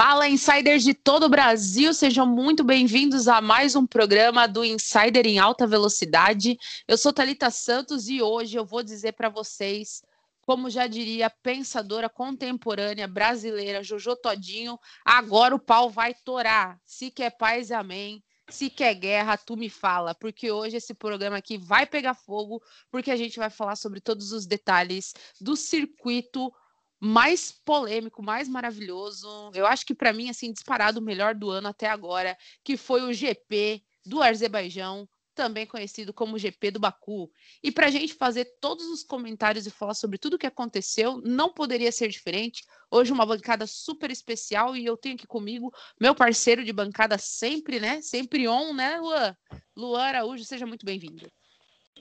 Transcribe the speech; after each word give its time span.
Fala, 0.00 0.28
insiders 0.28 0.84
de 0.84 0.94
todo 0.94 1.24
o 1.24 1.28
Brasil, 1.28 1.92
sejam 1.92 2.24
muito 2.24 2.62
bem-vindos 2.62 3.26
a 3.26 3.40
mais 3.40 3.74
um 3.74 3.84
programa 3.84 4.46
do 4.46 4.64
Insider 4.64 5.26
em 5.26 5.40
Alta 5.40 5.66
Velocidade. 5.66 6.56
Eu 6.86 6.96
sou 6.96 7.12
Talita 7.12 7.50
Santos 7.50 8.08
e 8.08 8.22
hoje 8.22 8.56
eu 8.56 8.64
vou 8.64 8.80
dizer 8.80 9.14
para 9.14 9.28
vocês, 9.28 10.00
como 10.42 10.70
já 10.70 10.86
diria 10.86 11.28
pensadora 11.28 12.08
contemporânea 12.08 13.08
brasileira 13.08 13.82
Jojo 13.82 14.14
Todinho, 14.14 14.78
agora 15.04 15.52
o 15.52 15.58
pau 15.58 15.90
vai 15.90 16.14
torar. 16.14 16.78
Se 16.84 17.10
quer 17.10 17.36
paz, 17.36 17.72
amém. 17.72 18.22
Se 18.48 18.70
quer 18.70 18.94
guerra, 18.94 19.36
tu 19.36 19.56
me 19.56 19.68
fala, 19.68 20.14
porque 20.14 20.52
hoje 20.52 20.76
esse 20.76 20.94
programa 20.94 21.38
aqui 21.38 21.58
vai 21.58 21.84
pegar 21.84 22.14
fogo, 22.14 22.62
porque 22.88 23.10
a 23.10 23.16
gente 23.16 23.36
vai 23.36 23.50
falar 23.50 23.74
sobre 23.74 24.00
todos 24.00 24.30
os 24.30 24.46
detalhes 24.46 25.12
do 25.40 25.56
circuito 25.56 26.52
mais 27.00 27.52
polêmico, 27.64 28.22
mais 28.22 28.48
maravilhoso. 28.48 29.50
Eu 29.54 29.66
acho 29.66 29.86
que 29.86 29.94
para 29.94 30.12
mim 30.12 30.28
assim 30.28 30.52
disparado 30.52 31.00
o 31.00 31.02
melhor 31.02 31.34
do 31.34 31.50
ano 31.50 31.68
até 31.68 31.86
agora, 31.86 32.36
que 32.64 32.76
foi 32.76 33.02
o 33.02 33.12
GP 33.12 33.82
do 34.04 34.22
Azerbaijão, 34.22 35.08
também 35.38 35.64
conhecido 35.64 36.12
como 36.12 36.36
GP 36.36 36.72
do 36.72 36.80
Baku. 36.80 37.30
E 37.62 37.70
para 37.70 37.86
a 37.86 37.90
gente 37.90 38.12
fazer 38.12 38.44
todos 38.60 38.86
os 38.86 39.04
comentários 39.04 39.68
e 39.68 39.70
falar 39.70 39.94
sobre 39.94 40.18
tudo 40.18 40.34
o 40.34 40.38
que 40.38 40.48
aconteceu, 40.48 41.20
não 41.24 41.52
poderia 41.52 41.92
ser 41.92 42.08
diferente. 42.08 42.64
Hoje 42.90 43.12
uma 43.12 43.24
bancada 43.24 43.64
super 43.64 44.10
especial 44.10 44.74
e 44.74 44.84
eu 44.84 44.96
tenho 44.96 45.14
aqui 45.14 45.28
comigo 45.28 45.72
meu 46.00 46.12
parceiro 46.12 46.64
de 46.64 46.72
bancada 46.72 47.16
sempre, 47.18 47.78
né? 47.78 48.02
Sempre 48.02 48.48
on, 48.48 48.74
né, 48.74 48.98
Luan? 48.98 49.36
Luan 49.76 50.02
Araújo, 50.02 50.44
seja 50.44 50.66
muito 50.66 50.84
bem-vindo. 50.84 51.30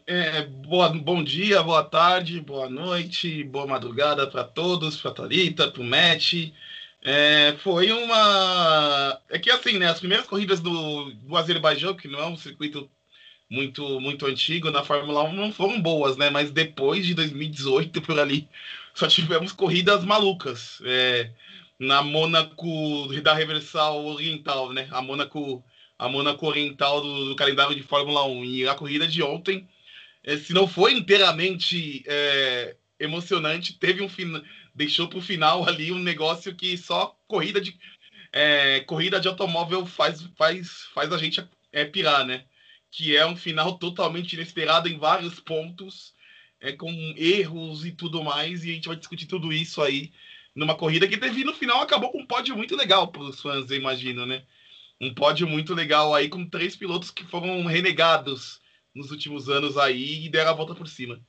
É, 0.09 0.43
boa, 0.43 0.87
bom 0.87 1.21
dia, 1.21 1.61
boa 1.61 1.83
tarde, 1.83 2.39
boa 2.39 2.69
noite, 2.69 3.43
boa 3.43 3.67
madrugada 3.67 4.25
para 4.25 4.41
todos, 4.41 4.95
para 4.95 5.11
Thalita, 5.11 5.69
para 5.69 5.81
o 5.81 5.83
Matt. 5.83 6.53
É, 7.01 7.53
foi 7.57 7.91
uma. 7.91 9.21
É 9.29 9.37
que 9.37 9.51
assim, 9.51 9.77
né? 9.77 9.87
As 9.87 9.99
primeiras 9.99 10.25
corridas 10.25 10.61
do, 10.61 11.11
do 11.11 11.35
Azerbaijão, 11.35 11.93
que 11.93 12.07
não 12.07 12.19
é 12.19 12.25
um 12.25 12.37
circuito 12.37 12.89
muito 13.49 13.99
muito 13.99 14.25
antigo 14.25 14.71
na 14.71 14.83
Fórmula 14.83 15.23
1, 15.23 15.33
não 15.33 15.51
foram 15.51 15.81
boas, 15.81 16.17
né? 16.17 16.29
Mas 16.29 16.51
depois 16.51 17.05
de 17.05 17.13
2018 17.13 18.01
por 18.01 18.19
ali, 18.19 18.49
só 18.93 19.07
tivemos 19.07 19.51
corridas 19.51 20.05
malucas. 20.05 20.81
É, 20.85 21.31
na 21.79 22.01
Mônaco 22.01 23.07
da 23.23 23.33
Reversal 23.33 24.05
Oriental, 24.05 24.73
né? 24.73 24.87
A 24.91 25.01
Mônaco, 25.01 25.63
a 25.99 26.09
Mônaco 26.09 26.47
Oriental 26.47 27.01
do, 27.01 27.29
do 27.29 27.35
calendário 27.35 27.75
de 27.75 27.83
Fórmula 27.83 28.25
1. 28.25 28.45
E 28.45 28.67
a 28.67 28.75
corrida 28.75 29.07
de 29.07 29.21
ontem 29.23 29.67
se 30.35 30.51
não 30.51 30.67
foi 30.67 30.93
inteiramente 30.93 32.03
é, 32.05 32.75
emocionante, 32.99 33.73
teve 33.79 34.01
um 34.01 34.09
final, 34.09 34.41
deixou 34.75 35.07
para 35.07 35.19
o 35.19 35.21
final 35.21 35.67
ali 35.67 35.91
um 35.91 35.99
negócio 35.99 36.53
que 36.53 36.77
só 36.77 37.17
corrida 37.27 37.61
de 37.61 37.77
é, 38.33 38.81
corrida 38.81 39.19
de 39.21 39.27
automóvel 39.27 39.85
faz 39.85 40.21
faz 40.35 40.85
faz 40.93 41.13
a 41.13 41.17
gente 41.17 41.41
é, 41.71 41.85
pirar, 41.85 42.25
né? 42.25 42.43
Que 42.91 43.15
é 43.15 43.25
um 43.25 43.37
final 43.37 43.77
totalmente 43.77 44.33
inesperado 44.33 44.89
em 44.89 44.97
vários 44.97 45.39
pontos, 45.39 46.13
é, 46.59 46.73
com 46.73 46.91
erros 47.15 47.85
e 47.85 47.91
tudo 47.91 48.23
mais, 48.23 48.65
e 48.65 48.71
a 48.71 48.73
gente 48.73 48.87
vai 48.87 48.97
discutir 48.97 49.27
tudo 49.27 49.53
isso 49.53 49.81
aí 49.81 50.11
numa 50.53 50.75
corrida 50.75 51.07
que 51.07 51.17
teve 51.17 51.43
no 51.43 51.53
final 51.53 51.81
acabou 51.81 52.11
com 52.11 52.19
um 52.19 52.25
pódio 52.25 52.57
muito 52.57 52.75
legal 52.75 53.07
para 53.09 53.21
os 53.21 53.39
fãs, 53.39 53.69
eu 53.69 53.77
imagino, 53.77 54.25
né? 54.25 54.43
Um 54.99 55.13
pódio 55.13 55.47
muito 55.47 55.73
legal 55.73 56.13
aí 56.13 56.27
com 56.27 56.49
três 56.49 56.75
pilotos 56.75 57.11
que 57.11 57.23
foram 57.23 57.63
renegados 57.65 58.59
nos 58.97 59.11
últimos 59.11 59.49
anos 59.49 59.77
aí 59.77 60.25
e 60.25 60.29
deram 60.29 60.51
a 60.51 60.55
volta 60.55 60.75
por 60.75 60.87
cima. 60.87 61.21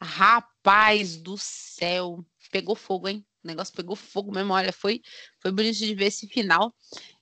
Rapaz 0.00 1.16
do 1.16 1.36
céu, 1.38 2.24
pegou 2.50 2.76
fogo, 2.76 3.08
hein? 3.08 3.24
O 3.42 3.46
negócio 3.46 3.74
pegou 3.74 3.96
fogo 3.96 4.32
mesmo. 4.32 4.52
Olha, 4.52 4.72
foi, 4.72 5.02
foi 5.40 5.52
bonito 5.52 5.78
de 5.78 5.94
ver 5.94 6.06
esse 6.06 6.26
final. 6.26 6.74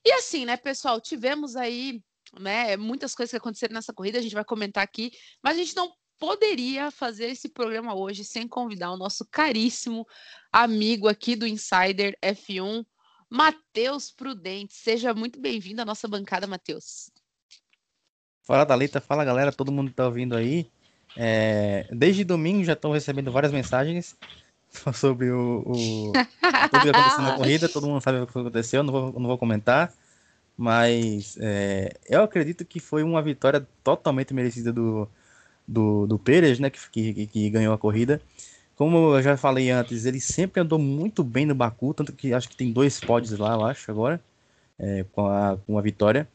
E 0.03 0.11
assim, 0.13 0.45
né, 0.45 0.57
pessoal, 0.57 0.99
tivemos 0.99 1.55
aí 1.55 2.01
né, 2.39 2.75
muitas 2.77 3.15
coisas 3.15 3.31
que 3.31 3.37
aconteceram 3.37 3.73
nessa 3.73 3.93
corrida, 3.93 4.19
a 4.19 4.21
gente 4.21 4.33
vai 4.33 4.43
comentar 4.43 4.83
aqui, 4.83 5.11
mas 5.41 5.55
a 5.55 5.59
gente 5.59 5.75
não 5.75 5.93
poderia 6.17 6.91
fazer 6.91 7.25
esse 7.25 7.49
programa 7.49 7.93
hoje 7.93 8.23
sem 8.23 8.47
convidar 8.47 8.91
o 8.91 8.97
nosso 8.97 9.25
caríssimo 9.25 10.05
amigo 10.51 11.07
aqui 11.07 11.35
do 11.35 11.45
Insider 11.45 12.17
F1, 12.21 12.85
Matheus 13.29 14.11
Prudente. 14.11 14.73
Seja 14.73 15.13
muito 15.13 15.39
bem-vindo 15.39 15.81
à 15.81 15.85
nossa 15.85 16.07
bancada, 16.07 16.47
Matheus. 16.47 17.09
Fala 18.45 18.63
Dalita, 18.63 19.01
fala 19.01 19.25
galera, 19.25 19.51
todo 19.51 19.71
mundo 19.71 19.89
que 19.89 19.95
tá 19.95 20.05
ouvindo 20.05 20.35
aí. 20.35 20.67
É, 21.17 21.87
desde 21.91 22.23
domingo 22.23 22.63
já 22.63 22.73
estão 22.73 22.91
recebendo 22.91 23.31
várias 23.31 23.51
mensagens 23.51 24.15
sobre 24.93 25.31
o, 25.31 25.63
o 25.65 26.11
tudo 26.11 26.81
que 26.83 26.89
aconteceu 26.89 27.21
na 27.23 27.35
corrida, 27.35 27.67
todo 27.67 27.87
mundo 27.87 28.01
sabe 28.01 28.19
o 28.19 28.27
que 28.27 28.37
aconteceu, 28.37 28.83
não 28.83 28.93
vou, 28.93 29.19
não 29.19 29.27
vou 29.27 29.37
comentar, 29.37 29.91
mas 30.55 31.37
é, 31.41 31.97
eu 32.07 32.21
acredito 32.21 32.63
que 32.63 32.79
foi 32.79 33.01
uma 33.01 33.21
vitória 33.21 33.67
totalmente 33.83 34.31
merecida 34.31 34.71
do, 34.71 35.09
do, 35.67 36.05
do 36.05 36.19
Pérez, 36.19 36.59
né, 36.59 36.69
que, 36.69 36.79
que, 36.91 37.27
que 37.27 37.49
ganhou 37.49 37.73
a 37.73 37.79
corrida. 37.79 38.21
Como 38.75 39.15
eu 39.15 39.23
já 39.23 39.37
falei 39.37 39.71
antes, 39.71 40.05
ele 40.05 40.19
sempre 40.19 40.61
andou 40.61 40.77
muito 40.77 41.23
bem 41.23 41.47
no 41.47 41.55
Baku, 41.55 41.95
tanto 41.95 42.13
que 42.13 42.31
acho 42.31 42.49
que 42.49 42.57
tem 42.57 42.71
dois 42.71 42.99
pódios 42.99 43.39
lá, 43.39 43.53
eu 43.53 43.65
acho, 43.65 43.89
agora, 43.89 44.21
é, 44.77 45.03
com, 45.13 45.25
a, 45.27 45.57
com 45.65 45.79
a 45.79 45.81
vitória. 45.81 46.27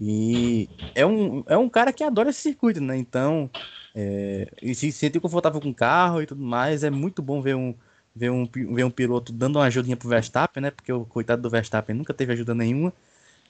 E 0.00 0.68
é 0.94 1.04
um, 1.04 1.42
é 1.48 1.56
um 1.56 1.68
cara 1.68 1.92
que 1.92 2.04
adora 2.04 2.30
esse 2.30 2.40
circuito, 2.40 2.80
né? 2.80 2.96
Então, 2.96 3.50
é, 3.94 4.48
e 4.62 4.74
se 4.74 4.92
sentir 4.92 5.20
confortável 5.20 5.60
com 5.60 5.70
o 5.70 5.74
carro 5.74 6.22
e 6.22 6.26
tudo 6.26 6.42
mais, 6.42 6.84
é 6.84 6.90
muito 6.90 7.20
bom 7.20 7.42
ver 7.42 7.56
um, 7.56 7.74
ver 8.14 8.30
um, 8.30 8.46
ver 8.46 8.84
um 8.84 8.90
piloto 8.90 9.32
dando 9.32 9.56
uma 9.56 9.64
ajudinha 9.66 9.96
pro 9.96 10.08
Verstappen, 10.08 10.62
né? 10.62 10.70
Porque 10.70 10.92
o 10.92 11.04
coitado 11.04 11.42
do 11.42 11.50
Verstappen 11.50 11.96
nunca 11.96 12.14
teve 12.14 12.32
ajuda 12.32 12.54
nenhuma. 12.54 12.92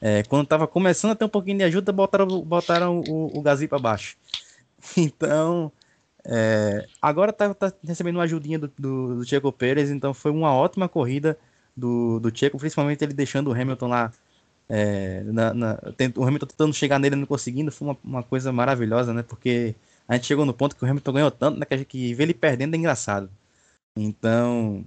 É, 0.00 0.22
quando 0.24 0.46
tava 0.46 0.66
começando 0.66 1.12
a 1.12 1.14
ter 1.16 1.24
um 1.24 1.28
pouquinho 1.28 1.58
de 1.58 1.64
ajuda, 1.64 1.92
botaram, 1.92 2.26
botaram 2.42 3.00
o, 3.00 3.38
o 3.38 3.42
Gasly 3.42 3.68
para 3.68 3.78
baixo. 3.78 4.16
Então, 4.96 5.72
é, 6.24 6.86
agora 7.02 7.32
tá, 7.32 7.52
tá, 7.52 7.72
recebendo 7.84 8.16
uma 8.16 8.24
ajudinha 8.24 8.58
do, 8.58 8.72
do, 8.78 9.24
do 9.24 9.52
Pérez, 9.52 9.90
então 9.90 10.14
foi 10.14 10.30
uma 10.30 10.54
ótima 10.54 10.88
corrida 10.88 11.36
do, 11.76 12.20
do 12.20 12.30
principalmente 12.58 13.02
ele 13.02 13.12
deixando 13.12 13.48
o 13.48 13.52
Hamilton 13.52 13.88
lá 13.88 14.12
é, 14.68 15.22
na, 15.24 15.54
na, 15.54 15.78
o 16.16 16.24
Hamilton 16.24 16.46
tentando 16.46 16.74
chegar 16.74 16.98
nele 16.98 17.16
não 17.16 17.26
conseguindo, 17.26 17.72
foi 17.72 17.88
uma, 17.88 17.98
uma, 18.04 18.22
coisa 18.22 18.52
maravilhosa, 18.52 19.14
né? 19.14 19.22
Porque 19.22 19.74
a 20.06 20.14
gente 20.14 20.26
chegou 20.26 20.44
no 20.44 20.52
ponto 20.52 20.76
que 20.76 20.84
o 20.84 20.88
Hamilton 20.88 21.12
ganhou 21.12 21.30
tanto, 21.30 21.58
né? 21.58 21.66
Que, 21.66 21.74
a 21.74 21.76
gente, 21.76 21.86
que 21.86 22.14
ver 22.14 22.24
ele 22.24 22.34
perdendo 22.34 22.74
é 22.74 22.78
engraçado. 22.78 23.30
Então, 23.96 24.84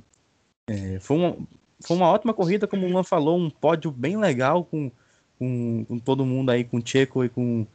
é, 0.67 0.99
foi, 0.99 1.17
uma, 1.17 1.37
foi 1.81 1.97
uma 1.97 2.07
ótima 2.09 2.33
corrida, 2.33 2.67
como 2.67 2.85
o 2.85 2.89
Luan 2.89 3.03
falou, 3.03 3.37
um 3.37 3.49
pódio 3.49 3.91
bem 3.91 4.17
legal 4.17 4.63
com, 4.65 4.91
com, 5.39 5.85
com 5.85 5.99
todo 5.99 6.25
mundo 6.25 6.51
aí, 6.51 6.63
com 6.63 6.77
o 6.77 6.85
Checo 6.85 7.25
e 7.25 7.29
com 7.29 7.65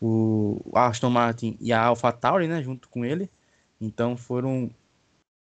o 0.00 0.60
Aston 0.74 1.10
Martin 1.10 1.56
e 1.60 1.72
a 1.72 1.82
AlphaTauri, 1.82 2.46
né? 2.46 2.62
Junto 2.62 2.88
com 2.88 3.04
ele. 3.04 3.30
Então, 3.80 4.16
foram 4.16 4.70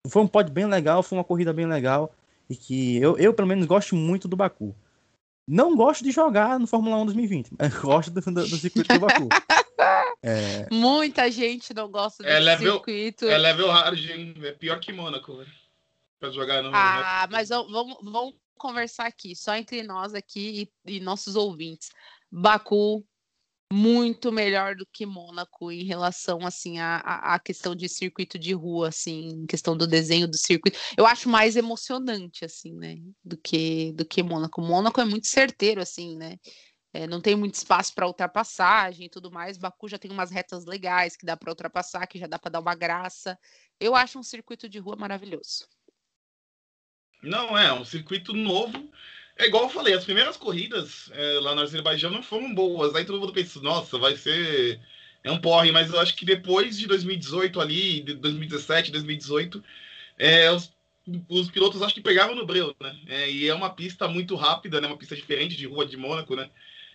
foi 0.08 0.22
um 0.22 0.28
pódio 0.28 0.54
bem 0.54 0.66
legal, 0.66 1.04
foi 1.04 1.18
uma 1.18 1.24
corrida 1.24 1.54
bem 1.54 1.66
legal 1.66 2.12
e 2.50 2.56
que 2.56 2.98
eu, 2.98 3.18
eu 3.18 3.34
pelo 3.34 3.48
menos 3.48 3.66
gosto 3.66 3.96
muito 3.96 4.28
do 4.28 4.36
Baku. 4.36 4.76
Não 5.48 5.76
gosto 5.76 6.04
de 6.04 6.12
jogar 6.12 6.60
no 6.60 6.68
Fórmula 6.68 6.98
1 6.98 7.06
2020, 7.06 7.52
mas 7.60 7.74
gosto 7.78 8.12
do, 8.12 8.22
do, 8.22 8.48
do 8.48 8.58
circuito 8.58 8.94
do 8.94 9.00
Baku. 9.00 9.30
É... 10.24 10.68
Muita 10.72 11.32
gente 11.32 11.74
não 11.74 11.90
gosta 11.90 12.22
é 12.22 12.28
desse 12.28 12.38
é 12.38 12.40
level, 12.40 12.74
circuito. 12.74 13.26
É 13.26 13.38
level 13.40 13.72
hard, 13.72 13.98
hein? 14.08 14.36
É 14.44 14.52
pior 14.52 14.80
que 14.80 14.94
Mônaco, 14.94 15.36
velho. 15.36 15.52
Pra 16.20 16.30
jogar 16.30 16.62
no. 16.62 16.70
Ah, 16.72 17.28
mas 17.32 17.50
vamos, 17.50 17.98
vamos 18.04 18.36
conversar 18.56 19.08
aqui, 19.08 19.36
só 19.36 19.56
entre 19.56 19.82
nós 19.82 20.14
aqui 20.14 20.70
e, 20.86 20.98
e 20.98 21.00
nossos 21.00 21.36
ouvintes. 21.36 21.90
Baku 22.32 23.04
muito 23.72 24.32
melhor 24.32 24.76
do 24.76 24.86
que 24.86 25.06
Mônaco 25.06 25.72
em 25.72 25.84
relação 25.84 26.46
assim 26.46 26.80
à, 26.80 26.98
à 26.98 27.40
questão 27.40 27.76
de 27.76 27.88
circuito 27.88 28.38
de 28.38 28.54
rua, 28.54 28.90
assim, 28.90 29.46
questão 29.48 29.76
do 29.76 29.88
desenho 29.88 30.28
do 30.28 30.38
circuito. 30.38 30.78
Eu 30.98 31.06
acho 31.06 31.30
mais 31.30 31.56
emocionante 31.56 32.44
assim, 32.46 32.74
né, 32.76 32.98
do 33.24 33.38
que 33.38 33.94
do 33.94 34.06
que 34.06 34.22
Mônaco. 34.22 34.62
Mônaco 34.62 35.00
é 35.02 35.06
muito 35.06 35.28
certeiro 35.28 35.82
assim, 35.82 36.18
né? 36.18 36.38
É, 36.94 37.08
não 37.08 37.22
tem 37.22 37.36
muito 37.36 37.56
espaço 37.56 37.94
para 37.96 38.08
ultrapassagem 38.08 39.06
e 39.06 39.10
tudo 39.10 39.32
mais. 39.32 39.58
Baku 39.58 39.88
já 39.88 39.98
tem 39.98 40.12
umas 40.12 40.30
retas 40.30 40.66
legais 40.66 41.16
que 41.16 41.26
dá 41.26 41.38
para 41.38 41.50
ultrapassar, 41.50 42.06
que 42.06 42.20
já 42.20 42.28
dá 42.28 42.38
para 42.38 42.52
dar 42.52 42.60
uma 42.60 42.76
graça. 42.76 43.40
Eu 43.80 43.96
acho 43.96 44.20
um 44.20 44.24
circuito 44.24 44.68
de 44.68 44.78
rua 44.78 44.98
maravilhoso. 44.98 45.66
Não 47.24 47.58
é, 47.58 47.72
um 47.72 47.86
circuito 47.86 48.34
novo 48.34 48.92
é 49.38 49.46
igual 49.48 49.64
eu 49.64 49.70
falei, 49.70 49.94
as 49.94 50.04
primeiras 50.04 50.38
corridas 50.38 51.10
é, 51.14 51.40
lá 51.40 51.56
no 51.56 51.62
Azerbaijão 51.62 52.12
não 52.12 52.24
foram 52.24 52.54
boas. 52.54 52.96
Aí 52.96 53.06
todo 53.06 53.20
mundo 53.20 53.34
pensa, 53.34 53.60
nossa, 53.62 53.98
vai 53.98 54.16
ser. 54.16 54.80
É 55.24 55.32
um 55.32 55.40
porre, 55.40 55.72
mas 55.72 55.92
eu 55.92 56.00
acho 56.00 56.16
que 56.16 56.26
depois 56.26 56.78
de 56.78 56.88
2018 56.88 57.62
ali, 57.62 58.02
de 58.02 58.14
2017, 58.16 58.92
2018, 58.92 59.64
é, 60.18 60.52
os, 60.52 60.74
os 61.30 61.50
pilotos 61.52 61.82
acho 61.82 61.94
que 61.94 62.02
pegaram 62.02 62.36
no 62.36 62.46
breu, 62.46 62.76
né? 62.82 62.96
É, 63.08 63.30
e 63.30 63.48
é 63.48 63.54
uma 63.54 63.70
pista 63.70 64.08
muito 64.08 64.36
rápida, 64.36 64.82
né? 64.82 64.88
Uma 64.88 64.98
pista 64.98 65.16
diferente 65.16 65.56
de 65.56 65.68
rua 65.68 65.86
de 65.86 65.98
Mônaco, 65.98 66.36
né? 66.36 66.50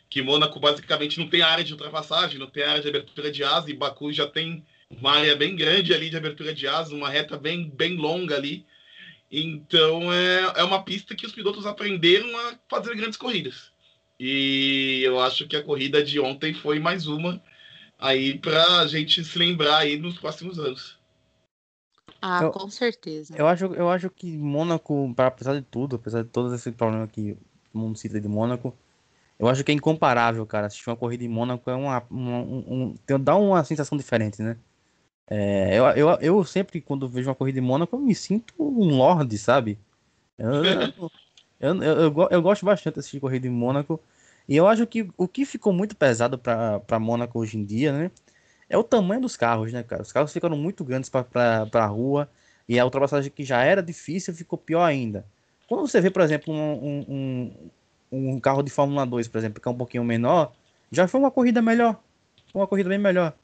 Que 0.09 0.23
Mônaco 0.23 0.59
basicamente 0.61 1.19
não 1.19 1.29
tem 1.29 1.43
área 1.43 1.65
de 1.65 1.73
ultrapassagem, 1.73 2.39
não 2.39 2.49
tem 2.49 2.63
área 2.65 2.83
de 2.83 2.89
abertura 2.89 3.31
de 3.31 3.43
asa, 3.45 3.71
e 3.71 3.75
Baku 3.75 4.13
já 4.13 4.27
tem 4.27 4.65
uma 4.91 5.13
área 5.13 5.35
bem 5.35 5.57
grande 5.57 5.93
ali 5.93 6.11
de 6.11 6.17
abertura 6.17 6.55
de 6.55 6.67
asa, 6.69 6.95
uma 6.95 7.11
reta 7.11 7.37
bem, 7.37 7.69
bem 7.69 7.97
longa 7.97 8.37
ali. 8.37 8.65
Então 9.31 10.13
é, 10.13 10.61
é 10.61 10.65
uma 10.65 10.83
pista 10.83 11.15
que 11.15 11.27
os 11.27 11.33
pilotos 11.33 11.67
aprenderam 11.67 12.29
a 12.39 12.55
fazer 12.69 12.95
grandes 12.97 13.17
corridas. 13.17 13.73
E 14.19 15.03
eu 15.05 15.21
acho 15.21 15.47
que 15.47 15.57
a 15.57 15.63
corrida 15.63 16.03
de 16.03 16.19
ontem 16.19 16.55
foi 16.55 16.79
mais 16.79 17.07
uma 17.07 17.43
aí 17.99 18.39
para 18.39 18.81
a 18.81 18.87
gente 18.87 19.23
se 19.25 19.39
lembrar 19.39 19.79
aí 19.79 19.99
nos 19.99 20.19
próximos 20.19 20.59
anos. 20.59 20.99
Ah, 22.21 22.45
eu, 22.45 22.51
com 22.51 22.71
certeza. 22.71 23.35
Eu 23.37 23.47
acho, 23.47 23.67
eu 23.67 23.91
acho 23.91 24.09
que 24.11 24.37
Mônaco, 24.37 25.15
apesar 25.17 25.55
de 25.55 25.63
tudo, 25.63 25.97
apesar 25.97 26.23
de 26.23 26.29
todos 26.29 26.53
esses 26.53 26.75
problemas 26.75 27.11
que 27.11 27.37
o 27.73 27.79
mundo 27.79 27.99
cita 27.99 28.21
de 28.21 28.29
Mônaco, 28.29 28.75
eu 29.39 29.49
acho 29.49 29.63
que 29.63 29.71
é 29.71 29.75
incomparável, 29.75 30.47
cara. 30.47 30.67
Assistir 30.67 30.89
uma 30.89 30.97
corrida 30.97 31.25
em 31.25 31.29
Mônaco 31.29 31.69
é 31.71 31.75
uma, 31.75 32.03
uma 32.11 32.39
um, 32.39 32.95
um, 33.09 33.19
dá 33.21 33.37
uma 33.37 33.63
sensação 33.65 33.99
diferente, 33.99 34.41
né? 34.43 34.57
É, 35.29 35.77
eu, 35.77 35.85
eu, 35.87 36.19
eu 36.21 36.45
sempre, 36.45 36.81
quando 36.81 37.09
vejo 37.09 37.29
uma 37.29 37.35
corrida 37.35 37.59
em 37.59 37.63
Mônaco, 37.63 37.97
eu 37.97 38.01
me 38.01 38.15
sinto 38.15 38.55
um 38.59 38.97
lorde, 38.97 39.37
sabe? 39.39 39.79
Eu, 40.39 40.65
eu, 41.61 41.75
eu, 41.83 42.29
eu, 42.31 42.43
gosto 42.43 42.65
bastante 42.65 42.95
de 42.95 43.01
assistir 43.01 43.21
corrida 43.21 43.47
em 43.47 43.51
Mônaco. 43.51 44.01
E 44.49 44.57
eu 44.57 44.67
acho 44.67 44.87
que 44.87 45.09
o 45.17 45.27
que 45.27 45.45
ficou 45.45 45.73
muito 45.73 45.97
pesado 45.97 46.39
para 46.39 46.99
Mônaco 47.01 47.39
hoje 47.39 47.59
em 47.59 47.65
dia, 47.65 47.93
né? 47.93 48.11
É 48.69 48.79
o 48.79 48.85
tamanho 48.85 49.21
dos 49.21 49.37
carros, 49.37 49.73
né, 49.73 49.83
cara? 49.83 50.03
Os 50.03 50.13
carros 50.13 50.33
ficaram 50.33 50.57
muito 50.57 50.85
grandes 50.85 51.11
para 51.11 51.69
a 51.73 51.87
rua. 51.87 52.31
E 52.69 52.79
a 52.79 52.85
ultrapassagem 52.85 53.31
que 53.31 53.45
já 53.45 53.63
era 53.63 53.83
difícil 53.83 54.35
ficou 54.35 54.59
pior 54.59 54.85
ainda. 54.85 55.25
Quando 55.69 55.87
você 55.87 56.01
vê, 56.01 56.11
por 56.11 56.23
exemplo, 56.23 56.53
um, 56.55 57.05
um, 57.09 57.71
um 58.11 58.41
carro 58.41 58.63
de 58.63 58.71
Fórmula 58.71 59.07
2, 59.07 59.29
por 59.29 59.39
exemplo, 59.39 59.61
que 59.61 59.69
é 59.69 59.71
um 59.71 59.77
pouquinho 59.77 60.05
menor, 60.05 60.53
já 60.91 61.07
foi 61.09 61.21
uma 61.21 61.31
corrida 61.31 61.63
melhor. 61.63 62.01
Foi 62.53 62.61
uma 62.61 62.67
corrida 62.67 62.89
bem 62.89 62.99
melhor. 62.99 63.35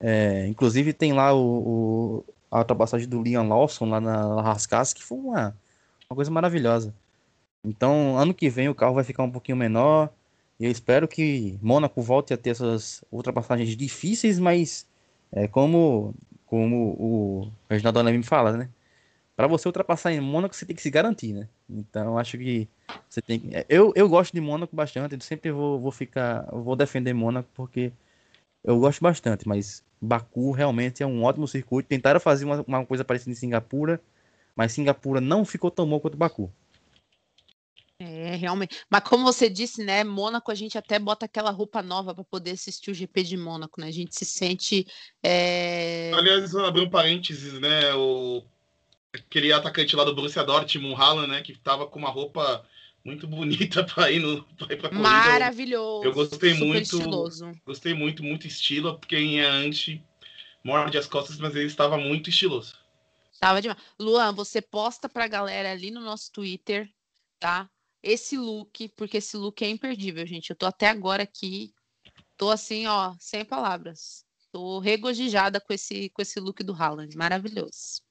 É, 0.00 0.46
inclusive 0.46 0.92
tem 0.92 1.12
lá 1.12 1.32
o, 1.32 1.38
o, 1.40 2.24
a 2.50 2.58
ultrapassagem 2.58 3.08
do 3.08 3.22
Liam 3.22 3.48
Lawson 3.48 3.86
lá 3.86 4.00
na 4.00 4.42
Rascas, 4.42 4.92
que 4.92 5.02
foi 5.02 5.18
uma, 5.18 5.56
uma 6.08 6.16
coisa 6.16 6.30
maravilhosa. 6.30 6.94
Então, 7.64 8.18
ano 8.18 8.34
que 8.34 8.50
vem 8.50 8.68
o 8.68 8.74
carro 8.74 8.94
vai 8.94 9.04
ficar 9.04 9.22
um 9.22 9.30
pouquinho 9.30 9.56
menor. 9.56 10.10
E 10.60 10.66
eu 10.66 10.70
espero 10.70 11.08
que 11.08 11.58
Mônaco 11.62 12.00
volte 12.02 12.32
a 12.32 12.36
ter 12.36 12.50
essas 12.50 13.02
ultrapassagens 13.10 13.76
difíceis, 13.76 14.38
mas 14.38 14.86
é, 15.32 15.48
como, 15.48 16.14
como 16.46 16.94
o 16.98 17.52
Reginaldo 17.68 17.98
Aleme 17.98 18.22
fala, 18.22 18.52
né? 18.56 18.68
Para 19.34 19.48
você 19.48 19.66
ultrapassar 19.66 20.12
em 20.12 20.20
Mônaco, 20.20 20.54
você 20.54 20.64
tem 20.64 20.76
que 20.76 20.82
se 20.82 20.90
garantir, 20.90 21.32
né? 21.32 21.48
Então, 21.68 22.16
acho 22.16 22.38
que 22.38 22.68
você 23.08 23.20
tem 23.20 23.40
que... 23.40 23.48
Eu, 23.68 23.92
eu 23.96 24.08
gosto 24.08 24.32
de 24.32 24.40
Mônaco 24.40 24.76
bastante, 24.76 25.14
eu 25.14 25.20
sempre 25.20 25.50
vou, 25.50 25.80
vou 25.80 25.90
ficar... 25.90 26.46
Vou 26.52 26.76
defender 26.76 27.12
Mônaco 27.12 27.48
porque 27.52 27.90
eu 28.64 28.78
gosto 28.78 29.00
bastante, 29.02 29.46
mas 29.46 29.84
Baku 30.00 30.50
realmente 30.50 31.02
é 31.02 31.06
um 31.06 31.22
ótimo 31.22 31.46
circuito. 31.46 31.88
Tentaram 31.88 32.18
fazer 32.18 32.44
uma, 32.44 32.64
uma 32.66 32.86
coisa 32.86 33.04
parecida 33.04 33.30
em 33.30 33.34
Singapura, 33.34 34.00
mas 34.56 34.72
Singapura 34.72 35.20
não 35.20 35.44
ficou 35.44 35.70
tão 35.70 35.88
bom 35.88 36.00
quanto 36.00 36.16
Baku. 36.16 36.50
É, 37.98 38.34
realmente. 38.36 38.76
Mas 38.90 39.02
como 39.04 39.24
você 39.24 39.48
disse, 39.48 39.84
né, 39.84 40.02
Mônaco, 40.02 40.50
a 40.50 40.54
gente 40.54 40.76
até 40.76 40.98
bota 40.98 41.26
aquela 41.26 41.50
roupa 41.50 41.82
nova 41.82 42.14
para 42.14 42.24
poder 42.24 42.52
assistir 42.52 42.90
o 42.90 42.94
GP 42.94 43.22
de 43.22 43.36
Mônaco, 43.36 43.80
né? 43.80 43.88
A 43.88 43.92
gente 43.92 44.16
se 44.16 44.24
sente. 44.24 44.86
É... 45.22 46.10
Aliás, 46.14 46.54
abrir 46.56 46.82
um 46.82 46.90
parênteses, 46.90 47.60
né? 47.60 47.94
O... 47.94 48.42
Aquele 49.12 49.52
atacante 49.52 49.94
lá 49.94 50.04
do 50.04 50.14
Borussia 50.14 50.42
Dortmund, 50.42 51.00
Haaland, 51.00 51.28
né? 51.28 51.42
Que 51.42 51.56
tava 51.56 51.86
com 51.86 51.98
uma 51.98 52.10
roupa 52.10 52.66
muito 53.04 53.26
bonita 53.26 53.84
para 53.84 54.10
ir, 54.10 54.20
no, 54.20 54.42
pra 54.56 54.72
ir 54.72 54.78
pra 54.78 54.88
corrida. 54.88 55.08
Maravilhoso. 55.08 56.04
Eu 56.04 56.12
gostei 56.12 56.54
muito. 56.54 56.96
Estiloso. 56.96 57.52
Gostei 57.66 57.94
muito, 57.94 58.22
muito 58.24 58.46
estilo, 58.46 58.98
porque 58.98 59.16
quem 59.16 59.40
é 59.40 59.44
anti 59.46 60.02
morde 60.64 60.96
as 60.96 61.06
costas, 61.06 61.36
mas 61.38 61.54
ele 61.54 61.66
estava 61.66 61.98
muito 61.98 62.30
estiloso. 62.30 62.74
Tava 63.38 63.60
demais. 63.60 63.78
Luan, 63.98 64.32
você 64.32 64.62
posta 64.62 65.08
pra 65.08 65.28
galera 65.28 65.70
ali 65.70 65.90
no 65.90 66.00
nosso 66.00 66.32
Twitter, 66.32 66.90
tá? 67.38 67.68
Esse 68.02 68.38
look, 68.38 68.88
porque 68.96 69.18
esse 69.18 69.36
look 69.36 69.62
é 69.62 69.68
imperdível, 69.68 70.26
gente. 70.26 70.50
Eu 70.50 70.56
tô 70.56 70.66
até 70.66 70.88
agora 70.88 71.22
aqui, 71.22 71.74
tô 72.36 72.50
assim, 72.50 72.86
ó, 72.86 73.14
sem 73.18 73.44
palavras. 73.44 74.24
Tô 74.50 74.78
regozijada 74.78 75.60
com 75.60 75.72
esse, 75.72 76.08
com 76.10 76.22
esse 76.22 76.38
look 76.38 76.62
do 76.62 76.72
Haaland, 76.72 77.16
maravilhoso. 77.16 78.03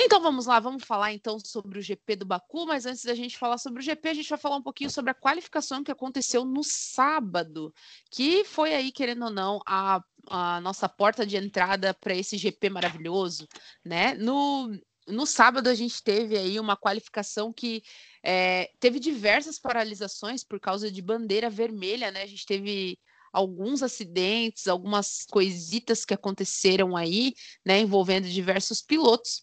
Então 0.00 0.20
vamos 0.20 0.46
lá, 0.46 0.58
vamos 0.58 0.84
falar 0.84 1.12
então 1.12 1.38
sobre 1.38 1.78
o 1.78 1.82
GP 1.82 2.16
do 2.16 2.26
Baku, 2.26 2.66
mas 2.66 2.86
antes 2.86 3.04
da 3.04 3.14
gente 3.14 3.38
falar 3.38 3.58
sobre 3.58 3.80
o 3.80 3.82
GP, 3.82 4.08
a 4.08 4.14
gente 4.14 4.28
vai 4.28 4.38
falar 4.38 4.56
um 4.56 4.62
pouquinho 4.62 4.90
sobre 4.90 5.10
a 5.10 5.14
qualificação 5.14 5.84
que 5.84 5.90
aconteceu 5.90 6.44
no 6.44 6.62
sábado, 6.64 7.72
que 8.10 8.44
foi 8.44 8.74
aí, 8.74 8.90
querendo 8.90 9.26
ou 9.26 9.30
não, 9.30 9.60
a, 9.66 10.02
a 10.28 10.60
nossa 10.60 10.88
porta 10.88 11.26
de 11.26 11.36
entrada 11.36 11.94
para 11.94 12.14
esse 12.14 12.36
GP 12.36 12.70
maravilhoso, 12.70 13.46
né? 13.84 14.14
No, 14.14 14.70
no 15.06 15.26
sábado 15.26 15.68
a 15.68 15.74
gente 15.74 16.02
teve 16.02 16.36
aí 16.36 16.58
uma 16.58 16.76
qualificação 16.76 17.52
que 17.52 17.82
é, 18.24 18.70
teve 18.80 18.98
diversas 18.98 19.58
paralisações 19.58 20.42
por 20.42 20.58
causa 20.58 20.90
de 20.90 21.02
bandeira 21.02 21.50
vermelha, 21.50 22.10
né? 22.10 22.22
A 22.22 22.26
gente 22.26 22.46
teve 22.46 22.98
alguns 23.32 23.82
acidentes, 23.82 24.66
algumas 24.68 25.24
coisitas 25.30 26.04
que 26.04 26.12
aconteceram 26.12 26.96
aí, 26.96 27.32
né, 27.64 27.80
envolvendo 27.80 28.28
diversos 28.28 28.82
pilotos 28.82 29.42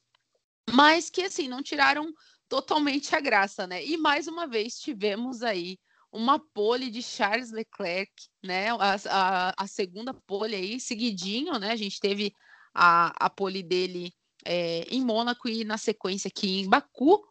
mas 0.73 1.09
que 1.09 1.23
assim 1.23 1.47
não 1.47 1.61
tiraram 1.61 2.13
totalmente 2.47 3.15
a 3.15 3.19
graça, 3.19 3.67
né? 3.67 3.85
E 3.85 3.97
mais 3.97 4.27
uma 4.27 4.47
vez 4.47 4.79
tivemos 4.79 5.43
aí 5.43 5.77
uma 6.11 6.39
pole 6.39 6.89
de 6.89 7.03
Charles 7.03 7.51
Leclerc, 7.51 8.11
né? 8.43 8.69
A, 8.71 8.95
a, 9.09 9.53
a 9.57 9.67
segunda 9.67 10.13
pole 10.13 10.55
aí, 10.55 10.79
seguidinho, 10.79 11.57
né? 11.59 11.71
A 11.71 11.75
gente 11.75 11.99
teve 11.99 12.33
a, 12.73 13.13
a 13.25 13.29
pole 13.29 13.61
dele 13.61 14.11
é, 14.45 14.81
em 14.89 15.03
Mônaco 15.03 15.47
e 15.47 15.63
na 15.63 15.77
sequência 15.77 16.27
aqui 16.27 16.61
em 16.61 16.69
Baku. 16.69 17.23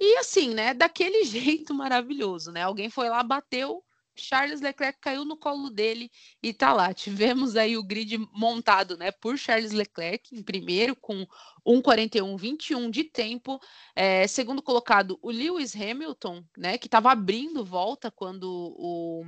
E 0.00 0.16
assim, 0.16 0.54
né? 0.54 0.72
Daquele 0.72 1.24
jeito 1.26 1.74
maravilhoso, 1.74 2.50
né? 2.50 2.62
Alguém 2.62 2.88
foi 2.88 3.08
lá, 3.08 3.22
bateu 3.22 3.84
Charles 4.16 4.60
Leclerc 4.60 4.98
caiu 5.00 5.24
no 5.24 5.36
colo 5.36 5.70
dele 5.70 6.10
e 6.42 6.52
tá 6.52 6.72
lá. 6.72 6.92
Tivemos 6.94 7.56
aí 7.56 7.76
o 7.76 7.82
grid 7.82 8.18
montado, 8.32 8.96
né, 8.96 9.10
por 9.10 9.38
Charles 9.38 9.72
Leclerc 9.72 10.34
em 10.34 10.42
primeiro 10.42 10.94
com 10.96 11.26
1:41.21 11.66 12.90
de 12.90 13.04
tempo, 13.04 13.58
é, 13.96 14.26
segundo 14.26 14.62
colocado 14.62 15.18
o 15.22 15.30
Lewis 15.30 15.74
Hamilton, 15.74 16.44
né, 16.56 16.78
que 16.78 16.86
estava 16.86 17.10
abrindo 17.12 17.64
volta 17.64 18.10
quando 18.10 18.44
o 18.76 19.24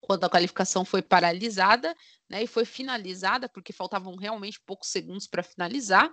quando 0.00 0.24
a 0.24 0.28
qualificação 0.28 0.84
foi 0.84 1.00
paralisada, 1.00 1.96
né, 2.28 2.42
e 2.42 2.46
foi 2.46 2.66
finalizada 2.66 3.48
porque 3.48 3.72
faltavam 3.72 4.16
realmente 4.16 4.60
poucos 4.60 4.90
segundos 4.90 5.26
para 5.26 5.42
finalizar, 5.42 6.12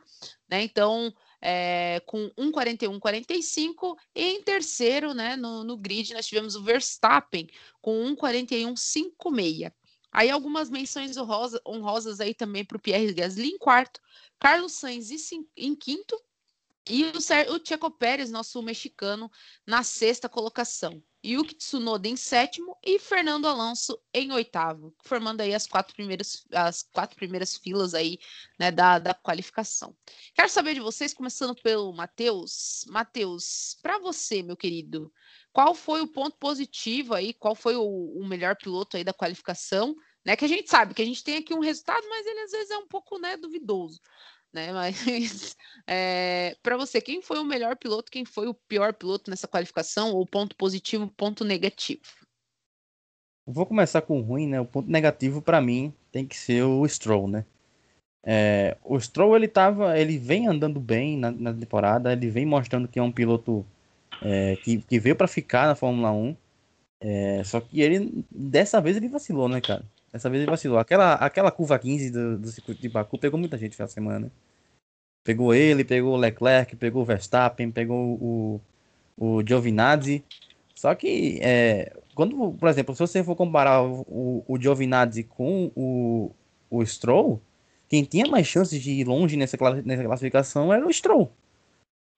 né? 0.50 0.64
Então 0.64 1.14
é, 1.42 2.02
com 2.06 2.30
1,41,45 2.38 3.98
e 4.16 4.24
em 4.24 4.44
terceiro, 4.44 5.14
né, 5.14 5.36
no, 5.36 5.64
no 5.64 5.78
grid 5.78 6.14
nós 6.14 6.28
tivemos 6.28 6.56
o 6.56 6.64
Verstappen 6.64 7.48
com 7.82 8.16
1,41,56. 8.16 9.72
Aí 10.12 10.30
algumas 10.30 10.70
menções 10.70 11.16
honrosa, 11.18 11.62
honrosas 11.66 12.20
aí 12.20 12.34
também 12.34 12.66
para 12.66 12.78
o 12.78 12.82
Pierre 12.82 13.14
Gasly 13.14 13.48
em 13.48 13.58
quarto, 13.58 14.02
Carlos 14.40 14.74
Sainz 14.74 15.10
em 15.56 15.76
quinto 15.76 16.22
e 16.90 17.06
o, 17.06 17.56
o 17.56 17.66
Checo 17.66 17.92
Pérez, 17.92 18.32
nosso 18.32 18.62
mexicano, 18.62 19.30
na 19.66 19.84
sexta 19.84 20.28
colocação. 20.28 21.02
Yuki 21.24 21.54
Tsunoda 21.54 22.08
em 22.08 22.16
sétimo 22.16 22.76
e 22.84 22.98
Fernando 22.98 23.48
Alonso 23.48 24.02
em 24.12 24.32
oitavo, 24.32 24.96
formando 25.04 25.42
aí 25.42 25.54
as 25.54 25.68
quatro 25.68 25.94
primeiras, 25.94 26.44
as 26.52 26.82
quatro 26.82 27.16
primeiras 27.16 27.56
filas 27.58 27.94
aí, 27.94 28.18
né, 28.60 28.72
da, 28.72 28.98
da 28.98 29.14
qualificação. 29.14 29.96
Quero 30.34 30.50
saber 30.50 30.74
de 30.74 30.80
vocês, 30.80 31.14
começando 31.14 31.56
pelo 31.62 31.94
Matheus. 31.94 32.84
Matheus, 32.88 33.78
para 33.84 34.00
você, 34.00 34.42
meu 34.42 34.58
querido, 34.58 35.14
qual 35.54 35.76
foi 35.76 36.02
o 36.02 36.08
ponto 36.08 36.36
positivo 36.38 37.14
aí, 37.14 37.34
qual 37.34 37.54
foi 37.54 37.76
o, 37.76 37.84
o 37.84 38.28
melhor 38.28 38.56
piloto 38.56 38.98
aí 38.98 39.04
da 39.04 39.14
qualificação? 39.14 39.96
Né, 40.26 40.36
que 40.36 40.46
a 40.46 40.48
gente 40.48 40.70
sabe 40.70 40.94
que 40.94 41.02
a 41.02 41.06
gente 41.06 41.24
tem 41.24 41.38
aqui 41.38 41.54
um 41.54 41.60
resultado, 41.60 42.08
mas 42.08 42.26
ele 42.26 42.42
às 42.42 42.52
vezes 42.52 42.70
é 42.70 42.78
um 42.78 42.88
pouco 42.88 43.20
né, 43.20 43.38
duvidoso 43.38 44.00
né? 44.54 44.72
Mas 44.72 44.96
é, 45.88 46.56
para 46.62 46.78
você, 46.78 47.02
quem 47.02 47.22
foi 47.22 47.40
o 47.40 47.46
melhor 47.46 47.76
piloto, 47.76 48.12
quem 48.12 48.26
foi 48.26 48.48
o 48.48 48.54
pior 48.54 48.94
piloto 48.94 49.30
nessa 49.30 49.48
qualificação, 49.48 50.14
ou 50.14 50.26
ponto 50.26 50.56
positivo, 50.56 51.12
ponto 51.16 51.44
negativo? 51.44 52.02
Vou 53.46 53.66
começar 53.66 54.02
com 54.02 54.20
o 54.20 54.24
ruim, 54.24 54.48
né? 54.48 54.62
O 54.62 54.66
ponto 54.66 54.90
negativo 54.90 55.42
para 55.42 55.60
mim 55.60 55.94
tem 56.12 56.26
que 56.26 56.38
ser 56.38 56.64
o 56.64 56.88
Stroll, 56.88 57.28
né? 57.28 57.46
É, 58.24 58.78
o 58.84 59.00
Stroll 59.00 59.36
ele 59.36 59.48
tava, 59.48 59.98
ele 59.98 60.18
vem 60.18 60.48
andando 60.48 60.80
bem 60.80 61.18
na, 61.18 61.32
na 61.32 61.54
temporada, 61.54 62.14
ele 62.14 62.30
vem 62.30 62.46
mostrando 62.46 62.88
que 62.88 63.00
é 63.00 63.04
um 63.04 63.12
piloto 63.12 63.66
é, 64.22 64.56
que, 64.58 64.78
que 64.82 65.00
veio 65.00 65.16
para 65.16 65.28
ficar 65.28 65.68
na 65.68 65.76
Fórmula 65.76 66.12
1. 66.12 66.36
É, 67.04 67.44
só 67.44 67.60
que 67.60 67.82
ele 67.82 68.24
dessa 68.30 68.80
vez 68.80 68.96
ele 68.96 69.08
vacilou, 69.08 69.50
né, 69.50 69.60
cara? 69.60 69.84
Dessa 70.12 70.30
vez 70.30 70.42
ele 70.42 70.52
vacilou. 70.52 70.78
Aquela, 70.78 71.14
aquela 71.16 71.52
curva 71.52 71.80
15 71.80 72.12
do, 72.12 72.38
do 72.38 72.48
circuito 72.50 72.82
de 72.82 72.90
Baku 72.90 73.18
pegou 73.18 73.40
muita 73.40 73.58
gente 73.58 73.74
essa 73.74 73.88
semana. 73.88 74.32
Pegou 75.24 75.54
ele, 75.54 75.84
pegou 75.84 76.14
o 76.14 76.18
Leclerc, 76.18 76.76
pegou 76.76 77.04
o 77.04 77.06
Verstappen, 77.06 77.72
pegou 77.72 78.18
o, 78.20 78.62
o 79.18 79.48
Giovinazzi. 79.48 80.24
Só 80.76 80.96
que, 80.96 81.40
é, 81.42 81.96
quando, 82.16 82.54
por 82.54 82.68
exemplo, 82.68 82.96
se 82.96 83.00
você 83.00 83.24
for 83.24 83.36
comparar 83.36 83.84
o, 83.84 84.44
o 84.48 84.60
Giovinazzi 84.60 85.24
com 85.24 85.72
o, 85.76 86.32
o 86.70 86.86
Stroll, 86.86 87.40
quem 87.88 88.04
tinha 88.04 88.26
mais 88.26 88.48
chances 88.48 88.82
de 88.82 88.92
ir 88.92 89.06
longe 89.06 89.38
nessa, 89.38 89.58
nessa 89.84 90.04
classificação 90.04 90.74
era 90.74 90.86
o 90.86 90.92
Stroll. 90.92 91.32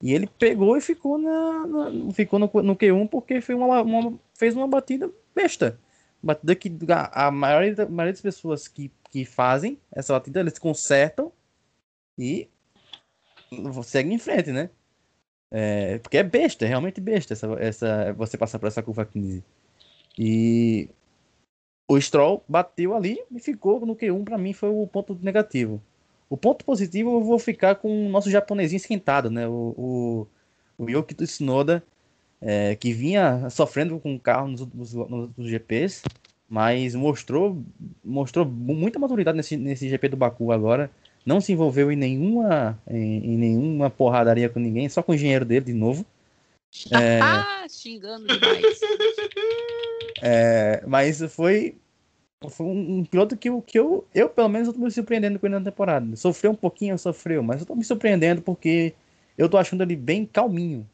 E 0.02 0.14
ele 0.14 0.28
pegou 0.28 0.78
e 0.78 0.82
ficou, 0.82 1.18
na, 1.18 1.66
na 1.66 2.14
ficou 2.14 2.38
no, 2.38 2.50
no, 2.62 2.76
Q1 2.76 3.08
porque 3.10 3.42
foi 3.42 3.56
uma, 3.56 3.82
uma, 3.82 4.20
fez 4.34 4.56
uma 4.56 4.68
batida 4.68 5.10
besta. 5.34 5.80
Batida 6.24 6.56
que 6.56 6.72
a, 6.90 7.28
a 7.28 7.32
maioria, 7.32 7.84
a 7.84 7.90
maioria 7.90 8.14
das 8.14 8.22
pessoas 8.22 8.68
que, 8.68 8.90
que 9.12 9.26
fazem 9.26 9.78
essa 9.92 10.14
batida, 10.14 10.40
eles 10.40 10.58
consertam 10.58 11.32
e 12.18 12.48
seguem 13.84 14.14
em 14.14 14.20
frente, 14.20 14.52
né? 14.52 14.70
É, 15.52 16.00
porque 16.00 16.18
é 16.18 16.24
besta, 16.24 16.66
é 16.66 16.68
realmente 16.68 17.00
besta 17.00 17.34
essa, 17.34 17.48
essa, 17.60 18.14
você 18.14 18.38
passar 18.38 18.58
por 18.58 18.68
essa 18.68 18.82
curva 18.82 19.06
15. 19.06 19.44
E 20.18 20.90
o 21.88 22.00
Stroll 22.00 22.44
bateu 22.48 22.96
ali 22.96 23.20
e 23.30 23.40
ficou 23.40 23.86
no 23.86 23.96
Q1, 23.96 24.24
para 24.24 24.38
mim 24.38 24.54
foi 24.54 24.70
o 24.70 24.88
ponto 24.88 25.18
negativo. 25.22 25.82
O 26.30 26.38
ponto 26.38 26.66
positivo 26.66 27.18
eu 27.18 27.24
vou 27.24 27.38
ficar 27.38 27.76
com 27.76 28.08
o 28.08 28.10
nosso 28.10 28.32
japonesinho 28.32 28.78
esquentado, 28.78 29.30
né? 29.30 29.48
O, 29.48 29.76
o, 29.78 30.28
o 30.78 30.90
Yuki 30.90 31.14
Tsunoda, 31.14 31.84
é, 32.46 32.76
que 32.76 32.92
vinha 32.92 33.50
sofrendo 33.50 33.98
com 34.00 34.16
o 34.16 34.20
carro 34.20 34.50
nos 34.50 34.62
últimos, 34.62 34.94
nos 34.94 35.22
últimos 35.30 35.50
GPs, 35.50 36.04
mas 36.50 36.94
mostrou, 36.94 37.64
mostrou 38.04 38.46
muita 38.46 39.00
maturidade 39.00 39.38
nesse, 39.38 39.56
nesse 39.56 39.90
GP 39.90 40.10
do 40.10 40.18
Baku 40.18 40.52
agora. 40.52 40.92
Não 41.26 41.40
se 41.40 41.54
envolveu 41.54 41.90
em 41.90 41.96
nenhuma, 41.96 42.78
em, 42.86 43.34
em 43.34 43.38
nenhuma 43.38 43.90
porradaria 43.90 44.50
com 44.50 44.60
ninguém, 44.60 44.90
só 44.90 45.02
com 45.02 45.14
o 45.14 45.16
engenheiro 45.16 45.46
dele 45.46 45.66
de 45.66 45.74
novo. 45.74 46.06
É... 46.92 47.70
Xingando 47.70 48.26
demais. 48.28 48.80
É, 50.24 50.84
mas 50.88 51.22
foi, 51.32 51.76
foi 52.50 52.66
um, 52.66 52.98
um, 52.98 53.06
piloto 53.06 53.38
que, 53.38 53.50
que 53.62 53.78
eu, 53.78 54.08
eu, 54.14 54.28
pelo 54.28 54.50
menos, 54.50 54.68
estou 54.68 54.84
me 54.84 54.90
surpreendendo 54.90 55.38
com 55.38 55.46
ele 55.46 55.60
na 55.60 55.64
temporada. 55.64 56.16
Sofreu 56.16 56.52
um 56.52 56.56
pouquinho, 56.56 56.98
sofreu, 56.98 57.44
mas 57.44 57.58
eu 57.58 57.64
estou 57.64 57.76
me 57.76 57.84
surpreendendo 57.84 58.42
porque 58.42 58.94
eu 59.38 59.46
estou 59.46 59.60
achando 59.60 59.84
ele 59.84 59.96
bem 59.96 60.26
calminho. 60.26 60.90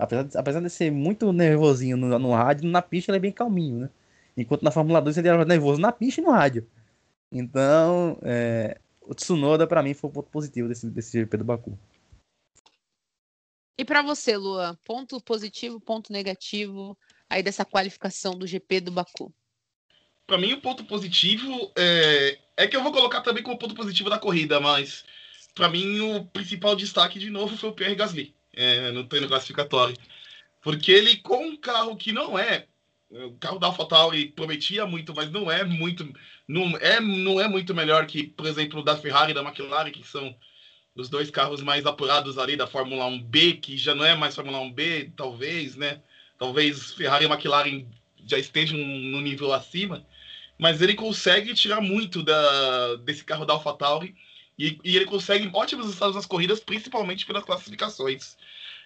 Apesar 0.00 0.22
de, 0.22 0.38
apesar 0.38 0.60
de 0.60 0.70
ser 0.70 0.90
muito 0.90 1.30
nervosinho 1.30 1.94
no, 1.94 2.18
no 2.18 2.32
rádio, 2.32 2.66
na 2.70 2.80
pista 2.80 3.10
ele 3.10 3.18
é 3.18 3.20
bem 3.20 3.32
calminho, 3.32 3.80
né? 3.80 3.90
Enquanto 4.34 4.62
na 4.62 4.70
Fórmula 4.70 4.98
2 5.02 5.18
ele 5.18 5.28
era 5.28 5.44
nervoso 5.44 5.78
na 5.78 5.92
pista 5.92 6.22
e 6.22 6.24
no 6.24 6.30
rádio. 6.30 6.66
Então, 7.30 8.18
é, 8.22 8.80
o 9.02 9.14
Tsunoda, 9.14 9.66
para 9.66 9.82
mim, 9.82 9.92
foi 9.92 10.08
o 10.08 10.12
ponto 10.12 10.30
positivo 10.30 10.68
desse, 10.68 10.88
desse 10.88 11.20
GP 11.20 11.36
do 11.36 11.44
Baku. 11.44 11.78
E 13.78 13.84
para 13.84 14.00
você, 14.00 14.38
Luan, 14.38 14.74
ponto 14.86 15.20
positivo, 15.20 15.78
ponto 15.78 16.10
negativo 16.10 16.96
aí 17.28 17.42
dessa 17.42 17.64
qualificação 17.64 18.32
do 18.38 18.46
GP 18.46 18.80
do 18.80 18.90
Baku? 18.90 19.30
Para 20.26 20.38
mim, 20.38 20.54
o 20.54 20.62
ponto 20.62 20.82
positivo 20.84 21.70
é... 21.76 22.38
é 22.56 22.66
que 22.66 22.74
eu 22.74 22.82
vou 22.82 22.92
colocar 22.92 23.20
também 23.20 23.42
como 23.42 23.58
ponto 23.58 23.74
positivo 23.74 24.08
da 24.08 24.18
corrida, 24.18 24.58
mas 24.60 25.04
para 25.54 25.68
mim 25.68 26.00
o 26.00 26.24
principal 26.24 26.74
destaque 26.74 27.18
de 27.18 27.28
novo 27.28 27.54
foi 27.54 27.68
o 27.68 27.74
Pierre 27.74 27.96
Gasly 27.96 28.39
é, 28.60 28.92
no 28.92 29.04
treino 29.04 29.28
classificatório. 29.28 29.96
Porque 30.62 30.92
ele, 30.92 31.16
com 31.16 31.42
um 31.44 31.56
carro 31.56 31.96
que 31.96 32.12
não 32.12 32.38
é 32.38 32.66
o 33.10 33.32
carro 33.38 33.58
da 33.58 33.66
AlphaTauri 33.66 34.26
prometia 34.26 34.86
muito, 34.86 35.12
mas 35.14 35.30
não 35.30 35.50
é 35.50 35.64
muito, 35.64 36.08
não 36.46 36.76
é, 36.76 37.00
não 37.00 37.40
é 37.40 37.48
muito 37.48 37.74
melhor 37.74 38.06
que, 38.06 38.22
por 38.22 38.46
exemplo, 38.46 38.84
da 38.84 38.96
Ferrari 38.96 39.32
e 39.32 39.34
da 39.34 39.42
McLaren, 39.42 39.90
que 39.90 40.06
são 40.06 40.34
os 40.94 41.08
dois 41.08 41.30
carros 41.30 41.60
mais 41.60 41.86
apurados 41.86 42.38
ali 42.38 42.56
da 42.56 42.66
Fórmula 42.66 43.06
1B, 43.06 43.60
que 43.60 43.76
já 43.76 43.94
não 43.94 44.04
é 44.04 44.14
mais 44.14 44.34
Fórmula 44.34 44.58
1B, 44.58 45.12
talvez, 45.16 45.74
né? 45.74 46.00
Talvez 46.38 46.94
Ferrari 46.94 47.24
e 47.24 47.28
McLaren 47.28 47.84
já 48.26 48.38
estejam 48.38 48.78
no 48.78 49.20
nível 49.20 49.52
acima, 49.52 50.06
mas 50.58 50.80
ele 50.80 50.94
consegue 50.94 51.54
tirar 51.54 51.80
muito 51.80 52.22
da, 52.22 52.96
desse 52.96 53.24
carro 53.24 53.44
da 53.44 53.54
AlphaTauri 53.54 54.14
e, 54.58 54.78
e 54.84 54.94
ele 54.96 55.06
consegue 55.06 55.50
ótimos 55.52 55.86
resultados 55.86 56.14
nas 56.14 56.26
corridas, 56.26 56.60
principalmente 56.60 57.26
pelas 57.26 57.44
classificações. 57.44 58.36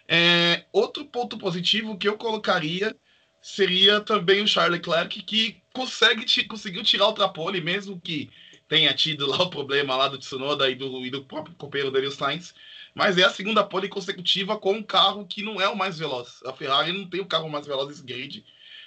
É, 0.07 0.65
outro 0.73 1.05
ponto 1.07 1.39
positivo 1.39 1.97
que 1.97 2.09
eu 2.09 2.17
colocaria 2.19 2.95
seria 3.41 4.01
também 4.01 4.43
o 4.43 4.49
Charles 4.49 4.79
Leclerc, 4.79 5.23
que 5.23 5.63
consegue, 5.73 6.25
conseguiu 6.47 6.83
tirar 6.83 7.09
o 7.09 7.13
trapole, 7.13 7.61
mesmo 7.61 8.01
que 8.01 8.31
tenha 8.69 8.95
tido 8.95 9.27
lá 9.27 9.43
o 9.43 9.51
problema 9.51 9.97
lá 9.97 10.09
do 10.09 10.19
Tsunoda 10.19 10.71
e 10.71 10.75
do, 10.75 11.05
e 11.05 11.11
do 11.11 11.25
próprio 11.25 11.55
companheiro 11.55 12.09
o 12.09 12.11
Sainz. 12.11 12.55
Mas 12.95 13.19
é 13.19 13.25
a 13.25 13.31
segunda 13.31 13.65
pole 13.65 13.89
consecutiva 13.89 14.57
com 14.57 14.73
um 14.73 14.83
carro 14.83 15.27
que 15.27 15.43
não 15.43 15.61
é 15.61 15.69
o 15.69 15.77
mais 15.77 15.99
veloz. 15.99 16.41
A 16.47 16.53
Ferrari 16.53 16.93
não 16.93 17.09
tem 17.09 17.21
o 17.21 17.27
carro 17.27 17.51
mais 17.51 17.67
veloz 17.67 17.89
desse 17.89 18.05
grid. 18.05 18.45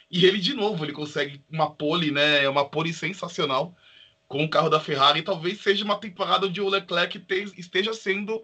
E 0.10 0.26
ele, 0.26 0.40
de 0.40 0.54
novo, 0.54 0.86
ele 0.86 0.94
consegue 0.94 1.44
uma 1.52 1.70
pole, 1.70 2.10
né? 2.10 2.44
É 2.44 2.50
uma 2.50 2.68
pole 2.68 2.94
sensacional 2.94 3.76
com 4.28 4.44
o 4.44 4.50
carro 4.50 4.70
da 4.70 4.80
Ferrari. 4.80 5.22
Talvez 5.22 5.60
seja 5.60 5.84
uma 5.84 6.00
temporada 6.00 6.48
onde 6.48 6.62
o 6.62 6.70
Leclerc 6.70 7.20
te, 7.20 7.52
esteja 7.58 7.94
sendo 7.94 8.42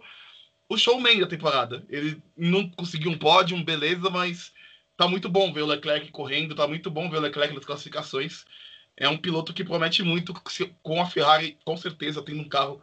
o 0.68 0.76
showman 0.76 1.20
da 1.20 1.26
temporada. 1.26 1.84
Ele 1.88 2.22
não 2.36 2.68
conseguiu 2.70 3.10
um 3.10 3.18
pódio, 3.18 3.62
beleza, 3.64 4.10
mas 4.10 4.52
tá 4.96 5.08
muito 5.08 5.28
bom 5.28 5.52
ver 5.52 5.62
o 5.62 5.66
Leclerc 5.66 6.10
correndo, 6.10 6.54
tá 6.54 6.66
muito 6.66 6.90
bom 6.90 7.10
ver 7.10 7.18
o 7.18 7.20
Leclerc 7.20 7.54
nas 7.54 7.64
classificações. 7.64 8.44
É 8.96 9.08
um 9.08 9.18
piloto 9.18 9.52
que 9.52 9.64
promete 9.64 10.02
muito 10.02 10.32
com 10.82 11.00
a 11.00 11.06
Ferrari, 11.06 11.58
com 11.64 11.76
certeza, 11.76 12.22
tendo 12.22 12.40
um 12.40 12.48
carro 12.48 12.80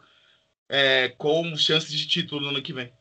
é, 0.68 1.08
com 1.10 1.56
chances 1.56 1.90
de 1.90 2.06
título 2.06 2.42
no 2.42 2.48
ano 2.48 2.62
que 2.62 2.72
vem. 2.72 2.92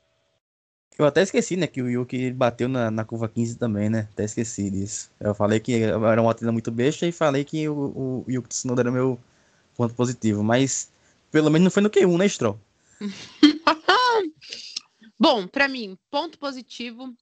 Eu 0.97 1.05
até 1.05 1.21
esqueci, 1.21 1.55
né, 1.55 1.67
que 1.67 1.81
o 1.81 1.89
Yuki 1.89 2.31
bateu 2.31 2.67
na, 2.67 2.91
na 2.91 3.03
curva 3.03 3.27
15 3.27 3.57
também, 3.57 3.89
né? 3.89 4.07
Até 4.11 4.25
esqueci 4.25 4.69
disso. 4.69 5.09
Eu 5.19 5.33
falei 5.33 5.59
que 5.59 5.73
era 5.81 5.97
uma 5.97 6.31
batida 6.31 6.51
muito 6.51 6.69
besta 6.69 7.07
e 7.07 7.11
falei 7.11 7.43
que 7.43 7.67
o, 7.67 8.23
o 8.27 8.31
Yuki 8.31 8.49
Tsunoda 8.49 8.81
era 8.81 8.91
meu 8.91 9.19
ponto 9.75 9.95
positivo, 9.95 10.43
mas 10.43 10.91
pelo 11.31 11.49
menos 11.49 11.63
não 11.63 11.71
foi 11.71 11.81
no 11.81 11.89
Q1, 11.89 12.17
né, 12.17 12.27
Stroll? 12.27 12.59
Bom, 15.21 15.47
para 15.47 15.67
mim, 15.67 15.95
ponto 16.09 16.39
positivo, 16.39 17.15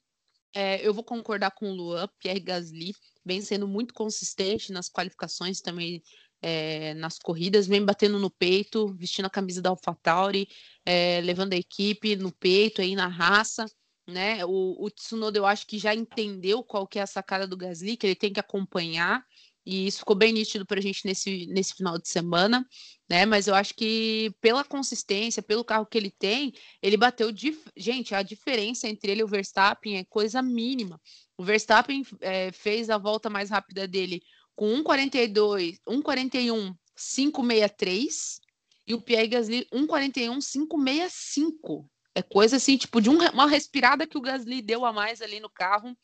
é, 0.56 0.88
eu 0.88 0.94
vou 0.94 1.04
concordar 1.04 1.52
com 1.52 1.70
o 1.70 1.76
Luan, 1.76 2.08
Pierre 2.18 2.40
Gasly, 2.40 2.94
vem 3.26 3.42
sendo 3.42 3.68
muito 3.68 3.94
consistente 3.94 4.72
nas 4.72 4.90
qualificações 4.90 5.60
também, 5.60 6.02
é, 6.42 6.94
nas 6.94 7.20
corridas, 7.20 7.68
vem 7.68 7.86
batendo 7.86 8.18
no 8.18 8.32
peito, 8.32 8.96
vestindo 8.96 9.26
a 9.26 9.30
camisa 9.30 9.62
da 9.62 9.72
AlphaTauri, 9.72 10.48
é, 10.86 11.20
levando 11.26 11.52
a 11.52 11.58
equipe 11.58 12.16
no 12.16 12.32
peito 12.32 12.82
aí 12.82 12.96
na 12.96 13.08
raça, 13.08 13.66
né? 14.08 14.46
O, 14.46 14.82
o 14.82 14.90
Tsunoda 14.90 15.38
eu 15.38 15.46
acho 15.46 15.68
que 15.68 15.78
já 15.78 15.94
entendeu 15.94 16.64
qual 16.64 16.88
que 16.88 17.00
é 17.00 17.02
a 17.02 17.08
sacada 17.08 17.46
do 17.46 17.58
Gasly, 17.58 17.98
que 17.98 18.08
ele 18.08 18.16
tem 18.16 18.32
que 18.32 18.40
acompanhar, 18.40 19.26
e 19.70 19.86
isso 19.86 20.00
ficou 20.00 20.16
bem 20.16 20.34
nítido 20.34 20.66
para 20.66 20.80
a 20.80 20.82
gente 20.82 21.06
nesse, 21.06 21.46
nesse 21.46 21.76
final 21.76 22.00
de 22.00 22.10
semana, 22.10 22.68
né? 23.08 23.24
Mas 23.24 23.46
eu 23.46 23.54
acho 23.54 23.76
que 23.76 24.34
pela 24.42 24.64
consistência, 24.64 25.44
pelo 25.44 25.64
carro 25.64 25.86
que 25.86 25.96
ele 25.96 26.10
tem, 26.10 26.52
ele 26.82 26.98
bateu. 26.98 27.32
Dif... 27.32 27.70
Gente, 27.78 28.16
a 28.16 28.24
diferença 28.24 28.90
entre 28.90 29.12
ele 29.12 29.22
e 29.22 29.24
o 29.24 29.28
Verstappen 29.28 30.00
é 30.00 30.04
coisa 30.06 30.42
mínima. 30.42 31.00
O 31.38 31.44
Verstappen 31.44 32.04
é, 32.20 32.52
fez 32.52 32.90
a 32.90 32.98
volta 32.98 33.30
mais 33.30 33.52
rápida 33.52 33.88
dele 33.88 34.24
com 34.56 34.66
1,42, 34.82 35.78
1,41, 35.88 36.74
563 36.96 38.40
e 38.88 38.96
o 38.96 39.02
Pierre 39.02 39.28
Gasly 39.28 39.68
1,41, 39.72 40.40
565. 40.42 41.88
É 42.16 42.24
coisa 42.24 42.58
assim, 42.58 42.76
tipo, 42.76 43.00
de 43.00 43.08
um, 43.08 43.18
uma 43.30 43.48
respirada 43.48 44.08
que 44.08 44.18
o 44.18 44.22
Gasly 44.22 44.64
deu 44.64 44.84
a 44.84 44.92
mais 44.92 45.22
ali 45.22 45.40
no 45.40 45.50
carro 45.50 45.96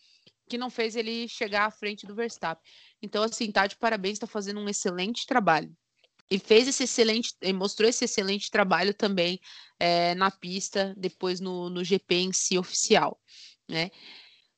que 0.48 0.58
não 0.58 0.70
fez 0.70 0.96
ele 0.96 1.28
chegar 1.28 1.66
à 1.66 1.72
frente 1.72 2.06
do 2.06 2.16
Verstappen. 2.16 2.64
Então, 3.02 3.24
assim, 3.24 3.52
tá 3.52 3.68
de 3.68 3.76
parabéns, 3.76 4.14
está 4.14 4.28
fazendo 4.28 4.60
um 4.60 4.70
excelente 4.70 5.26
trabalho. 5.26 5.76
E 6.30 6.40
fez 6.40 6.68
esse 6.68 6.84
excelente, 6.84 7.34
mostrou 7.54 7.88
esse 7.88 8.06
excelente 8.06 8.50
trabalho 8.50 8.94
também 8.94 9.40
é, 9.80 10.16
na 10.16 10.32
pista, 10.32 10.94
depois 10.98 11.40
no, 11.40 11.70
no 11.70 11.84
GP 11.84 12.16
em 12.16 12.34
si 12.34 12.58
oficial, 12.58 13.20
né? 13.70 13.92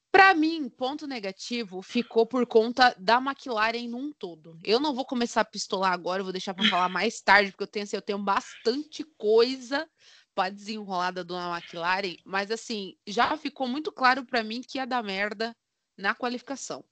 Para 0.09 0.33
mim, 0.33 0.69
ponto 0.69 1.05
negativo 1.05 1.81
ficou 1.81 2.25
por 2.25 2.47
conta 2.47 2.95
da 2.97 3.17
McLaren 3.17 3.87
num 3.89 4.11
todo. 4.13 4.57
Eu 4.63 4.79
não 4.79 4.95
vou 4.95 5.05
começar 5.05 5.41
a 5.41 5.45
pistolar 5.45 5.91
agora, 5.91 6.23
vou 6.23 6.31
deixar 6.31 6.53
para 6.53 6.67
falar 6.69 6.89
mais 6.89 7.21
tarde, 7.21 7.51
porque 7.51 7.63
eu 7.63 7.67
tenho, 7.67 7.83
assim, 7.83 7.97
eu 7.97 8.01
tenho 8.01 8.17
bastante 8.17 9.03
coisa 9.17 9.87
para 10.33 10.49
desenrolar 10.49 11.11
da 11.11 11.23
dona 11.23 11.57
McLaren, 11.57 12.15
mas 12.23 12.49
assim, 12.51 12.95
já 13.05 13.35
ficou 13.37 13.67
muito 13.67 13.91
claro 13.91 14.25
para 14.25 14.43
mim 14.43 14.61
que 14.61 14.77
ia 14.77 14.85
dar 14.85 15.03
merda 15.03 15.55
na 15.97 16.13
qualificação. 16.13 16.83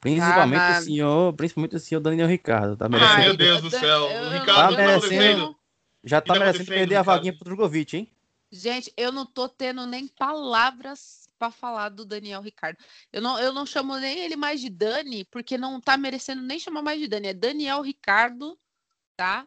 Principalmente 0.00 0.60
ah, 0.60 0.78
o 0.78 0.82
senhor, 0.82 1.32
principalmente 1.34 1.76
o 1.76 1.80
senhor 1.80 2.00
Daniel 2.00 2.28
Ricardo. 2.28 2.76
Tá 2.76 2.88
merecendo. 2.88 3.18
Ai, 3.18 3.24
meu 3.24 3.36
Deus 3.36 3.60
do 3.60 3.70
céu. 3.70 4.04
o 4.04 4.30
Ricardo 4.30 4.76
tá 4.76 4.82
merecendo, 4.82 5.56
já 6.02 6.20
tá 6.20 6.38
merecendo 6.38 6.66
perder 6.66 6.96
a 6.96 7.02
vaguinha 7.02 7.34
pro 7.34 7.44
Drogovic, 7.44 7.96
hein? 7.96 8.12
Gente, 8.50 8.92
eu 8.96 9.12
não 9.12 9.24
tô 9.24 9.48
tendo 9.48 9.86
nem 9.86 10.08
palavras 10.08 11.28
para 11.38 11.50
falar 11.50 11.90
do 11.90 12.04
Daniel 12.04 12.40
Ricardo. 12.40 12.78
Eu 13.12 13.22
não, 13.22 13.38
eu 13.38 13.52
não 13.52 13.64
chamo 13.64 13.96
nem 13.96 14.18
ele 14.18 14.36
mais 14.36 14.60
de 14.60 14.68
Dani, 14.68 15.24
porque 15.26 15.56
não 15.56 15.80
tá 15.80 15.96
merecendo 15.96 16.42
nem 16.42 16.58
chamar 16.58 16.82
mais 16.82 16.98
de 16.98 17.06
Dani. 17.06 17.28
É 17.28 17.34
Daniel 17.34 17.80
Ricardo, 17.80 18.58
tá? 19.16 19.46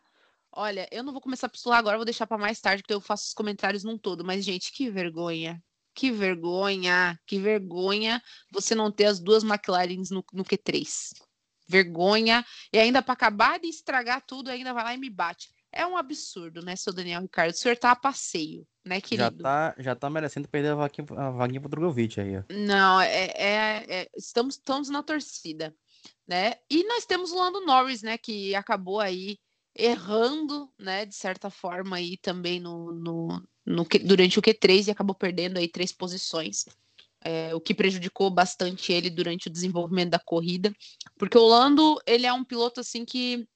Olha, 0.52 0.88
eu 0.92 1.04
não 1.04 1.12
vou 1.12 1.22
começar 1.22 1.48
a 1.48 1.50
pistolar 1.50 1.80
agora, 1.80 1.98
vou 1.98 2.06
deixar 2.06 2.28
para 2.28 2.38
mais 2.38 2.62
tarde, 2.62 2.84
porque 2.84 2.94
eu 2.94 3.02
faço 3.02 3.26
os 3.26 3.34
comentários 3.34 3.84
num 3.84 3.98
todo. 3.98 4.24
Mas, 4.24 4.46
gente, 4.46 4.72
que 4.72 4.90
vergonha. 4.90 5.62
Que 5.94 6.12
vergonha, 6.12 7.20
que 7.26 7.38
vergonha 7.40 8.22
você 8.52 8.74
não 8.74 8.92
ter 8.92 9.06
as 9.06 9.20
duas 9.20 9.44
McLarens 9.44 10.10
no, 10.10 10.24
no 10.34 10.44
Q3. 10.44 11.14
Vergonha. 11.68 12.46
E 12.72 12.80
ainda 12.80 13.02
para 13.02 13.14
acabar 13.14 13.60
de 13.60 13.68
estragar 13.68 14.24
tudo, 14.26 14.50
ainda 14.50 14.74
vai 14.74 14.84
lá 14.84 14.94
e 14.94 14.98
me 14.98 15.10
bate. 15.10 15.50
é 15.72 15.86
um 15.86 15.98
absurdo, 15.98 16.62
né, 16.62 16.76
seu 16.76 16.94
Daniel 16.94 17.22
Ricardo? 17.22 17.52
O 17.52 17.58
senhor 17.58 17.78
tá 17.78 17.92
a 17.92 17.96
passeio, 17.96 18.68
né, 18.86 19.02
querido? 19.02 19.38
Já 19.38 19.44
tá, 19.44 19.76
já 19.78 19.96
tá 19.96 20.10
merecendo 20.10 20.48
perder 20.48 20.70
a 20.70 20.76
vaguinha, 20.76 21.08
a 21.18 21.30
vaguinha 21.32 21.62
pro 21.62 21.70
Drogovic 21.70 22.20
aí, 22.20 22.38
ó. 22.38 22.44
Não, 22.52 23.02
é, 23.02 23.26
é, 23.26 23.86
é, 23.88 24.10
estamos, 24.16 24.56
estamos 24.56 24.90
na 24.90 25.02
torcida, 25.02 25.76
né? 26.28 26.54
E 26.70 26.84
nós 26.88 27.06
temos 27.06 27.32
o 27.32 27.36
Lando 27.36 27.66
Norris, 27.66 28.02
né, 28.04 28.18
que 28.18 28.54
acabou 28.56 29.00
aí 29.00 29.38
errando, 29.76 30.72
né, 30.78 31.06
de 31.06 31.16
certa 31.16 31.50
forma 31.50 31.98
aí 31.98 32.18
também 32.18 32.60
no, 32.60 32.92
no, 32.94 33.44
no 33.66 33.88
durante 34.06 34.38
o 34.38 34.42
Q3 34.42 34.88
e 34.88 34.92
acabou 34.92 35.16
perdendo 35.16 35.58
aí 35.58 35.68
três 35.68 35.92
posições. 35.92 36.66
É, 37.26 37.56
o 37.56 37.62
que 37.62 37.74
prejudicou 37.74 38.30
bastante 38.30 38.92
ele 38.92 39.10
durante 39.10 39.48
o 39.48 39.52
desenvolvimento 39.52 40.10
da 40.10 40.20
corrida, 40.20 40.74
porque 41.18 41.38
o 41.38 41.48
Lando 41.48 41.98
ele 42.06 42.26
é 42.26 42.34
um 42.34 42.44
piloto 42.44 42.82
assim 42.82 43.06
que 43.06 43.48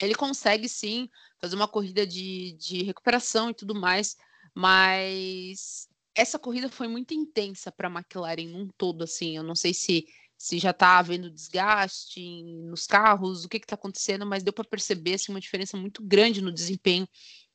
ele 0.00 0.14
consegue 0.14 0.68
sim 0.68 1.08
fazer 1.40 1.54
uma 1.54 1.68
corrida 1.68 2.04
de, 2.04 2.56
de 2.58 2.82
recuperação 2.82 3.50
e 3.50 3.54
tudo 3.54 3.76
mais, 3.76 4.16
mas 4.52 5.88
essa 6.14 6.38
corrida 6.38 6.68
foi 6.68 6.88
muito 6.88 7.14
intensa 7.14 7.72
para 7.72 7.88
a 7.88 7.90
McLaren 7.90 8.48
num 8.48 8.68
todo, 8.76 9.02
assim. 9.02 9.36
Eu 9.36 9.42
não 9.42 9.54
sei 9.54 9.72
se, 9.72 10.06
se 10.42 10.58
já 10.58 10.70
está 10.70 10.98
havendo 10.98 11.30
desgaste 11.30 12.42
nos 12.64 12.84
carros, 12.84 13.44
o 13.44 13.48
que 13.48 13.58
está 13.58 13.76
acontecendo, 13.76 14.26
mas 14.26 14.42
deu 14.42 14.52
para 14.52 14.64
perceber 14.64 15.14
assim, 15.14 15.30
uma 15.30 15.40
diferença 15.40 15.76
muito 15.76 16.02
grande 16.02 16.42
no 16.42 16.50
desempenho 16.50 17.06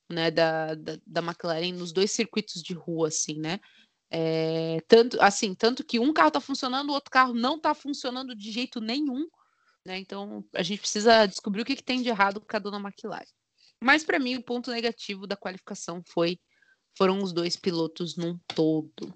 né, 0.10 0.32
da, 0.32 0.74
da, 0.74 0.98
da 1.06 1.22
McLaren 1.22 1.74
nos 1.74 1.92
dois 1.92 2.12
circuitos 2.12 2.64
de 2.64 2.74
rua, 2.74 3.10
assim, 3.10 3.42
né? 3.42 3.60
É, 4.10 4.80
tanto 4.88 5.22
assim, 5.22 5.54
tanto 5.54 5.84
que 5.84 6.00
um 6.00 6.14
carro 6.14 6.30
está 6.30 6.40
funcionando, 6.40 6.92
o 6.92 6.94
outro 6.94 7.12
carro 7.12 7.34
não 7.34 7.58
está 7.58 7.76
funcionando 7.76 8.34
de 8.34 8.54
jeito 8.54 8.80
nenhum. 8.80 9.28
Né? 9.86 10.00
Então 10.00 10.46
a 10.56 10.64
gente 10.64 10.80
precisa 10.80 11.26
descobrir 11.26 11.64
o 11.64 11.66
que, 11.66 11.76
que 11.76 11.84
tem 11.84 12.02
de 12.02 12.08
errado 12.08 12.40
com 12.40 12.56
a 12.56 12.60
dona 12.60 12.80
McLaren. 12.80 13.28
Mas 13.84 14.06
para 14.06 14.18
mim 14.18 14.38
o 14.38 14.44
ponto 14.44 14.72
negativo 14.72 15.28
da 15.28 15.36
qualificação 15.36 16.02
foi 16.08 16.40
foram 16.98 17.22
os 17.22 17.34
dois 17.34 17.58
pilotos 17.58 18.16
num 18.16 18.40
todo. 18.56 19.14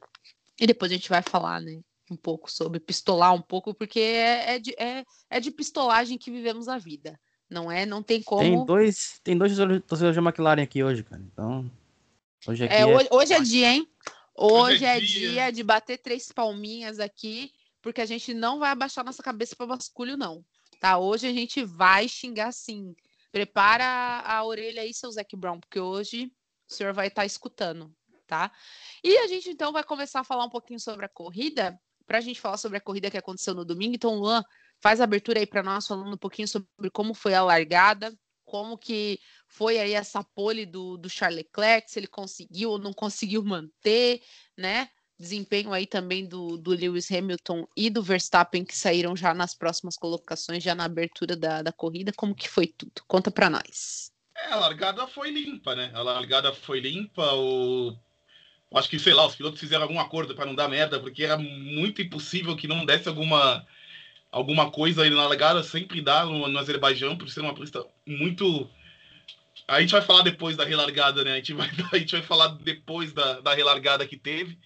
E 0.60 0.68
depois 0.68 0.92
a 0.92 0.96
gente 0.96 1.08
vai 1.08 1.22
falar, 1.22 1.62
né, 1.62 1.80
um 2.14 2.18
pouco 2.18 2.52
sobre 2.52 2.80
pistolar 2.80 3.34
um 3.34 3.42
pouco, 3.42 3.74
porque 3.74 4.00
é, 4.00 4.56
é, 4.56 4.60
de, 4.60 4.76
é, 4.78 5.04
é 5.30 5.40
de 5.40 5.52
pistolagem 5.52 6.18
que 6.18 6.32
vivemos 6.32 6.68
a 6.68 6.78
vida. 6.78 7.20
Não 7.50 7.72
é? 7.72 7.86
Não 7.86 8.02
tem 8.02 8.22
como. 8.22 8.42
Tem 8.42 8.66
dois, 8.66 9.20
tem 9.24 9.38
dois 9.38 9.56
torcedores 9.86 10.16
da 10.16 10.22
McLaren 10.22 10.64
aqui 10.64 10.84
hoje, 10.84 11.04
cara. 11.04 11.22
Então. 11.22 11.70
Hoje, 12.48 12.66
é, 12.66 12.86
hoje, 12.86 13.08
é... 13.12 13.16
hoje 13.16 13.34
é 13.34 13.40
dia, 13.42 13.74
hein? 13.74 13.88
Hoje, 14.36 14.76
hoje 14.76 14.86
é, 14.86 14.98
é 14.98 15.00
dia. 15.00 15.30
dia 15.30 15.52
de 15.52 15.64
bater 15.64 15.98
três 15.98 16.32
palminhas 16.32 17.00
aqui, 17.00 17.52
porque 17.82 18.00
a 18.00 18.06
gente 18.06 18.34
não 18.34 18.58
vai 18.58 18.72
abaixar 18.72 19.04
nossa 19.04 19.22
cabeça 19.22 19.56
para 19.56 19.68
basculho, 19.68 20.16
não 20.16 20.44
tá? 20.82 20.98
Hoje 20.98 21.28
a 21.28 21.32
gente 21.32 21.64
vai 21.64 22.10
xingar 22.10 22.52
sim. 22.52 22.94
Prepara 23.32 23.86
a 24.26 24.44
orelha 24.44 24.82
aí, 24.82 24.94
seu 24.94 25.10
Zac 25.12 25.34
Brown, 25.38 25.60
porque 25.60 25.80
hoje 25.80 26.34
o 26.68 26.74
senhor 26.74 26.92
vai 26.92 27.08
estar 27.08 27.22
tá 27.22 27.26
escutando, 27.26 27.96
tá? 28.28 28.52
E 29.02 29.16
a 29.20 29.28
gente 29.28 29.50
então 29.50 29.72
vai 29.72 29.84
começar 29.84 30.22
a 30.22 30.24
falar 30.26 30.44
um 30.44 30.50
pouquinho 30.50 30.80
sobre 30.80 31.06
a 31.06 31.10
corrida, 31.10 31.80
para 32.12 32.18
a 32.18 32.22
gente 32.22 32.42
falar 32.42 32.58
sobre 32.58 32.78
a 32.78 32.82
corrida 32.82 33.10
que 33.10 33.18
aconteceu 33.18 33.56
no 33.56 33.64
domingo. 33.64 33.96
Então, 33.96 34.16
Luan, 34.16 34.44
faz 34.82 35.00
a 35.00 35.06
abertura 35.06 35.40
aí 35.40 35.46
para 35.46 35.64
nós, 35.64 35.88
falando 35.88 36.14
um 36.14 36.18
pouquinho 36.18 36.46
sobre 36.46 36.68
como 36.92 37.14
foi 37.14 37.34
a 37.34 37.42
largada, 37.42 38.14
como 38.44 38.78
que 38.78 39.18
foi 39.48 39.80
aí 39.80 39.94
essa 39.94 40.22
pole 40.22 40.66
do, 40.66 40.98
do 40.98 41.10
Charles 41.10 41.38
Leclerc, 41.38 41.90
se 41.90 41.98
ele 41.98 42.08
conseguiu 42.08 42.72
ou 42.72 42.78
não 42.78 42.92
conseguiu 42.92 43.42
manter, 43.46 44.22
né? 44.58 44.90
desempenho 45.18 45.72
aí 45.72 45.88
também 45.88 46.28
do, 46.28 46.58
do 46.58 46.72
Lewis 46.72 47.10
Hamilton 47.10 47.66
e 47.78 47.90
do 47.90 48.04
Verstappen, 48.04 48.66
que 48.66 48.76
saíram 48.76 49.16
já 49.16 49.34
nas 49.34 49.54
próximas 49.54 49.96
colocações, 49.96 50.62
já 50.62 50.76
na 50.76 50.84
abertura 50.84 51.38
da, 51.38 51.62
da 51.62 51.72
corrida. 51.72 52.12
Como 52.12 52.36
que 52.36 52.50
foi 52.50 52.68
tudo? 52.68 52.92
Conta 53.08 53.32
para 53.32 53.50
nós. 53.50 54.12
É, 54.36 54.52
a 54.52 54.56
largada 54.58 55.08
foi 55.08 55.30
limpa, 55.30 55.76
né? 55.76 55.92
A 55.94 56.02
largada 56.02 56.52
foi 56.52 56.82
limpa. 56.82 57.34
O... 57.36 57.96
Acho 58.74 58.90
que, 58.90 58.98
sei 58.98 59.14
lá, 59.14 59.26
os 59.28 59.36
pilotos 59.36 59.60
fizeram 59.60 59.84
algum 59.84 60.00
acordo 60.00 60.34
para 60.34 60.46
não 60.46 60.56
dar 60.56 60.70
merda, 60.70 61.00
porque 61.00 61.24
era 61.24 61.38
muito 61.38 62.02
impossível 62.02 62.56
que 62.56 62.68
não 62.68 62.86
desse 62.86 63.10
alguma, 63.10 63.66
alguma 64.32 64.72
coisa 64.72 65.04
aí 65.04 65.10
na 65.10 65.28
largada. 65.28 65.62
Sempre 65.62 66.02
dá 66.02 66.26
no, 66.26 66.48
no 66.48 66.60
Azerbaijão, 66.60 67.18
por 67.18 67.30
ser 67.30 67.42
uma 67.42 67.54
pista 67.54 67.86
muito. 68.06 68.70
A 69.68 69.82
gente 69.82 69.92
vai 69.92 70.02
falar 70.02 70.22
depois 70.24 70.56
da 70.56 70.64
relargada, 70.64 71.24
né? 71.24 71.34
A 71.34 71.36
gente 71.36 71.54
vai, 71.54 71.70
a 71.92 71.98
gente 71.98 72.14
vai 72.14 72.22
falar 72.22 72.48
depois 72.48 73.12
da, 73.12 73.42
da 73.42 73.54
relargada 73.54 74.08
que 74.08 74.16
teve. 74.16 74.58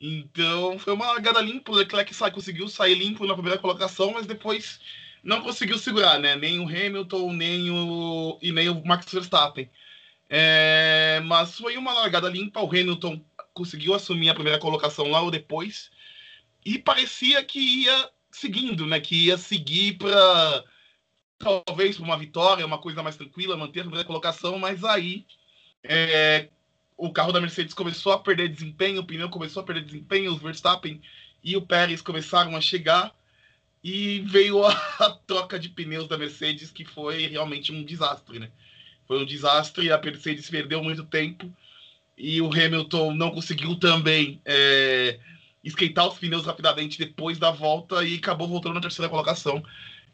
Então 0.00 0.78
foi 0.78 0.92
uma 0.92 1.06
largada 1.06 1.40
limpa. 1.40 1.72
O 1.72 1.74
Leclerc 1.74 2.14
sai, 2.14 2.30
conseguiu 2.30 2.68
sair 2.68 2.94
limpo 2.94 3.26
na 3.26 3.34
primeira 3.34 3.58
colocação, 3.58 4.12
mas 4.12 4.26
depois 4.26 4.80
não 5.22 5.42
conseguiu 5.42 5.78
segurar, 5.78 6.18
né? 6.18 6.36
Nem 6.36 6.60
o 6.60 6.68
Hamilton, 6.68 7.32
nem 7.32 7.70
o 7.70 8.38
e 8.40 8.52
nem 8.52 8.68
o 8.68 8.84
Max 8.84 9.12
Verstappen. 9.12 9.68
É, 10.34 11.20
mas 11.26 11.58
foi 11.58 11.76
uma 11.76 11.92
largada 11.92 12.28
limpa. 12.28 12.60
O 12.60 12.66
Hamilton 12.66 13.22
conseguiu 13.52 13.94
assumir 13.94 14.30
a 14.30 14.34
primeira 14.34 14.58
colocação 14.58 15.10
ou 15.10 15.30
depois 15.30 15.90
e 16.64 16.78
parecia 16.78 17.42
que 17.44 17.58
ia 17.58 18.10
seguindo, 18.30 18.86
né? 18.86 19.00
Que 19.00 19.26
ia 19.26 19.36
seguir 19.36 19.98
para 19.98 20.64
talvez 21.38 21.98
uma 21.98 22.16
vitória, 22.16 22.64
uma 22.64 22.78
coisa 22.78 23.02
mais 23.02 23.16
tranquila, 23.16 23.56
manter 23.56 23.80
a 23.80 23.84
primeira 23.84 24.06
colocação, 24.06 24.58
mas 24.58 24.84
aí 24.84 25.26
é, 25.82 26.48
o 26.96 27.12
carro 27.12 27.32
da 27.32 27.40
Mercedes 27.40 27.74
começou 27.74 28.12
a 28.12 28.18
perder 28.18 28.48
desempenho, 28.48 29.00
o 29.00 29.04
pneu 29.04 29.28
começou 29.28 29.62
a 29.62 29.66
perder 29.66 29.84
desempenho, 29.84 30.32
os 30.32 30.40
Verstappen 30.40 31.00
e 31.42 31.56
o 31.56 31.62
Pérez 31.62 32.00
começaram 32.00 32.56
a 32.56 32.60
chegar 32.60 33.12
e 33.82 34.20
veio 34.20 34.64
a, 34.64 34.72
a, 35.00 35.10
troca 35.26 35.58
de 35.58 35.68
pneus 35.68 36.06
da 36.06 36.16
Mercedes, 36.16 36.70
que 36.70 36.84
foi 36.84 37.26
realmente 37.26 37.72
um 37.72 37.84
desastre, 37.84 38.38
né? 38.38 38.50
Foi 39.08 39.20
um 39.20 39.26
desastre, 39.26 39.90
a 39.90 39.98
Mercedes 39.98 40.48
perdeu 40.48 40.82
muito 40.82 41.04
tempo 41.04 41.52
e 42.22 42.40
o 42.40 42.46
Hamilton 42.46 43.14
não 43.14 43.32
conseguiu 43.32 43.74
também 43.74 44.40
é, 44.44 45.18
esquentar 45.64 46.06
os 46.06 46.16
pneus 46.16 46.46
rapidamente 46.46 46.96
depois 46.96 47.36
da 47.36 47.50
volta 47.50 48.04
e 48.04 48.14
acabou 48.14 48.46
voltando 48.46 48.74
na 48.74 48.80
terceira 48.80 49.08
colocação, 49.08 49.60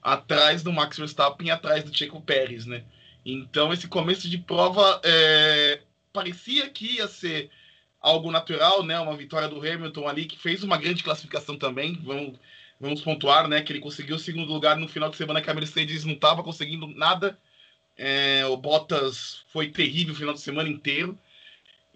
atrás 0.02 0.62
do 0.62 0.72
Max 0.72 0.96
Verstappen 0.96 1.48
e 1.48 1.50
atrás 1.50 1.84
do 1.84 1.94
Checo 1.94 2.22
Pérez, 2.22 2.64
né? 2.64 2.82
Então, 3.26 3.74
esse 3.74 3.86
começo 3.86 4.26
de 4.26 4.38
prova 4.38 5.02
é, 5.04 5.82
parecia 6.10 6.70
que 6.70 6.94
ia 6.96 7.06
ser 7.06 7.50
algo 8.00 8.30
natural, 8.30 8.82
né? 8.82 8.98
Uma 8.98 9.14
vitória 9.14 9.46
do 9.46 9.58
Hamilton 9.60 10.08
ali, 10.08 10.24
que 10.24 10.38
fez 10.38 10.62
uma 10.62 10.78
grande 10.78 11.04
classificação 11.04 11.58
também. 11.58 12.00
Vamos, 12.02 12.38
vamos 12.80 13.02
pontuar, 13.02 13.46
né? 13.48 13.60
Que 13.60 13.70
ele 13.70 13.80
conseguiu 13.80 14.16
o 14.16 14.18
segundo 14.18 14.50
lugar 14.50 14.78
no 14.78 14.88
final 14.88 15.10
de 15.10 15.16
semana 15.18 15.42
que 15.42 15.50
a 15.50 15.54
Mercedes 15.54 16.06
não 16.06 16.14
estava 16.14 16.42
conseguindo 16.42 16.86
nada. 16.86 17.38
É, 17.98 18.46
o 18.46 18.56
Bottas 18.56 19.42
foi 19.52 19.68
terrível 19.68 20.14
o 20.14 20.16
final 20.16 20.32
de 20.32 20.40
semana 20.40 20.70
inteiro. 20.70 21.18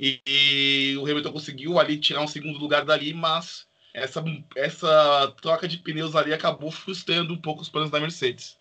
E, 0.05 0.21
e, 0.27 0.97
o 0.97 1.07
Hamilton 1.07 1.31
conseguiu 1.31 1.79
ali 1.79 1.97
tirar 1.97 2.23
um 2.23 2.27
segundo 2.27 2.59
lugar 2.59 2.85
dali, 2.85 3.15
mas 3.15 3.69
essa, 3.95 4.21
essa 4.57 5.33
troca 5.41 5.69
de 5.69 5.79
pneus 5.79 6.17
ali 6.17 6.35
acabou 6.35 6.73
frustrando 6.73 7.33
um 7.33 7.41
pouco 7.41 7.63
os 7.63 7.69
planos 7.69 7.89
da 7.89 8.01
Mercedes. 8.01 8.59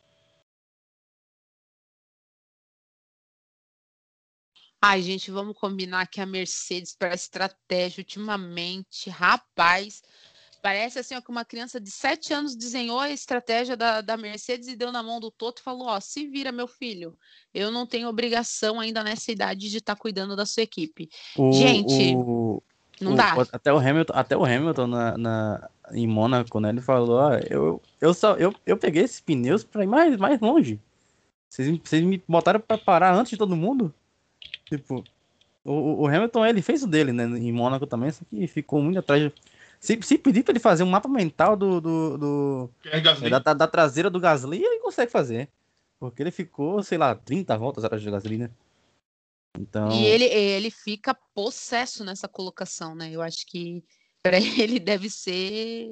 Ai, 4.80 5.02
gente, 5.02 5.32
vamos 5.32 5.58
combinar 5.58 6.06
que 6.06 6.22
a 6.22 6.28
Mercedes, 6.28 6.96
para 6.96 7.16
estratégia, 7.16 8.02
ultimamente, 8.02 9.10
rapaz, 9.10 10.04
parece 10.62 11.00
assim 11.00 11.16
ó, 11.16 11.22
que 11.22 11.30
uma 11.30 11.44
criança 11.44 11.80
de 11.80 11.90
7 11.90 12.34
anos 12.34 12.56
desenhou 12.56 13.00
a 13.00 13.10
estratégia 13.10 13.76
da, 13.76 14.02
da 14.02 14.16
Mercedes 14.16 14.68
e 14.68 14.76
deu 14.76 14.92
na 14.92 15.02
mão 15.02 15.20
do 15.20 15.32
Toto 15.32 15.62
e 15.62 15.64
falou: 15.64 15.88
Ó, 15.88 16.00
se 16.00 16.28
vira, 16.28 16.52
meu 16.52 16.68
filho, 16.68 17.18
eu 17.54 17.72
não 17.72 17.86
tenho 17.86 18.08
obrigação 18.08 18.80
ainda 18.80 19.04
nessa 19.04 19.32
idade 19.32 19.70
de 19.70 19.78
estar 19.78 19.96
tá 19.96 20.02
cuidando 20.02 20.36
da 20.36 20.46
sua 20.46 20.64
equipe. 20.64 21.10
O, 21.38 21.52
gente, 21.52 22.16
o, 22.16 22.62
não 23.00 23.14
o, 23.14 23.16
dá. 23.16 23.34
Até 23.52 23.74
o 23.74 23.78
Hamilton, 23.78 24.14
até 24.16 24.38
o 24.38 24.46
Hamilton 24.46 24.88
na, 24.88 25.18
na, 25.18 25.70
em 25.92 26.08
Mônaco, 26.08 26.60
né? 26.60 26.70
Ele 26.70 26.82
falou: 26.82 27.18
Ó, 27.18 27.34
eu, 27.50 27.82
eu, 28.00 28.14
só, 28.14 28.36
eu, 28.36 28.54
eu 28.66 28.78
peguei 28.78 29.04
esses 29.04 29.20
pneus 29.20 29.64
para 29.64 29.84
ir 29.84 29.88
mais, 29.88 30.16
mais 30.18 30.40
longe. 30.40 30.80
Vocês, 31.50 31.80
vocês 31.84 32.04
me 32.04 32.22
botaram 32.28 32.60
para 32.60 32.78
parar 32.78 33.14
antes 33.14 33.32
de 33.32 33.38
todo 33.38 33.56
mundo? 33.56 33.94
Tipo, 34.66 35.04
o, 35.64 36.04
o, 36.04 36.08
Hamilton, 36.08 36.46
ele 36.46 36.62
fez 36.62 36.82
o 36.82 36.88
dele, 36.88 37.12
né? 37.12 37.26
Em 37.26 37.52
Mônaco 37.52 37.86
também, 37.86 38.12
só 38.12 38.24
que 38.30 38.48
ficou 38.48 38.82
muito 38.82 39.00
atrás. 39.00 39.22
De... 39.22 39.34
Se, 39.82 40.00
se 40.04 40.18
pedir 40.20 40.44
pra 40.44 40.52
ele 40.52 40.60
fazer 40.60 40.84
um 40.84 40.90
mapa 40.90 41.10
mental 41.10 41.58
do. 41.58 41.82
do, 41.82 42.18
do 42.18 42.70
é 42.86 43.02
da, 43.02 43.40
da, 43.40 43.54
da, 43.54 43.68
traseira 43.68 44.12
do 44.12 44.20
Gasly, 44.20 44.64
ele 44.64 44.80
consegue 44.80 45.12
fazer. 45.12 45.50
Porque 46.00 46.22
ele 46.22 46.30
ficou, 46.30 46.84
sei 46.84 47.00
lá, 47.00 47.16
30 47.16 47.58
voltas 47.58 47.84
atrás 47.84 48.04
do 48.04 48.12
Gasly, 48.12 48.38
né? 48.38 48.52
Então... 49.58 49.92
E 49.92 50.06
ele, 50.06 50.26
ele 50.26 50.70
fica 50.70 51.16
possesso 51.34 52.04
nessa 52.04 52.28
colocação, 52.28 52.94
né? 52.94 53.10
Eu 53.12 53.24
acho 53.24 53.46
que 53.48 53.84
para 54.22 54.38
ele 54.62 54.80
deve 54.80 55.10
ser 55.10 55.90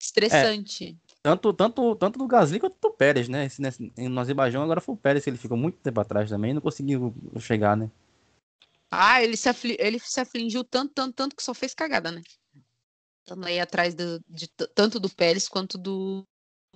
estressante. 0.00 0.96
É, 1.08 1.14
tanto, 1.22 1.52
tanto, 1.52 1.94
tanto 1.96 2.18
do 2.18 2.26
Gasly 2.26 2.58
quanto 2.58 2.76
do 2.80 2.90
Pérez, 2.90 3.28
né? 3.28 3.44
Esse, 3.44 3.60
nesse, 3.60 3.92
no 3.96 4.20
Azerbaijão 4.20 4.62
agora 4.62 4.80
foi 4.80 4.94
o 4.94 4.98
Pérez, 4.98 5.26
ele 5.26 5.36
ficou 5.36 5.58
muito 5.58 5.76
tempo 5.78 6.00
atrás 6.00 6.30
também 6.30 6.52
e 6.52 6.54
não 6.54 6.62
conseguiu 6.62 7.14
chegar, 7.38 7.76
né? 7.76 7.90
Ah, 8.90 9.22
ele 9.22 9.36
se, 9.36 9.48
afli... 9.48 9.76
ele 9.78 9.98
se 9.98 10.20
afligiu 10.20 10.64
tanto, 10.64 10.94
tanto, 10.94 11.14
tanto 11.14 11.36
que 11.36 11.42
só 11.42 11.52
fez 11.52 11.74
cagada, 11.74 12.10
né? 12.10 12.22
Aí 13.42 13.58
atrás 13.58 13.94
do, 13.94 14.20
de, 14.28 14.48
tanto 14.48 15.00
do 15.00 15.08
Pérez 15.08 15.48
quanto 15.48 15.78
do. 15.78 16.24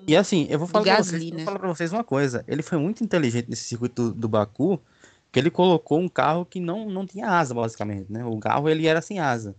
E 0.07 0.17
assim, 0.17 0.47
eu 0.49 0.59
vou 0.59 0.69
falar, 0.69 0.85
Gasly, 0.85 1.11
pra 1.11 1.19
vocês, 1.19 1.31
né? 1.31 1.37
vou 1.37 1.45
falar 1.45 1.59
pra 1.59 1.69
vocês 1.69 1.93
uma 1.93 2.05
coisa. 2.05 2.45
Ele 2.47 2.63
foi 2.63 2.79
muito 2.79 3.03
inteligente 3.03 3.49
nesse 3.49 3.65
circuito 3.65 4.11
do, 4.11 4.15
do 4.15 4.29
Baku, 4.29 4.81
que 5.31 5.39
ele 5.39 5.51
colocou 5.51 5.99
um 5.99 6.09
carro 6.09 6.47
que 6.47 6.61
não, 6.61 6.89
não 6.89 7.07
tinha 7.07 7.29
asa, 7.29 7.53
basicamente, 7.53 8.11
né? 8.11 8.25
O 8.25 8.39
carro 8.39 8.69
ele 8.69 8.87
era 8.87 9.03
sem 9.03 9.19
asa. 9.19 9.55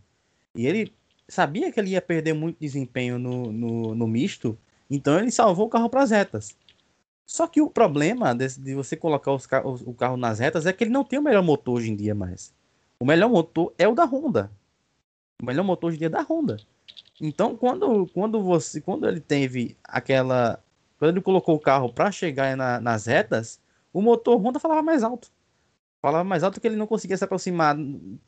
E 0.56 0.66
ele 0.66 0.94
sabia 1.28 1.72
que 1.72 1.80
ele 1.80 1.92
ia 1.92 2.02
perder 2.02 2.34
muito 2.34 2.58
desempenho 2.60 3.20
no, 3.20 3.52
no, 3.52 3.96
no 3.96 4.08
misto, 4.08 4.58
então 4.90 5.20
ele 5.20 5.32
salvou 5.32 5.68
o 5.68 5.70
carro 5.70 5.90
para 5.90 6.02
as 6.02 6.12
retas. 6.12 6.58
Só 7.26 7.46
que 7.46 7.62
o 7.62 7.70
problema 7.70 8.34
desse, 8.34 8.60
de 8.60 8.74
você 8.74 8.98
colocar 8.98 9.32
os, 9.32 9.46
o 9.86 9.94
carro 9.94 10.18
nas 10.18 10.40
retas 10.40 10.66
é 10.66 10.74
que 10.74 10.84
ele 10.84 10.92
não 10.92 11.04
tem 11.04 11.20
o 11.20 11.22
melhor 11.22 11.44
motor 11.44 11.76
hoje 11.76 11.92
em 11.92 11.96
dia 11.96 12.16
mais. 12.16 12.52
O 13.00 13.06
melhor 13.06 13.30
motor 13.30 13.72
é 13.78 13.88
o 13.88 13.94
da 13.94 14.04
Honda. 14.04 14.52
O 15.42 15.46
melhor 15.46 15.64
motor 15.64 15.90
hoje 15.90 15.98
em 15.98 16.00
dia 16.00 16.08
é 16.08 16.10
da 16.10 16.24
Honda. 16.24 16.58
Então, 17.22 17.56
quando, 17.56 18.08
quando 18.14 18.42
você, 18.42 18.80
quando 18.80 19.08
ele 19.08 19.20
teve 19.20 19.78
aquela, 19.84 20.64
quando 20.98 21.12
ele 21.12 21.22
colocou 21.22 21.56
o 21.56 21.60
carro 21.60 21.92
para 21.92 22.12
chegar 22.12 22.56
na, 22.56 22.80
nas 22.80 23.06
retas, 23.06 23.60
o 23.92 24.02
motor 24.02 24.38
Honda 24.38 24.60
falava 24.60 24.82
mais 24.82 25.04
alto. 25.04 25.30
Falava 26.02 26.24
mais 26.24 26.44
alto 26.44 26.62
que 26.62 26.68
ele 26.68 26.78
não 26.78 26.88
conseguia 26.88 27.18
se 27.18 27.24
aproximar 27.24 27.76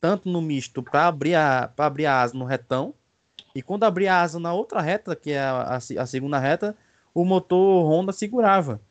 tanto 0.01 0.27
no 0.29 0.41
misto 0.41 0.83
para 0.83 1.07
abrir 1.07 1.35
a 1.35 1.69
para 1.73 1.85
abrir 1.85 2.05
a 2.05 2.21
asa 2.21 2.37
no 2.37 2.43
retão. 2.43 2.93
E 3.55 3.61
quando 3.61 3.85
abria 3.85 4.13
a 4.13 4.21
asa 4.21 4.39
na 4.39 4.53
outra 4.53 4.81
reta, 4.81 5.15
que 5.15 5.31
é 5.31 5.39
a, 5.39 5.61
a, 5.61 5.75
a 5.77 6.05
segunda 6.05 6.37
reta, 6.37 6.75
o 7.13 7.23
motor 7.23 7.85
Honda 7.89 8.11
segurava. 8.11 8.81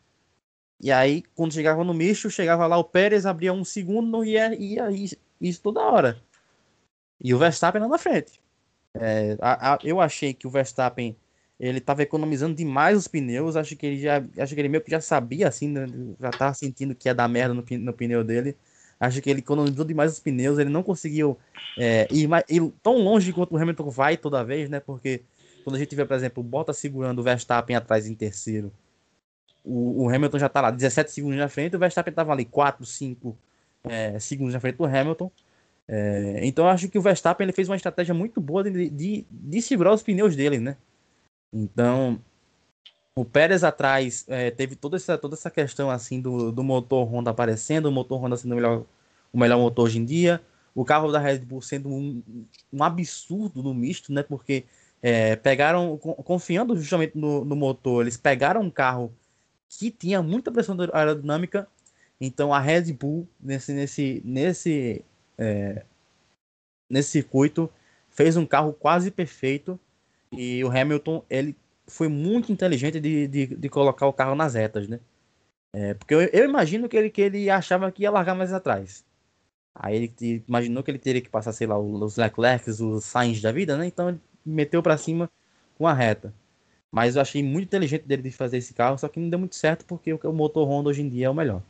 E 0.81 0.91
aí, 0.91 1.23
quando 1.35 1.53
chegava 1.53 1.85
no 1.85 1.93
misto, 1.93 2.31
chegava 2.31 2.67
lá 2.67 2.79
o 2.79 2.85
Pérez, 2.85 3.27
abria 3.27 3.53
um 3.53 3.65
segundo 3.65 4.25
e 4.25 4.31
ia, 4.31 4.55
ia, 4.55 4.91
ia 4.91 5.11
isso 5.41 5.63
toda 5.63 5.81
hora. 5.81 6.23
E 7.21 7.35
o 7.35 7.39
Verstappen 7.39 7.83
lá 7.83 7.89
na 7.89 7.99
frente. 7.99 8.41
É, 8.95 9.37
a, 9.41 9.75
a, 9.75 9.79
eu 9.85 10.01
achei 10.01 10.35
que 10.35 10.47
o 10.47 10.51
Verstappen 10.51 11.17
ele 11.61 11.79
estava 11.79 12.03
economizando 12.03 12.55
demais 12.55 12.97
os 12.97 13.07
pneus. 13.07 13.55
Acho 13.55 13.77
que 13.77 13.87
ele 13.87 14.01
já, 14.01 14.25
acho 14.39 14.55
que 14.55 14.61
ele 14.61 14.69
meio 14.69 14.83
que 14.83 14.91
já 14.91 15.01
sabia 15.01 15.47
assim, 15.47 15.69
né, 15.69 15.87
já 16.19 16.31
estava 16.31 16.55
sentindo 16.55 16.95
que 16.95 17.09
ia 17.09 17.15
dar 17.15 17.29
merda 17.29 17.53
no, 17.53 17.65
no, 17.79 17.93
pneu 17.93 18.25
dele. 18.25 18.57
Acho 18.99 19.21
que 19.21 19.29
ele 19.29 19.41
economizou 19.41 19.85
demais 19.85 20.13
os 20.13 20.21
pneus. 20.21 20.59
Ele 20.59 20.71
não 20.71 20.83
conseguiu 20.83 21.39
é, 21.79 22.09
ir, 22.11 22.29
ir, 22.49 22.73
tão 22.83 22.99
longe 22.99 23.33
quanto 23.33 23.55
o 23.55 23.59
Hamilton 23.59 23.91
vai 23.91 24.17
toda 24.17 24.43
vez, 24.43 24.71
né? 24.71 24.81
Porque 24.81 25.23
quando 25.63 25.77
a 25.77 25.79
gente 25.79 25.95
vê, 25.95 26.05
por 26.05 26.17
exemplo, 26.17 26.43
o 26.43 26.47
Bottas 26.47 26.79
segurando 26.79 27.19
o 27.19 27.23
Verstappen 27.23 27.77
atrás 27.77 28.07
em 28.07 28.15
terceiro, 28.15 28.73
o, 29.63 30.05
o 30.05 30.09
Hamilton 30.09 30.39
já 30.39 30.47
está 30.47 30.63
lá 30.63 30.71
17 30.71 31.11
segundos 31.11 31.39
na 31.39 31.49
frente, 31.49 31.77
o 31.77 31.79
Verstappen 31.79 32.11
estava 32.11 32.33
ali 32.33 32.47
4, 32.47 32.85
5 32.85 33.37
é, 33.85 34.19
segundos 34.19 34.55
na 34.55 34.61
frente 34.61 34.77
do 34.77 34.85
Hamilton. 34.85 35.31
É, 35.89 36.41
então 36.47 36.69
acho 36.69 36.89
que 36.89 36.99
o 36.99 37.03
Verstappen 37.03 37.45
ele 37.45 37.53
fez 37.53 37.69
uma 37.69 37.77
estratégia 37.77 38.15
muito 38.15 38.41
boa 38.41 38.63
de, 38.63 38.89
de, 38.91 39.27
de 39.31 39.63
segurar 39.63 39.93
os 39.93 40.03
pneus 40.03 40.37
dele, 40.37 40.59
né? 40.59 40.77
Então 41.53 42.21
o 43.15 43.25
Pérez 43.25 43.65
atrás 43.65 44.25
é, 44.29 44.51
teve 44.51 44.77
toda 44.77 44.97
essa, 44.97 45.19
toda 45.19 45.35
essa 45.35 45.51
questão 45.51 45.91
assim 45.91 46.21
do, 46.21 46.53
do 46.53 46.63
motor 46.63 47.05
Honda 47.05 47.31
aparecendo, 47.31 47.87
o 47.87 47.93
motor 47.93 48.23
Honda 48.23 48.37
sendo 48.37 48.53
o 48.53 48.55
melhor, 48.57 48.85
o 49.33 49.39
melhor 49.39 49.59
motor 49.59 49.87
hoje 49.87 49.99
em 49.99 50.05
dia, 50.05 50.41
o 50.75 50.85
carro 50.85 51.11
da 51.11 51.19
Red 51.19 51.41
Bull 51.41 51.61
sendo 51.61 51.89
um, 51.89 52.23
um 52.73 52.83
absurdo 52.83 53.63
no 53.63 53.75
misto, 53.75 54.13
né? 54.13 54.23
Porque 54.23 54.65
é, 55.03 55.37
pegaram, 55.37 55.97
confiando 55.99 56.77
justamente 56.77 57.17
no, 57.17 57.45
no, 57.45 57.57
motor, 57.57 58.03
eles 58.03 58.17
pegaram 58.17 58.61
um 58.63 58.71
carro 58.71 59.13
que 59.69 59.91
tinha 59.91 60.23
muita 60.23 60.53
pressão 60.53 60.77
aerodinâmica, 60.93 61.67
então 62.21 62.53
a 62.53 62.61
Red 62.61 62.93
Bull 62.93 63.27
nesse, 63.41 63.73
nesse, 63.73 64.23
nesse 64.25 65.05
é, 65.41 65.85
nesse 66.89 67.11
circuito, 67.11 67.71
fez 68.11 68.37
um 68.37 68.45
carro 68.45 68.73
quase 68.75 69.11
perfeito 69.11 69.81
e 70.31 70.63
o 70.63 70.71
Hamilton 70.71 71.25
ele 71.31 71.57
foi 71.87 72.09
muito 72.09 72.53
inteligente 72.53 73.01
de, 73.01 73.27
de, 73.27 73.47
de 73.47 73.69
colocar 73.69 74.07
o 74.07 74.13
carro 74.13 74.35
nas 74.35 74.55
retas, 74.55 74.87
né? 74.87 75.01
É, 75.73 75.95
porque 75.95 76.15
eu, 76.15 76.21
eu, 76.21 76.45
imagino 76.45 76.89
que 76.89 76.97
ele, 76.97 77.11
que 77.11 77.23
ele 77.23 77.49
achava 77.49 77.91
que 77.91 78.03
ia 78.03 78.11
largar 78.11 78.35
mais 78.35 78.53
atrás. 78.53 79.05
Aí 79.75 79.97
ele 79.97 80.45
imaginou 80.49 80.83
que 80.83 80.91
ele 80.91 80.99
teria 80.99 81.21
que 81.23 81.29
passar, 81.29 81.53
sei 81.53 81.67
lá, 81.67 81.79
os 81.79 82.17
Leclerc, 82.17 82.69
os 82.71 83.05
Sainz 83.05 83.41
da 83.41 83.53
vida, 83.53 83.77
né? 83.77 83.87
Então 83.87 84.09
ele 84.11 84.21
meteu 84.45 84.83
para 84.83 84.99
cima 84.99 85.31
com 85.79 85.87
a 85.87 85.95
reta. 85.95 86.35
Mas 86.93 87.17
eu 87.17 87.23
achei 87.23 87.43
muito 87.43 87.67
inteligente 87.67 88.03
dele 88.03 88.23
de 88.23 88.33
fazer 88.33 88.59
esse 88.59 88.75
carro, 88.75 88.99
só 88.99 89.09
que 89.09 89.21
não 89.21 89.31
deu 89.31 89.39
muito 89.39 89.55
certo 89.55 89.85
porque 89.87 90.13
o 90.13 90.33
motor 90.33 90.69
Honda 90.69 90.91
hoje 90.91 91.03
em 91.03 91.09
dia 91.09 91.27
é 91.27 91.31
o 91.31 91.35
melhor. 91.35 91.63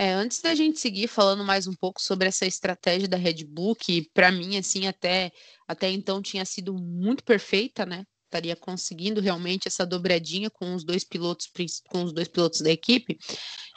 É, 0.00 0.14
antes 0.14 0.40
da 0.40 0.54
gente 0.54 0.80
seguir 0.80 1.08
falando 1.08 1.44
mais 1.44 1.66
um 1.66 1.74
pouco 1.74 2.00
sobre 2.00 2.26
essa 2.26 2.46
estratégia 2.46 3.06
da 3.06 3.18
Red 3.18 3.44
Bull, 3.44 3.76
que 3.76 4.08
para 4.14 4.32
mim, 4.32 4.56
assim, 4.56 4.86
até, 4.86 5.30
até 5.68 5.90
então 5.90 6.22
tinha 6.22 6.42
sido 6.46 6.72
muito 6.72 7.22
perfeita, 7.22 7.84
né? 7.84 8.06
Estaria 8.24 8.56
conseguindo 8.56 9.20
realmente 9.20 9.68
essa 9.68 9.84
dobradinha 9.84 10.48
com 10.48 10.74
os 10.74 10.84
dois 10.84 11.04
pilotos, 11.04 11.50
com 11.90 12.02
os 12.02 12.14
dois 12.14 12.28
pilotos 12.28 12.62
da 12.62 12.70
equipe. 12.70 13.18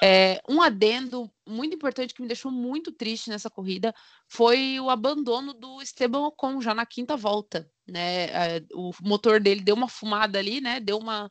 É, 0.01 0.39
um 0.47 0.61
adendo 0.61 1.29
muito 1.45 1.75
importante 1.75 2.13
que 2.13 2.21
me 2.21 2.27
deixou 2.29 2.49
muito 2.49 2.93
triste 2.93 3.29
nessa 3.29 3.49
corrida 3.49 3.93
foi 4.29 4.79
o 4.79 4.89
abandono 4.89 5.53
do 5.53 5.81
Esteban 5.81 6.27
Ocon 6.27 6.61
já 6.61 6.73
na 6.73 6.85
quinta 6.85 7.17
volta, 7.17 7.69
né? 7.85 8.27
É, 8.27 8.63
o 8.73 8.91
motor 9.01 9.41
dele 9.41 9.59
deu 9.59 9.75
uma 9.75 9.89
fumada 9.89 10.39
ali, 10.39 10.61
né? 10.61 10.79
Deu 10.79 10.97
uma 10.99 11.29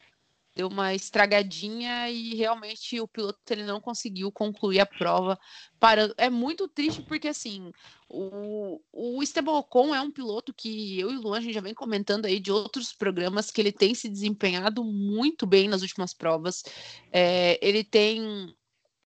deu 0.54 0.68
uma 0.68 0.94
estragadinha 0.94 2.10
e 2.10 2.34
realmente 2.34 3.00
o 3.00 3.08
piloto 3.08 3.38
ele 3.50 3.64
não 3.64 3.80
conseguiu 3.80 4.30
concluir 4.30 4.80
a 4.80 4.86
prova 4.86 5.38
parando. 5.80 6.14
É 6.18 6.28
muito 6.28 6.68
triste 6.68 7.02
porque 7.02 7.28
assim, 7.28 7.72
o, 8.08 8.80
o 8.92 9.22
Esteban 9.22 9.52
Ocon 9.52 9.94
é 9.94 10.00
um 10.00 10.10
piloto 10.10 10.52
que 10.52 10.98
eu 11.00 11.10
e 11.10 11.16
o 11.16 11.20
Luan 11.20 11.38
a 11.38 11.40
gente 11.40 11.54
já 11.54 11.60
vem 11.60 11.74
comentando 11.74 12.26
aí 12.26 12.38
de 12.38 12.52
outros 12.52 12.92
programas 12.92 13.50
que 13.50 13.60
ele 13.60 13.72
tem 13.72 13.94
se 13.94 14.08
desempenhado 14.08 14.84
muito 14.84 15.46
bem 15.46 15.68
nas 15.68 15.82
últimas 15.82 16.12
provas. 16.12 16.62
É, 17.10 17.58
ele 17.66 17.82
tem 17.82 18.54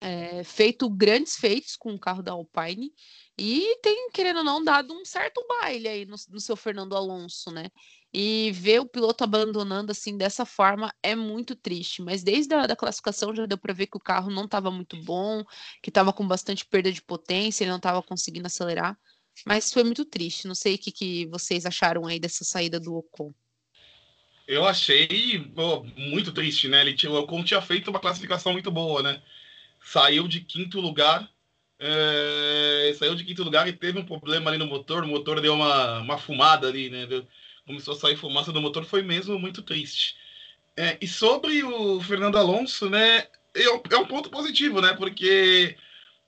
é, 0.02 0.44
feito 0.44 0.90
grandes 0.90 1.36
feitos 1.36 1.76
com 1.76 1.94
o 1.94 2.00
carro 2.00 2.24
da 2.24 2.32
Alpine 2.32 2.92
e 3.38 3.78
tem, 3.82 4.10
querendo 4.12 4.38
ou 4.38 4.44
não, 4.44 4.64
dado 4.64 4.94
um 4.94 5.06
certo 5.06 5.46
baile 5.48 5.88
aí 5.88 6.06
no, 6.06 6.16
no 6.30 6.40
seu 6.40 6.56
Fernando 6.56 6.96
Alonso, 6.96 7.52
né? 7.52 7.70
E 8.14 8.52
ver 8.54 8.80
o 8.80 8.88
piloto 8.88 9.24
abandonando 9.24 9.92
assim 9.92 10.18
dessa 10.18 10.46
forma 10.46 10.94
é 11.04 11.16
muito 11.16 11.56
triste. 11.56 12.02
Mas 12.02 12.24
desde 12.24 12.54
a 12.56 12.66
da 12.66 12.76
classificação 12.76 13.36
já 13.36 13.46
deu 13.46 13.58
para 13.58 13.74
ver 13.74 13.88
que 13.88 13.98
o 13.98 14.02
carro 14.02 14.32
não 14.32 14.46
estava 14.46 14.72
muito 14.72 14.98
bom, 15.04 15.44
que 15.84 15.90
estava 15.90 16.14
com 16.14 16.28
bastante 16.28 16.66
perda 16.66 16.92
de 16.92 17.02
potência, 17.02 17.64
ele 17.64 17.72
não 17.72 17.78
estava 17.78 18.02
conseguindo 18.02 18.48
acelerar. 18.48 18.98
Mas 19.46 19.72
foi 19.72 19.84
muito 19.84 20.06
triste. 20.06 20.48
Não 20.48 20.56
sei 20.56 20.76
o 20.76 20.78
que, 20.78 20.92
que 20.92 21.28
vocês 21.28 21.66
acharam 21.66 22.06
aí 22.06 22.20
dessa 22.20 22.44
saída 22.44 22.80
do 22.80 22.96
Ocon. 22.96 23.34
Eu 24.48 24.66
achei 24.66 25.52
oh, 25.58 25.84
muito 25.98 26.32
triste, 26.32 26.70
né? 26.70 26.82
Ele 26.82 26.94
tinha, 26.94 27.12
o 27.12 27.16
Ocon 27.16 27.44
tinha 27.44 27.62
feito 27.62 27.90
uma 27.90 28.00
classificação 28.00 28.54
muito 28.54 28.72
boa, 28.72 29.04
né? 29.04 29.22
Saiu 29.84 30.28
de 30.28 30.40
quinto 30.40 30.80
lugar, 30.80 31.30
é, 31.78 32.94
saiu 32.98 33.14
de 33.14 33.26
quinto 33.26 33.44
lugar 33.44 33.68
e 33.68 33.74
teve 33.74 34.00
um 34.00 34.06
problema 34.06 34.50
ali 34.50 34.58
no 34.58 34.66
motor. 34.66 35.04
O 35.04 35.08
motor 35.08 35.42
deu 35.42 35.54
uma, 35.54 36.00
uma 36.00 36.18
fumada 36.18 36.68
ali, 36.68 36.90
né? 36.90 37.06
Deu, 37.06 37.28
começou 37.68 37.94
a 37.94 37.98
sair 37.98 38.16
fumaça 38.16 38.52
do 38.52 38.62
motor, 38.62 38.86
foi 38.86 39.04
mesmo 39.04 39.38
muito 39.38 39.62
triste. 39.62 40.16
É, 40.76 40.98
e 41.02 41.08
sobre 41.08 41.64
o 41.64 42.00
Fernando 42.02 42.38
Alonso, 42.38 42.90
né, 42.90 43.28
é, 43.54 43.64
é, 43.64 43.98
um 43.98 44.08
ponto 44.08 44.30
positivo, 44.30 44.82
né, 44.82 44.94
porque 44.94 45.76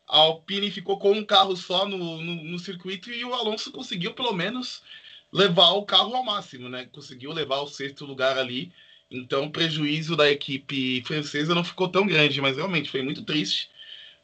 a 0.07 0.17
Alpine 0.17 0.69
ficou 0.69 0.99
com 0.99 1.13
um 1.13 1.23
carro 1.23 1.55
só 1.55 1.87
no, 1.87 1.97
no, 2.21 2.43
no, 2.43 2.59
circuito 2.59 3.11
e 3.11 3.23
o 3.25 3.33
Alonso 3.33 3.71
conseguiu 3.71 4.13
pelo 4.13 4.33
menos 4.33 4.83
levar 5.31 5.71
o 5.71 5.85
carro 5.85 6.15
ao 6.15 6.23
máximo, 6.23 6.69
né, 6.69 6.87
conseguiu 6.91 7.31
levar 7.31 7.61
o 7.61 7.67
sexto 7.67 8.05
lugar 8.05 8.37
ali. 8.37 8.71
Então 9.09 9.45
o 9.45 9.51
prejuízo 9.51 10.15
da 10.15 10.29
equipe 10.29 11.01
francesa 11.05 11.55
não 11.55 11.63
ficou 11.63 11.87
tão 11.87 12.05
grande, 12.05 12.41
mas 12.41 12.57
realmente 12.57 12.91
foi 12.91 13.01
muito 13.01 13.23
triste 13.23 13.69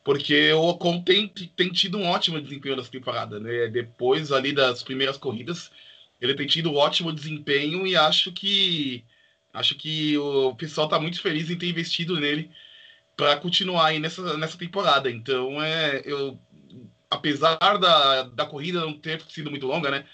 porque 0.06 0.54
o 0.54 0.62
Ocon 0.70 1.02
tem, 1.02 1.28
tem 1.28 1.72
tido 1.72 1.98
um 1.98 2.06
ótimo 2.06 2.40
desempenho 2.40 2.76
nessa 2.76 2.92
temporada, 2.92 3.40
né? 3.40 3.68
Depois 3.68 4.32
ali 4.32 4.54
das 4.54 4.84
primeiras 4.84 5.18
corridas, 5.18 5.72
ele 6.20 6.36
tem 6.36 6.48
tido 6.48 6.72
um 6.72 6.76
ótimo 6.76 7.12
desempenho 7.12 7.86
e 7.86 7.96
acho 7.96 8.32
que 8.32 9.04
acho 9.54 9.76
que 9.76 10.18
o 10.18 10.54
pessoal 10.56 10.88
está 10.88 11.00
muito 11.00 11.22
feliz 11.22 11.50
em 11.50 11.58
ter 11.58 11.70
investido 11.70 12.20
nele 12.20 12.52
para 13.16 13.38
continuar 13.38 13.88
aí 13.88 14.00
nessa, 14.00 14.38
nessa 14.38 14.58
temporada. 14.58 15.10
Então, 15.10 15.62
é, 15.64 16.02
eu, 16.06 16.38
apesar 17.10 17.58
da, 17.58 18.24
da 18.24 18.46
corrida 18.46 18.82
não 18.82 18.94
ter 18.94 19.22
sido 19.30 19.50
muito 19.50 19.66
longa, 19.66 19.90
né? 19.90 20.06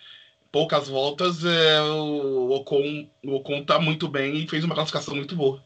Poucas 0.51 0.87
voltas, 0.87 1.43
é, 1.45 1.81
o 1.81 2.51
Ocon, 2.51 3.09
o 3.23 3.35
Ocon 3.35 3.63
tá 3.63 3.79
muito 3.79 4.07
bem 4.07 4.37
e 4.37 4.47
fez 4.47 4.63
uma 4.63 4.75
classificação 4.75 5.15
muito 5.15 5.35
boa. 5.35 5.63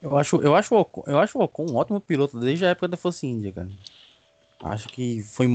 Eu 0.00 0.16
acho, 0.16 0.36
eu 0.36 0.54
acho, 0.54 0.74
o 0.74 0.80
Ocon, 0.80 1.02
eu 1.06 1.18
acho 1.18 1.38
o 1.38 1.42
Ocon 1.42 1.66
um 1.70 1.76
ótimo 1.76 2.00
piloto 2.00 2.38
desde 2.38 2.64
a 2.64 2.68
época 2.68 2.88
da 2.88 2.96
Force 2.96 3.26
India, 3.26 3.50
cara. 3.50 3.68
Acho 4.60 4.88
que 4.88 5.22
foi, 5.22 5.48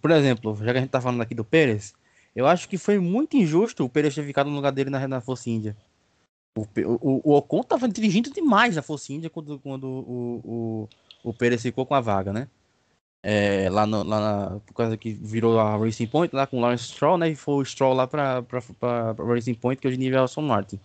por 0.00 0.10
exemplo, 0.10 0.56
já 0.56 0.72
que 0.72 0.78
a 0.78 0.80
gente 0.80 0.90
tá 0.90 1.00
falando 1.00 1.22
aqui 1.22 1.34
do 1.34 1.44
Pérez, 1.44 1.94
eu 2.38 2.46
acho 2.46 2.68
que 2.68 2.78
foi 2.78 3.00
muito 3.00 3.36
injusto 3.36 3.84
o 3.84 3.88
Pérez 3.88 4.14
ter 4.14 4.22
ficado 4.22 4.48
no 4.48 4.54
lugar 4.54 4.70
dele 4.70 4.90
na, 4.90 5.08
na 5.08 5.20
Força 5.20 5.50
Índia. 5.50 5.76
O, 6.56 6.62
o, 6.84 7.32
o 7.32 7.36
Ocon 7.36 7.62
estava 7.62 7.88
dirigindo 7.88 8.30
demais 8.30 8.76
na 8.76 8.82
Força 8.82 9.12
Índia 9.12 9.28
quando, 9.28 9.58
quando 9.58 9.88
o, 9.88 10.40
o, 11.24 11.30
o 11.30 11.34
Pérez 11.34 11.60
ficou 11.62 11.84
com 11.84 11.96
a 11.96 12.00
vaga, 12.00 12.32
né? 12.32 12.46
É, 13.24 13.68
lá, 13.68 13.84
no, 13.84 14.04
lá 14.04 14.20
na, 14.20 14.60
por 14.60 14.72
causa 14.72 14.96
que 14.96 15.12
virou 15.14 15.58
a 15.58 15.76
Racing 15.76 16.06
Point 16.06 16.32
lá 16.32 16.46
com 16.46 16.58
o 16.58 16.60
Lawrence 16.60 16.84
Stroll, 16.84 17.18
né? 17.18 17.28
E 17.28 17.34
foi 17.34 17.56
o 17.56 17.64
Stroll 17.64 17.92
lá 17.92 18.06
para 18.06 18.44
Racing 19.18 19.54
Point, 19.54 19.80
que 19.80 19.88
hoje 19.88 19.96
em 19.96 20.00
dia 20.00 20.18
é 20.18 20.20
o 20.20 20.24
Aston 20.24 20.42
Martin. 20.42 20.78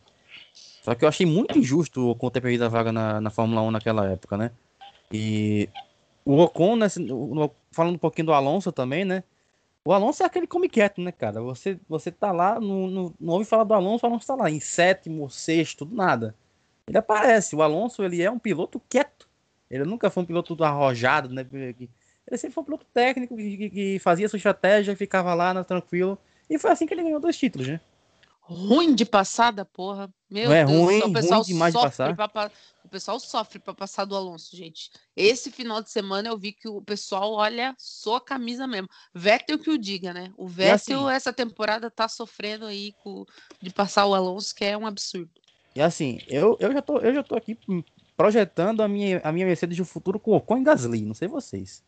Só 0.81 0.95
que 0.95 1.05
eu 1.05 1.09
achei 1.09 1.27
muito 1.27 1.55
injusto 1.55 2.01
o 2.01 2.09
Ocon 2.09 2.31
ter 2.31 2.41
perdido 2.41 2.65
a 2.65 2.69
vaga 2.69 2.91
na, 2.91 3.21
na 3.21 3.29
Fórmula 3.29 3.61
1 3.61 3.69
naquela 3.69 4.09
época, 4.09 4.37
né? 4.37 4.49
E 5.11 5.69
o 6.25 6.39
Ocon, 6.39 6.77
né, 6.77 6.87
falando 7.71 7.93
um 7.93 7.99
pouquinho 7.99 8.25
do 8.25 8.33
Alonso 8.33 8.71
também, 8.71 9.05
né? 9.05 9.23
O 9.85 9.91
Alonso 9.91 10.23
é 10.23 10.25
aquele 10.25 10.47
come 10.47 10.69
quieto, 10.69 11.01
né, 11.01 11.11
cara? 11.11 11.41
Você, 11.41 11.77
você 11.89 12.09
tá 12.09 12.31
lá, 12.31 12.59
não, 12.59 12.87
não, 12.87 13.13
não 13.19 13.33
ouve 13.33 13.45
falar 13.45 13.65
do 13.65 13.73
Alonso, 13.73 14.05
o 14.05 14.09
Alonso 14.09 14.27
tá 14.27 14.35
lá 14.35 14.49
em 14.49 14.59
sétimo, 14.59 15.29
sexto, 15.29 15.83
do 15.83 15.95
nada. 15.95 16.35
Ele 16.87 16.97
aparece. 16.97 17.55
O 17.55 17.61
Alonso, 17.61 18.03
ele 18.03 18.21
é 18.21 18.31
um 18.31 18.39
piloto 18.39 18.81
quieto. 18.87 19.27
Ele 19.69 19.83
nunca 19.83 20.09
foi 20.09 20.23
um 20.23 20.25
piloto 20.25 20.61
arrojado, 20.63 21.29
né? 21.29 21.45
Ele 21.51 22.37
sempre 22.37 22.51
foi 22.51 22.61
um 22.61 22.65
piloto 22.65 22.85
técnico 22.93 23.35
que, 23.35 23.69
que 23.69 23.99
fazia 23.99 24.29
sua 24.29 24.37
estratégia, 24.37 24.95
ficava 24.95 25.33
lá, 25.33 25.53
né, 25.53 25.63
tranquilo. 25.63 26.17
E 26.49 26.57
foi 26.57 26.71
assim 26.71 26.85
que 26.85 26.93
ele 26.93 27.03
ganhou 27.03 27.19
dois 27.19 27.37
títulos, 27.37 27.67
né? 27.67 27.81
ruim 28.43 28.93
de 28.93 29.05
passada, 29.05 29.65
porra. 29.65 30.09
Meu 30.29 30.49
não 30.49 30.55
é 30.55 30.65
Deus, 30.65 30.79
ruim, 30.79 30.99
o 30.99 31.13
pessoal 31.13 31.39
ruim 31.39 31.47
demais 31.47 31.73
de 31.73 31.81
passar. 31.81 32.15
Pra, 32.15 32.51
pessoal 32.93 33.19
sofre 33.19 33.57
para 33.57 33.73
passar 33.73 34.05
do 34.05 34.15
Alonso, 34.15 34.55
gente. 34.55 34.91
Esse 35.15 35.49
final 35.49 35.81
de 35.81 35.89
semana 35.89 36.29
eu 36.29 36.37
vi 36.37 36.51
que 36.51 36.67
o 36.67 36.79
pessoal 36.79 37.33
olha 37.33 37.73
só 37.75 38.17
a 38.17 38.21
camisa 38.21 38.67
mesmo. 38.67 38.87
Vettel 39.11 39.57
que 39.57 39.71
o 39.71 39.79
diga, 39.79 40.13
né? 40.13 40.31
O 40.37 40.47
Vettel 40.47 41.07
assim, 41.07 41.15
essa 41.15 41.33
temporada 41.33 41.89
tá 41.89 42.07
sofrendo 42.07 42.67
aí 42.67 42.93
com, 43.03 43.25
de 43.59 43.71
passar 43.71 44.05
o 44.05 44.13
Alonso, 44.13 44.53
que 44.53 44.63
é 44.63 44.77
um 44.77 44.85
absurdo. 44.85 45.31
E 45.75 45.81
assim, 45.81 46.19
eu, 46.27 46.55
eu, 46.59 46.71
já, 46.71 46.83
tô, 46.83 46.99
eu 46.99 47.15
já 47.15 47.23
tô 47.23 47.35
aqui 47.35 47.57
projetando 48.15 48.83
a 48.83 48.87
minha, 48.87 49.19
a 49.23 49.31
minha 49.31 49.47
Mercedes 49.47 49.75
do 49.75 49.85
futuro 49.85 50.19
com 50.19 50.33
Ocon 50.33 50.59
e 50.59 50.63
Gasly, 50.63 51.01
não 51.01 51.15
sei 51.15 51.27
vocês. 51.27 51.83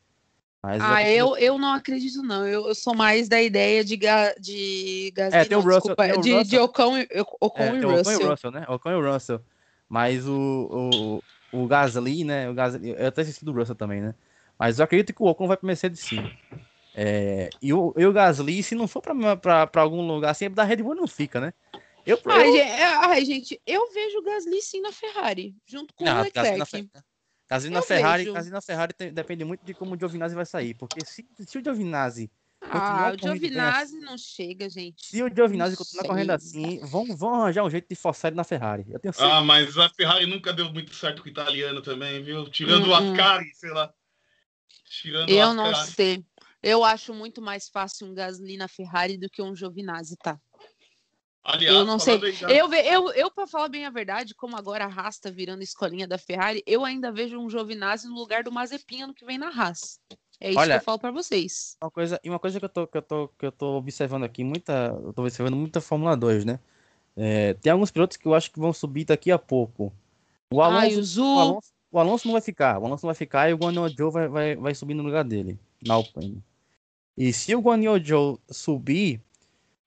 Mas 0.63 0.81
ah, 0.81 1.03
é 1.03 1.13
eu, 1.13 1.37
eu 1.37 1.59
não 1.59 1.73
acredito, 1.73 2.23
não. 2.23 2.47
Eu, 2.47 2.67
eu 2.67 2.73
sou 2.73 2.95
mais 2.95 3.29
da 3.29 3.39
ideia 3.39 3.85
de, 3.85 3.95
ga, 3.95 4.33
de 4.39 5.13
Gasly. 5.15 5.37
É, 5.37 5.45
tem 5.45 5.55
o 5.55 5.61
Russell, 5.61 5.73
desculpa, 5.73 6.03
tem 6.03 6.17
o 6.17 6.21
de, 6.21 6.31
Russell. 6.31 6.45
de 6.45 6.57
Ocon, 6.57 6.93
Ocon 7.39 7.63
é, 7.63 7.75
e 7.75 7.81
Russell. 7.81 7.99
Ocon 7.99 8.11
e 8.11 8.29
Russell, 8.29 8.51
né? 8.51 8.65
Ocon 8.67 8.89
e 8.89 9.11
Russell. 9.11 9.41
Mas 9.87 10.27
o, 10.27 11.21
o, 11.51 11.59
o 11.63 11.67
Gasly, 11.67 12.23
né? 12.23 12.49
O 12.49 12.53
Gasly, 12.53 12.89
eu 12.89 13.07
até 13.07 13.21
esqueci 13.21 13.45
do 13.45 13.51
Russell 13.51 13.75
também, 13.75 14.01
né? 14.01 14.15
Mas 14.57 14.79
eu 14.79 14.85
acredito 14.85 15.13
que 15.13 15.21
o 15.21 15.27
Ocon 15.27 15.47
vai 15.47 15.57
para 15.57 15.67
Mercedes 15.67 15.99
sim. 15.99 16.23
É, 16.93 17.49
e, 17.61 17.73
o, 17.73 17.93
e 17.97 18.05
o 18.05 18.13
Gasly, 18.13 18.63
se 18.63 18.73
não 18.73 18.87
for 18.87 19.01
para 19.01 19.81
algum 19.81 20.07
lugar 20.07 20.31
assim, 20.31 20.49
da 20.49 20.63
Red 20.63 20.77
Bull 20.77 20.95
não 20.95 21.07
fica, 21.07 21.41
né? 21.41 21.53
Eu, 22.05 22.19
ai, 22.25 22.47
eu... 22.47 22.53
Gente, 22.53 22.61
é, 22.61 22.83
ai, 22.83 23.25
gente, 23.25 23.61
eu 23.65 23.91
vejo 23.91 24.19
o 24.19 24.23
Gasly 24.23 24.61
sim 24.61 24.79
na 24.79 24.91
Ferrari, 24.91 25.55
junto 25.65 25.93
com 25.93 26.05
não, 26.05 26.19
o 26.19 26.23
Leclerc. 26.23 26.89
Caso 27.47 27.69
na 27.69 27.81
Ferrari, 27.81 28.31
caso 28.31 28.49
na 28.49 28.61
Ferrari 28.61 28.93
tem, 28.93 29.13
depende 29.13 29.43
muito 29.43 29.63
de 29.63 29.73
como 29.73 29.93
o 29.93 29.99
Giovinazzi 29.99 30.33
vai 30.33 30.45
sair, 30.45 30.73
porque 30.73 31.05
se, 31.05 31.27
se 31.37 31.57
o 31.57 31.63
Giovinazzi 31.63 32.31
ah, 32.69 33.13
o 33.13 33.17
Giovinazzi 33.17 33.99
não 33.99 34.17
chega, 34.17 34.69
gente. 34.69 35.05
Se 35.05 35.23
o 35.23 35.33
Giovinazzi 35.33 35.77
continuar 35.77 36.05
correndo 36.05 36.31
assim, 36.31 36.79
vão, 36.79 37.05
vão 37.15 37.35
arranjar 37.35 37.63
um 37.63 37.69
jeito 37.69 37.87
de 37.87 37.95
forçar 37.95 38.29
ele 38.29 38.37
na 38.37 38.43
Ferrari. 38.43 38.85
Eu 38.89 38.99
tenho 38.99 39.13
ah, 39.19 39.41
mas 39.41 39.77
a 39.77 39.89
Ferrari 39.89 40.25
nunca 40.25 40.51
deu 40.51 40.71
muito 40.71 40.93
certo 40.95 41.21
com 41.21 41.27
o 41.27 41.31
italiano 41.31 41.81
também, 41.81 42.23
viu? 42.23 42.49
Tirando 42.49 42.87
hum, 42.87 42.89
o 42.89 42.95
Ascari, 42.95 43.53
sei 43.53 43.71
lá. 43.71 43.93
Tirando 44.89 45.29
eu 45.29 45.53
não 45.53 45.73
sei. 45.75 46.25
Eu 46.61 46.83
acho 46.83 47.13
muito 47.13 47.41
mais 47.41 47.69
fácil 47.69 48.07
um 48.07 48.13
Gasly 48.13 48.57
na 48.57 48.67
Ferrari 48.67 49.17
do 49.17 49.29
que 49.29 49.41
um 49.41 49.55
Giovinazzi, 49.55 50.17
tá? 50.17 50.39
Aliás, 51.43 51.75
eu 51.75 51.85
não 51.85 51.99
sei. 51.99 52.19
Eu, 52.49 52.73
eu, 52.73 53.11
eu 53.11 53.29
para 53.29 53.45
falar 53.45 53.69
bem 53.69 53.85
a 53.85 53.91
verdade, 53.91 54.33
como 54.33 54.57
agora 54.57 54.85
a 54.85 54.87
Haas 54.87 55.19
tá 55.19 55.29
virando 55.29 55.61
escolinha 55.61 56.07
da 56.07 56.17
Ferrari, 56.17 56.63
eu 56.65 56.83
ainda 56.83 57.11
vejo 57.11 57.37
um 57.37 57.47
Giovinazzi 57.47 58.07
no 58.07 58.15
lugar 58.15 58.43
do 58.43 58.51
Mazepin 58.51 59.03
ano 59.03 59.13
que 59.13 59.23
vem 59.23 59.37
na 59.37 59.49
Haas. 59.49 59.99
É 60.39 60.49
isso 60.49 60.59
Olha, 60.59 60.75
que 60.75 60.81
eu 60.81 60.85
falo 60.85 60.99
para 60.99 61.11
vocês. 61.11 61.77
Uma 61.81 61.91
coisa, 61.91 62.19
e 62.23 62.29
uma 62.29 62.39
coisa 62.39 62.59
que 62.59 62.65
eu 62.65 62.69
tô, 62.69 62.87
que 62.87 62.97
eu 62.97 63.01
tô, 63.01 63.27
que 63.29 63.45
eu 63.45 63.51
tô 63.51 63.77
observando 63.77 64.23
aqui, 64.23 64.43
muita, 64.43 64.95
eu 65.03 65.13
tô 65.13 65.21
observando 65.21 65.55
muita 65.55 65.81
Fórmula 65.81 66.15
2, 66.15 66.45
né? 66.45 66.59
É, 67.15 67.53
tem 67.53 67.71
alguns 67.71 67.91
pilotos 67.91 68.17
que 68.17 68.27
eu 68.27 68.33
acho 68.33 68.51
que 68.51 68.59
vão 68.59 68.73
subir 68.73 69.05
daqui 69.05 69.31
a 69.31 69.39
pouco. 69.39 69.93
O 70.51 70.61
Alonso, 70.61 71.23
o, 71.23 71.35
o, 71.35 71.39
Alonso, 71.39 71.73
o 71.91 71.99
Alonso 71.99 72.27
não 72.27 72.33
vai 72.33 72.41
ficar. 72.41 72.77
O 72.79 72.85
Alonso 72.85 73.05
não 73.05 73.09
vai 73.09 73.15
ficar 73.15 73.49
e 73.49 73.53
o 73.53 73.57
Guanyu 73.57 73.89
Joe 73.89 74.11
vai, 74.11 74.27
vai, 74.27 74.55
vai 74.55 74.75
subir 74.75 74.93
no 74.93 75.03
lugar 75.03 75.23
dele, 75.23 75.57
na 75.85 75.93
Alpine. 75.93 76.43
E 77.17 77.31
se 77.31 77.55
o 77.55 77.61
Guanyu 77.61 78.03
Joe 78.03 78.37
subir, 78.49 79.21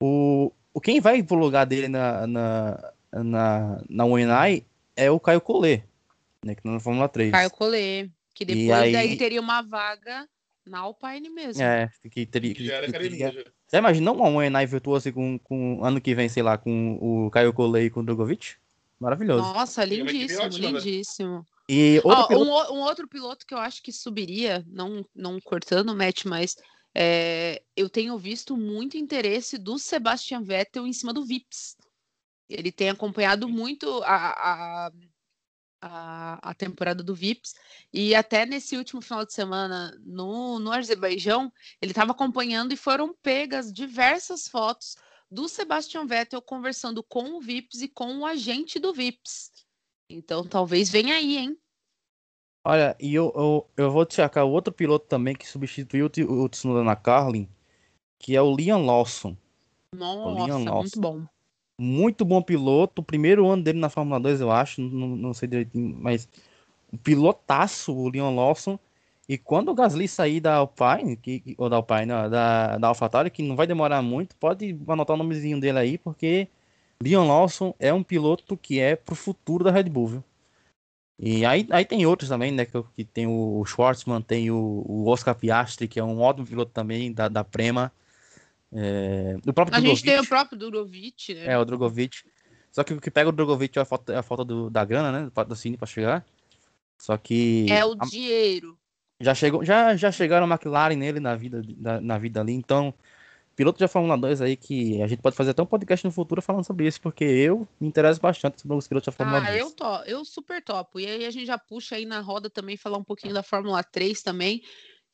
o, 0.00 0.50
o 0.72 0.80
quem 0.80 1.00
vai 1.00 1.22
pro 1.22 1.36
lugar 1.36 1.66
dele 1.66 1.88
na, 1.88 2.26
na, 2.26 2.92
na, 3.12 3.82
na 3.88 4.04
UNI 4.06 4.64
é 4.96 5.10
o 5.10 5.20
Caio 5.20 5.40
Collet, 5.40 5.84
né? 6.42 6.54
Que 6.54 6.62
tá 6.62 6.70
na 6.70 6.80
Fórmula 6.80 7.08
3. 7.08 7.30
Caio 7.30 7.50
Collet, 7.50 8.10
que 8.34 8.44
depois 8.46 8.70
aí... 8.70 8.96
aí... 8.96 9.16
teria 9.18 9.40
uma 9.40 9.60
vaga 9.60 10.26
na 10.68 10.80
Alpine 10.80 11.30
mesmo. 11.30 11.62
É, 11.62 11.90
que 12.10 12.26
teria. 12.26 12.54
Que, 12.54 12.66
já 12.66 12.74
era 12.76 12.88
academia, 12.88 13.32
já. 13.32 13.44
Você 13.66 13.76
imagina 13.76 14.12
uma 14.12 14.28
UNI 14.28 14.66
virtuosa 14.66 15.12
com, 15.12 15.38
com 15.38 15.84
ano 15.84 16.00
que 16.00 16.14
vem, 16.14 16.28
sei 16.28 16.42
lá, 16.42 16.56
com 16.56 16.98
o 17.00 17.30
Caio 17.30 17.52
Collet 17.52 17.86
e 17.86 17.90
com 17.90 18.00
o 18.00 18.02
Drogovic? 18.02 18.56
Maravilhoso. 18.98 19.42
Nossa, 19.42 19.84
lindíssimo, 19.84 20.42
ótimo, 20.42 20.72
né? 20.72 20.78
lindíssimo. 20.78 21.46
E 21.68 22.00
outro 22.02 22.22
oh, 22.22 22.28
piloto... 22.28 22.72
um, 22.72 22.76
um, 22.76 22.80
outro 22.80 23.06
piloto 23.06 23.46
que 23.46 23.54
eu 23.54 23.58
acho 23.58 23.82
que 23.82 23.92
subiria, 23.92 24.64
não, 24.66 25.04
não 25.14 25.38
cortando 25.40 25.90
o 25.90 25.96
match, 25.96 26.24
mas 26.24 26.56
é, 26.94 27.62
eu 27.76 27.88
tenho 27.88 28.18
visto 28.18 28.56
muito 28.56 28.96
interesse 28.96 29.58
do 29.58 29.78
Sebastian 29.78 30.42
Vettel 30.42 30.86
em 30.86 30.92
cima 30.92 31.12
do 31.12 31.24
Vips. 31.24 31.76
Ele 32.48 32.72
tem 32.72 32.88
acompanhado 32.88 33.48
muito 33.48 34.02
a, 34.02 34.86
a, 34.86 34.92
a, 35.80 36.50
a, 36.50 36.54
temporada 36.54 37.02
do 37.02 37.14
Vips 37.14 37.54
e 37.92 38.14
até 38.14 38.44
nesse 38.44 38.76
último 38.76 39.00
final 39.00 39.24
de 39.24 39.32
semana 39.32 39.96
no, 40.04 40.58
no 40.58 40.72
Azerbaijão 40.72 41.52
ele 41.80 41.92
estava 41.92 42.12
acompanhando 42.12 42.72
e 42.72 42.76
foram 42.76 43.14
pegas 43.22 43.72
diversas 43.72 44.48
fotos 44.48 44.96
do 45.30 45.48
Sebastian 45.48 46.06
Vettel 46.06 46.42
conversando 46.42 47.02
com 47.02 47.36
o 47.36 47.40
Vips 47.40 47.82
e 47.82 47.88
com 47.88 48.18
o 48.18 48.26
agente 48.26 48.78
do 48.78 48.92
Vips. 48.92 49.52
Então 50.10 50.44
talvez 50.44 50.88
venha 50.90 51.14
aí, 51.14 51.36
hein? 51.36 51.58
Olha, 52.64 52.96
e 53.00 53.14
eu, 53.14 53.32
eu, 53.34 53.70
eu 53.76 53.90
vou 53.90 54.04
destacar 54.04 54.44
o 54.44 54.50
outro 54.50 54.72
piloto 54.72 55.06
também 55.06 55.34
que 55.34 55.48
substituiu 55.48 56.06
o, 56.06 56.32
o 56.44 56.48
Tsunoda 56.48 56.82
na 56.82 56.96
Carlin, 56.96 57.48
que 58.18 58.34
é 58.34 58.42
o 58.42 58.54
Liam 58.54 58.84
Lawson. 58.84 59.36
Nossa, 59.94 60.44
Liam 60.44 60.64
Lawson. 60.64 60.80
muito 60.80 61.00
bom. 61.00 61.37
Muito 61.80 62.24
bom 62.24 62.42
piloto. 62.42 63.00
O 63.00 63.04
primeiro 63.04 63.46
ano 63.48 63.62
dele 63.62 63.78
na 63.78 63.88
Fórmula 63.88 64.18
2, 64.20 64.40
eu 64.40 64.50
acho. 64.50 64.80
Não, 64.80 65.08
não 65.08 65.34
sei 65.34 65.48
direitinho, 65.48 65.96
mas 66.00 66.28
pilotaço, 67.02 67.94
o 67.94 68.08
Leon 68.08 68.34
Lawson. 68.34 68.78
E 69.28 69.36
quando 69.36 69.70
o 69.70 69.74
Gasly 69.74 70.08
sair 70.08 70.40
da 70.40 70.56
Alpine, 70.56 71.16
que, 71.16 71.54
ou 71.58 71.68
da 71.68 71.76
Alpine, 71.76 72.06
não, 72.06 72.30
da, 72.30 72.78
da 72.78 72.88
AlphaTauri, 72.88 73.30
que 73.30 73.42
não 73.42 73.56
vai 73.56 73.66
demorar 73.66 74.00
muito, 74.00 74.34
pode 74.36 74.78
anotar 74.88 75.14
o 75.14 75.18
nomezinho 75.18 75.60
dele 75.60 75.78
aí, 75.78 75.98
porque 75.98 76.48
Leon 77.02 77.26
Lawson 77.28 77.74
é 77.78 77.92
um 77.92 78.02
piloto 78.02 78.56
que 78.56 78.80
é 78.80 78.96
pro 78.96 79.14
futuro 79.14 79.62
da 79.62 79.70
Red 79.70 79.84
Bull, 79.84 80.06
viu? 80.08 80.24
E 81.20 81.44
aí, 81.44 81.66
aí 81.70 81.84
tem 81.84 82.06
outros 82.06 82.28
também, 82.28 82.52
né? 82.52 82.64
Que, 82.64 82.82
que 82.96 83.04
tem 83.04 83.26
o 83.26 83.64
Schwartzman, 83.66 84.22
tem 84.22 84.50
o, 84.50 84.84
o, 84.86 85.08
Oscar 85.08 85.34
Piastri, 85.34 85.88
que 85.88 85.98
é 85.98 86.04
um 86.04 86.20
ótimo 86.20 86.46
piloto 86.46 86.70
também 86.72 87.12
da, 87.12 87.28
da 87.28 87.44
Prema. 87.44 87.92
É, 88.72 89.36
o 89.46 89.52
próprio 89.52 89.76
a 89.76 89.80
gente 89.80 90.02
tem 90.02 90.18
o 90.20 90.26
próprio 90.26 90.58
Drogovic, 90.58 91.34
né? 91.34 91.46
É, 91.46 91.58
o 91.58 91.64
Drogovic. 91.64 92.18
Só 92.70 92.84
que 92.84 92.92
o 92.92 93.00
que 93.00 93.10
pega 93.10 93.30
o 93.30 93.32
Drogovic 93.32 93.78
é 93.78 93.82
a 93.82 93.84
falta, 93.84 94.12
é 94.12 94.16
a 94.18 94.22
falta 94.22 94.44
do, 94.44 94.68
da 94.68 94.84
grana, 94.84 95.10
né? 95.10 95.24
Do 95.24 95.30
patrocínio 95.30 95.78
para 95.78 95.86
chegar. 95.86 96.24
Só 96.98 97.16
que. 97.16 97.66
É 97.70 97.84
o 97.84 97.96
a, 97.98 98.04
dinheiro. 98.04 98.78
Já, 99.20 99.34
chegou, 99.34 99.64
já, 99.64 99.96
já 99.96 100.12
chegaram 100.12 100.46
a 100.46 100.48
McLaren 100.48 100.96
nele 100.96 101.18
na 101.18 101.34
vida, 101.34 101.62
na, 101.76 102.00
na 102.00 102.18
vida 102.18 102.40
ali, 102.40 102.52
então 102.52 102.94
piloto 103.58 103.76
de 103.76 103.88
Fórmula 103.88 104.16
2 104.16 104.40
aí 104.40 104.56
que 104.56 105.02
a 105.02 105.08
gente 105.08 105.20
pode 105.20 105.34
fazer 105.34 105.50
até 105.50 105.60
um 105.60 105.66
podcast 105.66 106.06
no 106.06 106.12
futuro 106.12 106.40
falando 106.40 106.64
sobre 106.64 106.86
isso, 106.86 107.00
porque 107.00 107.24
eu 107.24 107.66
me 107.80 107.88
interesso 107.88 108.20
bastante 108.20 108.60
sobre 108.60 108.76
os 108.76 108.86
pilotos 108.86 109.12
de 109.12 109.16
Fórmula 109.16 109.38
ah, 109.38 109.50
2. 109.50 109.58
Eu, 109.58 109.70
to, 109.72 109.84
eu 110.06 110.24
super 110.24 110.62
topo. 110.62 111.00
E 111.00 111.06
aí 111.06 111.26
a 111.26 111.30
gente 111.32 111.46
já 111.46 111.58
puxa 111.58 111.96
aí 111.96 112.06
na 112.06 112.20
roda 112.20 112.48
também 112.48 112.76
falar 112.76 112.98
um 112.98 113.02
pouquinho 113.02 113.34
da 113.34 113.42
Fórmula 113.42 113.82
3 113.82 114.22
também, 114.22 114.62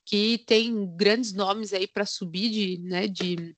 que 0.05 0.39
tem 0.39 0.87
grandes 0.97 1.33
nomes 1.33 1.73
aí 1.73 1.87
para 1.87 2.05
subir 2.05 2.51
de, 2.51 2.79
né, 2.79 3.09
de, 3.09 3.57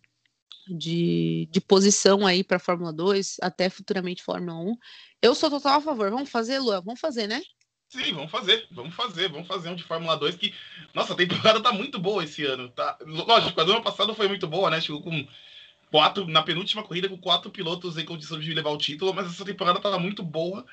de, 0.69 1.49
de 1.51 1.61
posição 1.61 2.27
aí 2.27 2.45
para 2.45 2.59
Fórmula 2.59 2.93
2, 2.93 3.37
até 3.43 3.69
futuramente 3.69 4.23
Fórmula 4.23 4.59
1. 4.59 4.77
Eu 5.23 5.35
sou 5.35 5.51
total 5.51 5.79
a 5.79 5.81
favor. 5.81 6.11
Vamos 6.11 6.31
fazer, 6.31 6.59
Luan? 6.59 6.81
Vamos 6.83 7.01
fazer, 7.01 7.27
né? 7.27 7.43
Sim, 7.89 8.13
vamos 8.15 8.31
fazer, 8.31 8.67
vamos 8.71 8.95
fazer, 8.95 9.29
vamos 9.29 9.47
fazer 9.47 9.69
um 9.71 9.77
de 9.77 9.85
Fórmula 9.85 10.17
2 10.17 10.35
que, 10.37 10.53
nossa, 10.93 11.13
a 11.13 11.17
temporada 11.17 11.61
tá 11.61 11.73
muito 11.73 11.99
boa 11.99 12.25
esse 12.25 12.45
ano, 12.45 12.69
tá? 12.69 12.99
Lógico, 13.07 13.61
a 13.61 13.65
do 13.65 13.73
ano 13.73 13.83
passado 13.83 14.15
foi 14.15 14.27
muito 14.27 14.47
boa, 14.47 14.71
né? 14.71 14.81
Chegou 14.81 15.03
com 15.03 15.27
quatro, 15.91 16.27
na 16.27 16.43
penúltima 16.43 16.83
corrida, 16.83 17.09
com 17.09 17.17
quatro 17.17 17.51
pilotos 17.51 17.97
em 17.97 18.05
condições 18.05 18.45
de 18.45 18.53
levar 18.53 18.71
o 18.71 18.79
título, 18.79 19.15
mas 19.15 19.27
essa 19.27 19.45
temporada 19.45 19.81
tá 19.81 19.99
muito 19.99 20.23
boa. 20.23 20.67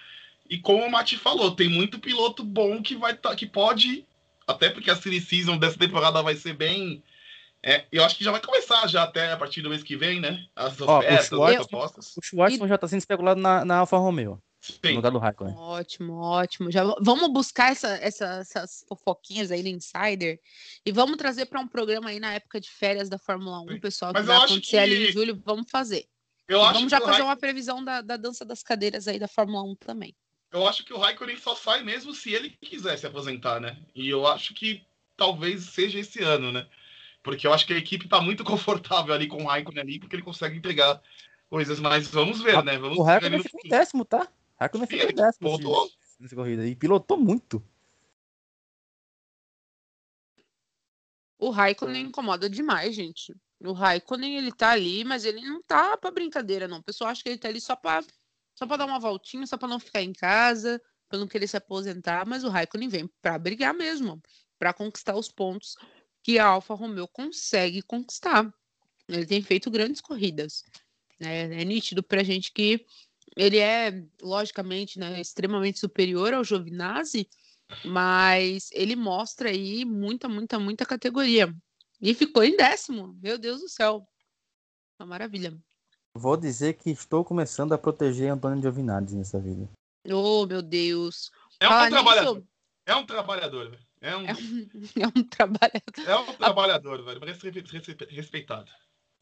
E 0.50 0.58
como 0.58 0.84
o 0.84 0.92
Mati 0.92 1.18
falou, 1.18 1.56
tem 1.56 1.70
muito 1.70 2.00
piloto 2.00 2.44
bom 2.44 2.82
que 2.82 2.96
vai 2.96 3.16
tá, 3.16 3.36
que 3.36 3.46
pode, 3.46 4.06
até 4.48 4.70
porque 4.70 4.90
a 4.90 4.96
Silly 4.96 5.22
Season 5.22 5.58
dessa 5.58 5.78
temporada 5.78 6.22
vai 6.22 6.36
ser 6.36 6.54
bem. 6.54 7.04
É, 7.62 7.86
eu 7.92 8.04
acho 8.04 8.18
que 8.18 8.24
já 8.24 8.32
vai 8.32 8.42
começar 8.42 8.88
já 8.88 9.04
até 9.04 9.32
a 9.32 9.38
partir 9.38 9.62
do 9.62 9.70
mês 9.70 9.84
que 9.84 9.96
vem, 9.96 10.20
né? 10.20 10.46
As 10.56 10.80
ofertas, 10.80 11.32
Ó, 11.32 11.46
as 11.46 11.56
propostas. 11.68 12.18
O 12.18 12.22
Schwartzman 12.22 12.68
já 12.68 12.78
tá 12.78 12.88
sendo 12.88 13.00
especulado 13.00 13.40
na, 13.40 13.64
na 13.64 13.78
Alfa 13.78 13.98
Romeo. 13.98 14.42
Sim. 14.60 14.92
No 14.92 14.96
lugar 14.96 15.12
do 15.12 15.18
Raikkonen. 15.18 15.56
Ótimo, 15.56 16.14
ótimo. 16.20 16.72
Já 16.72 16.84
vamos 17.02 17.32
buscar 17.34 17.74
essa, 17.74 17.90
essa, 17.98 18.26
essas 18.40 18.86
fofoquinhas 18.88 19.52
aí 19.52 19.62
no 19.62 19.68
Insider 19.68 20.40
e 20.86 20.92
vamos 20.92 21.18
trazer 21.18 21.48
para 21.48 21.60
um 21.60 21.68
programa 21.68 22.10
aí 22.10 22.20
na 22.20 22.34
época 22.34 22.62
de 22.62 22.70
férias 22.70 23.10
da 23.10 23.18
Fórmula 23.18 23.60
1, 23.62 23.80
pessoal, 23.82 24.14
que 24.14 24.20
Mas 24.20 24.28
vai 24.28 24.38
acontecer 24.38 24.62
que... 24.62 24.78
ali 24.78 25.10
em 25.10 25.12
julho. 25.12 25.42
Vamos 25.44 25.70
fazer. 25.70 26.06
Eu 26.48 26.62
acho 26.64 26.76
vamos 26.76 26.92
já 26.92 27.00
fazer 27.00 27.12
Raik... 27.12 27.24
uma 27.24 27.36
previsão 27.36 27.84
da, 27.84 28.02
da 28.02 28.16
dança 28.16 28.46
das 28.46 28.64
cadeiras 28.64 29.06
aí 29.06 29.20
da 29.20 29.28
Fórmula 29.28 29.64
1 29.64 29.76
também. 29.76 30.16
Eu 30.54 30.68
acho 30.68 30.86
que 30.86 30.94
o 30.94 31.00
Raikkonen 31.00 31.36
só 31.38 31.56
sai 31.56 31.84
mesmo 31.84 32.14
se 32.14 32.32
ele 32.32 32.52
quiser 32.62 32.96
se 32.98 33.08
aposentar, 33.08 33.60
né? 33.60 33.76
E 33.96 34.08
eu 34.08 34.28
acho 34.28 34.54
que 34.54 34.86
talvez 35.18 35.64
seja 35.64 36.00
esse 36.00 36.22
ano, 36.22 36.52
né? 36.52 36.68
Porque 37.24 37.48
eu 37.48 37.54
acho 37.54 37.66
que 37.66 37.74
a 37.74 37.78
equipe 37.78 38.06
está 38.06 38.22
muito 38.22 38.44
confortável 38.46 39.16
ali 39.16 39.28
com 39.28 39.44
o 39.44 39.48
Raikkonen 39.48 39.82
ali, 39.82 40.00
porque 40.00 40.16
ele 40.16 40.22
consegue 40.22 40.56
entregar 40.56 41.02
coisas, 41.50 41.80
mas 41.80 42.08
vamos 42.08 42.40
ver, 42.40 42.64
né? 42.64 42.78
Vamos 42.78 43.00
o 43.00 43.02
Raikkonen 43.02 43.42
ficou 43.42 43.62
em 43.66 43.70
décimo, 43.70 44.06
tá? 44.06 44.28
Raikkonen 44.60 44.88
ficou 44.88 45.10
em 45.10 45.16
décimo 45.16 45.90
nessa 46.20 46.36
corrida 46.36 46.66
e 46.68 46.76
pilotou 46.76 47.18
muito. 47.18 47.64
O 51.38 51.50
Raikkonen 51.50 52.06
incomoda 52.06 52.50
demais, 52.50 52.96
gente. 52.96 53.36
O 53.60 53.74
Raikkonen, 53.74 54.38
ele 54.38 54.52
tá 54.52 54.70
ali, 54.70 55.04
mas 55.04 55.26
ele 55.26 55.42
não 55.42 55.62
tá 55.64 55.98
pra 55.98 56.12
brincadeira, 56.12 56.68
não. 56.68 56.78
O 56.78 56.84
pessoal 56.84 57.10
acha 57.10 57.24
que 57.24 57.30
ele 57.30 57.38
tá 57.38 57.48
ali 57.48 57.60
só 57.60 57.76
pra, 57.76 58.04
só 58.56 58.66
pra 58.66 58.78
dar 58.78 58.86
uma 58.86 59.00
voltinha, 59.00 59.46
só 59.48 59.58
pra 59.58 59.68
não 59.68 59.80
ficar 59.80 60.02
em 60.02 60.14
casa, 60.14 60.82
pra 61.10 61.20
não 61.20 61.28
querer 61.28 61.48
se 61.48 61.58
aposentar, 61.58 62.26
mas 62.26 62.44
o 62.44 62.50
Raikkonen 62.50 62.90
vem 62.90 63.10
pra 63.22 63.38
brigar 63.38 63.74
mesmo, 63.74 64.22
pra 64.58 64.74
conquistar 64.74 65.16
os 65.16 65.30
pontos 65.30 65.76
que 66.24 66.40
a 66.40 66.46
Alfa 66.46 66.74
Romeo 66.74 67.08
consegue 67.08 67.82
conquistar. 67.82 68.52
Ele 69.08 69.26
tem 69.26 69.42
feito 69.42 69.70
grandes 69.70 70.02
corridas. 70.02 70.64
Né? 71.20 71.62
É 71.62 71.66
nítido 71.66 72.02
pra 72.02 72.24
gente 72.24 72.52
que 72.52 72.86
ele 73.36 73.58
é, 73.58 74.06
logicamente, 74.22 75.00
né, 75.00 75.20
extremamente 75.20 75.80
superior 75.80 76.34
ao 76.34 76.44
Giovinazzi, 76.44 77.28
mas 77.86 78.70
ele 78.72 78.96
mostra 78.96 79.50
aí 79.50 79.84
muita, 79.86 80.30
muita, 80.30 80.60
muita 80.60 80.86
categoria. 80.86 81.54
E 82.02 82.14
ficou 82.14 82.44
em 82.44 82.56
décimo. 82.56 83.18
Meu 83.22 83.38
Deus 83.38 83.62
do 83.62 83.70
céu. 83.70 84.06
Uma 85.00 85.08
maravilha. 85.08 85.58
Vou 86.16 86.38
dizer 86.38 86.74
que 86.74 86.92
estou 86.92 87.26
começando 87.26 87.74
a 87.74 87.78
proteger 87.78 88.32
Antônio 88.32 88.62
Giovinazzi 88.62 89.16
nessa 89.16 89.40
vida. 89.40 89.68
Oh, 90.08 90.46
meu 90.46 90.62
Deus. 90.62 91.32
É 91.60 91.68
um, 91.68 91.90
trabalhador. 91.90 92.44
É 92.86 92.96
um 92.96 93.06
trabalhador. 93.06 93.80
É 94.00 94.16
um, 94.16 94.28
é 94.28 94.34
um, 94.34 94.70
é 95.02 95.08
um 95.08 95.24
trabalhador. 95.24 96.08
É 96.08 96.16
um 96.16 96.34
trabalhador, 96.34 97.04
velho. 97.04 97.20
Respeitado. 98.10 98.72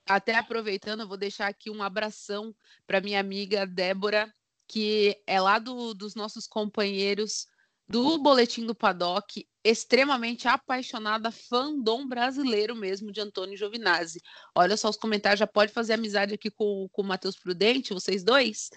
Até 0.06 0.36
aproveitando, 0.36 1.01
eu 1.01 1.08
vou 1.08 1.17
deixar 1.17 1.47
aqui 1.47 1.69
um 1.69 1.82
abração 1.82 2.54
para 2.86 2.99
minha 2.99 3.19
amiga 3.19 3.65
Débora, 3.65 4.34
que 4.67 5.21
é 5.25 5.39
lá 5.39 5.60
do, 5.60 5.93
dos 5.93 6.15
nossos 6.15 6.47
companheiros 6.47 7.47
do 7.91 8.17
Boletim 8.17 8.65
do 8.65 8.73
Paddock, 8.73 9.45
extremamente 9.63 10.47
apaixonada, 10.47 11.30
fandom 11.30 12.08
brasileiro 12.08 12.73
mesmo 12.73 13.12
de 13.12 13.19
Antônio 13.19 13.58
Giovinazzi. 13.58 14.21
Olha 14.56 14.77
só 14.77 14.89
os 14.89 14.95
comentários, 14.95 15.39
já 15.39 15.45
pode 15.45 15.73
fazer 15.73 15.93
amizade 15.93 16.34
aqui 16.34 16.49
com, 16.49 16.88
com 16.89 17.01
o 17.01 17.06
Matheus 17.06 17.38
Prudente, 17.38 17.93
vocês 17.93 18.23
dois, 18.23 18.69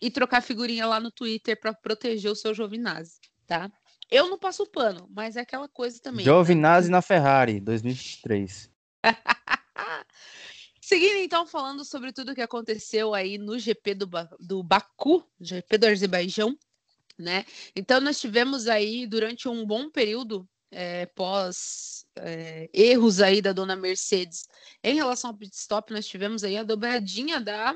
e 0.00 0.10
trocar 0.10 0.40
figurinha 0.40 0.86
lá 0.86 0.98
no 0.98 1.10
Twitter 1.10 1.60
para 1.60 1.74
proteger 1.74 2.30
o 2.30 2.34
seu 2.34 2.54
Giovinazzi, 2.54 3.20
tá? 3.46 3.70
Eu 4.10 4.28
não 4.28 4.38
passo 4.38 4.66
pano, 4.66 5.06
mas 5.14 5.36
é 5.36 5.40
aquela 5.40 5.68
coisa 5.68 6.00
também. 6.00 6.24
Giovinazzi 6.24 6.88
né? 6.88 6.92
na 6.92 7.02
Ferrari, 7.02 7.60
2023. 7.60 8.70
Seguindo 10.80 11.18
então 11.18 11.46
falando 11.46 11.84
sobre 11.84 12.10
tudo 12.10 12.32
o 12.32 12.34
que 12.34 12.40
aconteceu 12.40 13.14
aí 13.14 13.36
no 13.36 13.58
GP 13.58 13.94
do, 13.94 14.06
ba 14.06 14.28
do 14.40 14.62
Baku, 14.62 15.22
GP 15.38 15.78
do 15.78 15.86
Azerbaijão, 15.86 16.58
né? 17.18 17.44
Então 17.74 18.00
nós 18.00 18.20
tivemos 18.20 18.66
aí 18.68 19.06
durante 19.06 19.48
um 19.48 19.66
bom 19.66 19.90
período 19.90 20.48
é, 20.70 21.06
pós 21.06 22.06
é, 22.16 22.68
erros 22.72 23.20
aí 23.20 23.42
da 23.42 23.52
dona 23.52 23.76
Mercedes 23.76 24.44
em 24.82 24.94
relação 24.94 25.30
ao 25.30 25.36
pit 25.36 25.54
stop, 25.54 25.92
nós 25.92 26.06
tivemos 26.06 26.44
aí 26.44 26.56
a 26.56 26.62
dobradinha 26.62 27.40
da 27.40 27.74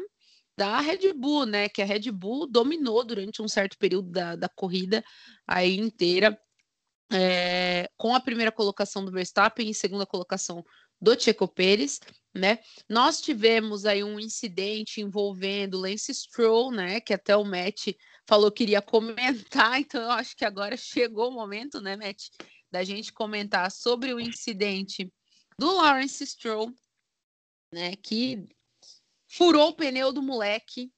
da 0.56 0.80
Red 0.80 1.12
Bull, 1.12 1.44
né? 1.44 1.68
Que 1.68 1.82
a 1.82 1.84
Red 1.84 2.10
Bull 2.10 2.46
dominou 2.46 3.04
durante 3.04 3.42
um 3.42 3.48
certo 3.48 3.76
período 3.78 4.10
da, 4.10 4.36
da 4.36 4.48
corrida 4.48 5.04
aí 5.46 5.76
inteira, 5.76 6.38
é, 7.12 7.88
com 7.96 8.14
a 8.14 8.20
primeira 8.20 8.50
colocação 8.50 9.04
do 9.04 9.12
Verstappen 9.12 9.68
e 9.68 9.74
segunda 9.74 10.06
colocação 10.06 10.64
do 11.00 11.18
Checo 11.20 11.46
Pérez, 11.46 12.00
né? 12.34 12.58
Nós 12.88 13.20
tivemos 13.20 13.84
aí 13.84 14.02
um 14.02 14.18
incidente 14.18 15.00
envolvendo 15.00 15.78
Lance 15.78 16.12
Stroll, 16.14 16.72
né? 16.72 17.00
Que 17.00 17.12
até 17.12 17.36
o 17.36 17.44
Matt 17.44 17.88
falou 18.26 18.50
que 18.50 18.64
iria 18.64 18.82
comentar, 18.82 19.78
então 19.80 20.02
eu 20.02 20.10
acho 20.10 20.36
que 20.36 20.44
agora 20.44 20.76
chegou 20.76 21.28
o 21.30 21.34
momento, 21.34 21.80
né, 21.80 21.96
Matt, 21.96 22.28
da 22.70 22.82
gente 22.84 23.12
comentar 23.12 23.70
sobre 23.70 24.12
o 24.12 24.20
incidente 24.20 25.12
do 25.58 25.72
Lawrence 25.76 26.26
Stroll, 26.26 26.72
né? 27.72 27.96
Que 27.96 28.46
furou 29.28 29.70
o 29.70 29.74
pneu 29.74 30.12
do 30.12 30.22
moleque 30.22 30.92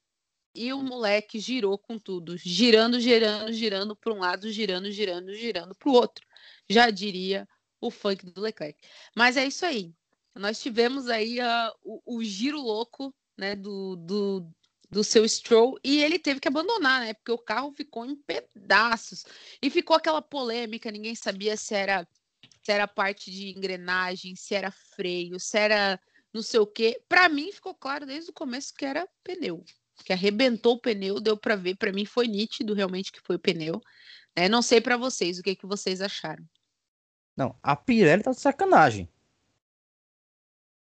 e 0.53 0.73
o 0.73 0.81
moleque 0.81 1.39
girou 1.39 1.77
com 1.77 1.97
tudo, 1.97 2.35
girando, 2.37 2.99
girando, 2.99 3.53
girando 3.53 3.95
para 3.95 4.13
um 4.13 4.19
lado, 4.19 4.51
girando, 4.51 4.91
girando, 4.91 5.33
girando 5.33 5.75
para 5.75 5.89
o 5.89 5.93
outro. 5.93 6.25
Já 6.69 6.89
diria 6.89 7.47
o 7.79 7.89
funk 7.89 8.25
do 8.25 8.41
Leclerc. 8.41 8.79
Mas 9.15 9.37
é 9.37 9.45
isso 9.45 9.65
aí. 9.65 9.93
Nós 10.35 10.61
tivemos 10.61 11.07
aí 11.07 11.39
uh, 11.39 11.71
o, 11.83 12.17
o, 12.17 12.23
giro 12.23 12.59
louco 12.59 13.13
né, 13.37 13.55
do, 13.55 13.95
do, 13.95 14.49
do 14.89 15.03
seu 15.03 15.27
Stroll 15.27 15.77
e 15.83 16.01
ele 16.01 16.17
teve 16.17 16.39
que 16.39 16.47
abandonar, 16.47 17.01
né? 17.01 17.13
Porque 17.13 17.31
o 17.31 17.37
carro 17.37 17.71
ficou 17.71 18.05
em 18.05 18.15
pedaços 18.15 19.23
e 19.61 19.69
ficou 19.69 19.95
aquela 19.95 20.21
polêmica, 20.21 20.91
ninguém 20.91 21.15
sabia 21.15 21.55
se 21.55 21.75
era 21.75 22.07
se 22.61 22.71
era 22.71 22.87
parte 22.87 23.31
de 23.31 23.49
engrenagem, 23.49 24.35
se 24.35 24.53
era 24.53 24.71
freio, 24.71 25.39
se 25.39 25.57
era 25.57 25.99
não 26.33 26.41
sei 26.41 26.59
o 26.59 26.67
quê. 26.67 27.01
Para 27.07 27.29
mim 27.29 27.51
ficou 27.51 27.73
claro 27.73 28.05
desde 28.05 28.31
o 28.31 28.33
começo 28.33 28.73
que 28.73 28.85
era 28.85 29.07
pneu, 29.23 29.63
que 30.03 30.13
arrebentou 30.13 30.75
o 30.75 30.79
pneu, 30.79 31.19
deu 31.19 31.37
para 31.37 31.55
ver, 31.55 31.75
para 31.75 31.91
mim 31.91 32.05
foi 32.05 32.27
nítido 32.27 32.73
realmente 32.73 33.11
que 33.11 33.21
foi 33.21 33.37
o 33.37 33.39
pneu. 33.39 33.81
Né? 34.35 34.49
Não 34.49 34.61
sei 34.61 34.81
para 34.81 34.97
vocês 34.97 35.39
o 35.39 35.43
que 35.43 35.55
que 35.55 35.65
vocês 35.65 36.01
acharam. 36.01 36.43
Não, 37.35 37.57
a 37.63 37.75
Pirelli 37.75 38.23
tá 38.23 38.31
de 38.31 38.39
sacanagem. 38.39 39.09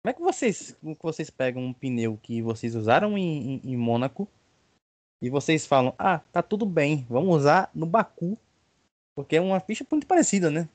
Como 0.07 0.11
é 0.11 0.13
que 0.13 0.21
vocês, 0.21 0.73
que 0.81 1.03
vocês 1.03 1.29
pegam 1.29 1.61
um 1.61 1.73
pneu 1.73 2.17
que 2.23 2.41
vocês 2.41 2.75
usaram 2.75 3.17
em, 3.17 3.55
em, 3.55 3.73
em 3.73 3.75
Mônaco 3.75 4.25
e 5.21 5.29
vocês 5.29 5.65
falam, 5.65 5.93
ah, 5.99 6.19
tá 6.31 6.41
tudo 6.41 6.65
bem, 6.65 7.05
vamos 7.09 7.35
usar 7.35 7.69
no 7.75 7.85
Baku, 7.85 8.37
porque 9.13 9.35
é 9.35 9.41
uma 9.41 9.59
ficha 9.59 9.85
muito 9.91 10.07
parecida, 10.07 10.49
né? 10.49 10.69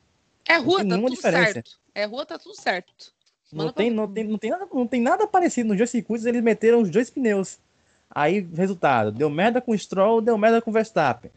É 0.47 0.59
rua, 0.59 0.85
tá 0.87 0.97
tudo 0.97 1.11
diferença. 1.11 1.53
certo. 1.55 1.81
É 1.95 2.05
rua, 2.05 2.27
tá 2.27 2.39
tudo 2.39 2.55
certo. 2.55 3.15
Não 3.51 3.73
tem, 3.73 3.91
não, 3.91 4.07
tem, 4.07 4.25
não, 4.25 4.37
tem 4.37 4.51
nada, 4.51 4.69
não 4.71 4.87
tem 4.87 5.01
nada 5.01 5.27
parecido 5.27 5.71
nos 5.71 5.79
dois 5.79 5.89
circuitos, 5.89 6.27
eles 6.27 6.43
meteram 6.43 6.83
os 6.83 6.91
dois 6.91 7.09
pneus. 7.09 7.59
Aí, 8.11 8.41
resultado, 8.41 9.11
deu 9.13 9.31
merda 9.31 9.63
com 9.63 9.73
o 9.73 9.79
Stroll, 9.79 10.21
deu 10.21 10.37
merda 10.37 10.61
com 10.61 10.69
o 10.69 10.75
Verstappen. 10.75 11.31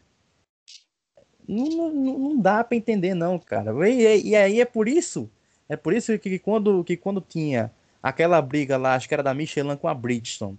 Não, 1.48 1.64
não, 1.64 2.18
não 2.18 2.38
dá 2.38 2.62
para 2.62 2.76
entender, 2.76 3.14
não, 3.14 3.38
cara. 3.38 3.72
E, 3.88 4.28
e, 4.28 4.36
aí 4.36 4.60
é 4.60 4.66
por 4.66 4.86
isso, 4.86 5.30
é 5.66 5.76
por 5.76 5.94
isso 5.94 6.18
que, 6.18 6.28
que, 6.28 6.38
quando, 6.38 6.84
que 6.84 6.94
quando 6.94 7.22
tinha 7.22 7.72
aquela 8.02 8.40
briga 8.40 8.76
lá, 8.76 8.94
acho 8.94 9.08
que 9.08 9.14
era 9.14 9.22
da 9.22 9.34
Michelin 9.34 9.76
com 9.76 9.88
a 9.88 9.94
Bridgestone, 9.94 10.58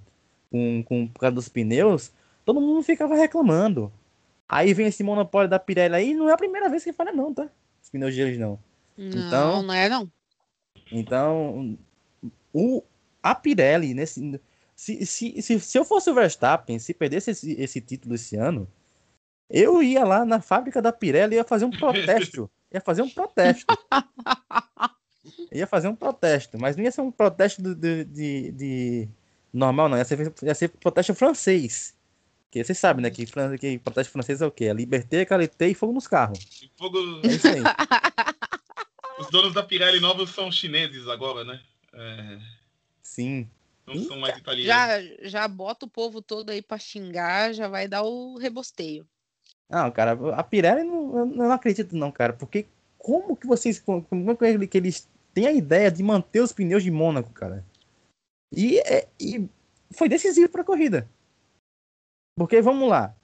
com, 0.51 0.83
com, 0.83 1.07
por 1.07 1.19
causa 1.19 1.35
dos 1.35 1.49
pneus, 1.49 2.11
todo 2.45 2.61
mundo 2.61 2.83
ficava 2.83 3.15
reclamando. 3.15 3.91
Aí 4.47 4.73
vem 4.73 4.87
esse 4.87 5.03
monopólio 5.03 5.49
da 5.49 5.59
Pirelli 5.59 5.95
aí, 5.95 6.13
não 6.13 6.29
é 6.29 6.33
a 6.33 6.37
primeira 6.37 6.69
vez 6.69 6.83
que 6.83 6.93
fala 6.93 7.11
não, 7.11 7.33
tá? 7.33 7.49
Os 7.83 7.89
pneus 7.89 8.13
de 8.13 8.21
eles 8.21 8.37
não. 8.37 8.59
Não, 8.97 9.27
então, 9.27 9.63
não 9.63 9.73
é 9.73 9.89
não. 9.89 10.11
Então, 10.91 11.77
o, 12.53 12.81
a 13.21 13.35
Pirelli, 13.35 13.93
nesse, 13.93 14.39
se, 14.75 15.05
se, 15.05 15.41
se, 15.41 15.59
se 15.59 15.77
eu 15.77 15.83
fosse 15.83 16.09
o 16.09 16.13
Verstappen, 16.13 16.79
se 16.79 16.93
perdesse 16.93 17.31
esse, 17.31 17.51
esse 17.53 17.81
título 17.81 18.15
esse 18.15 18.35
ano, 18.35 18.67
eu 19.49 19.81
ia 19.81 20.03
lá 20.03 20.25
na 20.25 20.41
fábrica 20.41 20.81
da 20.81 20.91
Pirelli 20.93 21.35
e 21.35 21.37
ia 21.37 21.43
fazer 21.43 21.65
um 21.65 21.71
protesto. 21.77 22.49
ia 22.71 22.81
fazer 22.81 23.01
um 23.01 23.09
protesto. 23.09 23.65
ia 25.51 25.67
fazer 25.67 25.87
um 25.87 25.95
protesto, 25.95 26.57
mas 26.59 26.75
não 26.75 26.83
ia 26.83 26.91
ser 26.91 27.01
um 27.01 27.11
protesto 27.11 27.61
de, 27.61 28.03
de, 28.05 28.51
de 28.51 29.09
normal, 29.53 29.89
não. 29.89 29.97
Ia 29.97 30.05
ser, 30.05 30.33
ia 30.41 30.55
ser 30.55 30.69
protesto 30.69 31.13
francês. 31.13 31.95
Que 32.49 32.63
vocês 32.63 32.77
sabem, 32.77 33.03
né? 33.03 33.09
Que, 33.09 33.25
que 33.57 33.79
protesto 33.79 34.11
francês 34.11 34.41
é 34.41 34.45
o 34.45 34.51
quê? 34.51 34.65
É 34.65 34.73
liberté, 34.73 35.25
calité 35.25 35.67
e 35.67 35.73
fogo 35.73 35.93
nos 35.93 36.07
carros. 36.07 36.69
Fogo... 36.77 36.97
É 37.23 37.27
isso 37.27 37.47
aí. 37.47 37.61
Os 39.19 39.29
donos 39.31 39.53
da 39.53 39.63
Pirelli 39.63 39.99
novos 39.99 40.29
são 40.29 40.51
chineses 40.51 41.07
agora, 41.07 41.43
né? 41.43 41.59
É... 41.93 42.39
Sim. 43.01 43.49
Não 43.85 43.97
são 44.03 44.19
mais 44.19 44.37
italianos. 44.37 44.67
Já, 44.67 45.27
já 45.27 45.47
bota 45.47 45.85
o 45.85 45.89
povo 45.89 46.21
todo 46.21 46.51
aí 46.51 46.61
pra 46.61 46.77
xingar, 46.77 47.53
já 47.53 47.67
vai 47.67 47.87
dar 47.87 48.03
o 48.03 48.37
rebosteio. 48.37 49.07
Não, 49.69 49.89
cara, 49.91 50.11
a 50.35 50.43
Pirelli 50.43 50.83
não, 50.83 51.17
eu 51.17 51.25
não 51.25 51.51
acredito 51.51 51.95
não, 51.95 52.11
cara, 52.11 52.33
porque 52.33 52.67
como 52.97 53.35
que 53.35 53.47
vocês, 53.47 53.79
como 53.79 54.05
é 54.31 54.67
que 54.67 54.77
eles 54.77 55.09
têm 55.37 55.45
a 55.45 55.51
ideia 55.51 55.91
de 55.91 56.01
manter 56.01 56.39
os 56.39 56.51
pneus 56.51 56.81
de 56.81 56.89
Mônaco, 56.89 57.31
cara? 57.31 57.63
E, 58.51 58.79
é, 58.79 59.07
e 59.19 59.47
foi 59.91 60.09
decisivo 60.09 60.49
para 60.49 60.63
a 60.63 60.65
corrida. 60.65 61.07
Porque 62.35 62.59
vamos 62.59 62.89
lá. 62.89 63.15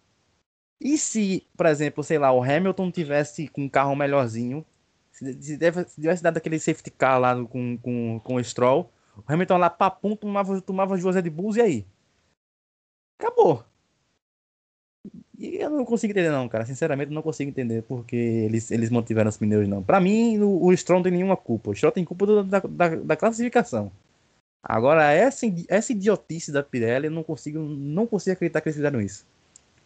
E 0.79 0.95
se, 0.95 1.43
por 1.57 1.65
exemplo, 1.65 2.03
sei 2.03 2.19
lá, 2.19 2.31
o 2.31 2.43
Hamilton 2.43 2.91
tivesse 2.91 3.47
com 3.47 3.63
um 3.63 3.69
carro 3.69 3.95
melhorzinho, 3.95 4.63
se, 5.11 5.33
se, 5.41 5.57
se 5.57 6.01
tivesse 6.01 6.21
dado 6.21 6.37
aquele 6.37 6.59
safety 6.59 6.91
car 6.91 7.19
lá 7.19 7.33
com, 7.47 7.79
com, 7.79 8.19
com 8.19 8.35
o 8.35 8.43
Stroll, 8.43 8.91
o 9.17 9.23
Hamilton 9.25 9.57
lá 9.57 9.71
papum 9.71 10.15
tomava, 10.15 10.61
tomava 10.61 10.95
duas 10.95 11.15
Red 11.15 11.31
Bulls 11.31 11.55
e 11.55 11.61
aí? 11.61 11.87
Acabou. 13.19 13.65
E 15.43 15.57
eu 15.57 15.69
não 15.69 15.83
consigo 15.83 16.11
entender, 16.11 16.29
não, 16.29 16.47
cara. 16.47 16.65
Sinceramente, 16.65 17.11
não 17.11 17.21
consigo 17.21 17.49
entender 17.49 17.83
porque 17.83 18.15
eles, 18.15 18.71
eles 18.71 18.89
mantiveram 18.89 19.27
os 19.27 19.35
pneus, 19.35 19.67
não. 19.67 19.83
Pra 19.83 19.99
mim, 19.99 20.39
o, 20.39 20.67
o 20.67 20.77
Stroll 20.77 20.99
não 20.99 21.03
tem 21.03 21.11
nenhuma 21.11 21.35
culpa. 21.35 21.69
O 21.69 21.75
Stroll 21.75 21.91
tem 21.91 22.05
culpa 22.05 22.25
do, 22.25 22.43
da, 22.45 22.59
da, 22.59 22.95
da, 22.95 23.15
classificação. 23.17 23.91
Agora, 24.63 25.11
essa, 25.11 25.45
essa 25.67 25.91
idiotice 25.91 26.49
da 26.49 26.63
Pirelli, 26.63 27.07
eu 27.07 27.11
não 27.11 27.23
consigo, 27.23 27.59
não 27.59 28.07
consigo 28.07 28.31
acreditar 28.31 28.61
que 28.61 28.69
eles 28.69 28.77
fizeram 28.77 29.01
isso. 29.01 29.25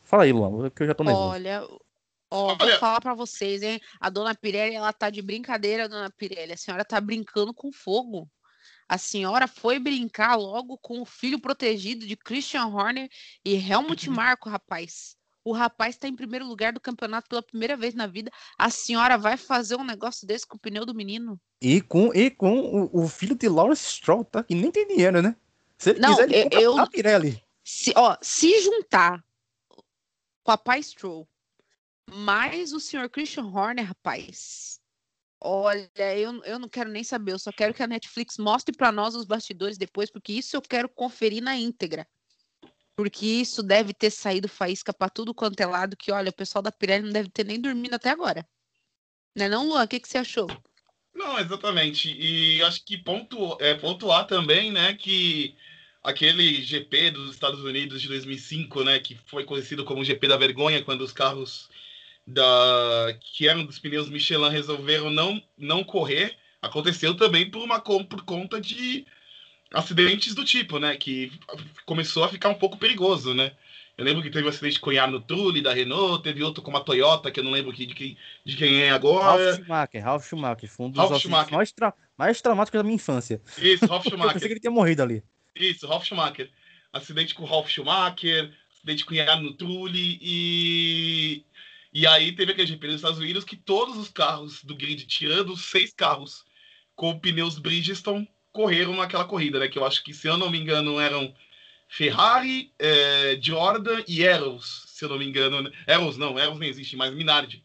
Fala 0.03 0.25
aí, 0.25 0.31
Luan, 0.31 0.69
que 0.69 0.83
eu 0.83 0.87
já 0.87 0.93
tô 0.93 1.03
nervoso. 1.03 1.27
Olha, 1.27 1.67
ó, 2.29 2.55
vou 2.55 2.69
falar 2.77 3.01
pra 3.01 3.15
vocês, 3.15 3.63
hein? 3.63 3.81
A 3.99 4.11
dona 4.11 4.35
Pirelli, 4.35 4.75
ela 4.75 4.93
tá 4.93 5.09
de 5.09 5.23
brincadeira, 5.23 5.89
dona 5.89 6.11
Pirelli. 6.11 6.53
A 6.53 6.57
senhora 6.57 6.85
tá 6.85 7.01
brincando 7.01 7.51
com 7.51 7.71
fogo. 7.71 8.29
A 8.87 8.99
senhora 8.99 9.47
foi 9.47 9.79
brincar 9.79 10.35
logo 10.35 10.77
com 10.77 11.01
o 11.01 11.05
filho 11.05 11.39
protegido 11.41 12.05
de 12.05 12.15
Christian 12.15 12.67
Horner 12.67 13.09
e 13.43 13.55
Helmut 13.55 14.07
Marko, 14.11 14.49
rapaz. 14.49 15.17
O 15.47 15.53
rapaz 15.53 15.95
está 15.95 16.09
em 16.09 16.15
primeiro 16.15 16.45
lugar 16.45 16.73
do 16.73 16.79
campeonato 16.81 17.29
pela 17.29 17.41
primeira 17.41 17.77
vez 17.77 17.95
na 17.95 18.05
vida. 18.05 18.29
A 18.57 18.69
senhora 18.69 19.17
vai 19.17 19.37
fazer 19.37 19.77
um 19.77 19.83
negócio 19.85 20.27
desse 20.27 20.45
com 20.45 20.57
o 20.57 20.59
pneu 20.59 20.85
do 20.85 20.93
menino? 20.93 21.39
E 21.61 21.79
com, 21.79 22.13
e 22.13 22.29
com 22.29 22.59
o, 22.59 23.03
o 23.03 23.07
filho 23.07 23.33
de 23.33 23.47
Lawrence 23.47 23.85
Stroll, 23.85 24.25
tá? 24.25 24.43
Que 24.43 24.53
nem 24.53 24.69
tem 24.69 24.85
dinheiro, 24.85 25.21
né? 25.21 25.37
Se 25.77 25.91
ele 25.91 26.01
Não, 26.01 26.17
quiser, 26.17 26.29
ele 26.33 26.49
eu, 26.61 26.77
a 26.77 26.85
Pirelli. 26.85 27.41
Se, 27.63 27.93
ó, 27.95 28.17
se 28.21 28.61
juntar 28.61 29.23
o 29.71 29.83
papai 30.43 30.83
Stroll 30.83 31.25
mais 32.11 32.73
o 32.73 32.79
senhor 32.81 33.09
Christian 33.09 33.45
Horner, 33.45 33.85
rapaz. 33.85 34.81
Olha, 35.39 35.89
eu, 36.17 36.43
eu 36.43 36.59
não 36.59 36.67
quero 36.67 36.89
nem 36.89 37.05
saber, 37.05 37.31
eu 37.31 37.39
só 37.39 37.53
quero 37.53 37.73
que 37.73 37.81
a 37.83 37.87
Netflix 37.87 38.37
mostre 38.37 38.75
para 38.75 38.91
nós 38.91 39.15
os 39.15 39.23
bastidores 39.23 39.77
depois, 39.77 40.11
porque 40.11 40.33
isso 40.33 40.57
eu 40.57 40.61
quero 40.61 40.89
conferir 40.89 41.41
na 41.41 41.55
íntegra 41.55 42.05
porque 42.97 43.27
isso 43.27 43.61
deve 43.61 43.93
ter 43.93 44.09
saído 44.09 44.49
faísca 44.49 44.91
para 44.91 45.07
tudo 45.07 45.31
quanto 45.31 45.59
é 45.61 45.67
lado, 45.67 45.95
que 45.95 46.11
olha, 46.11 46.31
o 46.31 46.35
pessoal 46.35 46.63
da 46.63 46.71
Pirelli 46.71 47.05
não 47.05 47.13
deve 47.13 47.29
ter 47.29 47.45
nem 47.45 47.61
dormido 47.61 47.95
até 47.95 48.09
agora. 48.09 48.43
Não 49.35 49.45
é 49.45 49.49
não, 49.49 49.67
Luan? 49.67 49.83
O 49.83 49.87
que, 49.87 49.99
que 49.99 50.09
você 50.09 50.17
achou? 50.17 50.47
Não, 51.13 51.37
exatamente. 51.37 52.11
E 52.19 52.59
acho 52.63 52.83
que 52.83 52.97
ponto, 52.97 53.55
é, 53.61 53.75
pontuar 53.75 54.25
também, 54.25 54.71
né, 54.71 54.95
que 54.95 55.55
aquele 56.03 56.63
GP 56.63 57.11
dos 57.11 57.35
Estados 57.35 57.59
Unidos 57.59 58.01
de 58.01 58.07
2005, 58.07 58.83
né, 58.83 58.99
que 58.99 59.13
foi 59.27 59.43
conhecido 59.43 59.85
como 59.85 60.03
GP 60.03 60.27
da 60.27 60.37
vergonha, 60.37 60.83
quando 60.83 61.01
os 61.01 61.13
carros 61.13 61.69
da 62.25 63.15
que 63.21 63.47
eram 63.47 63.63
dos 63.63 63.77
pneus 63.77 64.09
Michelin 64.09 64.49
resolveram 64.49 65.11
não, 65.11 65.41
não 65.55 65.83
correr, 65.83 66.35
aconteceu 66.59 67.15
também 67.15 67.49
por 67.49 67.63
uma 67.63 67.79
por 67.79 68.23
conta 68.23 68.59
de 68.59 69.05
acidentes 69.73 70.33
do 70.33 70.45
tipo, 70.45 70.79
né? 70.79 70.95
Que 70.95 71.31
começou 71.85 72.23
a 72.23 72.29
ficar 72.29 72.49
um 72.49 72.55
pouco 72.55 72.77
perigoso, 72.77 73.33
né? 73.33 73.51
Eu 73.97 74.05
lembro 74.05 74.21
que 74.21 74.29
teve 74.29 74.45
um 74.45 74.49
acidente 74.49 74.79
com 74.79 74.91
o 74.91 75.07
no 75.07 75.19
Trulli 75.19 75.59
da 75.59 75.73
Renault, 75.73 76.21
teve 76.21 76.43
outro 76.43 76.61
com 76.61 76.75
a 76.77 76.81
Toyota, 76.81 77.31
que 77.31 77.39
eu 77.39 77.43
não 77.43 77.49
lembro 77.49 77.73
de, 77.73 77.87
quem, 77.87 78.15
de 78.45 78.55
quem 78.55 78.83
é 78.83 78.91
agora. 78.91 79.25
Ralf 79.25 79.55
Schumacher, 79.55 80.03
Ralf 80.03 80.27
Schumacher, 80.27 80.69
foi 80.69 80.85
um 80.85 80.91
dos 80.91 81.21
Schumacher. 81.21 81.53
Mais, 81.55 81.71
tra 81.71 81.93
mais 82.15 82.39
traumáticos 82.39 82.77
da 82.77 82.83
minha 82.83 82.95
infância. 82.95 83.41
Isso, 83.57 83.87
Ralf 83.87 84.03
Schumacher. 84.03 84.29
eu 84.29 84.33
pensei 84.33 84.47
que 84.47 84.53
ele 84.53 84.59
tinha 84.59 84.71
morrido 84.71 85.01
ali. 85.01 85.23
Isso, 85.55 85.87
Ralf 85.87 86.05
Schumacher. 86.05 86.51
Acidente 86.93 87.33
com 87.33 87.41
o 87.41 87.47
Ralf 87.47 87.67
Schumacher, 87.69 88.53
acidente 88.71 89.03
com 89.03 89.15
o 89.15 89.41
no 89.41 89.53
Trulli 89.53 90.19
e... 90.21 91.43
E 91.91 92.05
aí 92.05 92.31
teve 92.33 92.51
aquele 92.51 92.67
GP 92.67 92.85
dos 92.85 92.95
Estados 92.97 93.17
Unidos 93.17 93.43
que 93.43 93.55
todos 93.55 93.97
os 93.97 94.09
carros 94.09 94.63
do 94.63 94.75
grid, 94.75 95.07
tirando 95.07 95.53
os 95.53 95.65
seis 95.65 95.91
carros 95.91 96.45
com 96.95 97.17
pneus 97.17 97.57
Bridgestone, 97.57 98.29
correram 98.57 98.95
naquela 98.95 99.23
corrida, 99.23 99.59
né? 99.59 99.67
Que 99.67 99.77
eu 99.77 99.85
acho 99.85 100.03
que, 100.03 100.11
se 100.15 100.27
eu 100.27 100.35
não 100.35 100.49
me 100.49 100.57
engano, 100.57 100.99
eram 100.99 101.31
Ferrari, 101.87 102.73
é, 102.79 103.37
Jordan 103.39 104.03
e 104.07 104.23
Eros, 104.23 104.85
se 104.87 105.05
eu 105.05 105.09
não 105.09 105.19
me 105.19 105.27
engano. 105.27 105.71
Eros 105.85 106.17
não, 106.17 106.39
Eros 106.39 106.57
nem 106.57 106.67
existe 106.67 106.95
mais, 106.95 107.13
Minardi. 107.13 107.63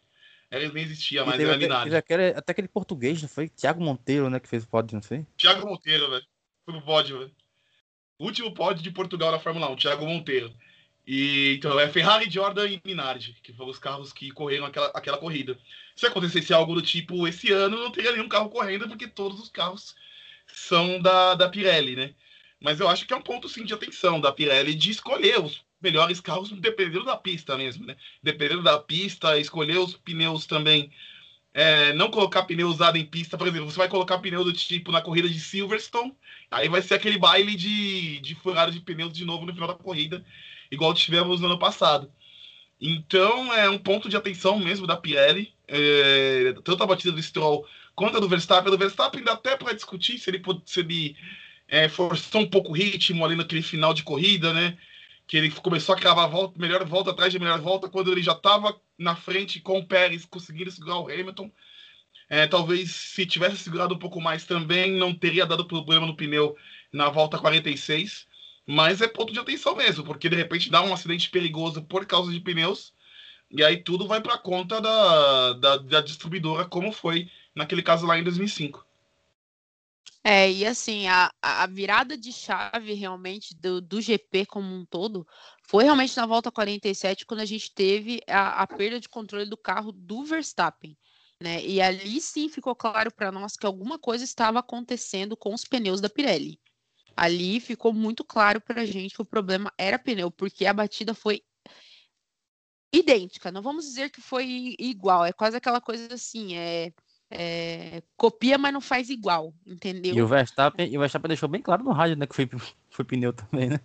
Eros 0.51 0.71
nem 0.71 0.83
existia 0.83 1.25
mais, 1.25 1.39
era 1.39 1.57
Minardi. 1.57 1.95
Aquele, 1.95 2.27
até 2.27 2.51
aquele 2.51 2.67
português, 2.67 3.19
não 3.23 3.27
foi? 3.27 3.49
Thiago 3.49 3.83
Monteiro, 3.83 4.29
né, 4.29 4.39
que 4.39 4.47
fez 4.47 4.65
o 4.65 4.67
pódio, 4.67 4.93
não 4.93 5.01
foi? 5.01 5.25
Thiago 5.35 5.67
Monteiro, 5.67 6.11
velho. 6.11 6.25
Foi 6.63 6.75
o 6.75 6.81
pódio, 6.83 7.17
velho. 7.17 7.31
Último 8.19 8.53
pódio 8.53 8.83
de 8.83 8.91
Portugal 8.91 9.31
na 9.31 9.39
Fórmula 9.39 9.71
1, 9.71 9.75
Thiago 9.77 10.05
Monteiro. 10.05 10.53
E, 11.07 11.55
então, 11.57 11.79
é 11.79 11.89
Ferrari, 11.89 12.29
Jordan 12.29 12.69
e 12.69 12.79
Minardi, 12.85 13.35
que 13.41 13.51
foram 13.51 13.71
os 13.71 13.79
carros 13.79 14.13
que 14.13 14.29
correram 14.29 14.67
aquela, 14.67 14.91
aquela 14.93 15.17
corrida. 15.17 15.57
Se 15.95 16.05
acontecesse 16.05 16.53
algo 16.53 16.75
do 16.75 16.83
tipo 16.83 17.27
esse 17.27 17.51
ano, 17.51 17.77
não 17.77 17.91
teria 17.91 18.11
nenhum 18.11 18.29
carro 18.29 18.51
correndo, 18.51 18.87
porque 18.87 19.07
todos 19.07 19.39
os 19.39 19.49
carros 19.49 19.95
são 20.53 21.01
da, 21.01 21.35
da 21.35 21.49
Pirelli, 21.49 21.95
né? 21.95 22.13
Mas 22.61 22.79
eu 22.79 22.87
acho 22.87 23.05
que 23.05 23.13
é 23.13 23.17
um 23.17 23.21
ponto 23.21 23.49
sim 23.49 23.65
de 23.65 23.73
atenção 23.73 24.21
da 24.21 24.31
Pirelli 24.31 24.73
de 24.73 24.91
escolher 24.91 25.39
os 25.39 25.61
melhores 25.81 26.21
carros 26.21 26.49
dependendo 26.51 27.03
da 27.03 27.17
pista 27.17 27.57
mesmo, 27.57 27.85
né? 27.85 27.97
Dependendo 28.21 28.63
da 28.63 28.79
pista, 28.79 29.37
escolher 29.37 29.77
os 29.77 29.95
pneus 29.97 30.45
também. 30.45 30.91
É, 31.53 31.93
não 31.93 32.09
colocar 32.09 32.43
pneu 32.43 32.67
usado 32.67 32.97
em 32.97 33.05
pista, 33.05 33.37
por 33.37 33.47
exemplo, 33.47 33.69
você 33.69 33.77
vai 33.77 33.87
colocar 33.87 34.17
pneu 34.17 34.43
do 34.43 34.53
tipo 34.53 34.91
na 34.91 35.01
corrida 35.01 35.29
de 35.29 35.39
Silverstone, 35.39 36.15
aí 36.49 36.67
vai 36.67 36.81
ser 36.81 36.95
aquele 36.95 37.19
baile 37.19 37.55
de, 37.55 38.19
de 38.21 38.33
furada 38.33 38.71
de 38.71 38.79
pneus 38.79 39.13
de 39.13 39.23
novo 39.23 39.45
no 39.45 39.53
final 39.53 39.67
da 39.67 39.75
corrida, 39.75 40.25
igual 40.71 40.95
tivemos 40.95 41.41
no 41.41 41.45
ano 41.45 41.59
passado. 41.59 42.11
Então 42.81 43.53
é 43.53 43.69
um 43.69 43.77
ponto 43.77 44.09
de 44.09 44.17
atenção 44.17 44.57
mesmo 44.57 44.87
da 44.87 44.97
Pirelli, 44.97 45.53
é, 45.67 46.55
tanto 46.63 46.83
a 46.83 46.87
batida 46.87 47.11
do 47.11 47.21
Stroll 47.21 47.67
quanto 47.95 48.17
a 48.17 48.19
do 48.19 48.29
Verstappen. 48.29 48.71
Do 48.71 48.77
Verstappen 48.77 49.23
dá 49.23 49.33
até 49.33 49.55
para 49.55 49.73
discutir 49.73 50.17
se 50.17 50.29
ele, 50.29 50.41
se 50.65 50.79
ele 50.79 51.15
é, 51.67 51.87
forçou 51.87 52.41
um 52.41 52.49
pouco 52.49 52.71
o 52.71 52.73
ritmo 52.73 53.25
ali 53.25 53.35
naquele 53.35 53.61
final 53.61 53.93
de 53.93 54.03
corrida, 54.03 54.53
né? 54.53 54.77
Que 55.27 55.37
ele 55.37 55.51
começou 55.51 55.95
a 55.95 55.97
cravar 55.97 56.29
volta, 56.29 56.59
melhor 56.59 56.83
volta 56.85 57.11
atrás 57.11 57.31
de 57.31 57.39
melhor 57.39 57.59
volta, 57.61 57.89
quando 57.89 58.11
ele 58.11 58.21
já 58.21 58.33
estava 58.33 58.79
na 58.97 59.15
frente 59.15 59.59
com 59.59 59.79
o 59.79 59.85
Pérez, 59.85 60.25
conseguindo 60.25 60.71
segurar 60.71 60.99
o 60.99 61.07
Hamilton. 61.07 61.51
É, 62.29 62.47
talvez 62.47 62.91
se 62.91 63.25
tivesse 63.25 63.57
segurado 63.57 63.95
um 63.95 63.99
pouco 63.99 64.19
mais 64.19 64.45
também, 64.45 64.91
não 64.91 65.13
teria 65.13 65.45
dado 65.45 65.65
problema 65.65 66.05
no 66.05 66.15
pneu 66.15 66.55
na 66.91 67.09
volta 67.09 67.37
46. 67.37 68.27
Mas 68.65 69.01
é 69.01 69.07
ponto 69.07 69.33
de 69.33 69.39
atenção 69.39 69.75
mesmo, 69.75 70.03
porque 70.03 70.29
de 70.29 70.35
repente 70.35 70.69
dá 70.69 70.81
um 70.81 70.93
acidente 70.93 71.29
perigoso 71.29 71.81
por 71.83 72.05
causa 72.05 72.31
de 72.31 72.39
pneus, 72.39 72.93
e 73.51 73.63
aí 73.63 73.77
tudo 73.77 74.07
vai 74.07 74.21
para 74.21 74.37
conta 74.37 74.79
da, 74.79 75.53
da, 75.53 75.77
da 75.77 76.01
distribuidora, 76.01 76.65
como 76.65 76.91
foi 76.91 77.29
naquele 77.55 77.83
caso 77.83 78.05
lá 78.05 78.17
em 78.17 78.23
2005. 78.23 78.85
É, 80.25 80.49
e 80.49 80.65
assim, 80.65 81.05
a, 81.07 81.29
a 81.41 81.67
virada 81.67 82.17
de 82.17 82.31
chave 82.31 82.93
realmente 82.93 83.53
do, 83.55 83.81
do 83.81 83.99
GP 83.99 84.45
como 84.45 84.73
um 84.73 84.85
todo 84.85 85.27
foi 85.63 85.83
realmente 85.83 86.15
na 86.15 86.25
volta 86.25 86.49
47, 86.49 87.25
quando 87.25 87.41
a 87.41 87.45
gente 87.45 87.73
teve 87.73 88.21
a, 88.27 88.61
a 88.61 88.67
perda 88.67 89.01
de 89.01 89.09
controle 89.09 89.49
do 89.49 89.57
carro 89.57 89.91
do 89.91 90.23
Verstappen. 90.23 90.97
Né? 91.41 91.61
E 91.65 91.81
ali 91.81 92.21
sim 92.21 92.47
ficou 92.47 92.73
claro 92.73 93.11
para 93.11 93.33
nós 93.33 93.57
que 93.57 93.65
alguma 93.65 93.99
coisa 93.99 94.23
estava 94.23 94.59
acontecendo 94.59 95.35
com 95.35 95.53
os 95.53 95.65
pneus 95.65 95.99
da 95.99 96.09
Pirelli. 96.09 96.57
Ali 97.17 97.59
ficou 97.59 97.91
muito 97.91 98.23
claro 98.23 98.61
para 98.61 98.81
a 98.81 98.85
gente 98.85 99.13
que 99.13 99.21
o 99.21 99.25
problema 99.25 99.73
era 99.77 99.99
pneu, 99.99 100.31
porque 100.31 100.65
a 100.65 100.73
batida 100.73 101.13
foi 101.13 101.43
idêntica. 102.93 103.51
Não 103.51 103.61
vamos 103.61 103.85
dizer 103.85 104.09
que 104.09 104.21
foi 104.21 104.75
igual, 104.79 105.25
é 105.25 105.33
quase 105.33 105.57
aquela 105.57 105.81
coisa 105.81 106.13
assim, 106.13 106.55
é 106.55 106.93
é, 107.35 108.03
copia, 108.15 108.59
mas 108.59 108.71
não 108.71 108.79
faz 108.79 109.09
igual, 109.09 109.51
entendeu? 109.65 110.13
E 110.13 110.21
o 110.21 110.27
Verstappen, 110.27 110.87
e 110.87 110.95
o 110.95 110.99
Verstappen 110.99 111.27
deixou 111.27 111.49
bem 111.49 111.61
claro 111.61 111.83
no 111.83 111.91
rádio, 111.91 112.15
né? 112.15 112.27
Que 112.27 112.35
foi, 112.35 112.47
foi 112.91 113.03
pneu 113.03 113.33
também, 113.33 113.69
né? 113.69 113.79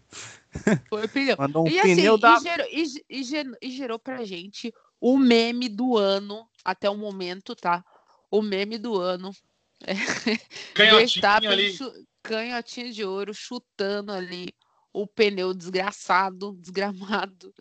Foi 0.91 1.09
pneu. 1.09 1.35
Mandou 1.39 1.65
um 1.65 1.69
e, 1.69 1.81
assim, 1.81 1.97
pneu 1.97 2.15
assim, 2.15 2.21
da... 2.21 2.37
e, 2.37 2.41
gerou, 2.43 2.67
e, 2.71 3.05
e, 3.09 3.25
gerou, 3.25 3.57
e 3.63 3.71
gerou 3.71 3.99
pra 3.99 4.23
gente 4.23 4.73
o 5.01 5.17
meme 5.17 5.67
do 5.67 5.97
ano 5.97 6.47
até 6.63 6.91
o 6.91 6.97
momento, 6.97 7.57
tá? 7.57 7.83
O 8.31 8.43
meme 8.43 8.77
do 8.77 9.01
ano. 9.01 9.31
Canhotinho 10.75 11.51
ali. 11.51 11.79
Canhotinho 12.23 12.93
de 12.93 13.03
ouro 13.03 13.33
chutando 13.33 14.13
ali 14.13 14.53
o 14.93 15.07
pneu 15.07 15.55
desgraçado, 15.55 16.53
desgramado 16.61 17.55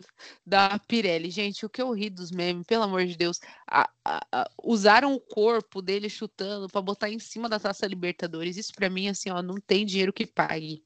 da 0.44 0.78
Pirelli. 0.78 1.30
Gente, 1.30 1.64
o 1.66 1.70
que 1.70 1.82
eu 1.82 1.92
ri 1.92 2.10
dos 2.10 2.30
memes, 2.30 2.66
pelo 2.66 2.84
amor 2.84 3.06
de 3.06 3.16
Deus. 3.16 3.38
A, 3.66 3.90
a, 4.04 4.20
a, 4.32 4.50
usaram 4.62 5.14
o 5.14 5.20
corpo 5.20 5.82
dele 5.82 6.08
chutando 6.08 6.68
para 6.68 6.82
botar 6.82 7.10
em 7.10 7.18
cima 7.18 7.48
da 7.48 7.60
taça 7.60 7.86
Libertadores. 7.86 8.56
Isso 8.56 8.72
para 8.74 8.90
mim, 8.90 9.08
assim, 9.08 9.30
ó, 9.30 9.42
não 9.42 9.56
tem 9.56 9.84
dinheiro 9.86 10.12
que 10.12 10.26
pague. 10.26 10.82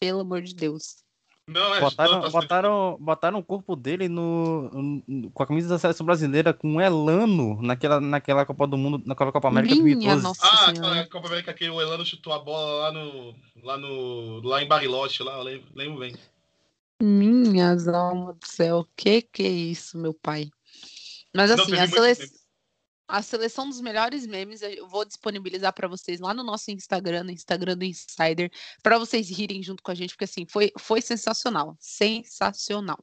Pelo 0.00 0.20
amor 0.20 0.42
de 0.42 0.54
Deus. 0.54 1.07
Não, 1.48 1.74
é 1.74 1.80
botaram, 1.80 2.20
tá 2.20 2.28
botaram, 2.28 2.96
botaram 3.00 3.38
o 3.38 3.42
corpo 3.42 3.74
dele 3.74 4.06
no, 4.06 4.68
no, 4.70 5.30
com 5.30 5.42
a 5.42 5.46
camisa 5.46 5.66
da 5.66 5.78
seleção 5.78 6.04
brasileira 6.04 6.52
com 6.52 6.74
um 6.74 6.80
Elano 6.80 7.58
naquela, 7.62 7.98
naquela 7.98 8.44
Copa 8.44 8.66
do 8.66 8.76
Mundo, 8.76 9.02
naquela 9.06 9.32
Copa 9.32 9.48
América 9.48 9.74
Minha 9.74 9.96
2012. 9.96 10.22
Nossa 10.22 10.46
ah, 10.46 10.68
aquela 10.68 11.06
Copa 11.06 11.26
América 11.28 11.54
que 11.54 11.70
o 11.70 11.80
Elano 11.80 12.04
chutou 12.04 12.34
a 12.34 12.38
bola 12.38 12.82
lá 12.82 12.92
no 12.92 13.34
lá 13.64 13.78
no 13.78 14.40
lá 14.46 14.62
em 14.62 14.68
Bariloche, 14.68 15.22
lá, 15.22 15.40
lembro, 15.42 15.66
lembro 15.74 16.00
bem. 16.00 16.14
Minhas 17.00 17.88
almas 17.88 18.36
do 18.36 18.46
céu, 18.46 18.86
que 18.94 19.22
que 19.22 19.42
é 19.42 19.48
isso, 19.48 19.96
meu 19.96 20.12
pai? 20.12 20.50
Mas 21.34 21.50
assim, 21.50 21.72
Não, 21.72 21.80
a 21.80 21.86
seleção 21.86 22.37
a 23.08 23.22
seleção 23.22 23.66
dos 23.66 23.80
melhores 23.80 24.26
memes 24.26 24.60
eu 24.60 24.86
vou 24.86 25.04
disponibilizar 25.04 25.72
para 25.72 25.88
vocês 25.88 26.20
lá 26.20 26.34
no 26.34 26.44
nosso 26.44 26.70
Instagram, 26.70 27.24
no 27.24 27.30
Instagram 27.30 27.76
do 27.76 27.84
Insider, 27.84 28.50
para 28.82 28.98
vocês 28.98 29.30
rirem 29.30 29.62
junto 29.62 29.82
com 29.82 29.90
a 29.90 29.94
gente, 29.94 30.10
porque 30.10 30.24
assim, 30.24 30.44
foi, 30.46 30.70
foi 30.78 31.00
sensacional. 31.00 31.74
Sensacional. 31.80 33.02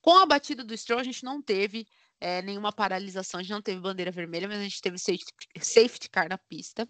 Com 0.00 0.16
a 0.16 0.24
batida 0.24 0.62
do 0.62 0.76
Stroll, 0.76 1.00
a 1.00 1.04
gente 1.04 1.24
não 1.24 1.42
teve 1.42 1.86
é, 2.20 2.40
nenhuma 2.42 2.72
paralisação, 2.72 3.40
a 3.40 3.42
gente 3.42 3.52
não 3.52 3.62
teve 3.62 3.80
bandeira 3.80 4.12
vermelha, 4.12 4.46
mas 4.46 4.60
a 4.60 4.62
gente 4.62 4.80
teve 4.80 4.98
safety, 4.98 5.32
safety 5.60 6.08
car 6.08 6.28
na 6.28 6.38
pista, 6.38 6.88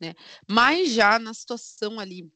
né? 0.00 0.14
Mas 0.46 0.92
já 0.92 1.18
na 1.18 1.32
situação 1.32 1.98
ali 1.98 2.30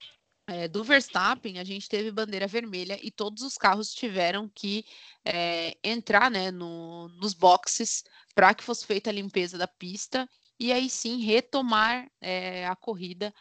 é, 0.51 0.67
do 0.67 0.83
Verstappen, 0.83 1.61
a 1.61 1.65
gente 1.65 1.89
teve 1.89 2.11
bandeira 2.11 2.47
vermelha 2.49 2.99
e 3.01 3.11
todos 3.11 3.45
os 3.45 3.57
carros 3.57 3.93
tiveram 3.95 4.51
que 4.53 4.85
é, 5.25 5.77
entrar 5.85 6.29
né, 6.29 6.51
no, 6.51 7.09
nos 7.21 7.35
boxes 7.35 8.03
para 8.35 8.53
que 8.53 8.65
fosse 8.65 8.85
feita 8.85 9.11
a 9.11 9.13
limpeza 9.13 9.57
da 9.57 9.69
pista 9.69 10.29
e 10.59 10.73
aí 10.73 10.91
sim 10.91 11.21
retomar 11.25 12.11
é, 12.21 12.67
a 12.67 12.75
corrida 12.75 13.33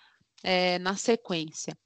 na 0.80 0.96
sequência. 0.96 1.78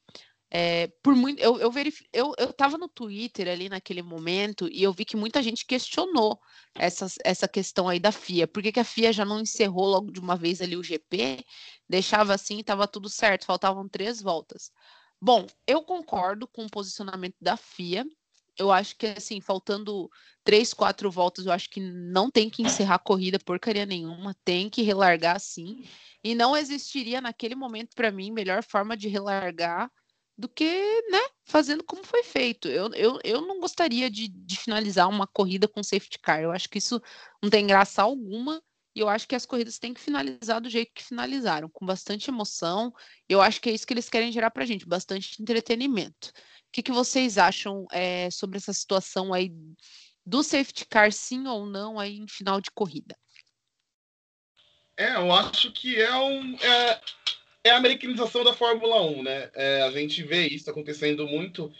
Por 1.01 1.15
muito, 1.15 1.41
eu, 1.41 1.59
eu, 1.59 1.71
eu, 2.13 2.33
eu 2.37 2.53
tava 2.53 2.77
no 2.77 2.87
Twitter 2.87 3.47
ali 3.47 3.67
naquele 3.67 4.03
momento 4.03 4.69
e 4.71 4.83
eu 4.83 4.93
vi 4.93 5.05
que 5.05 5.17
muita 5.17 5.41
gente 5.41 5.65
questionou 5.65 6.39
essa, 6.75 7.07
essa 7.25 7.47
questão 7.47 7.89
aí 7.89 7.99
da 7.99 8.11
FIA. 8.11 8.47
Por 8.47 8.61
que, 8.61 8.71
que 8.71 8.79
a 8.79 8.83
FIA 8.83 9.11
já 9.11 9.25
não 9.25 9.39
encerrou 9.39 9.87
logo 9.87 10.11
de 10.11 10.19
uma 10.19 10.35
vez 10.35 10.61
ali 10.61 10.77
o 10.77 10.83
GP, 10.83 11.43
deixava 11.89 12.35
assim 12.35 12.59
estava 12.59 12.87
tudo 12.87 13.09
certo, 13.09 13.47
faltavam 13.47 13.89
três 13.89 14.21
voltas. 14.21 14.71
Bom, 15.25 15.47
eu 15.65 15.81
concordo 15.81 16.45
com 16.45 16.65
o 16.65 16.69
posicionamento 16.69 17.37
da 17.39 17.55
FIA. 17.55 18.05
Eu 18.59 18.69
acho 18.69 18.97
que, 18.97 19.05
assim, 19.05 19.39
faltando 19.39 20.09
três, 20.43 20.73
quatro 20.73 21.09
voltas, 21.09 21.45
eu 21.45 21.53
acho 21.53 21.69
que 21.69 21.79
não 21.79 22.29
tem 22.29 22.49
que 22.49 22.61
encerrar 22.61 22.95
a 22.95 22.99
corrida 22.99 23.39
porcaria 23.39 23.85
nenhuma, 23.85 24.35
tem 24.43 24.69
que 24.69 24.81
relargar 24.81 25.39
sim. 25.39 25.87
E 26.21 26.35
não 26.35 26.57
existiria 26.57 27.21
naquele 27.21 27.55
momento, 27.55 27.95
para 27.95 28.11
mim, 28.11 28.33
melhor 28.33 28.65
forma 28.65 28.97
de 28.97 29.07
relargar 29.07 29.89
do 30.37 30.49
que, 30.49 31.01
né, 31.09 31.21
fazendo 31.45 31.85
como 31.85 32.03
foi 32.03 32.21
feito. 32.23 32.67
Eu, 32.67 32.93
eu, 32.93 33.17
eu 33.23 33.39
não 33.39 33.61
gostaria 33.61 34.11
de, 34.11 34.27
de 34.27 34.57
finalizar 34.57 35.07
uma 35.07 35.25
corrida 35.25 35.69
com 35.69 35.81
safety 35.81 36.19
car. 36.19 36.41
Eu 36.41 36.51
acho 36.51 36.67
que 36.67 36.79
isso 36.79 37.01
não 37.41 37.49
tem 37.49 37.65
graça 37.65 38.01
alguma. 38.01 38.61
E 38.95 38.99
eu 38.99 39.09
acho 39.09 39.27
que 39.27 39.35
as 39.35 39.45
corridas 39.45 39.79
têm 39.79 39.93
que 39.93 40.01
finalizar 40.01 40.61
do 40.61 40.69
jeito 40.69 40.91
que 40.93 41.03
finalizaram, 41.03 41.69
com 41.69 41.85
bastante 41.85 42.29
emoção. 42.29 42.93
Eu 43.27 43.41
acho 43.41 43.59
que 43.59 43.69
é 43.69 43.73
isso 43.73 43.87
que 43.87 43.93
eles 43.93 44.09
querem 44.09 44.31
gerar 44.31 44.51
para 44.51 44.63
a 44.63 44.65
gente, 44.65 44.87
bastante 44.87 45.41
entretenimento. 45.41 46.29
O 46.29 46.71
que, 46.71 46.83
que 46.83 46.91
vocês 46.91 47.37
acham 47.37 47.85
é, 47.91 48.29
sobre 48.29 48.57
essa 48.57 48.73
situação 48.73 49.33
aí 49.33 49.51
do 50.25 50.43
safety 50.43 50.85
car, 50.85 51.11
sim 51.11 51.47
ou 51.47 51.65
não, 51.65 51.99
aí 51.99 52.17
em 52.17 52.27
final 52.27 52.61
de 52.61 52.71
corrida? 52.71 53.15
É, 54.95 55.15
eu 55.15 55.31
acho 55.31 55.71
que 55.71 55.99
é 55.99 56.15
um. 56.15 56.55
É 56.57 57.01
é 57.63 57.71
a 57.71 57.77
americanização 57.77 58.43
da 58.43 58.53
Fórmula 58.53 59.01
1, 59.01 59.23
né? 59.23 59.49
É, 59.55 59.81
a 59.83 59.91
gente 59.91 60.21
vê 60.21 60.47
isso 60.47 60.69
acontecendo 60.69 61.25
muito 61.25 61.71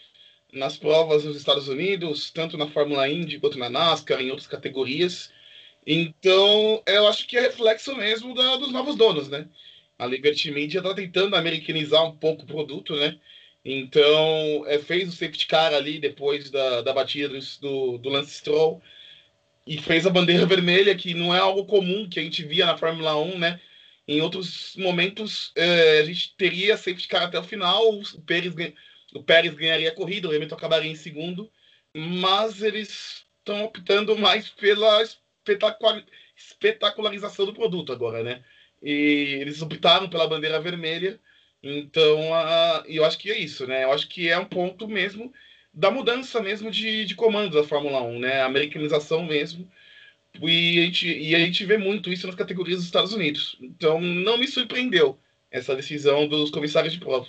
nas 0.51 0.77
provas 0.77 1.25
nos 1.25 1.35
Estados 1.35 1.67
Unidos, 1.67 2.31
tanto 2.31 2.57
na 2.57 2.69
Fórmula 2.69 3.09
Indy 3.09 3.39
quanto 3.39 3.59
na 3.59 3.69
NASCAR, 3.69 4.21
em 4.21 4.29
outras 4.29 4.47
categorias. 4.47 5.29
Então, 5.85 6.81
eu 6.85 7.07
acho 7.07 7.27
que 7.27 7.37
é 7.37 7.41
reflexo 7.41 7.95
mesmo 7.95 8.33
da, 8.33 8.55
dos 8.57 8.71
novos 8.71 8.95
donos, 8.95 9.27
né? 9.29 9.47
A 9.97 10.05
Liberty 10.05 10.51
Media 10.51 10.79
está 10.79 10.93
tentando 10.93 11.35
americanizar 11.35 12.05
um 12.05 12.15
pouco 12.15 12.43
o 12.43 12.47
produto, 12.47 12.95
né? 12.95 13.19
Então, 13.65 14.65
é, 14.67 14.79
fez 14.79 15.09
o 15.09 15.11
safety 15.11 15.47
car 15.47 15.73
ali 15.73 15.99
depois 15.99 16.49
da, 16.49 16.81
da 16.81 16.93
batida 16.93 17.39
do, 17.61 17.97
do 17.97 18.09
Lance 18.09 18.31
Stroll 18.31 18.81
e 19.65 19.77
fez 19.77 20.05
a 20.05 20.09
bandeira 20.09 20.45
vermelha, 20.47 20.95
que 20.95 21.13
não 21.13 21.33
é 21.33 21.39
algo 21.39 21.65
comum 21.65 22.07
que 22.09 22.19
a 22.19 22.23
gente 22.23 22.43
via 22.43 22.65
na 22.65 22.77
Fórmula 22.77 23.15
1, 23.17 23.39
né? 23.39 23.59
Em 24.07 24.21
outros 24.21 24.75
momentos, 24.77 25.51
é, 25.55 25.99
a 25.99 26.05
gente 26.05 26.35
teria 26.35 26.75
safety 26.75 27.07
car 27.07 27.23
até 27.23 27.39
o 27.39 27.43
final, 27.43 27.89
o 27.89 28.21
Pérez, 28.21 28.53
o 29.13 29.23
Pérez 29.23 29.53
ganharia 29.53 29.89
a 29.89 29.95
corrida, 29.95 30.27
o 30.27 30.35
Hamilton 30.35 30.55
acabaria 30.55 30.91
em 30.91 30.95
segundo, 30.95 31.49
mas 31.95 32.61
eles 32.61 33.25
estão 33.39 33.63
optando 33.63 34.17
mais 34.17 34.49
pela 34.49 35.01
espetacularização 36.35 37.45
do 37.45 37.53
produto 37.53 37.91
agora, 37.91 38.23
né? 38.23 38.43
E 38.81 39.37
eles 39.39 39.61
optaram 39.61 40.09
pela 40.09 40.27
bandeira 40.27 40.59
vermelha, 40.59 41.19
então 41.61 42.33
a, 42.33 42.83
eu 42.87 43.05
acho 43.05 43.17
que 43.17 43.31
é 43.31 43.37
isso, 43.37 43.65
né? 43.65 43.83
Eu 43.83 43.91
acho 43.91 44.07
que 44.09 44.29
é 44.29 44.37
um 44.37 44.45
ponto 44.45 44.87
mesmo 44.87 45.31
da 45.73 45.89
mudança 45.89 46.41
mesmo 46.41 46.69
de, 46.69 47.05
de 47.05 47.15
comando 47.15 47.55
da 47.55 47.63
Fórmula 47.63 48.01
1, 48.01 48.19
né? 48.19 48.41
A 48.41 48.45
americanização 48.45 49.23
mesmo 49.23 49.69
e 50.41 50.79
a, 50.79 50.83
gente, 50.85 51.07
e 51.07 51.35
a 51.35 51.39
gente 51.39 51.65
vê 51.65 51.77
muito 51.77 52.11
isso 52.11 52.25
nas 52.25 52.35
categorias 52.35 52.77
dos 52.77 52.85
Estados 52.85 53.13
Unidos. 53.13 53.57
Então, 53.61 54.01
não 54.01 54.37
me 54.37 54.47
surpreendeu 54.47 55.19
essa 55.51 55.75
decisão 55.75 56.27
dos 56.27 56.49
comissários 56.49 56.93
de 56.93 56.99
prova. 56.99 57.27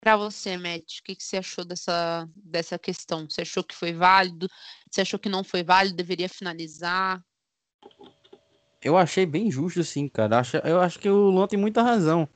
Para 0.00 0.16
você, 0.16 0.56
Matt, 0.56 1.00
o 1.00 1.02
que, 1.02 1.16
que 1.16 1.24
você 1.24 1.38
achou 1.38 1.64
dessa, 1.64 2.28
dessa 2.36 2.78
questão? 2.78 3.28
Você 3.28 3.42
achou 3.42 3.64
que 3.64 3.74
foi 3.74 3.92
válido? 3.92 4.48
Você 4.90 5.00
achou 5.00 5.18
que 5.18 5.28
não 5.28 5.42
foi 5.42 5.62
válido? 5.62 5.96
Deveria 5.96 6.28
finalizar? 6.28 7.22
Eu 8.82 8.96
achei 8.96 9.26
bem 9.26 9.50
justo, 9.50 9.80
assim, 9.80 10.08
cara. 10.08 10.42
Eu 10.64 10.80
acho 10.80 10.98
que 10.98 11.08
o 11.08 11.30
Luan 11.30 11.48
tem 11.48 11.58
muita 11.58 11.82
razão. 11.82 12.28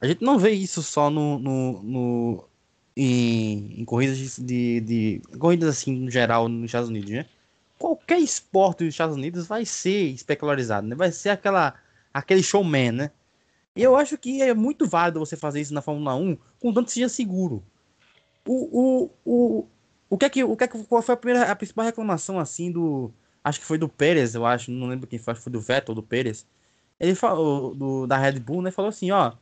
A 0.00 0.06
gente 0.06 0.22
não 0.22 0.38
vê 0.38 0.52
isso 0.52 0.82
só 0.82 1.10
no, 1.10 1.38
no, 1.38 1.82
no 1.82 2.48
em, 2.96 3.80
em 3.80 3.84
corridas 3.84 4.38
de, 4.38 4.80
de, 4.80 5.22
corridas 5.38 5.68
assim 5.68 5.94
no 5.94 6.10
geral 6.10 6.48
nos 6.48 6.66
Estados 6.66 6.88
Unidos, 6.88 7.10
né? 7.10 7.26
Qualquer 7.78 8.18
esporte 8.18 8.84
dos 8.84 8.94
Estados 8.94 9.16
Unidos 9.16 9.46
vai 9.46 9.64
ser 9.64 10.06
especularizado, 10.10 10.86
né? 10.86 10.94
Vai 10.94 11.10
ser 11.12 11.30
aquela 11.30 11.74
aquele 12.14 12.42
showman, 12.42 12.92
né? 12.92 13.10
E 13.80 13.82
eu 13.82 13.96
acho 13.96 14.18
que 14.18 14.42
é 14.42 14.52
muito 14.52 14.86
válido 14.86 15.18
você 15.18 15.38
fazer 15.38 15.58
isso 15.58 15.72
na 15.72 15.80
Fórmula 15.80 16.14
1, 16.14 16.36
contanto 16.58 16.88
que 16.88 16.92
seja 16.92 17.08
seguro. 17.08 17.64
O, 18.46 18.78
o, 18.78 19.10
o, 19.24 19.66
o 20.10 20.18
que 20.18 20.26
é 20.26 20.28
que, 20.28 20.44
o 20.44 20.54
que, 20.54 20.64
é 20.64 20.68
que 20.68 20.84
qual 20.84 21.00
foi 21.00 21.14
a 21.14 21.16
primeira 21.16 21.50
a 21.50 21.56
principal 21.56 21.86
reclamação 21.86 22.38
assim 22.38 22.70
do 22.70 23.10
acho 23.42 23.58
que 23.58 23.64
foi 23.64 23.78
do 23.78 23.88
Pérez, 23.88 24.34
eu 24.34 24.44
acho, 24.44 24.70
não 24.70 24.86
lembro 24.86 25.06
quem 25.06 25.18
foi, 25.18 25.32
acho 25.32 25.40
que 25.40 25.44
foi 25.44 25.52
do 25.54 25.62
Vettel, 25.62 25.94
do 25.94 26.02
Pérez. 26.02 26.46
Ele 26.98 27.14
falou 27.14 27.74
do, 27.74 28.06
da 28.06 28.18
Red 28.18 28.38
Bull, 28.38 28.60
né? 28.60 28.70
Falou 28.70 28.90
assim, 28.90 29.10
ó, 29.12 29.32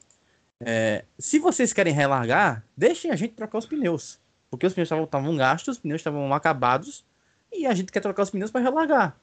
é, 0.60 1.04
se 1.18 1.40
vocês 1.40 1.72
querem 1.72 1.92
relargar, 1.92 2.64
deixem 2.76 3.10
a 3.10 3.16
gente 3.16 3.34
trocar 3.34 3.58
os 3.58 3.66
pneus. 3.66 4.20
Porque 4.48 4.64
os 4.64 4.72
pneus 4.72 4.88
estavam 4.88 5.36
gastos, 5.36 5.78
os 5.78 5.82
pneus 5.82 5.98
estavam 5.98 6.32
acabados, 6.32 7.04
e 7.52 7.66
a 7.66 7.74
gente 7.74 7.90
quer 7.90 8.00
trocar 8.00 8.22
os 8.22 8.30
pneus 8.30 8.52
para 8.52 8.60
relargar. 8.60 9.16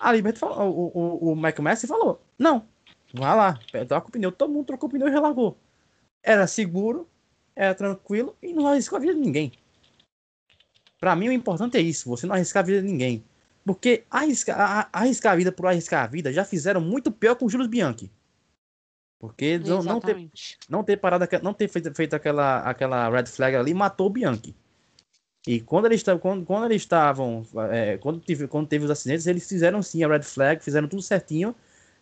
A 0.00 0.10
Liberty 0.10 0.38
falou, 0.38 0.70
o, 0.70 1.28
o, 1.28 1.32
o 1.32 1.36
Michael 1.36 1.62
Messi 1.62 1.86
falou: 1.86 2.22
não, 2.38 2.66
vai 3.14 3.36
lá, 3.36 3.58
troca 3.86 4.08
o 4.08 4.10
pneu. 4.10 4.32
Todo 4.32 4.52
mundo 4.52 4.66
trocou 4.66 4.88
o 4.88 4.92
pneu 4.92 5.08
e 5.08 5.10
relargou. 5.10 5.56
Era 6.22 6.46
seguro, 6.46 7.08
era 7.54 7.74
tranquilo 7.74 8.36
e 8.42 8.52
não 8.52 8.66
arriscou 8.66 8.96
a 8.96 9.00
vida 9.00 9.14
de 9.14 9.20
ninguém. 9.20 9.52
Para 10.98 11.14
mim, 11.14 11.28
o 11.28 11.32
importante 11.32 11.76
é 11.76 11.80
isso: 11.80 12.08
você 12.08 12.26
não 12.26 12.34
arriscar 12.34 12.62
a 12.62 12.66
vida 12.66 12.82
de 12.82 12.88
ninguém. 12.88 13.24
Porque 13.64 14.04
arriscar, 14.10 14.88
arriscar 14.92 15.32
a 15.32 15.36
vida 15.36 15.52
por 15.52 15.66
arriscar 15.66 16.04
a 16.04 16.06
vida 16.06 16.32
já 16.32 16.44
fizeram 16.44 16.80
muito 16.80 17.10
pior 17.10 17.34
com 17.34 17.46
o 17.46 17.48
Jules 17.48 17.66
Bianchi. 17.66 18.10
Porque 19.18 19.58
não, 19.58 19.82
não, 19.82 20.00
ter, 20.00 20.30
não 20.68 20.84
ter 20.84 20.98
parado, 20.98 21.26
não 21.42 21.54
ter 21.54 21.68
feito, 21.68 21.94
feito 21.94 22.14
aquela, 22.14 22.58
aquela 22.58 23.08
red 23.08 23.24
flag 23.24 23.56
ali 23.56 23.72
matou 23.72 24.08
o 24.08 24.10
Bianchi. 24.10 24.54
E 25.46 25.60
quando 25.60 25.86
eles, 25.86 26.02
quando, 26.20 26.44
quando 26.44 26.64
eles 26.66 26.82
estavam, 26.82 27.46
é, 27.70 27.96
quando, 27.98 28.20
teve, 28.20 28.46
quando 28.48 28.66
teve 28.66 28.84
os 28.84 28.90
acidentes, 28.90 29.26
eles 29.26 29.48
fizeram 29.48 29.82
sim 29.82 30.04
a 30.04 30.08
red 30.08 30.22
flag, 30.22 30.62
fizeram 30.62 30.88
tudo 30.88 31.00
certinho. 31.00 31.54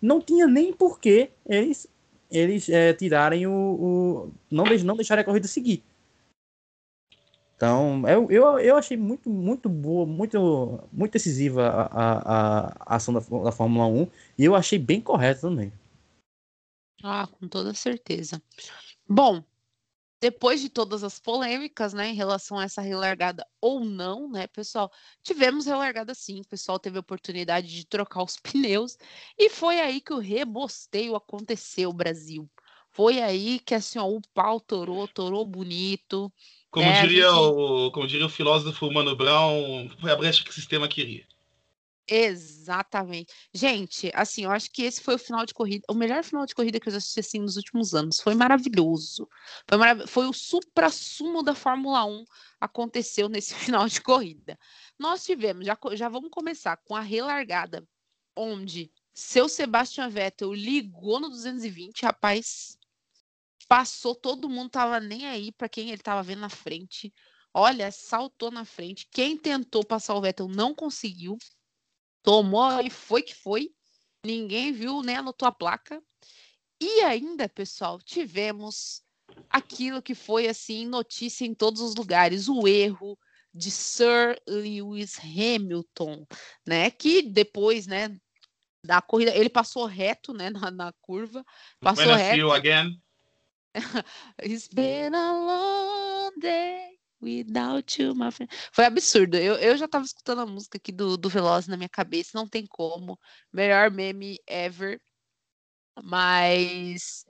Não 0.03 0.20
tinha 0.20 0.48
nem 0.48 0.72
porquê 0.72 1.30
eles, 1.46 1.86
eles 2.28 2.68
é, 2.68 2.92
tirarem 2.92 3.46
o, 3.46 3.53
o. 3.53 4.32
não, 4.50 4.64
não 4.84 4.96
deixarem 4.96 5.22
a 5.22 5.24
corrida 5.24 5.46
seguir. 5.46 5.84
Então, 7.55 8.03
eu, 8.09 8.28
eu, 8.28 8.59
eu 8.59 8.76
achei 8.76 8.96
muito, 8.96 9.30
muito 9.30 9.68
boa, 9.68 10.05
muito, 10.05 10.80
muito 10.92 11.12
decisiva 11.12 11.68
a, 11.68 11.84
a, 11.86 12.66
a 12.80 12.96
ação 12.96 13.14
da, 13.14 13.20
da 13.20 13.53
Fórmula 13.53 13.86
1 13.86 14.09
e 14.36 14.44
eu 14.44 14.57
achei 14.57 14.80
bem 14.80 15.00
correta 15.00 15.42
também. 15.42 15.72
Ah, 17.05 17.28
com 17.28 17.46
toda 17.46 17.72
certeza. 17.72 18.42
Bom, 19.09 19.44
depois 20.22 20.60
de 20.60 20.68
todas 20.68 21.02
as 21.02 21.18
polêmicas, 21.18 21.92
né, 21.92 22.10
em 22.10 22.14
relação 22.14 22.56
a 22.56 22.62
essa 22.62 22.80
relargada 22.80 23.44
ou 23.60 23.84
não, 23.84 24.30
né, 24.30 24.46
pessoal, 24.46 24.88
tivemos 25.20 25.66
relargada 25.66 26.14
sim, 26.14 26.40
o 26.40 26.46
pessoal 26.46 26.78
teve 26.78 26.96
a 26.96 27.00
oportunidade 27.00 27.66
de 27.66 27.84
trocar 27.84 28.22
os 28.22 28.36
pneus 28.40 28.96
e 29.36 29.50
foi 29.50 29.80
aí 29.80 30.00
que 30.00 30.12
o 30.12 30.20
rebosteio 30.20 31.16
aconteceu, 31.16 31.92
Brasil. 31.92 32.48
Foi 32.92 33.20
aí 33.20 33.58
que 33.58 33.74
assim, 33.74 33.98
ó, 33.98 34.06
o 34.06 34.20
pau 34.32 34.60
torou, 34.60 35.08
torou 35.08 35.44
bonito. 35.44 36.32
Como, 36.70 36.86
né, 36.86 37.02
diria, 37.02 37.28
gente... 37.28 37.38
o, 37.40 37.90
como 37.90 38.06
diria 38.06 38.26
o 38.26 38.30
filósofo 38.30 38.92
Mano 38.92 39.16
Brown, 39.16 39.88
foi 40.00 40.12
a 40.12 40.16
brecha 40.16 40.44
que 40.44 40.50
o 40.50 40.54
sistema 40.54 40.86
queria. 40.86 41.26
Exatamente. 42.09 43.32
Gente, 43.55 44.11
assim, 44.14 44.44
eu 44.44 44.50
acho 44.50 44.70
que 44.70 44.82
esse 44.82 45.00
foi 45.00 45.14
o 45.14 45.18
final 45.18 45.46
de 45.46 45.55
corrida, 45.55 45.84
o 45.88 45.94
melhor 45.94 46.22
final 46.24 46.44
de 46.44 46.55
corrida 46.55 46.80
que 46.80 46.88
eu 46.88 46.96
assisti 46.96 47.20
assim 47.20 47.38
nos 47.38 47.57
últimos 47.57 47.94
anos. 47.94 48.20
Foi 48.20 48.34
maravilhoso. 48.34 49.28
Foi, 49.68 49.78
marav 49.78 50.07
foi 50.07 50.26
o 50.26 50.32
supra-sumo 50.32 51.42
da 51.42 51.55
Fórmula 51.55 52.05
1 52.05 52.24
aconteceu 52.61 53.28
nesse 53.28 53.55
final 53.55 53.88
de 53.88 54.00
corrida. 54.00 54.59
Nós 54.98 55.24
tivemos, 55.24 55.64
já, 55.64 55.78
já 55.94 56.09
vamos 56.09 56.30
começar 56.30 56.76
com 56.78 56.96
a 56.96 57.00
relargada, 57.00 57.86
onde 58.36 58.90
seu 59.14 59.48
Sebastian 59.48 60.09
Vettel 60.09 60.53
ligou 60.53 61.20
no 61.20 61.28
220, 61.28 62.03
rapaz. 62.03 62.76
Passou, 63.68 64.14
todo 64.14 64.48
mundo 64.48 64.70
tava 64.70 65.00
nem 65.00 65.26
aí 65.26 65.53
para 65.53 65.68
quem 65.68 65.90
ele 65.90 66.03
tava 66.03 66.22
vendo 66.22 66.40
na 66.40 66.48
frente 66.48 67.12
olha, 67.55 67.90
saltou 67.90 68.50
na 68.50 68.64
frente. 68.64 69.07
Quem 69.11 69.36
tentou 69.36 69.84
passar 69.84 70.14
o 70.14 70.20
Vettel 70.20 70.48
não 70.48 70.74
conseguiu. 70.74 71.36
Tomou 72.22 72.80
e 72.80 72.90
foi 72.90 73.22
que 73.22 73.34
foi. 73.34 73.70
Ninguém 74.24 74.72
viu, 74.72 75.02
né? 75.02 75.16
Anotou 75.16 75.46
a 75.46 75.52
placa. 75.52 76.02
E 76.80 77.00
ainda, 77.02 77.48
pessoal, 77.48 78.00
tivemos 78.00 79.02
aquilo 79.48 80.02
que 80.02 80.14
foi 80.14 80.48
assim 80.48 80.86
notícia 80.86 81.44
em 81.44 81.54
todos 81.54 81.80
os 81.80 81.94
lugares, 81.94 82.48
o 82.48 82.66
erro 82.66 83.18
de 83.54 83.70
Sir 83.70 84.40
Lewis 84.48 85.18
Hamilton, 85.18 86.26
né? 86.66 86.90
Que 86.90 87.22
depois, 87.22 87.86
né, 87.86 88.16
da 88.84 89.00
corrida, 89.00 89.34
ele 89.36 89.48
passou 89.48 89.84
reto, 89.84 90.32
né, 90.32 90.50
na, 90.50 90.70
na 90.70 90.92
curva, 91.00 91.44
passou 91.80 92.06
When 92.06 92.16
reto. 92.16 92.26
I 92.26 92.34
see 92.34 92.40
you 92.40 92.52
again. 92.52 93.02
It's 94.42 94.68
been 94.68 95.14
a 95.14 95.32
long 95.32 96.32
day 96.38 96.91
without 97.22 98.02
you, 98.02 98.14
my 98.14 98.30
friend. 98.30 98.52
Foi 98.72 98.84
absurdo. 98.84 99.36
Eu, 99.36 99.54
eu 99.56 99.76
já 99.76 99.88
tava 99.88 100.04
escutando 100.04 100.40
a 100.40 100.46
música 100.46 100.76
aqui 100.78 100.92
do, 100.92 101.16
do 101.16 101.28
Veloz 101.28 101.66
na 101.66 101.76
minha 101.76 101.88
cabeça, 101.88 102.30
não 102.34 102.48
tem 102.48 102.66
como. 102.66 103.18
Melhor 103.52 103.90
meme 103.90 104.38
ever. 104.46 105.00
Mas 106.02 107.24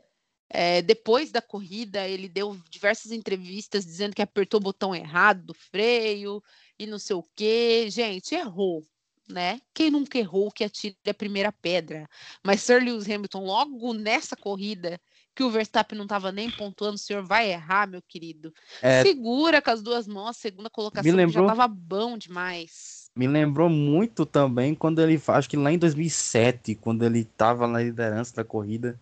é, 0.49 0.83
depois 0.83 1.31
da 1.33 1.43
corrida, 1.43 2.07
ele 2.07 2.29
deu 2.29 2.55
diversas 2.71 3.13
entrevistas 3.13 3.85
dizendo 3.85 4.15
que 4.15 4.23
apertou 4.23 4.61
o 4.61 4.63
botão 4.63 4.95
errado 4.95 5.45
do 5.47 5.55
freio 5.55 6.43
e 6.79 6.87
não 6.87 6.99
sei 6.99 7.17
o 7.17 7.27
quê. 7.35 7.89
Gente, 7.91 8.35
errou, 8.35 8.87
né? 9.29 9.61
Quem 9.75 9.91
nunca 9.91 10.19
errou 10.19 10.51
que 10.53 10.65
atire 10.65 10.97
a 11.07 11.15
primeira 11.15 11.53
pedra? 11.53 12.09
Mas 12.45 12.61
Sir 12.63 12.83
Lewis 12.83 13.09
Hamilton, 13.09 13.45
logo 13.45 13.95
nessa 13.95 14.37
corrida, 14.37 15.01
que 15.35 15.43
o 15.43 15.51
Verstappen 15.51 15.97
não 15.97 16.05
estava 16.05 16.31
nem 16.31 16.51
pontuando, 16.51 16.97
o 16.97 16.99
senhor 16.99 17.23
vai 17.25 17.51
errar, 17.51 17.87
meu 17.89 18.03
querido. 18.03 18.53
É, 18.83 19.03
Segura 19.03 19.63
com 19.63 19.71
as 19.71 19.83
duas 19.83 20.07
mãos 20.07 20.29
a 20.29 20.33
segunda 20.33 20.69
colocação, 20.69 21.03
que 21.11 21.17
lembrou- 21.17 21.47
já 21.47 21.53
estava 21.53 21.69
bom 21.69 22.19
demais. 22.19 23.11
me 23.17 23.27
lembrou 23.27 23.69
muito 23.69 24.25
também 24.25 24.75
quando 24.75 25.01
ele, 25.01 25.21
acho 25.27 25.49
que 25.49 25.57
lá 25.57 25.73
em 25.73 25.79
2007, 25.79 26.75
quando 26.75 27.05
ele 27.05 27.25
tava 27.25 27.67
na 27.67 27.83
liderança 27.83 28.35
da 28.37 28.45
corrida, 28.45 28.99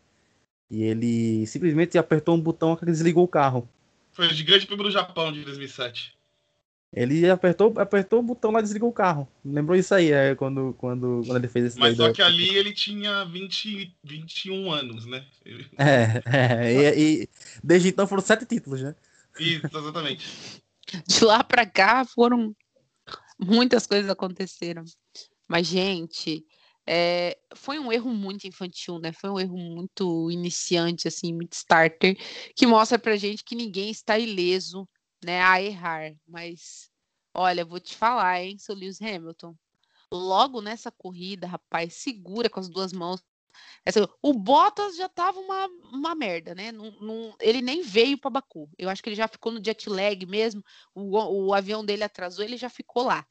e 0.71 0.83
ele 0.83 1.47
simplesmente 1.47 1.99
apertou 1.99 2.35
um 2.37 2.41
botão 2.41 2.77
que 2.77 2.85
desligou 2.85 3.25
o 3.25 3.29
carro. 3.29 3.69
Foi 4.13 4.29
de 4.29 4.43
grande 4.45 4.67
prêmio 4.67 4.85
do 4.85 4.91
Japão 4.91 5.33
de 5.33 5.45
2007. 5.45 6.17
Ele 6.93 7.31
apertou, 7.31 7.73
apertou 7.79 8.19
o 8.19 8.23
botão 8.23 8.51
lá 8.51 8.59
e 8.59 8.63
desligou 8.63 8.89
o 8.89 8.93
carro. 8.93 9.29
Lembrou 9.45 9.79
isso 9.79 9.95
aí, 9.95 10.11
é, 10.11 10.35
quando, 10.35 10.75
quando, 10.77 11.23
quando 11.25 11.37
ele 11.37 11.47
fez 11.49 11.67
esse 11.67 11.79
Mas 11.79 11.97
só 11.97 12.09
da- 12.09 12.13
que 12.13 12.21
ali 12.21 12.49
ele 12.57 12.73
tinha 12.73 13.25
20, 13.25 13.95
21 14.03 14.73
anos, 14.73 15.07
né? 15.07 15.25
É, 15.79 16.23
é, 16.27 16.99
e, 16.99 17.23
e 17.23 17.29
desde 17.63 17.89
então 17.89 18.09
foram 18.09 18.23
sete 18.23 18.45
títulos, 18.45 18.83
né? 18.83 18.95
Isso, 19.39 19.67
exatamente. 19.67 20.27
De 21.07 21.25
lá 21.25 21.45
para 21.45 21.65
cá 21.65 22.05
foram 22.05 22.55
muitas 23.39 23.87
coisas 23.87 24.11
aconteceram. 24.11 24.83
Mas, 25.49 25.69
gente, 25.69 26.45
é, 26.87 27.39
foi 27.55 27.79
um 27.79 27.93
erro 27.93 28.11
muito 28.13 28.49
infantil, 28.49 28.99
né? 28.99 29.13
Foi 29.13 29.31
um 29.31 29.39
erro 29.39 29.57
muito 29.57 30.29
iniciante, 30.31 31.07
assim, 31.07 31.33
muito 31.33 31.53
starter, 31.53 32.17
que 32.57 32.67
mostra 32.67 32.99
pra 32.99 33.17
gente 33.17 33.45
que 33.45 33.55
ninguém 33.55 33.91
está 33.91 34.19
ileso, 34.19 34.89
né, 35.25 35.43
a 35.43 35.61
errar. 35.63 36.13
Mas, 36.27 36.91
olha, 37.35 37.65
vou 37.65 37.81
te 37.81 37.95
falar, 37.97 38.43
hein, 38.43 38.59
seu 38.59 38.75
Lewis 38.75 39.01
Hamilton. 39.01 39.55
Logo 40.13 40.61
nessa 40.63 40.91
corrida, 40.91 41.47
rapaz, 41.47 41.95
segura 41.97 42.51
com 42.51 42.61
as 42.61 42.69
duas 42.69 42.93
mãos. 42.93 43.23
Essa- 43.85 44.09
o 44.23 44.33
Bottas 44.35 44.97
já 44.97 45.09
tava 45.09 45.41
uma, 45.41 45.67
uma 45.93 46.15
merda, 46.15 46.55
né? 46.55 46.73
Não- 46.73 47.37
ele 47.41 47.63
nem 47.63 47.83
veio 47.83 48.19
para 48.19 48.31
Baku. 48.31 48.69
Eu 48.79 48.89
acho 48.91 49.03
que 49.03 49.09
ele 49.09 49.17
já 49.17 49.29
ficou 49.29 49.53
no 49.53 49.65
jet 49.65 49.89
lag 49.89 50.27
mesmo. 50.27 50.63
O, 50.95 51.47
o 51.49 51.55
avião 51.55 51.85
dele 51.85 52.05
atrasou, 52.05 52.45
ele 52.45 52.57
já 52.57 52.69
ficou 52.71 53.05
lá. 53.05 53.27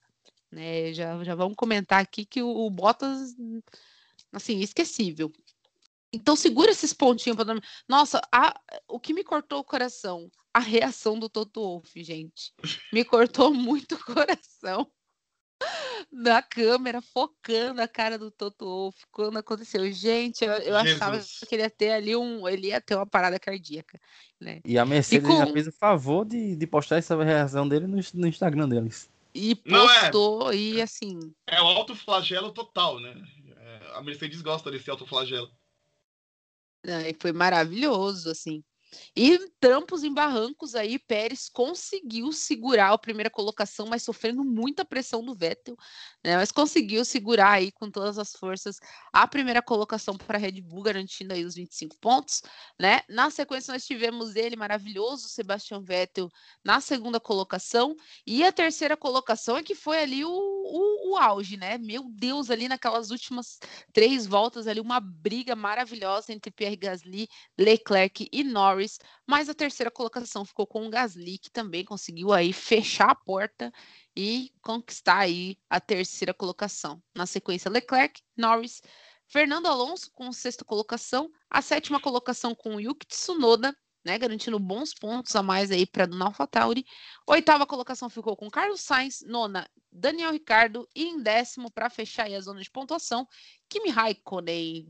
Né? 0.51 0.93
Já, 0.93 1.23
já 1.23 1.35
vamos 1.35 1.55
comentar 1.57 2.01
aqui 2.01 2.25
que 2.25 2.41
o, 2.43 2.49
o 2.49 2.69
Bottas, 2.69 3.35
assim, 4.31 4.59
esquecível. 4.59 5.31
Então 6.11 6.35
segura 6.35 6.71
esses 6.71 6.93
pontinhos 6.93 7.35
para 7.35 7.45
dormir. 7.45 7.63
Nossa, 7.87 8.21
a- 8.31 8.59
o 8.87 8.99
que 8.99 9.13
me 9.13 9.23
cortou 9.23 9.59
o 9.59 9.63
coração, 9.63 10.29
a 10.53 10.59
reação 10.59 11.19
do 11.19 11.29
Toto 11.29 11.61
Wolff, 11.61 12.03
gente. 12.03 12.51
Me 12.91 13.03
cortou 13.05 13.51
muito 13.53 13.95
o 13.95 14.03
coração 14.03 14.89
da 16.11 16.41
câmera 16.41 17.01
focando 17.01 17.81
a 17.81 17.87
cara 17.87 18.17
do 18.17 18.31
Toto 18.31 18.65
Wolff 18.65 18.97
quando 19.11 19.37
aconteceu. 19.37 19.89
Gente, 19.91 20.43
eu, 20.43 20.51
eu 20.53 20.75
achava 20.75 21.19
que 21.47 21.53
ele 21.55 21.63
ia 21.63 21.69
ter 21.69 21.91
ali 21.91 22.15
um, 22.15 22.47
ele 22.47 22.67
ia 22.67 22.81
ter 22.81 22.95
uma 22.95 23.05
parada 23.05 23.37
cardíaca, 23.39 23.99
né? 24.39 24.61
E 24.65 24.77
a 24.77 24.85
Mercedes 24.85 25.27
com- 25.27 25.33
ainda 25.33 25.51
fez 25.51 25.67
o 25.67 25.71
favor 25.73 26.25
de, 26.25 26.55
de 26.55 26.67
postar 26.67 26.97
essa 26.97 27.21
reação 27.23 27.67
dele 27.67 27.87
no, 27.87 27.99
no 28.13 28.27
Instagram 28.27 28.67
deles. 28.69 29.09
E 29.35 29.55
Não 29.65 29.89
é. 29.89 29.99
postou 30.01 30.51
e 30.53 30.81
assim, 30.81 31.19
É 31.45 31.61
o 31.61 31.65
autoflagelo 31.67 32.51
total, 32.51 32.99
né? 32.99 33.13
É, 33.57 33.91
a 33.95 34.01
Mercedes 34.01 34.41
gosta 34.41 34.71
desse 34.71 34.89
autoflagelo. 34.89 35.51
E 37.09 37.13
foi 37.21 37.31
maravilhoso, 37.33 38.29
assim. 38.31 38.63
E 39.15 39.37
trampos 39.59 40.03
em 40.03 40.13
barrancos 40.13 40.75
aí, 40.75 40.97
Pérez 40.97 41.49
conseguiu 41.49 42.31
segurar 42.31 42.91
a 42.91 42.97
primeira 42.97 43.29
colocação, 43.29 43.87
mas 43.87 44.03
sofrendo 44.03 44.43
muita 44.43 44.85
pressão 44.85 45.23
do 45.23 45.35
Vettel, 45.35 45.75
né? 46.23 46.37
Mas 46.37 46.51
conseguiu 46.51 47.05
segurar 47.05 47.51
aí 47.51 47.71
com 47.71 47.89
todas 47.89 48.17
as 48.17 48.31
forças 48.31 48.79
a 49.13 49.27
primeira 49.27 49.61
colocação 49.61 50.17
para 50.17 50.37
a 50.37 50.41
Red 50.41 50.61
Bull, 50.61 50.83
garantindo 50.83 51.33
aí 51.33 51.43
os 51.45 51.55
25 51.55 51.97
pontos, 51.99 52.41
né? 52.79 53.01
Na 53.09 53.29
sequência 53.29 53.73
nós 53.73 53.85
tivemos 53.85 54.35
ele 54.35 54.55
maravilhoso, 54.55 55.29
Sebastian 55.29 55.81
Vettel, 55.81 56.29
na 56.63 56.81
segunda 56.81 57.19
colocação, 57.19 57.95
e 58.25 58.43
a 58.43 58.51
terceira 58.51 58.95
colocação 58.97 59.57
é 59.57 59.63
que 59.63 59.75
foi 59.75 59.99
ali 59.99 60.23
o, 60.25 60.29
o, 60.29 61.11
o 61.11 61.17
auge, 61.17 61.57
né? 61.57 61.77
Meu 61.77 62.03
Deus, 62.09 62.49
ali 62.49 62.67
naquelas 62.67 63.11
últimas 63.11 63.59
três 63.93 64.25
voltas 64.25 64.67
ali, 64.67 64.79
uma 64.79 64.99
briga 64.99 65.55
maravilhosa 65.55 66.33
entre 66.33 66.51
Pierre 66.51 66.75
Gasly, 66.75 67.27
Leclerc 67.57 68.27
e 68.31 68.43
Norris, 68.43 68.78
mas 69.27 69.49
a 69.49 69.53
terceira 69.53 69.91
colocação 69.91 70.45
ficou 70.45 70.67
com 70.67 70.85
o 70.85 70.89
Gasly, 70.89 71.37
que 71.37 71.51
também 71.51 71.83
conseguiu 71.83 72.31
aí 72.31 72.53
fechar 72.53 73.11
a 73.11 73.15
porta 73.15 73.71
e 74.15 74.51
conquistar 74.61 75.19
aí 75.19 75.57
a 75.69 75.79
terceira 75.79 76.33
colocação. 76.33 77.01
Na 77.15 77.25
sequência, 77.25 77.69
Leclerc, 77.69 78.21
Norris, 78.37 78.81
Fernando 79.27 79.67
Alonso 79.67 80.11
com 80.13 80.31
sexta 80.31 80.65
colocação, 80.65 81.29
a 81.49 81.61
sétima 81.61 81.99
colocação 81.99 82.55
com 82.55 82.75
o 82.75 82.79
Yuki 82.79 83.05
Tsunoda, 83.05 83.75
né, 84.03 84.17
garantindo 84.17 84.57
bons 84.57 84.93
pontos 84.93 85.35
a 85.35 85.43
mais 85.43 85.71
aí 85.71 85.85
para 85.85 86.05
Dona 86.05 86.25
AlphaTauri. 86.25 86.85
Oitava 87.27 87.67
colocação 87.67 88.09
ficou 88.09 88.35
com 88.35 88.49
Carlos 88.49 88.81
Sainz, 88.81 89.21
nona 89.27 89.69
Daniel 89.91 90.31
Ricardo 90.31 90.87
e 90.95 91.05
em 91.05 91.21
décimo 91.21 91.71
para 91.71 91.89
fechar 91.89 92.25
aí 92.25 92.35
a 92.35 92.41
zona 92.41 92.61
de 92.61 92.69
pontuação, 92.69 93.27
Kimi 93.67 93.89
Raikkonen. 93.89 94.87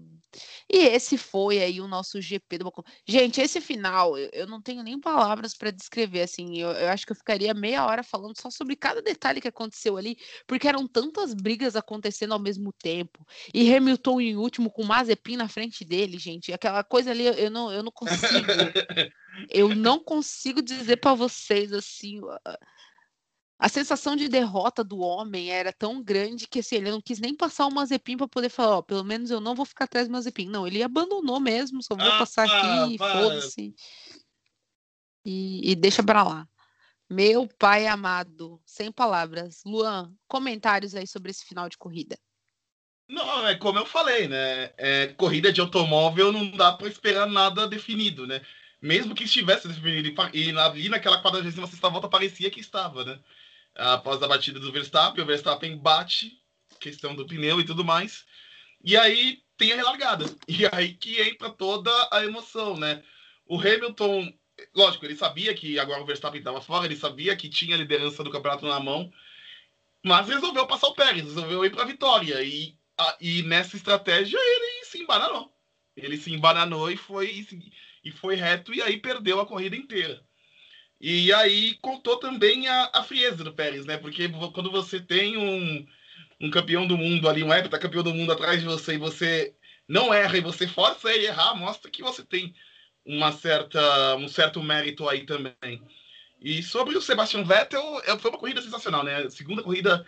E 0.72 0.78
esse 0.78 1.18
foi 1.18 1.60
aí 1.60 1.82
o 1.82 1.88
nosso 1.88 2.22
GP 2.22 2.60
do 2.60 2.66
Baku. 2.66 2.84
Gente, 3.06 3.42
esse 3.42 3.60
final, 3.60 4.18
eu, 4.18 4.30
eu 4.32 4.48
não 4.48 4.62
tenho 4.62 4.84
nem 4.84 5.00
palavras 5.00 5.56
para 5.56 5.72
descrever, 5.72 6.22
assim, 6.22 6.60
eu, 6.60 6.70
eu 6.72 6.90
acho 6.90 7.06
que 7.06 7.12
eu 7.12 7.16
ficaria 7.16 7.54
meia 7.54 7.86
hora 7.86 8.04
falando 8.04 8.40
só 8.40 8.50
sobre 8.50 8.76
cada 8.76 9.02
detalhe 9.02 9.42
que 9.42 9.48
aconteceu 9.48 9.98
ali, 9.98 10.18
porque 10.48 10.68
eram 10.68 10.88
tantas 10.88 11.34
brigas 11.34 11.76
acontecendo 11.76 12.34
ao 12.34 12.40
mesmo 12.40 12.72
tempo. 12.72 13.26
E 13.54 13.74
Hamilton 13.74 14.22
em 14.22 14.38
último 14.38 14.70
com 14.72 14.84
Mazepin 14.84 15.36
na 15.36 15.50
frente 15.50 15.84
dele, 15.84 16.18
gente, 16.18 16.54
aquela 16.54 16.84
coisa 16.84 17.12
ali, 17.12 17.26
eu 17.26 17.50
não, 17.50 17.72
eu 17.72 17.84
não 17.84 17.92
consigo, 17.92 18.48
eu 19.50 19.76
não 19.76 20.00
consigo 20.00 20.62
dizer 20.62 20.98
para 20.98 21.16
vocês, 21.16 21.74
assim, 21.74 22.22
a- 23.60 23.70
sensação 23.70 24.16
de 24.16 24.28
derrota 24.30 24.84
do 24.84 25.00
homem 25.00 25.52
era 25.52 25.72
tão 25.74 26.02
grande 26.02 26.48
que 26.48 26.60
assim, 26.60 26.78
ele 26.78 26.92
não 26.92 27.02
quis 27.02 27.20
nem 27.20 27.36
passar 27.36 27.68
o 27.68 27.72
Mazepin 27.74 28.18
para 28.18 28.28
poder 28.28 28.50
falar, 28.50 28.78
ó, 28.78 28.82
pelo 28.82 29.04
menos 29.04 29.30
eu 29.30 29.40
não 29.42 29.54
vou 29.54 29.66
ficar 29.66 29.86
atrás 29.86 30.08
do 30.08 30.12
Mazepin. 30.12 30.48
Não, 30.50 30.66
ele 30.66 30.82
abandonou 30.82 31.40
mesmo, 31.40 31.84
só 31.84 31.96
vou 31.96 32.06
Ah, 32.08 32.18
passar 32.18 32.44
aqui, 32.46 32.98
para. 32.98 33.12
foda-se. 33.14 33.76
E, 35.26 35.72
e 35.72 35.76
deixa 35.76 36.02
pra 36.02 36.24
lá. 36.24 36.48
Meu 37.10 37.48
pai 37.58 37.88
amado, 37.88 38.62
sem 38.66 38.92
palavras. 38.92 39.62
Luan, 39.66 40.14
comentários 40.28 40.96
aí 40.96 41.08
sobre 41.08 41.32
esse 41.32 41.44
final 41.46 41.68
de 41.68 41.78
corrida. 41.78 42.18
Não, 43.08 43.48
é 43.48 43.56
como 43.56 43.80
eu 43.80 43.86
falei, 43.86 44.28
né? 44.28 44.72
É, 44.78 45.08
corrida 45.18 45.52
de 45.52 45.60
automóvel 45.60 46.32
não 46.32 46.52
dá 46.52 46.72
para 46.74 46.88
esperar 46.88 47.26
nada 47.28 47.68
definido, 47.68 48.28
né? 48.28 48.42
Mesmo 48.80 49.16
que 49.16 49.24
estivesse 49.24 49.68
definido 49.68 50.08
e 50.34 50.40
e 50.40 50.58
ali 50.58 50.88
naquela 50.88 51.20
46 51.22 51.80
volta 51.80 52.08
parecia 52.08 52.52
que 52.52 52.60
estava, 52.60 53.04
né? 53.04 53.20
Após 53.76 54.22
a 54.22 54.28
batida 54.28 54.60
do 54.60 54.72
Verstappen, 54.72 55.24
o 55.24 55.28
Verstappen 55.28 55.78
bate, 55.78 56.42
questão 56.80 57.16
do 57.16 57.26
pneu 57.26 57.60
e 57.60 57.66
tudo 57.66 57.84
mais. 57.84 58.26
E 58.84 58.98
aí 58.98 59.42
tem 59.58 59.72
a 59.72 59.76
relargada. 59.76 60.26
E 60.48 60.66
aí 60.72 60.94
que 60.94 61.22
entra 61.22 61.50
toda 61.50 61.92
a 62.12 62.24
emoção, 62.24 62.78
né? 62.78 63.04
O 63.46 63.60
Hamilton, 63.60 64.34
lógico, 64.76 65.06
ele 65.06 65.16
sabia 65.16 65.54
que 65.54 65.80
agora 65.80 66.02
o 66.02 66.06
Verstappen 66.06 66.40
estava 66.40 66.62
fora, 66.62 66.86
ele 66.86 66.96
sabia 66.96 67.36
que 67.36 67.50
tinha 67.50 67.76
a 67.76 67.80
liderança 67.80 68.24
do 68.24 68.32
campeonato 68.32 68.66
na 68.66 68.80
mão, 68.80 69.12
mas 70.04 70.28
resolveu 70.28 70.68
passar 70.68 70.88
o 70.88 70.94
Pérez, 70.94 71.24
resolveu 71.24 71.66
ir 71.66 71.72
para 71.72 71.84
a 71.84 71.88
vitória. 71.88 72.42
E 72.44 72.78
ah, 73.00 73.18
e 73.22 73.44
nessa 73.44 73.78
estratégia 73.78 74.38
ele 74.38 74.84
se 74.84 75.02
embananou. 75.02 75.50
Ele 75.96 76.18
se 76.18 76.34
embananou 76.34 76.92
e 76.92 76.98
foi, 76.98 77.48
e 78.04 78.12
foi 78.12 78.36
reto 78.36 78.74
e 78.74 78.82
aí 78.82 78.98
perdeu 78.98 79.40
a 79.40 79.46
corrida 79.46 79.76
inteira. 79.76 80.22
E 81.00 81.32
aí 81.34 81.76
contou 81.82 82.18
também 82.18 82.68
a, 82.68 82.90
a 82.94 83.04
frieza 83.04 83.44
do 83.44 83.54
Pérez, 83.54 83.86
né? 83.86 83.98
Porque 83.98 84.28
quando 84.54 84.70
você 84.70 85.00
tem 85.00 85.38
um, 85.38 85.88
um 86.42 86.50
campeão 86.50 86.86
do 86.86 86.98
mundo 86.98 87.30
ali, 87.30 87.44
um 87.44 87.50
campeão 87.80 88.04
do 88.04 88.14
mundo 88.14 88.32
atrás 88.32 88.60
de 88.60 88.66
você 88.66 88.96
e 88.96 88.98
você 88.98 89.56
não 89.88 90.14
erra 90.14 90.38
e 90.38 90.42
você 90.42 90.68
força 90.68 91.12
ele 91.12 91.26
errar, 91.26 91.56
mostra 91.56 91.90
que 91.90 92.04
você 92.04 92.24
tem 92.24 92.54
uma 93.06 93.32
certa, 93.32 94.16
um 94.18 94.28
certo 94.28 94.62
mérito 94.62 95.08
aí 95.08 95.26
também. 95.26 95.82
E 96.42 96.62
sobre 96.64 96.98
o 96.98 97.02
Sebastian 97.02 97.44
Vettel, 97.44 98.02
é, 98.06 98.18
foi 98.18 98.30
uma 98.30 98.40
corrida 98.40 98.62
sensacional, 98.62 99.04
né? 99.04 99.30
Segunda 99.30 99.64
corrida 99.64 100.06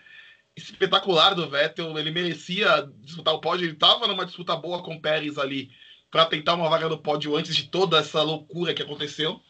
espetacular 0.56 1.34
do 1.34 1.50
Vettel, 1.50 1.98
ele 1.98 2.12
merecia 2.12 2.89
disputar 3.00 3.34
o 3.34 3.39
pódio, 3.39 3.66
ele 3.66 3.74
estava 3.74 4.08
numa 4.08 4.26
disputa 4.26 4.56
boa 4.56 4.84
com 4.84 4.96
o 4.96 5.02
Pérez 5.02 5.38
ali 5.38 5.72
para 6.10 6.26
tentar 6.26 6.56
uma 6.56 6.70
vaga 6.70 6.89
no 6.89 6.98
pódio 6.98 7.36
antes 7.36 7.56
de 7.56 7.64
toda 7.70 7.98
essa 7.98 8.22
loucura 8.22 8.74
que 8.74 8.82
aconteceu, 8.82 9.42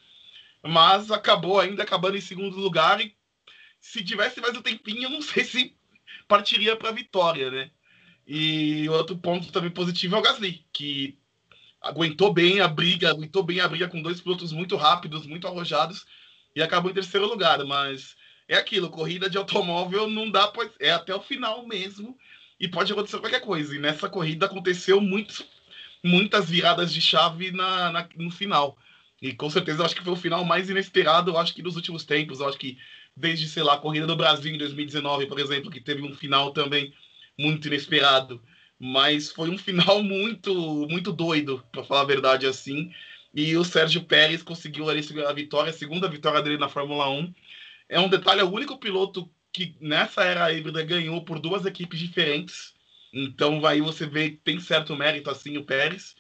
mas 0.63 1.11
acabou 1.11 1.59
ainda 1.59 1.83
acabando 1.83 2.17
em 2.17 2.21
segundo 2.21 2.57
lugar 2.57 3.01
e 3.01 3.15
se 3.79 4.03
tivesse 4.03 4.39
mais 4.39 4.55
um 4.55 4.61
tempinho, 4.61 5.03
eu 5.03 5.09
não 5.09 5.21
sei 5.21 5.43
se 5.43 5.75
partiria 6.27 6.75
para 6.75 6.89
a 6.89 6.93
vitória, 6.93 7.49
né? 7.49 7.71
E 8.27 8.87
outro 8.89 9.17
ponto 9.17 9.51
também 9.51 9.71
positivo 9.71 10.15
é 10.15 10.19
o 10.19 10.21
Gasly, 10.21 10.65
que 10.71 11.17
aguentou 11.81 12.31
bem 12.31 12.59
a 12.59 12.67
briga, 12.67 13.09
aguentou 13.09 13.41
bem 13.41 13.59
a 13.59 13.67
briga 13.67 13.87
com 13.87 14.01
dois 14.01 14.21
pilotos 14.21 14.51
muito 14.51 14.75
rápidos, 14.75 15.25
muito 15.25 15.47
arrojados 15.47 16.05
e 16.55 16.61
acabou 16.61 16.91
em 16.91 16.93
terceiro 16.93 17.27
lugar, 17.27 17.63
mas 17.65 18.15
é 18.47 18.55
aquilo, 18.55 18.89
corrida 18.89 19.29
de 19.29 19.37
automóvel 19.37 20.07
não 20.09 20.29
dá, 20.29 20.47
pois 20.47 20.71
é 20.79 20.91
até 20.91 21.15
o 21.15 21.21
final 21.21 21.65
mesmo 21.65 22.17
e 22.59 22.67
pode 22.67 22.91
acontecer 22.91 23.19
qualquer 23.19 23.41
coisa. 23.41 23.75
E 23.75 23.79
nessa 23.79 24.07
corrida 24.07 24.45
aconteceu 24.45 25.01
muitos, 25.01 25.43
muitas 26.03 26.49
viradas 26.49 26.93
de 26.93 27.01
chave 27.01 27.51
na, 27.51 27.91
na, 27.91 28.09
no 28.15 28.29
final. 28.29 28.77
E 29.21 29.33
com 29.33 29.49
certeza 29.49 29.81
eu 29.81 29.85
acho 29.85 29.95
que 29.95 30.03
foi 30.03 30.13
o 30.13 30.17
final 30.17 30.43
mais 30.43 30.69
inesperado, 30.69 31.31
eu 31.31 31.37
acho 31.37 31.53
que 31.53 31.61
dos 31.61 31.75
últimos 31.75 32.03
tempos. 32.03 32.39
Eu 32.39 32.49
acho 32.49 32.57
que 32.57 32.77
desde, 33.15 33.47
sei 33.47 33.63
lá, 33.63 33.75
a 33.75 33.77
corrida 33.77 34.07
do 34.07 34.15
Brasil 34.15 34.53
em 34.53 34.57
2019, 34.57 35.27
por 35.27 35.39
exemplo, 35.39 35.69
que 35.69 35.81
teve 35.81 36.01
um 36.01 36.15
final 36.15 36.51
também 36.51 36.93
muito 37.37 37.67
inesperado. 37.67 38.41
Mas 38.79 39.31
foi 39.31 39.49
um 39.49 39.57
final 39.57 40.01
muito, 40.03 40.53
muito 40.89 41.11
doido, 41.11 41.63
para 41.71 41.83
falar 41.83 42.01
a 42.01 42.05
verdade 42.05 42.47
assim. 42.47 42.91
E 43.33 43.55
o 43.55 43.63
Sérgio 43.63 44.03
Pérez 44.03 44.43
conseguiu 44.43 44.89
ali 44.89 45.01
a 45.27 45.33
vitória, 45.33 45.69
a 45.69 45.73
segunda 45.73 46.07
vitória 46.09 46.41
dele 46.41 46.57
na 46.57 46.67
Fórmula 46.67 47.09
1 47.09 47.33
é 47.89 47.99
um 47.99 48.09
detalhe, 48.09 48.41
é 48.41 48.43
o 48.43 48.51
único 48.51 48.77
piloto 48.77 49.29
que 49.53 49.75
nessa 49.81 50.23
era 50.23 50.51
híbrida 50.51 50.81
ganhou 50.83 51.23
por 51.23 51.39
duas 51.39 51.65
equipes 51.65 51.99
diferentes. 51.99 52.73
Então 53.13 53.65
aí 53.65 53.81
você 53.81 54.05
vê 54.05 54.31
que 54.31 54.37
tem 54.37 54.59
certo 54.59 54.95
mérito 54.95 55.29
assim 55.29 55.57
o 55.57 55.65
Pérez. 55.65 56.15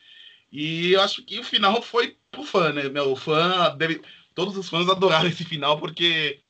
E 0.51 0.91
eu 0.91 1.01
acho 1.01 1.23
que 1.23 1.39
o 1.39 1.43
final 1.43 1.81
foi 1.81 2.17
pro 2.29 2.43
fã, 2.43 2.73
né? 2.73 2.89
Meu, 2.89 3.11
o 3.11 3.15
fã 3.15 3.75
deve... 3.77 4.01
Todos 4.33 4.57
os 4.57 4.69
fãs 4.69 4.89
adoraram 4.89 5.29
esse 5.29 5.43
final 5.43 5.79
porque 5.79 6.41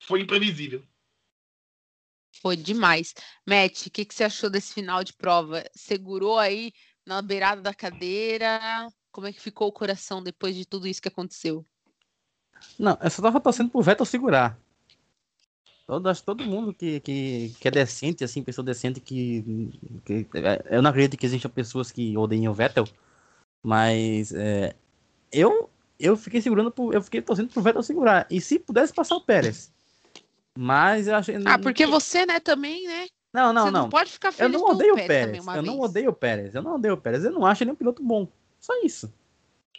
foi 0.00 0.20
imprevisível. 0.20 0.82
Foi 2.40 2.56
demais. 2.56 3.14
Matt, 3.46 3.86
o 3.86 3.90
que, 3.90 4.04
que 4.04 4.14
você 4.14 4.24
achou 4.24 4.50
desse 4.50 4.72
final 4.72 5.04
de 5.04 5.12
prova? 5.12 5.64
Segurou 5.74 6.38
aí 6.38 6.72
na 7.06 7.20
beirada 7.22 7.60
da 7.60 7.74
cadeira? 7.74 8.88
Como 9.10 9.26
é 9.26 9.32
que 9.32 9.40
ficou 9.40 9.68
o 9.68 9.72
coração 9.72 10.22
depois 10.22 10.56
de 10.56 10.66
tudo 10.66 10.88
isso 10.88 11.00
que 11.00 11.08
aconteceu? 11.08 11.64
Não, 12.78 12.96
eu 13.02 13.10
só 13.10 13.22
tava 13.22 13.40
torcendo 13.40 13.70
pro 13.70 13.82
Vettel 13.82 14.06
segurar. 14.06 14.58
Todo, 15.86 16.22
todo 16.22 16.44
mundo 16.44 16.72
que, 16.72 17.00
que, 17.00 17.54
que 17.60 17.68
é 17.68 17.70
decente, 17.70 18.24
assim, 18.24 18.42
pessoa 18.42 18.64
decente 18.64 19.00
que, 19.00 19.70
que. 20.04 20.26
Eu 20.70 20.80
não 20.80 20.90
acredito 20.90 21.18
que 21.18 21.26
existam 21.26 21.50
pessoas 21.50 21.90
que 21.90 22.16
odeiem 22.16 22.48
o 22.48 22.54
Vettel, 22.54 22.86
mas 23.62 24.32
é, 24.32 24.74
eu, 25.30 25.70
eu 25.98 26.16
fiquei 26.16 26.40
segurando, 26.40 26.70
pro, 26.70 26.92
eu 26.92 27.02
fiquei 27.02 27.22
torcendo 27.22 27.48
pro 27.48 27.62
Vettel 27.62 27.82
segurar. 27.82 28.26
E 28.30 28.40
se 28.40 28.58
pudesse 28.58 28.92
passar 28.92 29.16
o 29.16 29.20
Pérez. 29.20 29.72
Mas 30.58 31.06
eu 31.06 31.14
achei. 31.14 31.36
Ah, 31.46 31.58
porque 31.58 31.86
você, 31.86 32.26
né, 32.26 32.40
também, 32.40 32.86
né? 32.86 33.06
Não, 33.32 33.52
não, 33.52 33.64
você 33.64 33.70
não. 33.70 33.82
não 33.82 33.88
pode 33.88 34.12
ficar 34.12 34.30
feliz 34.32 34.52
Eu 34.52 34.58
não 34.58 34.68
odeio 34.68 34.92
o 34.92 34.96
Pérez. 34.96 35.08
Pérez 35.08 35.46
eu 35.46 35.52
vez. 35.52 35.64
não 35.64 35.80
odeio 35.80 36.10
o 36.10 36.12
Pérez. 36.12 36.54
Eu 36.54 36.62
não 36.62 36.74
odeio 36.74 36.94
o 36.94 36.96
Pérez. 36.98 37.24
Eu 37.24 37.32
não 37.32 37.46
acho 37.46 37.62
ele 37.62 37.70
um 37.70 37.76
piloto 37.76 38.02
bom. 38.02 38.28
Só 38.60 38.74
isso. 38.82 39.12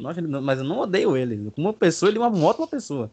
Mas 0.02 0.58
eu 0.58 0.64
não 0.64 0.80
odeio 0.80 1.16
ele. 1.16 1.52
Como 1.52 1.68
uma 1.68 1.74
pessoa, 1.74 2.10
ele 2.10 2.18
é 2.18 2.22
uma 2.22 2.46
ótima 2.46 2.68
pessoa. 2.68 3.12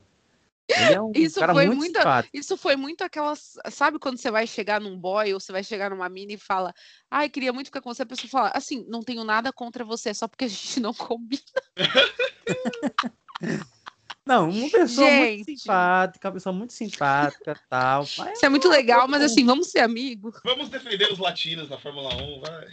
É 0.73 1.01
um 1.01 1.13
isso 1.15 1.41
foi 1.41 1.67
muito, 1.67 1.79
muito 1.79 1.99
isso 2.33 2.57
foi 2.57 2.77
muito 2.77 3.03
aquelas, 3.03 3.55
sabe 3.71 3.99
quando 3.99 4.19
você 4.19 4.31
vai 4.31 4.47
chegar 4.47 4.81
num 4.81 4.99
boy 4.99 5.35
ou 5.35 5.41
você 5.41 5.53
vai 5.53 5.65
chegar 5.65 5.91
numa 5.91 6.09
mina 6.09 6.33
e 6.33 6.39
fala, 6.39 6.73
ai, 7.11 7.29
queria 7.29 7.53
muito 7.53 7.67
ficar 7.67 7.81
com 7.81 7.93
você, 7.93 8.03
a 8.03 8.07
pessoa 8.07 8.31
fala, 8.31 8.53
assim, 8.55 8.85
não 8.89 9.03
tenho 9.03 9.25
nada 9.25 9.53
contra 9.53 9.85
você, 9.85 10.15
só 10.15 10.29
porque 10.29 10.45
a 10.45 10.49
gente 10.49 10.81
não 10.81 10.95
combina. 10.95 11.43
Não, 14.27 14.49
uma 14.49 14.71
pessoa 14.71 15.09
gente. 15.09 15.39
muito 15.39 15.61
simpática, 15.61 16.29
uma 16.29 16.35
pessoa 16.35 16.53
muito 16.53 16.73
simpática, 16.73 17.59
tal. 17.69 18.05
Isso 18.05 18.45
é 18.45 18.49
muito 18.49 18.69
legal, 18.69 19.09
mas 19.09 19.23
assim, 19.23 19.45
vamos 19.45 19.71
ser 19.71 19.81
amigos. 19.81 20.39
Vamos 20.45 20.69
defender 20.69 21.11
os 21.11 21.19
latinos 21.19 21.69
na 21.69 21.79
Fórmula 21.79 22.15
1, 22.15 22.41
vai. 22.41 22.69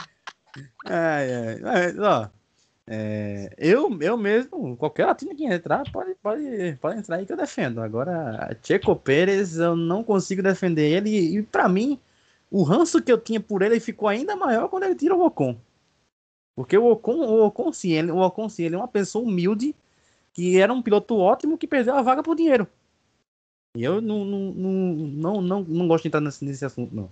Ai, 0.86 1.34
ai, 1.34 1.62
ai, 1.64 2.00
ó, 2.00 2.30
é, 2.90 3.54
eu, 3.58 3.90
eu 4.02 4.18
mesmo, 4.18 4.78
qualquer 4.78 5.06
latino 5.06 5.36
que 5.36 5.44
entrar, 5.44 5.84
pode, 5.92 6.16
pode, 6.16 6.78
pode 6.80 7.00
entrar 7.00 7.18
aí 7.18 7.26
que 7.26 7.34
eu 7.34 7.38
defendo. 7.38 7.82
Agora, 7.82 8.58
Checo 8.64 8.96
Pérez, 8.96 9.58
eu 9.58 9.76
não 9.76 10.02
consigo 10.04 10.42
defender 10.42 10.90
ele. 10.90 11.38
E, 11.38 11.44
para 11.44 11.68
mim, 11.68 12.00
o 12.50 12.64
ranço 12.64 13.02
que 13.02 13.12
eu 13.12 13.20
tinha 13.20 13.42
por 13.42 13.62
ele 13.62 13.80
ficou 13.82 14.08
ainda 14.08 14.38
maior 14.38 14.70
quando 14.70 14.84
ele 14.84 14.96
tira 14.96 15.14
o 15.14 15.26
Ocon. 15.26 15.58
Porque 16.56 16.78
o 16.78 16.86
Ocon, 16.90 17.20
o 17.20 17.46
Ocon, 17.46 17.74
sim, 17.74 17.92
ele, 17.92 18.10
o 18.10 18.20
Ocon, 18.20 18.48
sim, 18.48 18.64
ele 18.64 18.76
é 18.76 18.78
uma 18.78 18.88
pessoa 18.88 19.26
humilde, 19.26 19.76
que 20.34 20.58
era 20.58 20.72
um 20.72 20.82
piloto 20.82 21.18
ótimo 21.18 21.58
que 21.58 21.68
perdeu 21.68 21.94
a 21.94 22.02
vaga 22.02 22.24
por 22.24 22.38
dinheiro. 22.38 22.66
E 23.76 23.84
eu 23.84 24.00
não, 24.00 24.24
não, 24.24 24.40
não, 24.54 24.72
não, 24.72 25.42
não, 25.42 25.62
não 25.64 25.88
gosto 25.90 26.04
de 26.04 26.08
entrar 26.08 26.22
nesse, 26.22 26.44
nesse 26.44 26.64
assunto, 26.64 26.96
não. 26.96 27.12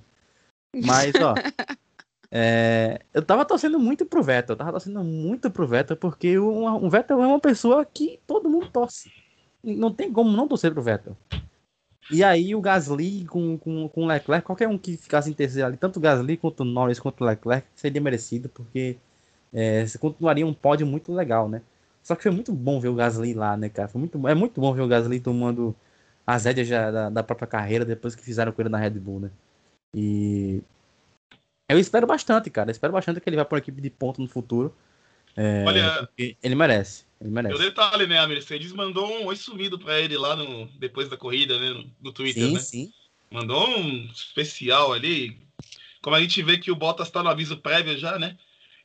Mas, 0.73 1.13
ó. 1.15 1.35
É, 2.31 2.99
eu 3.13 3.21
tava 3.21 3.45
torcendo 3.45 3.79
muito 3.79 4.05
pro 4.05 4.23
Vettel, 4.23 4.53
eu 4.53 4.57
tava 4.57 4.71
torcendo 4.71 5.03
muito 5.03 5.49
pro 5.51 5.67
Vettel, 5.67 5.97
porque 5.97 6.37
o, 6.37 6.65
o 6.83 6.89
Vettel 6.89 7.21
é 7.21 7.27
uma 7.27 7.39
pessoa 7.39 7.85
que 7.85 8.19
todo 8.25 8.49
mundo 8.49 8.69
torce. 8.69 9.11
Não 9.63 9.93
tem 9.93 10.11
como 10.11 10.31
não 10.31 10.47
torcer 10.47 10.71
pro 10.73 10.81
Vettel. 10.81 11.15
E 12.11 12.23
aí 12.23 12.53
o 12.53 12.61
Gasly 12.61 13.25
com, 13.25 13.57
com, 13.57 13.89
com 13.89 14.03
o 14.03 14.07
Leclerc, 14.07 14.45
qualquer 14.45 14.67
um 14.67 14.77
que 14.77 14.95
ficasse 14.95 15.29
em 15.29 15.33
terceiro 15.33 15.67
ali, 15.67 15.77
tanto 15.77 15.97
o 15.97 15.99
Gasly 15.99 16.37
quanto 16.37 16.61
o 16.61 16.65
Norris 16.65 16.99
quanto 16.99 17.21
o 17.21 17.25
Leclerc, 17.25 17.67
seria 17.75 17.99
merecido, 17.99 18.47
porque 18.49 18.97
é, 19.53 19.85
continuaria 19.99 20.45
um 20.45 20.53
pódio 20.53 20.85
muito 20.85 21.11
legal, 21.13 21.49
né? 21.49 21.61
Só 22.03 22.15
que 22.15 22.21
foi 22.23 22.31
muito 22.31 22.51
bom 22.51 22.79
ver 22.79 22.89
o 22.89 22.95
Gasly 22.95 23.33
lá, 23.33 23.57
né, 23.57 23.69
cara? 23.69 23.87
Foi 23.87 23.99
muito, 23.99 24.27
é 24.27 24.35
muito 24.35 24.61
bom 24.61 24.73
ver 24.73 24.81
o 24.81 24.87
Gasly 24.87 25.19
tomando 25.19 25.75
as 26.27 26.45
rédeas 26.45 26.69
da, 26.69 27.09
da 27.09 27.23
própria 27.23 27.47
carreira 27.47 27.85
depois 27.85 28.15
que 28.15 28.23
fizeram 28.23 28.51
com 28.51 28.61
ele 28.61 28.69
na 28.69 28.77
Red 28.77 28.91
Bull, 28.91 29.21
né? 29.21 29.31
E 29.93 30.61
eu 31.67 31.79
espero 31.79 32.05
bastante, 32.05 32.49
cara. 32.49 32.69
Eu 32.69 32.73
espero 32.73 32.93
bastante 32.93 33.19
que 33.19 33.29
ele 33.29 33.37
vá 33.37 33.45
por 33.45 33.57
equipe 33.57 33.81
de 33.81 33.89
ponto 33.89 34.21
no 34.21 34.27
futuro. 34.27 34.75
É, 35.35 35.63
Olha, 35.65 36.09
ele 36.17 36.55
merece. 36.55 37.05
Ele 37.19 37.29
merece. 37.29 37.55
O 37.55 37.59
detalhe, 37.59 38.07
né? 38.07 38.19
A 38.19 38.27
Mercedes 38.27 38.71
mandou 38.71 39.09
um 39.09 39.25
oi 39.25 39.35
sumido 39.35 39.77
pra 39.77 39.99
ele 39.99 40.17
lá 40.17 40.35
no, 40.35 40.67
depois 40.79 41.09
da 41.09 41.17
corrida, 41.17 41.59
né? 41.59 41.69
No, 41.69 41.91
no 42.01 42.13
Twitter, 42.13 42.43
sim, 42.43 42.53
né? 42.53 42.59
Sim. 42.59 42.93
Mandou 43.31 43.67
um 43.67 44.05
especial 44.13 44.93
ali. 44.93 45.37
Como 46.01 46.15
a 46.15 46.21
gente 46.21 46.41
vê 46.41 46.57
que 46.57 46.71
o 46.71 46.75
Bottas 46.75 47.09
tá 47.09 47.21
no 47.21 47.29
aviso 47.29 47.57
prévio 47.57 47.97
já, 47.97 48.17
né? 48.17 48.37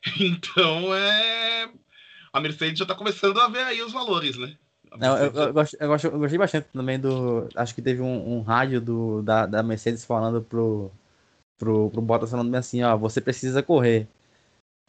Então 0.19 0.93
é. 0.95 1.69
A 2.33 2.39
Mercedes 2.39 2.79
já 2.79 2.85
tá 2.85 2.95
começando 2.95 3.39
a 3.39 3.47
ver 3.47 3.63
aí 3.63 3.81
os 3.81 3.93
valores, 3.93 4.37
né? 4.37 4.55
Não, 4.97 5.17
eu, 5.17 5.31
eu, 5.31 5.53
gosto, 5.53 5.77
eu, 5.79 5.87
gosto, 5.87 6.07
eu, 6.07 6.19
gostei 6.19 6.37
bastante 6.37 6.67
também 6.73 6.99
do. 6.99 7.47
Acho 7.55 7.73
que 7.73 7.81
teve 7.81 8.01
um, 8.01 8.37
um 8.37 8.41
rádio 8.41 8.81
do, 8.81 9.21
da, 9.21 9.45
da 9.45 9.63
Mercedes 9.63 10.03
falando 10.03 10.41
pro, 10.41 10.91
pro, 11.61 11.91
pro 11.91 12.01
Bottas 12.01 12.31
falando 12.31 12.53
assim, 12.55 12.81
ó, 12.81 12.97
você 12.97 13.21
precisa 13.21 13.61
correr. 13.61 14.07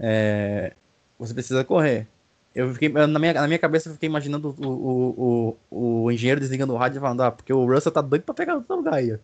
É, 0.01 0.75
você 1.19 1.35
precisa 1.35 1.63
correr. 1.63 2.09
Eu 2.55 2.73
fiquei, 2.73 2.89
na 2.89 3.19
minha, 3.19 3.35
na 3.35 3.47
minha 3.47 3.59
cabeça 3.59 3.91
eu 3.91 3.95
fiquei 3.95 4.09
imaginando 4.09 4.55
o, 4.59 4.67
o, 4.67 5.59
o, 5.71 6.05
o 6.05 6.11
engenheiro 6.11 6.41
desligando 6.41 6.73
o 6.73 6.77
rádio 6.77 6.99
e 6.99 7.01
falando, 7.01 7.23
ah, 7.23 7.31
porque 7.31 7.53
o 7.53 7.67
Russell 7.67 7.93
tá 7.93 8.01
doido 8.01 8.23
pra 8.23 8.35
pegar 8.35 8.55
outro 8.55 8.77
lugar 8.77 8.95
aí. 8.95 9.19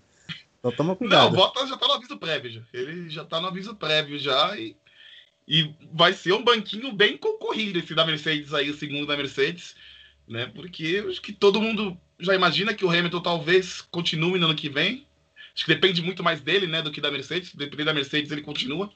Então 0.58 0.72
toma 0.72 0.94
cuidado. 0.94 1.24
Não, 1.24 1.32
o 1.32 1.36
Bottas 1.36 1.70
já 1.70 1.76
tá 1.76 1.86
no 1.86 1.94
aviso 1.94 2.18
prévio 2.18 2.50
já. 2.50 2.60
Ele 2.72 3.08
já 3.08 3.24
tá 3.24 3.40
no 3.40 3.48
aviso 3.48 3.74
prévio 3.74 4.18
já 4.18 4.58
e, 4.58 4.76
e 5.46 5.74
vai 5.92 6.12
ser 6.12 6.34
um 6.34 6.44
banquinho 6.44 6.92
bem 6.92 7.16
concorrido 7.16 7.78
esse 7.78 7.94
da 7.94 8.04
Mercedes 8.04 8.52
aí, 8.52 8.68
o 8.68 8.76
segundo 8.76 9.06
da 9.06 9.16
Mercedes, 9.16 9.74
né? 10.26 10.50
Porque 10.54 11.02
acho 11.08 11.22
que 11.22 11.32
todo 11.32 11.62
mundo 11.62 11.96
já 12.20 12.34
imagina 12.34 12.74
que 12.74 12.84
o 12.84 12.90
Hamilton 12.90 13.22
talvez 13.22 13.80
continue 13.80 14.38
no 14.38 14.46
ano 14.46 14.54
que 14.54 14.68
vem. 14.68 15.07
Acho 15.58 15.64
que 15.64 15.74
depende 15.74 16.00
muito 16.00 16.22
mais 16.22 16.40
dele, 16.40 16.68
né, 16.68 16.80
do 16.80 16.92
que 16.92 17.00
da 17.00 17.10
Mercedes. 17.10 17.52
Dependendo 17.52 17.86
da 17.86 17.94
Mercedes, 17.94 18.30
ele 18.30 18.42
continua. 18.42 18.88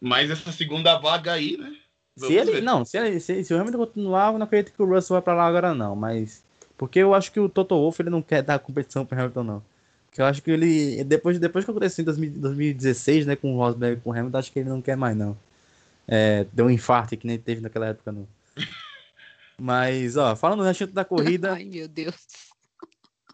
Mas 0.00 0.28
essa 0.28 0.50
segunda 0.50 0.98
vaga 0.98 1.34
aí, 1.34 1.56
né? 1.56 1.72
Se 2.16 2.32
ele, 2.32 2.60
não, 2.60 2.84
se, 2.84 2.98
ele, 2.98 3.20
se, 3.20 3.44
se, 3.44 3.54
o 3.54 3.60
Hamilton 3.60 3.78
continuar, 3.78 4.32
eu 4.32 4.38
não 4.38 4.44
acredito 4.44 4.74
que 4.74 4.82
o 4.82 4.86
Russell 4.86 5.14
vai 5.14 5.22
para 5.22 5.34
lá 5.34 5.46
agora, 5.46 5.72
não. 5.72 5.94
Mas. 5.94 6.42
Porque 6.76 6.98
eu 6.98 7.14
acho 7.14 7.30
que 7.30 7.38
o 7.38 7.48
Toto 7.48 7.76
Wolff 7.76 8.02
ele 8.02 8.10
não 8.10 8.20
quer 8.20 8.42
dar 8.42 8.58
competição 8.58 9.06
para 9.06 9.20
Hamilton, 9.20 9.44
não. 9.44 9.62
Porque 10.06 10.20
eu 10.20 10.24
acho 10.24 10.42
que 10.42 10.50
ele. 10.50 11.04
Depois, 11.04 11.38
depois 11.38 11.64
que 11.64 11.70
aconteceu 11.70 12.02
em 12.02 12.04
2016, 12.04 13.26
né, 13.26 13.36
com 13.36 13.54
o 13.54 13.58
Rosberg 13.58 13.98
e 13.98 14.00
com 14.00 14.10
o 14.10 14.12
Hamilton, 14.12 14.38
acho 14.38 14.50
que 14.50 14.58
ele 14.58 14.70
não 14.70 14.82
quer 14.82 14.96
mais, 14.96 15.16
não. 15.16 15.38
É, 16.08 16.44
deu 16.52 16.66
um 16.66 16.70
infarto 16.70 17.16
que 17.16 17.26
nem 17.26 17.38
teve 17.38 17.60
naquela 17.60 17.86
época, 17.86 18.10
não. 18.10 18.26
Mas, 19.56 20.16
ó, 20.16 20.34
falando 20.34 20.64
no 20.64 20.86
da 20.88 21.04
corrida. 21.04 21.52
Ai, 21.52 21.64
meu 21.64 21.86
Deus. 21.86 22.16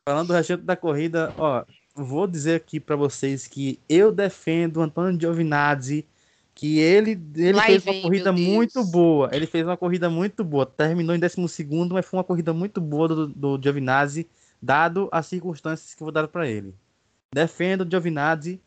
Falando 0.05 0.29
do 0.29 0.35
restante 0.35 0.63
da 0.63 0.77
corrida, 0.77 1.33
ó, 1.39 1.65
vou 2.05 2.27
dizer 2.27 2.57
aqui 2.57 2.81
para 2.81 2.97
vocês 2.97 3.47
que 3.47 3.79
eu 3.89 4.13
defendo 4.13 4.79
o 4.79 4.83
Antônio 4.83 5.21
Giovinazzi, 5.21 6.07
que 6.55 6.79
ele, 6.79 7.21
ele 7.37 7.61
fez 7.61 7.85
vem, 7.85 7.95
uma 7.97 8.03
corrida 8.03 8.33
muito 8.33 8.85
boa. 8.85 9.31
Ele 9.33 9.47
fez 9.47 9.67
uma 9.67 9.77
corrida 9.77 10.11
muito 10.11 10.45
boa. 10.45 10.67
Terminou 10.67 11.15
em 11.15 11.19
12 11.19 11.37
mas 11.91 12.07
foi 12.07 12.19
uma 12.19 12.25
corrida 12.25 12.53
muito 12.53 12.81
boa 12.81 13.09
do, 13.09 13.27
do 13.27 13.61
Giovinazzi, 13.63 14.29
dado 14.61 15.09
as 15.11 15.27
circunstâncias 15.27 15.95
que 15.95 16.03
vou 16.03 16.13
dar 16.13 16.29
para 16.29 16.49
ele. 16.49 16.75
Defendo 17.33 17.83
o 17.83 17.91
Giovinazzi. 17.91 18.61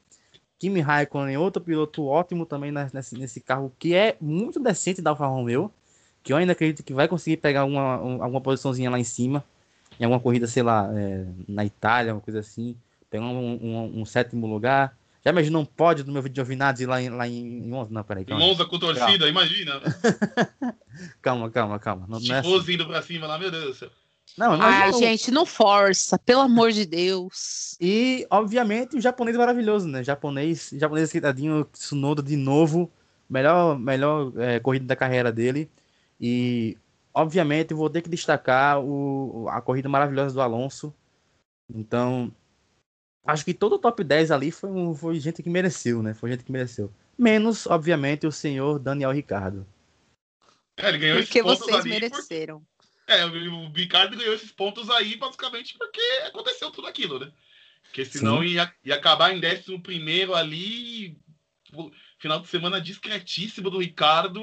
Kimi 0.64 0.80
Raikkonen, 0.80 1.36
outro 1.36 1.62
piloto 1.62 2.06
ótimo 2.06 2.46
também 2.46 2.72
nesse, 2.72 3.18
nesse 3.18 3.42
carro, 3.42 3.74
que 3.78 3.94
é 3.94 4.16
muito 4.22 4.62
decente 4.62 5.02
da 5.02 5.10
Alfa 5.10 5.28
Romeo, 5.28 5.70
que 6.24 6.32
eu 6.32 6.38
ainda 6.38 6.54
acredito 6.54 6.84
que 6.84 6.94
vai 6.94 7.06
conseguir 7.06 7.36
pegar 7.36 7.62
alguma, 7.62 7.96
alguma 7.96 8.40
posiçãozinha 8.40 8.90
lá 8.90 8.98
em 8.98 9.04
cima, 9.04 9.44
em 10.00 10.06
alguma 10.06 10.22
corrida, 10.22 10.48
sei 10.48 10.64
lá, 10.64 10.90
é, 10.96 11.26
na 11.50 11.66
Itália, 11.66 12.14
uma 12.14 12.22
coisa 12.22 12.40
assim, 12.40 12.78
pegar 13.14 13.26
um, 13.26 13.60
um, 13.62 14.02
um 14.02 14.06
sétimo 14.06 14.48
lugar. 14.48 14.98
Já 15.24 15.32
imaginou 15.32 15.62
um 15.62 15.66
pódio 15.66 16.04
do 16.04 16.12
meu 16.12 16.22
vídeo 16.22 16.34
de 16.34 16.42
Giovinazzi 16.42 16.86
lá 16.88 17.00
em, 17.00 17.10
lá 17.10 17.28
em 17.28 17.62
Monza? 17.62 17.92
Não, 17.94 18.04
peraí. 18.04 18.26
Calma. 18.26 18.44
Monza 18.44 18.66
com 18.66 18.80
torcida, 18.80 19.06
calma. 19.06 19.28
imagina. 19.28 19.82
calma, 21.22 21.50
calma, 21.52 21.80
calma. 21.80 22.08
Não, 22.10 22.20
não 22.20 22.36
é 22.36 22.40
assim. 22.40 22.74
indo 22.74 22.88
pra 22.88 23.02
cima 23.04 23.28
lá, 23.28 23.38
meu 23.38 23.52
Deus 23.52 23.66
do 23.66 23.74
céu. 23.76 23.90
Não, 24.36 24.60
Ai, 24.60 24.92
não... 24.92 25.00
gente, 25.00 25.30
não 25.30 25.46
força, 25.46 26.18
pelo 26.18 26.42
amor 26.42 26.72
de 26.72 26.88
Deus. 26.88 27.78
E, 27.80 28.26
obviamente, 28.32 28.98
o 28.98 29.02
japonês 29.02 29.38
maravilhoso, 29.38 29.88
né? 29.88 30.04
Japonês, 30.04 30.72
japonês 30.74 31.10
esquentadinho, 31.10 31.66
Tsunoda 31.66 32.24
de 32.24 32.36
novo. 32.36 32.92
Melhor, 33.30 33.78
melhor 33.78 34.34
é, 34.38 34.60
corrida 34.60 34.86
da 34.86 34.96
carreira 34.96 35.32
dele. 35.32 35.70
E, 36.20 36.76
obviamente, 37.14 37.76
vou 37.76 37.90
ter 37.90 38.02
que 38.02 38.10
destacar 38.10 38.80
o, 38.80 39.48
a 39.50 39.62
corrida 39.62 39.88
maravilhosa 39.88 40.34
do 40.34 40.42
Alonso. 40.42 40.94
Então, 41.74 42.32
acho 43.26 43.46
que 43.46 43.54
todo 43.54 43.74
o 43.74 43.80
top 43.80 44.04
10 44.04 44.32
ali 44.32 44.52
foi, 44.52 44.72
foi 44.96 45.20
gente 45.20 45.42
que 45.42 45.50
mereceu, 45.50 46.04
né? 46.04 46.14
Foi 46.14 46.30
gente 46.30 46.44
que 46.44 46.52
mereceu. 46.52 46.94
Menos, 47.18 47.68
obviamente, 47.68 48.28
o 48.28 48.32
senhor 48.32 48.80
Daniel 48.80 49.12
Ricardo. 49.12 49.66
É, 50.78 50.90
ele 50.90 50.98
ganhou 50.98 51.24
porque 51.24 51.42
vocês 51.42 51.86
mereceram. 51.86 52.60
Por... 52.60 53.14
É, 53.14 53.26
o 53.26 53.72
Ricardo 53.72 54.18
ganhou 54.18 54.34
esses 54.34 54.52
pontos 54.52 54.90
aí 54.90 55.16
basicamente 55.18 55.78
porque 55.78 56.02
aconteceu 56.26 56.72
tudo 56.72 56.88
aquilo, 56.88 57.20
né? 57.20 57.32
Porque 57.84 58.06
senão 58.06 58.44
ia, 58.44 58.74
ia 58.84 58.96
acabar 58.96 59.32
em 59.32 59.40
11 59.40 59.80
primeiro 59.80 60.34
ali. 60.34 61.18
Final 62.18 62.40
de 62.40 62.48
semana 62.48 62.80
discretíssimo 62.80 63.70
do 63.70 63.80
Ricardo. 63.80 64.42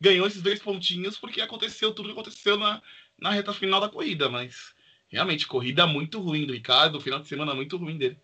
Ganhou 0.00 0.26
esses 0.26 0.42
dois 0.42 0.60
pontinhos 0.60 1.18
porque 1.18 1.40
aconteceu 1.40 1.92
tudo 1.92 2.06
que 2.06 2.12
aconteceu 2.12 2.56
na, 2.56 2.82
na 3.18 3.30
reta 3.30 3.52
final 3.52 3.80
da 3.80 3.88
corrida, 3.88 4.28
mas 4.28 4.74
realmente, 5.12 5.46
corrida 5.46 5.86
muito 5.86 6.20
ruim 6.20 6.46
do 6.46 6.52
Ricardo, 6.52 7.00
final 7.00 7.20
de 7.20 7.28
semana 7.28 7.54
muito 7.54 7.76
ruim 7.76 7.98
dele. 7.98 8.18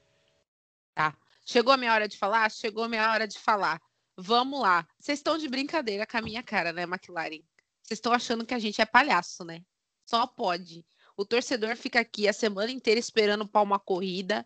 Tá. 0.94 1.16
Chegou 1.44 1.72
a 1.72 1.76
minha 1.76 1.92
hora 1.92 2.08
de 2.08 2.16
falar? 2.16 2.50
Chegou 2.50 2.84
a 2.84 2.88
minha 2.88 3.10
hora 3.10 3.28
de 3.28 3.38
falar. 3.38 3.80
Vamos 4.16 4.60
lá. 4.60 4.86
Vocês 4.98 5.18
estão 5.18 5.38
de 5.38 5.48
brincadeira 5.48 6.06
com 6.06 6.16
a 6.16 6.22
minha 6.22 6.42
cara, 6.42 6.72
né, 6.72 6.82
McLaren? 6.82 7.42
Vocês 7.82 7.98
estão 7.98 8.12
achando 8.12 8.44
que 8.44 8.54
a 8.54 8.58
gente 8.58 8.80
é 8.80 8.86
palhaço, 8.86 9.44
né? 9.44 9.62
Só 10.04 10.26
pode. 10.26 10.84
O 11.16 11.24
torcedor 11.24 11.76
fica 11.76 12.00
aqui 12.00 12.26
a 12.26 12.32
semana 12.32 12.70
inteira 12.70 12.98
esperando 12.98 13.46
para 13.46 13.62
uma 13.62 13.78
corrida, 13.78 14.44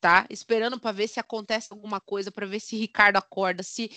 tá? 0.00 0.26
Esperando 0.30 0.78
para 0.78 0.92
ver 0.92 1.08
se 1.08 1.20
acontece 1.20 1.68
alguma 1.70 2.00
coisa, 2.00 2.30
para 2.30 2.46
ver 2.46 2.60
se 2.60 2.76
Ricardo 2.76 3.16
acorda, 3.16 3.62
se 3.62 3.90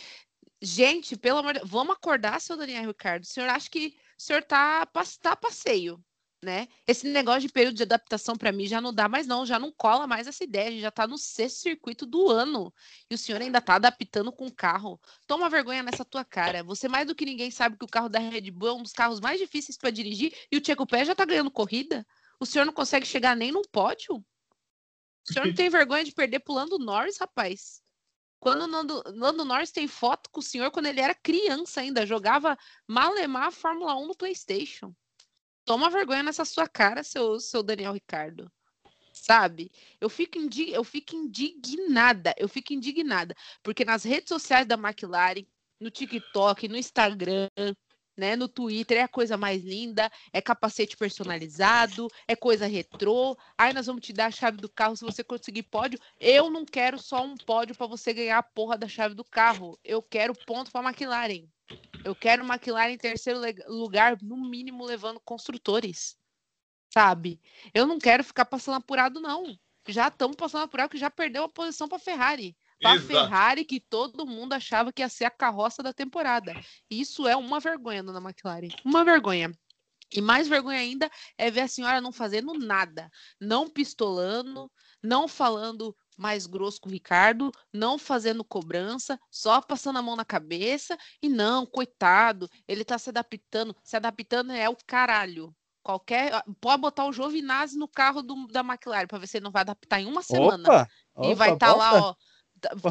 Gente, 0.66 1.18
pelo 1.18 1.40
amor 1.40 1.56
de 1.56 1.60
Deus, 1.60 1.70
vamos 1.70 1.94
acordar, 1.94 2.40
seu 2.40 2.56
Daniel 2.56 2.88
Ricardo. 2.88 3.24
O 3.24 3.28
senhor 3.28 3.50
acha 3.50 3.70
que 3.70 3.98
o 4.18 4.22
senhor 4.22 4.42
tá, 4.44 4.86
tá 5.22 5.36
passeio, 5.36 6.02
né? 6.44 6.68
Esse 6.86 7.08
negócio 7.08 7.42
de 7.42 7.50
período 7.50 7.76
de 7.76 7.84
adaptação 7.84 8.36
para 8.36 8.52
mim 8.52 8.68
já 8.68 8.82
não 8.82 8.94
dá 8.94 9.08
mais 9.08 9.26
não, 9.26 9.46
já 9.46 9.58
não 9.58 9.72
cola 9.72 10.06
mais 10.06 10.28
essa 10.28 10.44
ideia, 10.44 10.68
a 10.68 10.72
gente 10.72 10.82
já 10.82 10.92
tá 10.92 11.08
no 11.08 11.18
sexto 11.18 11.62
circuito 11.62 12.06
do 12.06 12.30
ano 12.30 12.74
e 13.10 13.16
o 13.16 13.18
senhor 13.18 13.42
ainda 13.42 13.62
tá 13.62 13.76
adaptando 13.76 14.32
com 14.32 14.46
o 14.46 14.54
carro. 14.54 15.00
Toma 15.26 15.50
vergonha 15.50 15.82
nessa 15.82 16.06
tua 16.06 16.24
cara. 16.24 16.64
Você 16.64 16.88
mais 16.88 17.08
do 17.08 17.16
que 17.16 17.26
ninguém 17.26 17.50
sabe 17.50 17.78
que 17.78 17.86
o 17.86 17.88
carro 17.90 18.10
da 18.10 18.20
Red 18.20 18.52
Bull 18.52 18.70
é 18.70 18.74
um 18.74 18.84
dos 18.84 18.94
carros 18.94 19.20
mais 19.20 19.40
difíceis 19.40 19.78
para 19.78 19.90
dirigir 19.90 20.34
e 20.52 20.58
o 20.58 20.66
Checo 20.66 20.86
Pé 20.86 21.06
já 21.06 21.16
tá 21.16 21.26
ganhando 21.26 21.50
corrida. 21.50 22.06
O 22.40 22.46
senhor 22.46 22.66
não 22.66 22.74
consegue 22.74 23.06
chegar 23.06 23.36
nem 23.36 23.52
no 23.52 23.62
pódio? 23.70 24.16
O 25.28 25.34
senhor 25.34 25.48
não 25.48 25.54
tem 25.56 25.70
vergonha 25.70 26.04
de 26.04 26.12
perder 26.12 26.40
pulando 26.40 26.78
Norris, 26.78 27.18
rapaz? 27.18 27.82
Quando 28.44 28.64
o 28.64 28.68
Nando, 28.68 29.02
Nando 29.14 29.46
Norris 29.46 29.72
tem 29.72 29.88
foto 29.88 30.30
com 30.30 30.42
o 30.42 30.44
senhor 30.44 30.70
quando 30.70 30.88
ele 30.88 31.00
era 31.00 31.16
criança 31.16 31.80
ainda, 31.80 32.06
jogava 32.06 32.58
Malemar 32.86 33.54
Fórmula 33.54 33.96
1 33.96 34.08
no 34.08 34.18
PlayStation. 34.18 34.94
Toma 35.66 35.90
vergonha 35.90 36.24
nessa 36.24 36.46
sua 36.46 36.68
cara, 36.68 37.04
seu, 37.04 37.40
seu 37.40 37.64
Daniel 37.64 37.94
Ricardo. 37.94 38.52
Sabe? 39.14 39.72
Eu 40.02 40.10
fico, 40.10 40.38
indig... 40.38 40.72
eu 40.72 40.84
fico 40.84 41.16
indignada. 41.16 42.34
Eu 42.38 42.50
fico 42.50 42.74
indignada. 42.74 43.36
Porque 43.62 43.86
nas 43.86 44.04
redes 44.04 44.30
sociais 44.30 44.66
da 44.66 44.76
McLaren, 44.76 45.46
no 45.80 45.92
TikTok, 45.92 46.68
no 46.68 46.78
Instagram, 46.78 47.50
né? 48.18 48.36
No 48.36 48.48
Twitter 48.48 48.98
é 48.98 49.02
a 49.02 49.08
coisa 49.08 49.38
mais 49.38 49.64
linda, 49.64 50.12
é 50.32 50.42
capacete 50.42 50.96
personalizado, 50.96 52.08
é 52.28 52.36
coisa 52.36 52.68
retrô. 52.68 53.38
Aí 53.58 53.74
nós 53.74 53.88
vamos 53.88 54.06
te 54.06 54.14
dar 54.14 54.28
a 54.28 54.32
chave 54.32 54.58
do 54.58 54.70
carro 54.70 54.96
se 54.96 55.04
você 55.04 55.24
conseguir 55.24 55.64
pódio. 55.64 56.00
Eu 56.20 56.50
não 56.50 56.66
quero 56.66 57.00
só 57.00 57.24
um 57.24 57.36
pódio 57.36 57.76
para 57.76 57.88
você 57.88 58.14
ganhar 58.14 58.38
a 58.38 58.44
porra 58.44 58.78
da 58.78 58.88
chave 58.88 59.16
do 59.16 59.24
carro. 59.24 59.80
Eu 59.84 60.02
quero 60.02 60.34
ponto 60.46 60.72
para 60.72 60.88
McLaren. 60.88 61.48
Eu 62.04 62.14
quero 62.14 62.46
McLaren 62.46 62.92
em 62.92 62.98
terceiro 62.98 63.40
lugar, 63.68 64.18
no 64.22 64.38
mínimo 64.38 64.86
levando 64.86 65.20
construtores. 65.22 66.18
Sabe? 66.94 67.40
Eu 67.74 67.88
não 67.88 67.98
quero 67.98 68.24
ficar 68.24 68.46
passando 68.46 68.76
apurado, 68.76 69.20
não. 69.20 69.58
Já 69.88 70.08
estamos 70.08 70.36
passando 70.36 70.64
apurado 70.64 70.90
que 70.90 70.98
já 70.98 71.10
perdeu 71.10 71.44
a 71.44 71.50
posição 71.50 71.88
para 71.88 72.00
Ferrari. 72.00 72.56
Para 72.82 73.00
Ferrari, 73.00 73.64
que 73.64 73.80
todo 73.80 74.26
mundo 74.26 74.54
achava 74.54 74.92
que 74.92 75.02
ia 75.02 75.10
ser 75.10 75.26
a 75.26 75.32
carroça 75.32 75.82
da 75.82 75.94
temporada. 75.94 76.54
Isso 76.90 77.28
é 77.28 77.36
uma 77.36 77.60
vergonha, 77.60 78.04
dona 78.04 78.20
McLaren. 78.20 78.70
Uma 78.84 79.04
vergonha. 79.06 79.52
E 80.12 80.22
mais 80.22 80.48
vergonha 80.48 80.80
ainda 80.80 81.10
é 81.38 81.50
ver 81.50 81.62
a 81.62 81.68
senhora 81.68 82.00
não 82.00 82.12
fazendo 82.12 82.54
nada, 82.54 83.10
não 83.40 83.68
pistolando, 83.68 84.72
não 85.02 85.28
falando 85.28 85.96
mais 86.18 86.46
grosso 86.46 86.82
com 86.82 86.90
o 86.90 86.92
Ricardo, 86.92 87.52
não 87.72 87.98
fazendo 87.98 88.44
cobrança, 88.44 89.20
só 89.30 89.62
passando 89.62 90.00
a 90.00 90.02
mão 90.02 90.16
na 90.16 90.26
cabeça 90.26 90.98
e 91.22 91.30
não, 91.30 91.66
coitado, 91.66 92.50
ele 92.68 92.84
tá 92.84 92.98
se 92.98 93.10
adaptando, 93.10 93.76
se 93.84 93.96
adaptando 93.96 94.52
é 94.52 94.70
o 94.70 94.78
caralho. 94.86 95.54
Qualquer, 95.84 96.34
ah, 96.34 96.46
pode 96.62 96.82
botar 96.82 97.06
o 97.06 97.12
Giovinazzi 97.12 97.78
no 97.78 97.90
carro 97.90 98.22
do, 98.22 98.48
da 98.48 98.62
McLaren 98.62 99.06
para 99.06 99.18
ver 99.18 99.28
se 99.28 99.38
ele 99.38 99.44
não 99.44 99.52
vai 99.52 99.62
adaptar 99.62 100.00
em 100.00 100.06
uma 100.06 100.22
semana. 100.22 100.64
Opa, 100.64 100.90
e 101.18 101.28
opa, 101.28 101.36
vai 101.36 101.54
estar 101.54 101.68
tá 101.68 101.76
lá, 101.76 101.94
ó, 102.02 102.16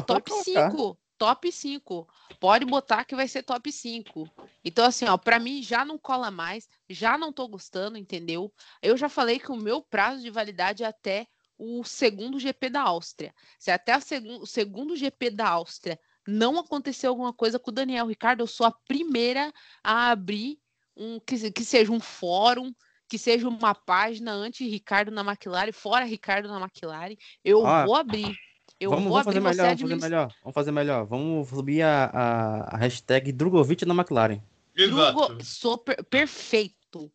top 0.01 0.31
5, 0.43 0.99
top 1.17 1.51
5. 1.51 2.07
Pode 2.39 2.65
botar 2.65 3.03
que 3.03 3.15
vai 3.15 3.27
ser 3.27 3.41
top 3.41 3.71
5. 3.71 4.29
Então, 4.63 4.85
assim, 4.85 5.05
ó, 5.05 5.17
pra 5.17 5.39
mim 5.39 5.63
já 5.63 5.83
não 5.83 5.97
cola 5.97 6.29
mais, 6.29 6.67
já 6.87 7.17
não 7.17 7.33
tô 7.33 7.47
gostando, 7.47 7.97
entendeu? 7.97 8.53
Eu 8.81 8.95
já 8.95 9.09
falei 9.09 9.39
que 9.39 9.51
o 9.51 9.57
meu 9.57 9.81
prazo 9.81 10.21
de 10.21 10.29
validade 10.29 10.83
é 10.83 10.87
até 10.87 11.27
o 11.63 11.83
segundo 11.85 12.39
GP 12.39 12.69
da 12.69 12.81
Áustria. 12.81 13.33
Se 13.57 13.71
até 13.71 13.97
seg 14.01 14.27
o 14.27 14.45
segundo 14.45 14.97
GP 14.97 15.29
da 15.29 15.47
Áustria 15.47 15.97
não 16.27 16.59
aconteceu 16.59 17.09
alguma 17.09 17.31
coisa 17.31 17.57
com 17.57 17.71
o 17.71 17.73
Daniel 17.73 18.07
Ricardo, 18.07 18.41
eu 18.41 18.47
sou 18.47 18.67
a 18.67 18.71
primeira 18.71 19.53
a 19.81 20.11
abrir 20.11 20.59
um 20.95 21.19
que, 21.19 21.51
que 21.51 21.63
seja 21.63 21.91
um 21.91 22.01
fórum, 22.01 22.73
que 23.07 23.17
seja 23.17 23.47
uma 23.47 23.73
página 23.73 24.33
anti-Ricardo 24.33 25.09
na 25.09 25.21
McLaren, 25.21 25.71
fora 25.71 26.03
Ricardo 26.03 26.49
na 26.49 26.59
McLaren. 26.59 27.15
Eu 27.43 27.65
ah, 27.65 27.85
vou 27.85 27.95
abrir. 27.95 28.35
Eu 28.77 28.89
vamos, 28.89 29.05
vou 29.05 29.13
vamos 29.13 29.25
fazer 29.25 29.39
melhor, 29.39 29.75
vamos 29.75 29.81
fazer 29.81 30.09
melhor. 30.09 30.35
Vamos 30.41 30.53
fazer 30.53 30.71
melhor. 30.71 31.05
Vamos 31.05 31.49
subir 31.49 31.81
a, 31.81 32.05
a, 32.05 32.75
a 32.75 32.77
hashtag 32.77 33.31
Drogovic 33.31 33.85
na 33.85 33.93
McLaren. 33.93 34.41
Drugo, 34.75 35.41
sou 35.43 35.77
per, 35.77 36.03
perfeito. 36.03 37.11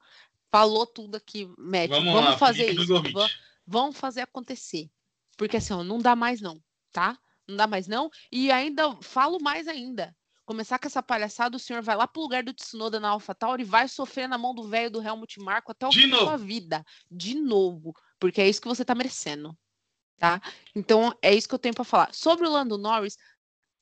Falou 0.50 0.86
tudo 0.86 1.16
aqui, 1.16 1.46
Matt. 1.58 1.90
Vamos, 1.90 2.12
vamos 2.12 2.30
lá, 2.30 2.38
fazer 2.38 2.70
isso. 2.70 3.02
Vamos 3.68 3.98
fazer 3.98 4.22
acontecer. 4.22 4.90
Porque 5.36 5.58
assim, 5.58 5.74
ó, 5.74 5.84
não 5.84 5.98
dá 5.98 6.16
mais 6.16 6.40
não, 6.40 6.60
tá? 6.90 7.18
Não 7.46 7.56
dá 7.56 7.66
mais 7.66 7.86
não. 7.86 8.10
E 8.32 8.50
ainda 8.50 8.96
falo 9.02 9.38
mais 9.40 9.68
ainda. 9.68 10.16
Começar 10.44 10.78
com 10.78 10.86
essa 10.86 11.02
palhaçada, 11.02 11.56
o 11.56 11.60
senhor 11.60 11.82
vai 11.82 11.94
lá 11.94 12.08
pro 12.08 12.22
lugar 12.22 12.42
do 12.42 12.54
Tsunoda 12.54 12.98
na 12.98 13.10
AlphaTauri 13.10 13.62
e 13.62 13.66
vai 13.66 13.86
sofrer 13.86 14.26
na 14.26 14.38
mão 14.38 14.54
do 14.54 14.66
velho 14.66 14.90
do 14.90 15.02
Helmut 15.02 15.38
Marko 15.40 15.72
até 15.72 15.86
o 15.86 15.92
fim 15.92 16.08
da 16.08 16.16
sua 16.16 16.38
vida. 16.38 16.82
De 17.10 17.34
novo. 17.34 17.94
Porque 18.18 18.40
é 18.40 18.48
isso 18.48 18.60
que 18.60 18.68
você 18.68 18.84
tá 18.84 18.94
merecendo 18.94 19.56
tá? 20.18 20.42
Então 20.74 21.16
é 21.22 21.32
isso 21.34 21.48
que 21.48 21.54
eu 21.54 21.58
tenho 21.58 21.74
para 21.74 21.84
falar. 21.84 22.12
Sobre 22.12 22.46
o 22.46 22.50
Lando 22.50 22.76
Norris, 22.76 23.16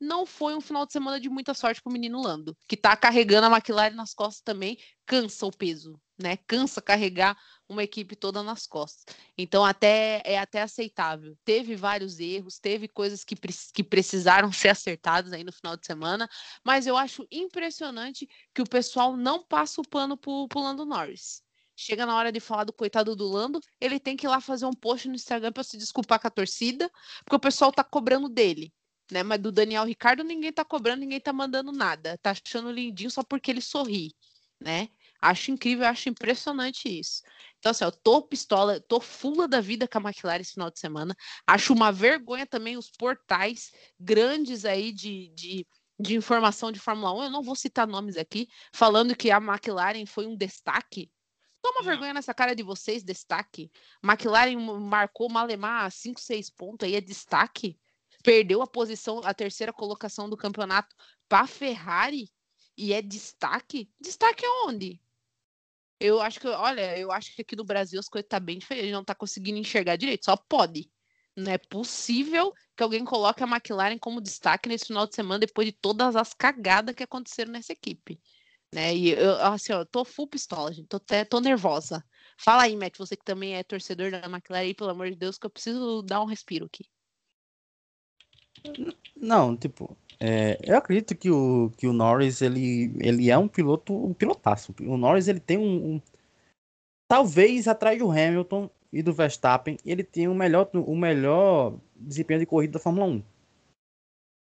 não 0.01 0.27
foi 0.27 0.55
um 0.55 0.61
final 0.61 0.87
de 0.87 0.93
semana 0.93 1.19
de 1.19 1.29
muita 1.29 1.55
sorte 1.55 1.81
para 1.83 1.91
o 1.91 1.93
menino 1.93 2.21
Lando, 2.21 2.57
que 2.69 2.77
tá 2.77 2.97
carregando 2.97 3.47
a 3.47 3.51
McLaren 3.51 3.95
nas 3.95 4.13
costas 4.13 4.43
também, 4.43 4.79
cansa 5.07 5.47
o 5.47 5.51
peso, 5.51 6.01
né? 6.19 6.37
Cansa 6.47 6.83
carregar 6.83 7.37
uma 7.69 7.83
equipe 7.83 8.15
toda 8.15 8.43
nas 8.43 8.67
costas. 8.67 9.05
Então 9.37 9.65
até 9.65 10.23
é 10.25 10.39
até 10.39 10.63
aceitável. 10.63 11.37
Teve 11.45 11.77
vários 11.77 12.19
erros, 12.19 12.59
teve 12.59 12.89
coisas 12.89 13.25
que, 13.25 13.35
que 13.73 13.83
precisaram 13.83 14.53
ser 14.53 14.69
acertadas 14.69 15.33
aí 15.33 15.45
no 15.45 15.53
final 15.53 15.77
de 15.77 15.87
semana, 15.87 16.29
mas 16.65 16.87
eu 16.87 16.97
acho 16.97 17.27
impressionante 17.31 18.29
que 18.55 18.63
o 18.63 18.69
pessoal 18.69 19.17
não 19.17 19.43
passa 19.45 19.81
o 19.81 19.89
pano 19.89 20.17
pro, 20.17 20.47
pro 20.49 20.61
Lando 20.61 20.85
Norris. 20.85 21.43
Chega 21.79 22.07
na 22.07 22.17
hora 22.17 22.33
de 22.33 22.41
falar 22.41 22.65
do 22.65 22.73
coitado 22.73 23.15
do 23.15 23.29
Lando, 23.29 23.61
ele 23.79 24.01
tem 24.01 24.17
que 24.17 24.27
ir 24.27 24.29
lá 24.29 24.41
fazer 24.41 24.65
um 24.65 24.73
post 24.73 25.09
no 25.09 25.15
Instagram 25.15 25.53
para 25.53 25.63
se 25.63 25.77
desculpar 25.77 26.19
com 26.19 26.27
a 26.27 26.31
torcida, 26.31 26.91
porque 27.23 27.37
o 27.37 27.41
pessoal 27.41 27.71
tá 27.71 27.85
cobrando 27.85 28.31
dele. 28.31 28.73
Né? 29.11 29.23
Mas 29.23 29.41
do 29.41 29.53
Daniel 29.53 29.85
Ricardo 29.85 30.25
ninguém 30.25 30.53
tá 30.53 30.65
cobrando, 30.65 31.01
ninguém 31.01 31.21
tá 31.21 31.33
mandando 31.33 31.73
nada. 31.73 32.19
Tá 32.19 32.33
achando 32.33 32.71
lindinho 32.71 33.11
só 33.11 33.23
porque 33.23 33.51
ele 33.51 33.61
sorri, 33.61 34.15
né? 34.61 34.89
Acho 35.21 35.51
incrível, 35.51 35.87
acho 35.87 36.09
impressionante 36.09 36.89
isso. 36.89 37.23
Então, 37.59 37.71
assim, 37.71 37.85
eu 37.85 37.93
tô 37.93 38.23
pistola, 38.23 38.81
tô 38.81 39.01
fula 39.01 39.49
da 39.49 39.61
vida 39.61 39.89
com 39.89 39.99
a 39.99 40.01
McLaren 40.03 40.41
esse 40.41 40.53
final 40.53 40.71
de 40.71 40.79
semana. 40.79 41.17
Acho 41.47 41.73
uma 41.73 41.91
vergonha 41.91 42.47
também 42.47 42.77
os 42.77 42.91
portais 42.91 43.71
grandes 43.99 44.65
aí 44.65 44.93
de, 44.93 45.29
de 45.35 45.67
de 45.99 46.15
informação 46.15 46.71
de 46.71 46.79
Fórmula 46.79 47.13
1, 47.15 47.25
eu 47.25 47.31
não 47.31 47.43
vou 47.43 47.57
citar 47.57 47.87
nomes 47.87 48.17
aqui, 48.17 48.49
falando 48.73 49.17
que 49.17 49.31
a 49.31 49.39
McLaren 49.39 50.05
foi 50.07 50.27
um 50.27 50.37
destaque. 50.37 51.11
Toma 51.63 51.83
vergonha 51.83 52.13
nessa 52.13 52.35
cara 52.35 52.55
de 52.55 52.63
vocês, 52.63 53.03
destaque. 53.03 53.71
McLaren 54.05 54.57
marcou 54.81 55.29
Malemar 55.29 55.91
5, 55.91 56.21
6 56.21 56.51
pontos 56.51 56.87
aí, 56.87 56.95
é 56.95 57.01
destaque. 57.01 57.79
Perdeu 58.27 58.61
a 58.61 58.67
posição, 58.67 59.21
a 59.23 59.33
terceira 59.33 59.73
colocação 59.73 60.29
do 60.29 60.37
campeonato 60.37 60.97
para 61.29 61.47
Ferrari 61.47 62.29
e 62.77 62.93
é 62.93 63.01
destaque. 63.01 63.89
Destaque 64.01 64.45
onde? 64.67 65.01
Eu 66.01 66.21
acho 66.21 66.41
que, 66.41 66.49
olha, 66.49 66.99
eu 66.99 67.13
acho 67.13 67.33
que 67.37 67.43
aqui 67.43 67.55
no 67.55 67.63
Brasil 67.63 68.01
as 68.01 68.09
coisas 68.09 68.29
tá 68.29 68.41
bem 68.41 68.59
diferentes, 68.59 68.91
não 68.91 69.05
tá 69.05 69.15
conseguindo 69.15 69.61
enxergar 69.61 69.95
direito, 69.95 70.25
só 70.25 70.37
pode. 70.37 70.91
Não 71.37 71.53
é 71.53 71.57
possível 71.57 72.53
que 72.77 72.83
alguém 72.83 73.05
coloque 73.05 73.45
a 73.45 73.47
McLaren 73.47 73.97
como 73.97 74.21
destaque 74.21 74.69
nesse 74.69 74.87
final 74.87 75.07
de 75.07 75.15
semana 75.15 75.39
depois 75.39 75.69
de 75.69 75.73
todas 75.73 76.17
as 76.17 76.35
cagadas 76.35 76.97
que 76.97 77.05
aconteceram 77.05 77.53
nessa 77.53 77.75
equipe. 77.75 78.21
Né? 78.75 78.93
E 78.93 79.11
eu, 79.11 79.37
assim, 79.37 79.73
ó, 79.73 79.83
eu 79.83 79.87
tô 79.87 80.05
full 80.05 80.27
pistola, 80.27 80.73
gente. 80.73 80.89
Tô, 80.89 80.97
até, 80.97 81.25
tô 81.25 81.39
nervosa. 81.39 82.05
Fala 82.37 82.65
aí, 82.65 82.75
Matt, 82.75 82.99
você 82.99 83.17
que 83.17 83.25
também 83.25 83.55
é 83.55 83.63
torcedor 83.63 84.11
da 84.11 84.27
McLaren, 84.27 84.65
aí, 84.65 84.75
pelo 84.75 84.91
amor 84.91 85.09
de 85.11 85.17
Deus, 85.17 85.39
que 85.39 85.47
eu 85.47 85.51
preciso 85.51 86.03
dar 86.03 86.21
um 86.21 86.27
respiro 86.27 86.67
aqui. 86.67 86.85
Não, 89.17 89.57
tipo, 89.57 89.97
é, 90.21 90.59
eu 90.63 90.77
acredito 90.77 91.15
que 91.15 91.31
o, 91.31 91.71
que 91.77 91.87
o 91.87 91.93
Norris 91.93 92.43
ele, 92.43 92.93
ele 93.01 93.31
é 93.31 93.37
um 93.39 93.49
piloto, 93.49 93.95
um 93.95 94.15
pilotaço. 94.15 94.75
O 94.81 94.97
Norris 94.97 95.29
ele 95.29 95.41
tem 95.41 95.59
um, 95.59 95.95
um 95.95 96.03
talvez 97.09 97.69
atrás 97.69 97.99
do 97.99 98.11
Hamilton 98.11 98.71
e 98.93 99.03
do 99.03 99.13
Verstappen, 99.13 99.77
ele 99.85 100.03
tem 100.03 100.29
o 100.29 100.35
melhor, 100.35 100.71
o 100.73 100.97
melhor 100.97 101.79
desempenho 101.95 102.41
de 102.41 102.47
corrida 102.47 102.75
da 102.75 102.79
Fórmula 102.79 103.07
1. 103.07 103.23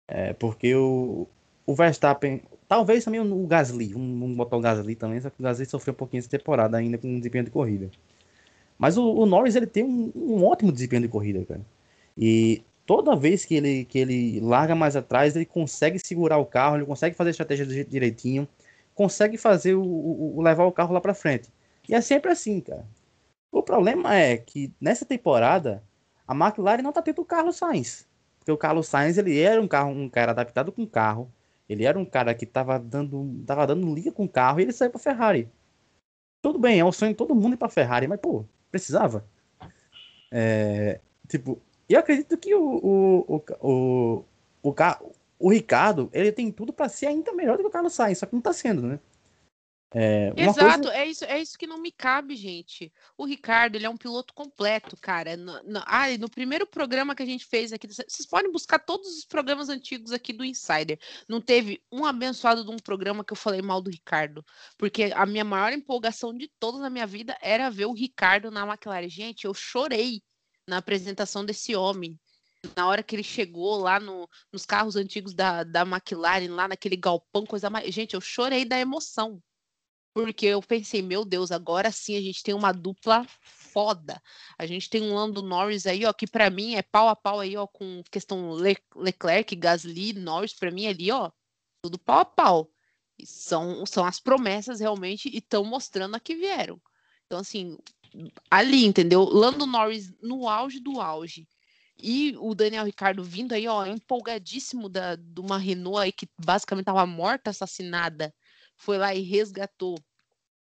É, 0.07 0.33
porque 0.33 0.73
o, 0.75 1.27
o 1.65 1.75
Verstappen, 1.75 2.41
talvez 2.67 3.03
também 3.03 3.19
o 3.19 3.47
Gasly, 3.47 3.93
vamos 3.93 4.37
botar 4.37 4.57
o 4.57 4.61
Gasly 4.61 4.95
também, 4.95 5.19
só 5.19 5.29
que 5.29 5.39
o 5.39 5.43
Gasly 5.43 5.65
sofreu 5.65 5.93
um 5.93 5.97
pouquinho 5.97 6.19
essa 6.19 6.29
temporada 6.29 6.77
ainda 6.77 6.97
com 6.97 7.17
desempenho 7.17 7.45
de 7.45 7.51
corrida. 7.51 7.89
Mas 8.77 8.97
o, 8.97 9.13
o 9.13 9.25
Norris 9.25 9.55
ele 9.55 9.67
tem 9.67 9.83
um, 9.83 10.11
um, 10.15 10.45
ótimo 10.45 10.71
desempenho 10.71 11.03
de 11.03 11.07
corrida, 11.07 11.43
cara. 11.45 11.65
E 12.17 12.61
toda 12.85 13.15
vez 13.15 13.45
que 13.45 13.55
ele, 13.55 13.85
que 13.85 13.97
ele 13.97 14.39
larga 14.39 14.75
mais 14.75 14.95
atrás, 14.95 15.35
ele 15.35 15.45
consegue 15.45 15.99
segurar 15.99 16.37
o 16.37 16.45
carro, 16.45 16.77
ele 16.77 16.85
consegue 16.85 17.15
fazer 17.15 17.29
a 17.29 17.31
estratégia 17.31 17.85
direitinho, 17.85 18.47
consegue 18.93 19.37
fazer 19.37 19.75
o, 19.75 19.83
o, 19.83 20.37
o 20.37 20.41
levar 20.41 20.65
o 20.65 20.71
carro 20.71 20.93
lá 20.93 21.01
para 21.01 21.13
frente. 21.13 21.49
E 21.87 21.95
é 21.95 22.01
sempre 22.01 22.31
assim, 22.31 22.61
cara. 22.61 22.85
O 23.51 23.63
problema 23.63 24.15
é 24.15 24.37
que 24.37 24.73
nessa 24.79 25.05
temporada 25.05 25.83
a 26.27 26.33
McLaren 26.33 26.81
não 26.81 26.89
está 26.89 27.01
tendo 27.01 27.21
o 27.21 27.25
Carlos 27.25 27.57
Sainz. 27.57 28.07
Porque 28.39 28.51
o 28.51 28.57
Carlos 28.57 28.87
Sainz 28.87 29.17
ele 29.17 29.39
era 29.39 29.61
um, 29.61 29.67
carro, 29.67 29.91
um 29.91 30.09
cara 30.09 30.31
adaptado 30.31 30.71
com 30.71 30.83
o 30.83 30.87
carro. 30.87 31.31
Ele 31.67 31.85
era 31.85 31.97
um 31.97 32.05
cara 32.05 32.33
que 32.35 32.45
estava 32.45 32.77
dando, 32.77 33.43
tava 33.45 33.65
dando 33.65 33.93
liga 33.93 34.11
com 34.11 34.25
o 34.25 34.29
carro 34.29 34.59
e 34.59 34.63
ele 34.63 34.71
saiu 34.71 34.91
para 34.91 34.99
Ferrari. 34.99 35.49
Tudo 36.41 36.59
bem, 36.59 36.79
é 36.79 36.85
um 36.85 36.91
sonho 36.91 37.11
de 37.11 37.17
todo 37.17 37.33
mundo 37.33 37.53
ir 37.53 37.57
para 37.57 37.69
Ferrari, 37.69 38.07
mas 38.07 38.19
pô, 38.19 38.45
precisava. 38.69 39.25
É, 40.31 40.99
tipo, 41.27 41.59
eu 41.93 41.99
acredito 41.99 42.37
que 42.37 42.53
o, 42.55 42.61
o, 42.61 43.35
o, 43.35 43.43
o, 43.61 44.25
o, 44.63 45.15
o 45.39 45.51
Ricardo 45.51 46.09
ele 46.11 46.31
tem 46.31 46.51
tudo 46.51 46.73
para 46.73 46.89
ser 46.89 47.07
ainda 47.07 47.33
melhor 47.33 47.57
do 47.57 47.63
que 47.63 47.69
o 47.69 47.71
Carlos 47.71 47.93
Sainz, 47.93 48.17
só 48.17 48.25
que 48.25 48.33
não 48.33 48.39
está 48.39 48.53
sendo, 48.53 48.81
né? 48.81 48.99
É, 49.97 50.33
Exato, 50.35 50.83
coisa... 50.83 50.97
é, 50.97 51.07
isso, 51.07 51.23
é 51.23 51.41
isso 51.41 51.57
que 51.57 51.65
não 51.65 51.77
me 51.77 51.89
cabe, 51.89 52.35
gente. 52.35 52.91
O 53.17 53.25
Ricardo, 53.25 53.75
ele 53.75 53.85
é 53.85 53.89
um 53.89 53.95
piloto 53.95 54.33
completo, 54.33 54.97
cara. 54.97 55.37
No, 55.37 55.63
no, 55.63 55.81
ah, 55.85 56.05
no 56.19 56.29
primeiro 56.29 56.67
programa 56.67 57.15
que 57.15 57.23
a 57.23 57.25
gente 57.25 57.45
fez 57.45 57.71
aqui, 57.71 57.87
vocês 57.87 58.25
podem 58.29 58.51
buscar 58.51 58.77
todos 58.79 59.07
os 59.17 59.25
programas 59.25 59.69
antigos 59.69 60.11
aqui 60.11 60.33
do 60.33 60.43
Insider. 60.43 60.99
Não 61.29 61.39
teve 61.39 61.81
um 61.89 62.03
abençoado 62.03 62.65
de 62.65 62.71
um 62.71 62.75
programa 62.75 63.23
que 63.23 63.31
eu 63.31 63.37
falei 63.37 63.61
mal 63.61 63.81
do 63.81 63.89
Ricardo, 63.89 64.43
porque 64.77 65.13
a 65.15 65.25
minha 65.25 65.45
maior 65.45 65.71
empolgação 65.71 66.33
de 66.33 66.51
toda 66.59 66.77
na 66.77 66.89
minha 66.89 67.07
vida 67.07 67.37
era 67.41 67.69
ver 67.69 67.85
o 67.85 67.93
Ricardo 67.93 68.51
na 68.51 68.67
McLaren. 68.67 69.07
Gente, 69.07 69.45
eu 69.45 69.53
chorei 69.53 70.21
na 70.67 70.77
apresentação 70.77 71.45
desse 71.45 71.75
homem. 71.75 72.19
Na 72.75 72.87
hora 72.87 73.03
que 73.03 73.15
ele 73.15 73.23
chegou 73.23 73.77
lá 73.77 73.99
no, 73.99 74.27
nos 74.51 74.65
carros 74.65 74.95
antigos 74.95 75.33
da, 75.33 75.63
da 75.63 75.81
McLaren, 75.81 76.49
lá 76.49 76.67
naquele 76.67 76.95
galpão, 76.95 77.45
coisa 77.45 77.69
mais. 77.69 77.93
Gente, 77.93 78.15
eu 78.15 78.21
chorei 78.21 78.65
da 78.65 78.79
emoção 78.79 79.41
porque 80.15 80.45
eu 80.45 80.61
pensei, 80.61 81.01
meu 81.01 81.25
Deus, 81.25 81.51
agora 81.51 81.91
sim 81.91 82.15
a 82.15 82.21
gente 82.21 82.41
tem 82.41 82.53
uma 82.53 82.71
dupla 82.71 83.27
foda. 83.41 84.21
A 84.57 84.65
gente 84.65 84.89
tem 84.89 85.03
um 85.03 85.13
Lando 85.13 85.41
Norris 85.43 85.85
aí, 85.85 86.05
ó, 86.05 86.13
que 86.13 86.25
para 86.25 86.49
mim 86.49 86.75
é 86.75 86.81
pau 86.81 87.09
a 87.09 87.15
pau 87.17 87.41
aí, 87.41 87.57
ó, 87.57 87.67
com 87.67 88.01
questão 88.09 88.55
Le 88.55 88.77
Leclerc, 88.95 89.53
Gasly, 89.57 90.13
Norris, 90.13 90.53
para 90.53 90.71
mim 90.71 90.87
ali, 90.87 91.11
ó, 91.11 91.29
tudo 91.81 91.99
pau 91.99 92.19
a 92.19 92.25
pau. 92.25 92.71
E 93.19 93.27
são, 93.27 93.85
são 93.85 94.05
as 94.05 94.17
promessas 94.21 94.79
realmente 94.79 95.27
e 95.27 95.39
estão 95.39 95.65
mostrando 95.65 96.15
a 96.15 96.19
que 96.19 96.33
vieram. 96.33 96.81
Então, 97.25 97.39
assim, 97.39 97.77
ali, 98.49 98.85
entendeu? 98.85 99.23
Lando 99.23 99.65
Norris 99.65 100.13
no 100.21 100.47
auge 100.47 100.79
do 100.79 100.99
auge. 101.01 101.47
E 101.97 102.35
o 102.39 102.53
Daniel 102.53 102.85
Ricardo 102.85 103.23
vindo 103.23 103.53
aí, 103.53 103.67
ó, 103.67 103.85
empolgadíssimo 103.85 104.89
da, 104.89 105.15
de 105.15 105.39
uma 105.39 105.57
Renault 105.57 105.99
aí 105.99 106.11
que 106.11 106.27
basicamente 106.43 106.83
estava 106.83 107.05
morta, 107.05 107.49
assassinada 107.49 108.33
foi 108.75 108.97
lá 108.97 109.13
e 109.13 109.21
resgatou 109.21 109.97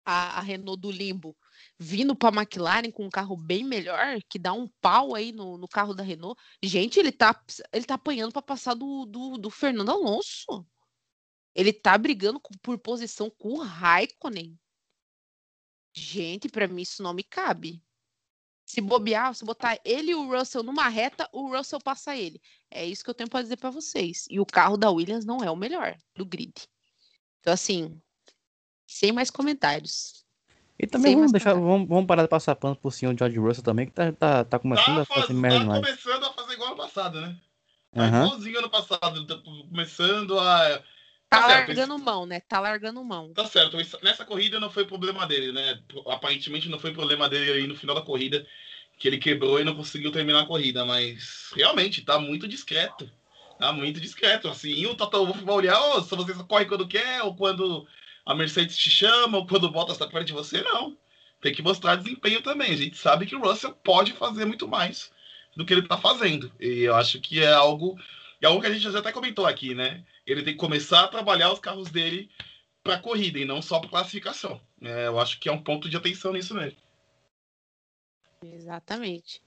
a, 0.06 0.40
a 0.40 0.42
Renault 0.42 0.80
do 0.80 0.92
limbo, 0.92 1.36
vindo 1.78 2.16
para 2.16 2.30
a 2.36 2.42
McLaren 2.42 2.92
com 2.92 3.06
um 3.06 3.10
carro 3.10 3.38
bem 3.38 3.64
melhor, 3.64 4.20
que 4.30 4.40
dá 4.40 4.54
um 4.54 4.68
pau 4.82 5.16
aí 5.16 5.32
no, 5.32 5.58
no 5.58 5.68
carro 5.68 5.94
da 5.94 6.04
Renault. 6.04 6.40
Gente, 6.62 7.00
ele 7.00 7.12
tá, 7.12 7.40
ele 7.72 7.86
tá 7.86 7.96
apanhando 7.96 8.32
para 8.32 8.42
passar 8.42 8.74
do, 8.74 9.06
do, 9.06 9.38
do, 9.38 9.50
Fernando 9.50 9.90
Alonso. 9.90 10.66
Ele 11.54 11.74
tá 11.74 11.98
brigando 11.98 12.42
por 12.62 12.78
posição 12.78 13.30
com 13.30 13.54
o 13.54 13.62
Raikkonen. 13.62 14.58
Gente, 15.94 16.50
para 16.50 16.68
mim 16.68 16.82
isso 16.82 17.04
não 17.04 17.14
me 17.14 17.24
cabe. 17.24 17.82
Se 18.66 18.80
bobear, 18.80 19.34
se 19.36 19.44
botar 19.44 19.78
ele 19.84 20.12
e 20.12 20.16
o 20.16 20.30
Russell 20.30 20.64
numa 20.64 20.88
reta, 20.88 21.28
o 21.34 21.56
Russell 21.56 21.82
passa 21.82 22.16
ele. 22.16 22.42
É 22.70 22.86
isso 22.86 23.04
que 23.04 23.10
eu 23.10 23.14
tenho 23.14 23.30
para 23.30 23.42
dizer 23.42 23.58
para 23.58 23.70
vocês. 23.70 24.26
E 24.30 24.40
o 24.40 24.46
carro 24.46 24.78
da 24.78 24.90
Williams 24.90 25.26
não 25.26 25.44
é 25.44 25.52
o 25.52 25.56
melhor 25.56 25.98
do 26.16 26.26
grid. 26.26 26.54
Então, 27.42 27.54
assim, 27.54 28.02
sem 28.88 29.12
mais 29.12 29.30
comentários. 29.30 30.26
E 30.80 30.88
também 30.88 31.16
vamos 31.16 31.32
deixar, 31.32 31.54
vamos, 31.54 31.88
vamos, 31.88 32.08
parar 32.08 32.24
de 32.24 32.28
passar 32.28 32.56
pano 32.56 32.76
pro 32.76 32.90
senhor 32.90 33.16
George 33.18 33.38
Russell 33.38 33.64
também, 33.64 33.86
que 33.86 33.92
tá, 33.92 34.12
tá, 34.14 34.44
tá 34.44 34.58
começando 34.58 34.96
tá 34.96 35.02
a 35.02 35.06
fazer 35.06 35.34
merda 35.34 35.58
tá 35.58 35.64
demais. 35.64 35.86
começando 35.86 36.24
a 36.24 36.34
fazer 36.34 36.54
igual 36.54 36.70
ano 36.70 36.78
passado, 36.78 37.22
né? 37.22 37.38
Tá 37.94 38.02
uhum. 38.02 38.08
igualzinho 38.08 38.60
ano 38.60 38.70
passado, 38.70 39.28
tá 39.28 39.38
começando 39.38 40.40
a. 40.40 40.84
Tá, 41.32 41.40
tá 41.40 41.48
largando 41.48 41.98
mão, 41.98 42.26
né? 42.26 42.42
Tá 42.42 42.60
largando 42.60 43.02
mão. 43.06 43.34
Tá 43.34 43.46
certo. 43.46 43.78
Nessa 44.04 44.26
corrida 44.26 44.60
não 44.60 44.70
foi 44.70 44.84
problema 44.84 45.26
dele, 45.26 45.54
né? 45.54 45.80
Aparentemente 46.08 46.68
não 46.68 46.78
foi 46.78 46.92
problema 46.92 47.30
dele 47.30 47.54
aí 47.54 47.68
no 47.68 47.76
final 47.76 47.96
da 47.96 48.02
corrida, 48.02 48.46
que 49.00 49.08
ele 49.08 49.18
quebrou 49.18 49.58
e 49.58 49.64
não 49.64 49.74
conseguiu 49.74 50.12
terminar 50.12 50.42
a 50.42 50.46
corrida, 50.46 50.84
mas 50.84 51.50
realmente 51.56 52.02
tá 52.02 52.20
muito 52.20 52.50
discreto. 52.50 53.10
Tá 53.58 53.72
muito 53.72 54.02
discreto. 54.02 54.50
Assim, 54.50 54.86
o 54.86 54.94
Toto 54.94 55.26
Wolff 55.26 55.42
vai 55.46 55.56
olhar, 55.56 55.80
oh, 55.80 56.02
se 56.02 56.14
você 56.14 56.34
só 56.34 56.44
corre 56.44 56.66
quando 56.66 56.86
quer, 56.86 57.24
ou 57.24 57.34
quando 57.34 57.88
a 58.26 58.36
Mercedes 58.36 58.78
te 58.78 58.90
chama, 58.90 59.38
ou 59.38 59.48
quando 59.48 59.64
o 59.64 59.72
Bottas 59.72 59.96
está 59.96 60.08
perto 60.08 60.28
de 60.28 60.34
você, 60.34 60.62
não. 60.62 60.98
Tem 61.40 61.54
que 61.54 61.62
mostrar 61.62 61.96
desempenho 61.96 62.42
também. 62.42 62.74
A 62.74 62.78
gente 62.78 62.98
sabe 62.98 63.26
que 63.26 63.38
o 63.38 63.42
Russell 63.42 63.72
pode 63.72 64.12
fazer 64.12 64.44
muito 64.44 64.68
mais 64.68 65.10
do 65.56 65.66
que 65.66 65.74
ele 65.74 65.82
está 65.82 65.98
fazendo. 65.98 66.52
E 66.60 66.82
eu 66.82 66.94
acho 66.94 67.22
que 67.22 67.42
é 67.42 67.54
algo, 67.54 67.98
é 68.42 68.48
algo 68.48 68.62
que 68.62 68.68
a 68.68 68.74
gente 68.74 68.82
já 68.82 69.00
até 69.00 69.12
comentou 69.12 69.46
aqui, 69.46 69.76
né? 69.76 70.06
Ele 70.26 70.44
tem 70.44 70.54
que 70.54 70.60
começar 70.60 71.04
a 71.04 71.08
trabalhar 71.08 71.52
os 71.52 71.60
carros 71.60 71.90
dele 71.90 72.30
para 72.84 73.00
corrida 73.00 73.38
e 73.38 73.46
não 73.46 73.62
só 73.62 73.80
para 73.80 73.90
classificação. 73.90 74.60
É, 74.82 75.08
eu 75.08 75.20
acho 75.20 75.40
que 75.40 75.48
é 75.48 75.52
um 75.52 75.64
ponto 75.64 75.88
de 75.88 75.96
atenção 75.96 76.34
nisso 76.34 76.54
mesmo. 76.56 76.80
Exatamente. 78.44 79.42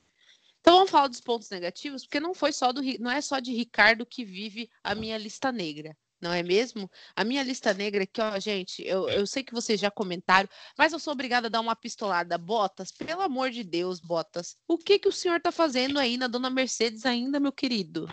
Então 0.60 0.76
vamos 0.76 0.90
falar 0.90 1.08
dos 1.08 1.20
pontos 1.20 1.50
negativos, 1.50 2.04
porque 2.04 2.20
não 2.20 2.32
foi 2.32 2.52
só 2.52 2.72
do 2.72 2.80
não 2.98 3.10
é 3.10 3.20
só 3.20 3.38
de 3.38 3.52
Ricardo 3.52 4.06
que 4.06 4.24
vive 4.24 4.70
a 4.82 4.94
minha 4.94 5.18
lista 5.18 5.52
negra, 5.52 5.94
não 6.20 6.32
é 6.32 6.42
mesmo? 6.42 6.90
A 7.14 7.22
minha 7.22 7.42
lista 7.42 7.74
negra 7.74 8.04
aqui, 8.04 8.18
ó, 8.18 8.38
gente, 8.38 8.82
eu, 8.82 9.06
eu 9.10 9.26
sei 9.26 9.42
que 9.42 9.52
vocês 9.52 9.78
já 9.78 9.90
comentaram, 9.90 10.48
mas 10.78 10.94
eu 10.94 10.98
sou 10.98 11.12
obrigada 11.12 11.48
a 11.48 11.50
dar 11.50 11.60
uma 11.60 11.76
pistolada. 11.76 12.38
Botas, 12.38 12.90
pelo 12.90 13.20
amor 13.20 13.50
de 13.50 13.62
Deus, 13.62 14.00
Botas, 14.00 14.56
o 14.66 14.78
que 14.78 14.98
que 14.98 15.08
o 15.08 15.12
senhor 15.12 15.38
tá 15.38 15.52
fazendo 15.52 15.98
aí 15.98 16.16
na 16.16 16.28
Dona 16.28 16.48
Mercedes 16.48 17.04
ainda, 17.04 17.38
meu 17.38 17.52
querido? 17.52 18.08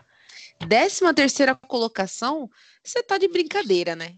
Décima 0.68 1.14
terceira 1.14 1.56
colocação, 1.56 2.50
você 2.84 3.02
tá 3.04 3.18
de 3.18 3.28
brincadeira, 3.28 3.96
né? 3.96 4.16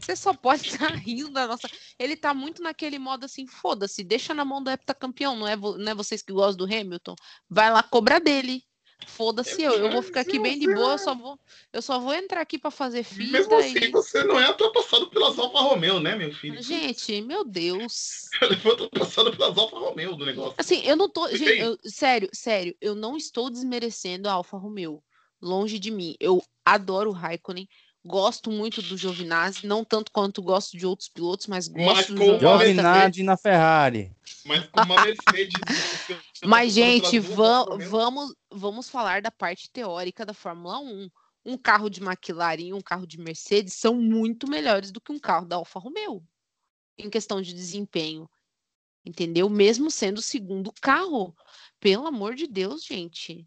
Você 0.00 0.14
só 0.14 0.34
pode 0.34 0.68
estar 0.68 0.90
rindo 0.94 1.30
da 1.30 1.46
nossa. 1.46 1.68
Ele 1.98 2.16
tá 2.16 2.34
muito 2.34 2.62
naquele 2.62 2.98
modo 2.98 3.24
assim, 3.24 3.46
foda-se, 3.46 4.04
deixa 4.04 4.34
na 4.34 4.44
mão 4.44 4.62
do 4.62 4.70
heptacampeão, 4.70 5.36
não 5.36 5.46
é, 5.46 5.56
não 5.56 5.90
é 5.90 5.94
vocês 5.94 6.22
que 6.22 6.32
gostam 6.32 6.66
do 6.66 6.72
Hamilton? 6.72 7.14
Vai 7.48 7.70
lá 7.70 7.82
cobrar 7.82 8.18
dele. 8.18 8.62
Foda-se 9.06 9.62
eu, 9.62 9.72
eu 9.74 9.90
vou 9.90 10.00
ficar 10.00 10.20
aqui 10.20 10.38
bem 10.38 10.58
de 10.58 10.66
boa, 10.72 10.92
eu 10.92 10.98
só 10.98 11.14
vou, 11.14 11.38
eu 11.70 11.82
só 11.82 12.00
vou 12.00 12.14
entrar 12.14 12.40
aqui 12.40 12.58
para 12.58 12.70
fazer 12.70 13.02
fita. 13.02 13.30
Mesmo 13.30 13.54
assim, 13.54 13.78
e... 13.78 13.90
você 13.90 14.24
não 14.24 14.40
é 14.40 14.48
ultrapassado 14.48 15.10
pelas 15.10 15.38
Alfa 15.38 15.58
Romeo, 15.58 16.00
né, 16.00 16.16
meu 16.16 16.32
filho? 16.32 16.60
Gente, 16.62 17.20
meu 17.20 17.44
Deus. 17.44 18.22
Ele 18.40 18.56
foi 18.56 18.72
ultrapassado 18.72 19.36
pelas 19.36 19.56
Alfa 19.56 19.78
Romeo 19.78 20.16
do 20.16 20.24
negócio. 20.24 20.54
Assim, 20.56 20.82
eu 20.82 20.96
não 20.96 21.10
tô. 21.10 21.28
Gente, 21.28 21.58
eu, 21.58 21.78
sério, 21.84 22.30
sério, 22.32 22.74
eu 22.80 22.94
não 22.94 23.18
estou 23.18 23.50
desmerecendo 23.50 24.28
a 24.28 24.32
Alfa 24.32 24.56
Romeo. 24.56 25.02
Longe 25.40 25.78
de 25.78 25.90
mim. 25.90 26.16
Eu 26.20 26.42
adoro 26.64 27.10
o 27.10 27.12
Raikkonen. 27.12 27.68
Gosto 28.04 28.52
muito 28.52 28.80
do 28.82 28.96
Giovinazzi, 28.96 29.66
não 29.66 29.84
tanto 29.84 30.12
quanto 30.12 30.40
gosto 30.40 30.78
de 30.78 30.86
outros 30.86 31.08
pilotos, 31.08 31.48
mas 31.48 31.66
gosto 31.66 32.12
mas 32.12 32.34
do 32.34 32.38
Giovinazzi 32.38 33.24
na 33.24 33.36
Ferrari. 33.36 34.12
Mas 34.44 34.64
com 34.66 34.80
uma 34.82 35.04
Mercedes. 35.04 35.60
mas, 36.44 36.72
gente, 36.72 37.18
va 37.18 37.64
vamos, 37.88 38.32
vamos 38.48 38.88
falar 38.88 39.20
da 39.20 39.30
parte 39.30 39.68
teórica 39.72 40.24
da 40.24 40.32
Fórmula 40.32 40.78
1. 40.78 41.10
Um 41.44 41.56
carro 41.56 41.88
de 41.88 42.00
McLaren 42.00 42.68
e 42.68 42.72
um 42.72 42.80
carro 42.80 43.06
de 43.06 43.18
Mercedes 43.18 43.74
são 43.74 43.94
muito 43.94 44.48
melhores 44.48 44.92
do 44.92 45.00
que 45.00 45.12
um 45.12 45.18
carro 45.18 45.46
da 45.46 45.56
Alfa 45.56 45.80
Romeo 45.80 46.22
em 46.98 47.10
questão 47.10 47.42
de 47.42 47.52
desempenho. 47.52 48.28
Entendeu? 49.04 49.48
Mesmo 49.48 49.90
sendo 49.90 50.18
o 50.18 50.22
segundo 50.22 50.72
carro. 50.80 51.34
Pelo 51.78 52.06
amor 52.06 52.34
de 52.34 52.46
Deus, 52.46 52.84
gente. 52.84 53.46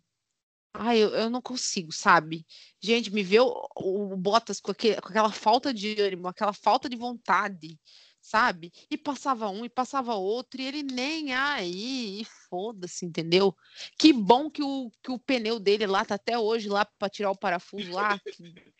Ai, 0.73 0.99
eu, 0.99 1.09
eu 1.09 1.29
não 1.29 1.41
consigo, 1.41 1.91
sabe? 1.91 2.45
Gente, 2.79 3.11
me 3.11 3.23
vê 3.23 3.39
o, 3.39 3.67
o 3.75 4.15
Bottas 4.15 4.59
com, 4.59 4.71
aquele, 4.71 5.01
com 5.01 5.09
aquela 5.09 5.31
falta 5.31 5.73
de 5.73 5.99
ânimo, 5.99 6.27
aquela 6.27 6.53
falta 6.53 6.87
de 6.87 6.95
vontade, 6.95 7.79
sabe? 8.21 8.71
E 8.89 8.95
passava 8.95 9.49
um 9.49 9.65
e 9.65 9.69
passava 9.69 10.13
outro, 10.13 10.61
e 10.61 10.65
ele 10.65 10.83
nem 10.83 11.33
aí, 11.33 12.21
e 12.21 12.25
foda-se, 12.49 13.05
entendeu? 13.05 13.55
Que 13.97 14.13
bom 14.13 14.49
que 14.49 14.61
o, 14.61 14.91
que 15.01 15.11
o 15.11 15.17
pneu 15.17 15.59
dele 15.59 15.87
lá 15.87 16.05
tá 16.05 16.15
até 16.15 16.37
hoje 16.37 16.69
lá 16.69 16.85
para 16.85 17.09
tirar 17.09 17.31
o 17.31 17.37
parafuso 17.37 17.91
lá, 17.91 18.19
que, 18.19 18.31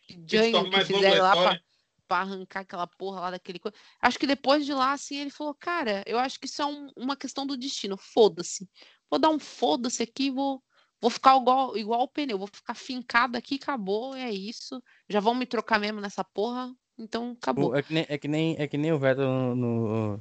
que 0.06 0.14
que 0.26 0.84
fizeram 0.84 1.22
lá 1.22 1.32
pra, 1.32 1.60
pra, 2.06 2.16
arrancar 2.18 2.60
aquela 2.60 2.86
porra 2.86 3.20
lá 3.20 3.30
daquele 3.32 3.58
coisa. 3.58 3.76
Acho 4.00 4.18
que 4.18 4.28
depois 4.28 4.64
de 4.64 4.72
lá, 4.72 4.92
assim, 4.92 5.16
ele 5.16 5.30
falou, 5.30 5.54
cara, 5.54 6.04
eu 6.06 6.20
acho 6.20 6.38
que 6.38 6.46
isso 6.46 6.62
é 6.62 6.66
um, 6.66 6.88
uma 6.96 7.16
questão 7.16 7.44
do 7.44 7.56
destino, 7.56 7.96
foda-se. 7.96 8.68
Vou 9.10 9.18
dar 9.18 9.30
um 9.30 9.40
foda-se 9.40 10.04
aqui 10.04 10.26
e 10.26 10.30
vou 10.30 10.62
Vou 11.00 11.10
ficar 11.10 11.36
igual, 11.36 11.76
igual 11.76 12.02
o 12.02 12.08
pneu, 12.08 12.38
vou 12.38 12.46
ficar 12.46 12.74
fincado 12.74 13.38
aqui, 13.38 13.54
acabou, 13.54 14.14
é 14.14 14.30
isso. 14.30 14.82
Já 15.08 15.18
vão 15.18 15.34
me 15.34 15.46
trocar 15.46 15.80
mesmo 15.80 16.00
nessa 16.00 16.22
porra, 16.22 16.74
então 16.98 17.36
acabou. 17.40 17.74
É 17.74 17.82
que 17.82 17.94
nem, 17.94 18.06
é 18.08 18.18
que 18.18 18.28
nem, 18.28 18.56
é 18.58 18.68
que 18.68 18.76
nem 18.76 18.92
o 18.92 18.98
Vettel 18.98 19.26
no, 19.26 19.54
no, 19.54 20.20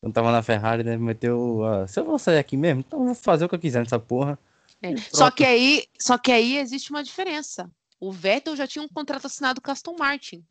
quando 0.00 0.14
tava 0.14 0.30
na 0.30 0.42
Ferrari, 0.42 0.84
né? 0.84 0.96
Meteu. 0.96 1.60
Uh, 1.60 1.88
se 1.88 1.98
eu 1.98 2.04
vou 2.04 2.18
sair 2.18 2.38
aqui 2.38 2.56
mesmo, 2.56 2.84
então 2.86 3.04
vou 3.04 3.14
fazer 3.14 3.44
o 3.44 3.48
que 3.48 3.54
eu 3.54 3.58
quiser 3.58 3.80
nessa 3.80 3.98
porra. 3.98 4.38
É. 4.80 4.96
Só, 4.98 5.30
que 5.30 5.44
aí, 5.44 5.84
só 5.98 6.18
que 6.18 6.30
aí 6.30 6.58
existe 6.58 6.90
uma 6.90 7.02
diferença. 7.02 7.70
O 7.98 8.12
Vettel 8.12 8.54
já 8.54 8.66
tinha 8.66 8.84
um 8.84 8.88
contrato 8.88 9.26
assinado 9.26 9.60
com 9.60 9.70
Aston 9.70 9.96
Martin. 9.98 10.44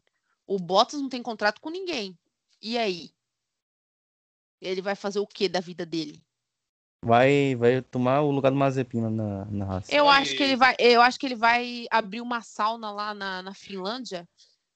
O 0.46 0.58
Bottas 0.58 1.00
não 1.00 1.08
tem 1.08 1.22
contrato 1.22 1.62
com 1.62 1.70
ninguém. 1.70 2.18
E 2.62 2.78
aí? 2.78 3.12
Ele 4.60 4.82
vai 4.82 4.96
fazer 4.96 5.20
o 5.20 5.28
que 5.28 5.48
da 5.48 5.60
vida 5.60 5.86
dele? 5.86 6.22
Vai, 7.04 7.56
vai 7.56 7.82
tomar 7.82 8.22
o 8.22 8.32
lugar 8.32 8.50
do 8.50 8.58
Mazepina 8.58 9.10
na, 9.10 9.46
na 9.46 9.66
raça. 9.66 9.94
Eu 9.94 10.08
acho 10.08 10.36
que 10.36 10.44
ele 10.44 10.56
vai, 10.56 10.76
eu 10.80 11.02
acho 11.02 11.20
que 11.20 11.26
ele 11.26 11.36
vai 11.36 11.86
abrir 11.92 12.22
uma 12.22 12.42
sauna 12.42 12.92
lá 12.92 13.14
na, 13.14 13.42
na 13.42 13.54
Finlândia, 13.54 14.28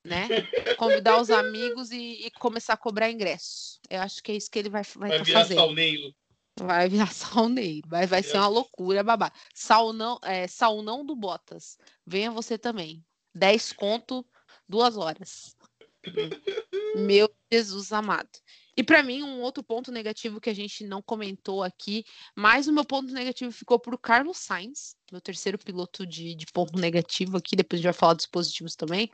né? 0.04 0.28
Convidar 0.78 1.20
os 1.22 1.30
amigos 1.30 1.92
e, 1.92 2.26
e, 2.28 2.32
começar 2.32 2.74
a 2.74 2.78
cobrar 2.78 3.10
ingresso. 3.10 3.80
Eu 3.90 4.02
acho 4.02 4.22
que 4.22 4.32
é 4.32 4.36
isso 4.36 4.50
que 4.50 4.60
ele 4.60 4.70
vai, 4.70 4.84
vai, 4.96 5.10
vai 5.10 5.24
virar 5.24 5.40
fazer. 5.42 5.56
sauneiro. 5.56 6.16
Vai 6.60 6.90
virar 6.90 7.12
sauneiro. 7.14 7.88
Vai, 7.88 8.06
vai 8.06 8.20
é. 8.20 8.24
ser 8.24 8.38
uma 8.38 8.48
loucura, 8.48 9.04
babá. 9.04 9.32
Saunão, 9.54 10.20
é, 10.24 10.48
saunão 10.48 11.06
do 11.06 11.16
Botas. 11.16 11.78
Venha 12.06 12.32
você 12.32 12.58
também. 12.58 13.04
10 13.36 13.74
conto, 13.74 14.26
duas 14.68 14.98
horas. 14.98 15.56
Meu 16.96 17.30
Jesus 17.52 17.92
amado. 17.92 18.30
E 18.78 18.84
para 18.84 19.02
mim, 19.02 19.24
um 19.24 19.42
outro 19.42 19.64
ponto 19.64 19.92
negativo 19.92 20.40
que 20.40 20.52
a 20.52 20.54
gente 20.54 20.86
não 20.86 21.02
comentou 21.02 21.64
aqui, 21.64 22.06
mas 22.36 22.68
o 22.68 22.72
meu 22.72 22.86
ponto 22.86 23.12
negativo 23.12 23.52
ficou 23.52 23.80
para 23.80 23.96
o 23.96 23.98
Carlos 23.98 24.38
Sainz, 24.38 24.96
meu 25.12 25.20
terceiro 25.20 25.58
piloto 25.58 26.06
de, 26.06 26.36
de, 26.36 26.46
ponto 26.54 26.78
negativo 26.78 27.38
aqui, 27.38 27.56
depois 27.56 27.80
a 27.80 27.82
gente 27.82 27.92
vai 27.92 28.00
falar 28.00 28.14
dos 28.14 28.28
positivos 28.28 28.76
também. 28.76 29.10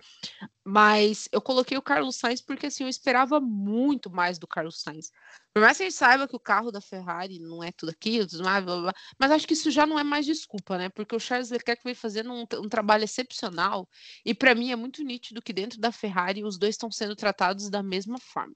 Mas 0.66 1.30
eu 1.32 1.42
coloquei 1.42 1.78
o 1.78 1.82
Carlos 1.82 2.18
Sainz 2.18 2.42
porque 2.42 2.66
assim, 2.66 2.84
eu 2.84 2.90
esperava 2.90 3.40
muito 3.40 4.12
mais 4.12 4.38
do 4.38 4.46
Carlos 4.46 4.82
Sainz. 4.82 5.12
Por 5.54 5.62
mais 5.62 5.78
que 5.78 5.84
a 5.84 5.86
gente 5.86 5.96
saiba 5.96 6.28
que 6.28 6.36
o 6.36 6.40
carro 6.40 6.70
da 6.70 6.82
Ferrari 6.82 7.40
não 7.40 7.64
é 7.64 7.72
tudo 7.72 7.92
aquilo, 7.92 8.28
blá, 8.40 8.60
blá, 8.60 8.82
blá, 8.82 8.94
mas 9.18 9.32
acho 9.32 9.48
que 9.48 9.54
isso 9.54 9.72
já 9.72 9.86
não 9.86 9.98
é 9.98 10.04
mais 10.04 10.26
desculpa, 10.26 10.78
né? 10.78 10.90
Porque 10.90 11.16
o 11.16 11.20
Charles 11.20 11.52
Leclerc 11.52 11.82
vem 11.86 11.96
fazendo 11.96 12.34
um, 12.34 12.46
um 12.56 12.68
trabalho 12.68 13.06
excepcional 13.06 13.88
e 14.26 14.34
para 14.34 14.54
mim 14.54 14.72
é 14.72 14.76
muito 14.76 15.02
nítido 15.06 15.42
que 15.42 15.54
dentro 15.54 15.80
da 15.80 15.92
Ferrari 15.92 16.44
os 16.44 16.58
dois 16.58 16.76
estão 16.76 16.92
sendo 16.92 17.16
tratados 17.16 17.70
da 17.70 17.82
mesma 17.82 18.20
forma 18.20 18.56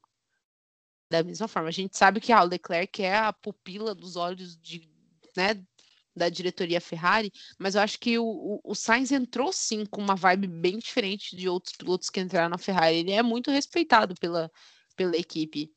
da 1.09 1.23
mesma 1.23 1.47
forma. 1.47 1.69
A 1.69 1.71
gente 1.71 1.97
sabe 1.97 2.19
que 2.19 2.31
a 2.31 2.41
Leclerc 2.41 3.01
é 3.01 3.17
a 3.17 3.33
pupila 3.33 3.95
dos 3.95 4.15
olhos 4.15 4.57
de, 4.57 4.89
né, 5.35 5.63
da 6.15 6.29
diretoria 6.29 6.81
Ferrari, 6.81 7.31
mas 7.57 7.75
eu 7.75 7.81
acho 7.81 7.99
que 7.99 8.17
o, 8.17 8.25
o, 8.25 8.61
o, 8.63 8.75
Sainz 8.75 9.11
entrou 9.11 9.53
sim 9.53 9.85
com 9.85 10.01
uma 10.01 10.15
vibe 10.15 10.47
bem 10.47 10.77
diferente 10.79 11.35
de 11.35 11.47
outros 11.47 11.75
pilotos 11.75 12.09
que 12.09 12.19
entraram 12.19 12.49
na 12.49 12.57
Ferrari. 12.57 12.97
Ele 12.97 13.11
é 13.11 13.21
muito 13.21 13.51
respeitado 13.51 14.15
pela, 14.15 14.51
pela 14.95 15.15
equipe. 15.15 15.71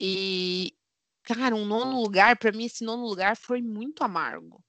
E, 0.00 0.74
cara, 1.22 1.54
um 1.54 1.64
nono 1.64 2.02
lugar, 2.02 2.36
para 2.36 2.52
mim, 2.52 2.64
esse 2.64 2.84
nono 2.84 3.06
lugar 3.06 3.36
foi 3.36 3.62
muito 3.62 4.02
amargo. 4.02 4.62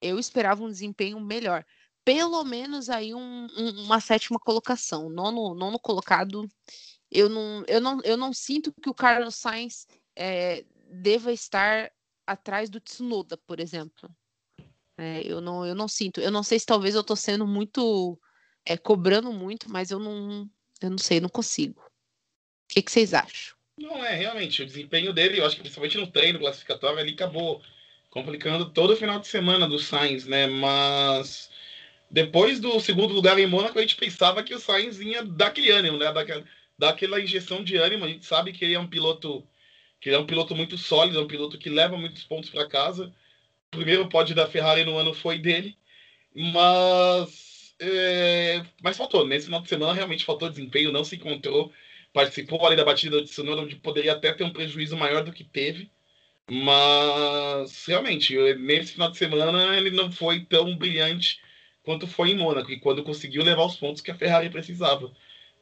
Eu 0.00 0.18
esperava 0.18 0.62
um 0.64 0.70
desempenho 0.70 1.20
melhor. 1.20 1.64
Pelo 2.04 2.42
menos 2.44 2.88
aí 2.88 3.14
um, 3.14 3.46
um, 3.56 3.84
uma 3.84 4.00
sétima 4.00 4.38
colocação. 4.38 5.08
Nono, 5.08 5.54
nono 5.54 5.78
colocado 5.78 6.48
eu 7.12 7.28
não, 7.28 7.64
eu 7.68 7.80
não, 7.80 8.00
eu 8.02 8.16
não 8.16 8.32
sinto 8.32 8.72
que 8.72 8.88
o 8.88 8.94
Carlos 8.94 9.34
Sainz 9.34 9.86
é, 10.16 10.64
deva 10.90 11.32
estar 11.32 11.90
atrás 12.26 12.70
do 12.70 12.80
Tsunoda, 12.80 13.36
por 13.36 13.60
exemplo. 13.60 14.08
É, 14.96 15.22
eu, 15.24 15.40
não, 15.40 15.66
eu 15.66 15.74
não 15.74 15.88
sinto. 15.88 16.20
Eu 16.20 16.30
não 16.30 16.42
sei 16.42 16.58
se 16.58 16.66
talvez 16.66 16.94
eu 16.94 17.02
estou 17.02 17.16
sendo 17.16 17.46
muito. 17.46 18.18
É, 18.64 18.76
cobrando 18.76 19.32
muito, 19.32 19.68
mas 19.68 19.90
eu 19.90 19.98
não, 19.98 20.48
eu 20.80 20.90
não 20.90 20.98
sei, 20.98 21.20
não 21.20 21.28
consigo. 21.28 21.80
O 21.80 22.68
que, 22.68 22.80
que 22.80 22.92
vocês 22.92 23.12
acham? 23.12 23.56
Não, 23.76 24.04
é, 24.04 24.14
realmente, 24.14 24.62
o 24.62 24.66
desempenho 24.66 25.12
dele, 25.12 25.40
eu 25.40 25.44
acho 25.44 25.56
que 25.56 25.62
principalmente 25.62 25.98
no 25.98 26.06
treino 26.06 26.38
classificatório, 26.38 27.00
ele 27.00 27.12
acabou 27.12 27.60
complicando 28.08 28.70
todo 28.70 28.92
o 28.92 28.96
final 28.96 29.18
de 29.18 29.26
semana 29.26 29.66
do 29.66 29.80
Sainz, 29.80 30.26
né? 30.26 30.46
Mas 30.46 31.50
depois 32.08 32.60
do 32.60 32.78
segundo 32.78 33.12
lugar 33.12 33.36
em 33.38 33.46
Mônaco, 33.46 33.78
a 33.78 33.82
gente 33.82 33.96
pensava 33.96 34.44
que 34.44 34.54
o 34.54 34.60
Sainz 34.60 35.00
ia 35.00 35.24
dar 35.24 35.46
aquele 35.48 35.70
ânimo, 35.70 35.96
né? 35.96 36.06
Dá 36.82 36.90
aquela 36.90 37.20
injeção 37.20 37.62
de 37.62 37.76
ânimo. 37.76 38.04
A 38.04 38.08
gente 38.08 38.26
sabe 38.26 38.52
que 38.52 38.64
ele 38.64 38.74
é 38.74 38.80
um 38.80 38.88
piloto 38.88 39.46
que 40.00 40.10
é 40.10 40.18
um 40.18 40.26
piloto 40.26 40.56
muito 40.56 40.76
sólido, 40.76 41.20
é 41.20 41.22
um 41.22 41.28
piloto 41.28 41.56
que 41.56 41.70
leva 41.70 41.96
muitos 41.96 42.24
pontos 42.24 42.50
para 42.50 42.68
casa. 42.68 43.14
O 43.72 43.76
primeiro 43.76 44.08
pódio 44.08 44.34
da 44.34 44.48
Ferrari 44.48 44.84
no 44.84 44.98
ano 44.98 45.14
foi 45.14 45.38
dele, 45.38 45.76
mas 46.34 47.74
é, 47.80 48.64
mas 48.82 48.96
faltou 48.96 49.24
nesse 49.26 49.46
final 49.46 49.62
de 49.62 49.68
semana 49.68 49.92
realmente 49.92 50.24
faltou 50.24 50.50
desempenho, 50.50 50.92
não 50.92 51.04
se 51.04 51.16
encontrou, 51.16 51.72
participou 52.12 52.66
ali 52.66 52.76
da 52.76 52.84
batida 52.84 53.22
de 53.22 53.28
Tsunoda, 53.28 53.62
onde 53.62 53.76
poderia 53.76 54.12
até 54.14 54.32
ter 54.32 54.44
um 54.44 54.52
prejuízo 54.52 54.96
maior 54.96 55.22
do 55.24 55.32
que 55.32 55.44
teve. 55.44 55.90
Mas 56.50 57.86
realmente, 57.86 58.36
nesse 58.56 58.94
final 58.94 59.10
de 59.10 59.18
semana 59.18 59.76
ele 59.76 59.90
não 59.90 60.10
foi 60.10 60.44
tão 60.44 60.76
brilhante 60.76 61.40
quanto 61.84 62.06
foi 62.06 62.30
em 62.30 62.36
Mônaco, 62.36 62.70
e 62.72 62.80
quando 62.80 63.04
conseguiu 63.04 63.42
levar 63.44 63.66
os 63.66 63.76
pontos 63.76 64.02
que 64.02 64.10
a 64.10 64.14
Ferrari 64.16 64.50
precisava. 64.50 65.12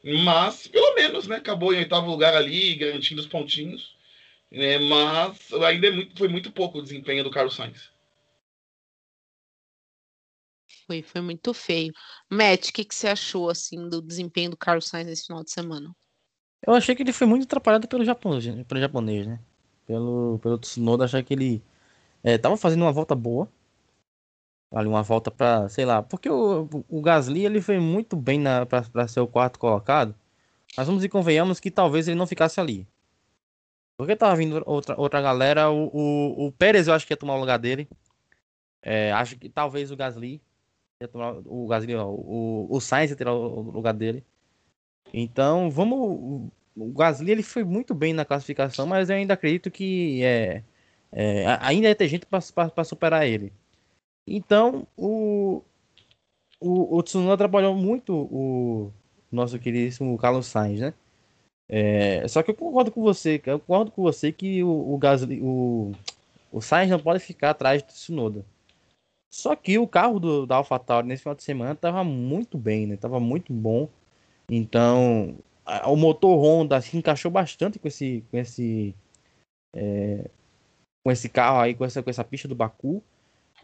Mas, 0.03 0.67
pelo 0.67 0.95
menos, 0.95 1.27
né? 1.27 1.37
Acabou 1.37 1.73
em 1.73 1.77
oitavo 1.77 2.09
lugar 2.09 2.33
ali, 2.33 2.75
garantindo 2.75 3.21
os 3.21 3.27
pontinhos. 3.27 3.95
Né, 4.51 4.77
mas 4.79 5.53
ainda 5.53 5.87
é 5.87 5.91
muito, 5.91 6.17
foi 6.17 6.27
muito 6.27 6.51
pouco 6.51 6.79
o 6.79 6.81
desempenho 6.81 7.23
do 7.23 7.31
Carlos 7.31 7.55
Sainz. 7.55 7.89
Foi, 10.85 11.01
foi 11.01 11.21
muito 11.21 11.53
feio. 11.53 11.93
Matt, 12.29 12.67
o 12.67 12.73
que, 12.73 12.83
que 12.83 12.93
você 12.93 13.07
achou 13.07 13.49
assim 13.49 13.87
do 13.87 14.01
desempenho 14.01 14.49
do 14.49 14.57
Carlos 14.57 14.87
Sainz 14.87 15.07
nesse 15.07 15.27
final 15.27 15.41
de 15.41 15.51
semana? 15.51 15.95
Eu 16.67 16.73
achei 16.73 16.93
que 16.93 17.01
ele 17.01 17.13
foi 17.13 17.25
muito 17.25 17.43
atrapalhado 17.43 17.87
pelo 17.87 18.03
japonês, 18.03 18.45
pelo 18.65 18.81
japonês, 18.81 19.25
né? 19.25 19.39
Pelo, 19.85 20.37
pelo 20.39 20.57
Tsunoda, 20.57 21.05
achei 21.05 21.23
que 21.23 21.33
ele 21.33 21.63
é, 22.21 22.37
tava 22.37 22.57
fazendo 22.57 22.81
uma 22.81 22.91
volta 22.91 23.15
boa 23.15 23.49
ali 24.71 24.87
uma 24.87 25.03
volta 25.03 25.29
para, 25.29 25.67
sei 25.69 25.85
lá, 25.85 26.01
porque 26.01 26.29
o, 26.29 26.67
o 26.89 27.01
Gasly 27.01 27.45
ele 27.45 27.61
foi 27.61 27.79
muito 27.79 28.15
bem 28.15 28.41
para 28.91 29.07
ser 29.07 29.19
o 29.19 29.27
quarto 29.27 29.59
colocado, 29.59 30.15
mas 30.77 30.87
vamos 30.87 31.03
e 31.03 31.09
convenhamos 31.09 31.59
que 31.59 31.69
talvez 31.69 32.07
ele 32.07 32.17
não 32.17 32.27
ficasse 32.27 32.59
ali. 32.59 32.87
Porque 33.97 34.15
tava 34.15 34.35
vindo 34.35 34.63
outra, 34.65 34.99
outra 34.99 35.21
galera, 35.21 35.69
o, 35.69 35.87
o, 35.93 36.47
o 36.47 36.51
Pérez 36.53 36.87
eu 36.87 36.93
acho 36.93 37.05
que 37.05 37.13
ia 37.13 37.17
tomar 37.17 37.35
o 37.35 37.39
lugar 37.39 37.59
dele. 37.59 37.87
É, 38.81 39.11
acho 39.11 39.37
que 39.37 39.49
talvez 39.49 39.91
o 39.91 39.95
Gasly 39.95 40.41
ia 41.01 41.07
tomar 41.07 41.33
o 41.45 41.67
Gasly, 41.67 41.95
ó, 41.95 42.07
o, 42.07 42.67
o 42.69 42.81
Sainz 42.81 43.11
ia 43.11 43.17
ter 43.17 43.27
o 43.27 43.61
lugar 43.61 43.93
dele. 43.93 44.23
Então, 45.13 45.69
vamos. 45.69 46.49
O 46.75 46.93
Gasly 46.93 47.31
ele 47.31 47.43
foi 47.43 47.63
muito 47.63 47.93
bem 47.93 48.13
na 48.13 48.25
classificação, 48.25 48.87
mas 48.87 49.09
eu 49.09 49.15
ainda 49.17 49.33
acredito 49.33 49.69
que 49.69 50.23
é, 50.23 50.63
é 51.11 51.45
ainda 51.61 51.93
ter 51.93 52.07
gente 52.07 52.25
para 52.25 52.83
superar 52.83 53.27
ele. 53.27 53.53
Então, 54.27 54.87
o, 54.97 55.61
o, 56.59 56.97
o 56.97 57.03
Tsunoda 57.03 57.37
trabalhou 57.37 57.75
muito 57.75 58.13
o 58.13 58.91
nosso 59.31 59.57
queridíssimo 59.59 60.17
Carlos 60.17 60.45
Sainz, 60.47 60.79
né? 60.79 60.93
É, 61.67 62.27
só 62.27 62.43
que 62.43 62.51
eu 62.51 62.55
concordo 62.55 62.91
com 62.91 63.01
você, 63.01 63.41
eu 63.45 63.59
concordo 63.59 63.91
com 63.91 64.01
você 64.03 64.31
que 64.31 64.61
o, 64.61 64.93
o 64.93 64.97
Gasly, 64.97 65.39
o, 65.41 65.93
o 66.51 66.61
Sainz 66.61 66.91
não 66.91 66.99
pode 66.99 67.23
ficar 67.23 67.51
atrás 67.51 67.81
do 67.81 67.87
Tsunoda. 67.87 68.45
Só 69.33 69.55
que 69.55 69.79
o 69.79 69.87
carro 69.87 70.19
do, 70.19 70.45
da 70.45 70.57
AlphaTauri 70.57 71.07
nesse 71.07 71.23
final 71.23 71.35
de 71.35 71.43
semana 71.43 71.71
estava 71.71 72.03
muito 72.03 72.57
bem, 72.57 72.85
né? 72.85 72.97
Tava 72.97 73.19
muito 73.19 73.53
bom. 73.53 73.87
Então, 74.49 75.37
a, 75.65 75.89
o 75.89 75.95
motor 75.95 76.37
Honda 76.37 76.81
se 76.81 76.97
encaixou 76.97 77.31
bastante 77.31 77.79
com 77.79 77.87
esse, 77.87 78.23
com 78.29 78.37
esse, 78.37 78.93
é, 79.73 80.29
com 81.03 81.11
esse 81.11 81.29
carro 81.29 81.61
aí, 81.61 81.73
com 81.73 81.85
essa, 81.85 82.03
com 82.03 82.09
essa 82.09 82.23
pista 82.25 82.49
do 82.49 82.55
Baku. 82.55 83.01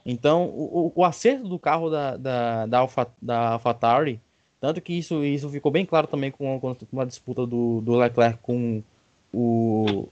Então, 0.05 0.45
o, 0.45 0.91
o 0.95 1.03
acerto 1.03 1.47
do 1.47 1.59
carro 1.59 1.89
da, 1.89 2.17
da, 2.17 2.65
da, 2.65 2.79
Alpha, 2.79 3.07
da 3.21 3.49
AlphaTauri, 3.51 4.21
tanto 4.59 4.81
que 4.81 4.93
isso, 4.93 5.23
isso 5.23 5.49
ficou 5.49 5.71
bem 5.71 5.85
claro 5.85 6.07
também 6.07 6.31
com, 6.31 6.59
com 6.59 7.01
a 7.01 7.05
disputa 7.05 7.45
do, 7.45 7.81
do 7.81 7.95
Leclerc 7.95 8.39
com 8.41 8.81
o, 9.33 10.07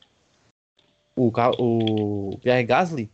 o, 1.16 1.32
o 1.58 2.38
Pierre 2.42 2.64
Gasly, 2.64 3.10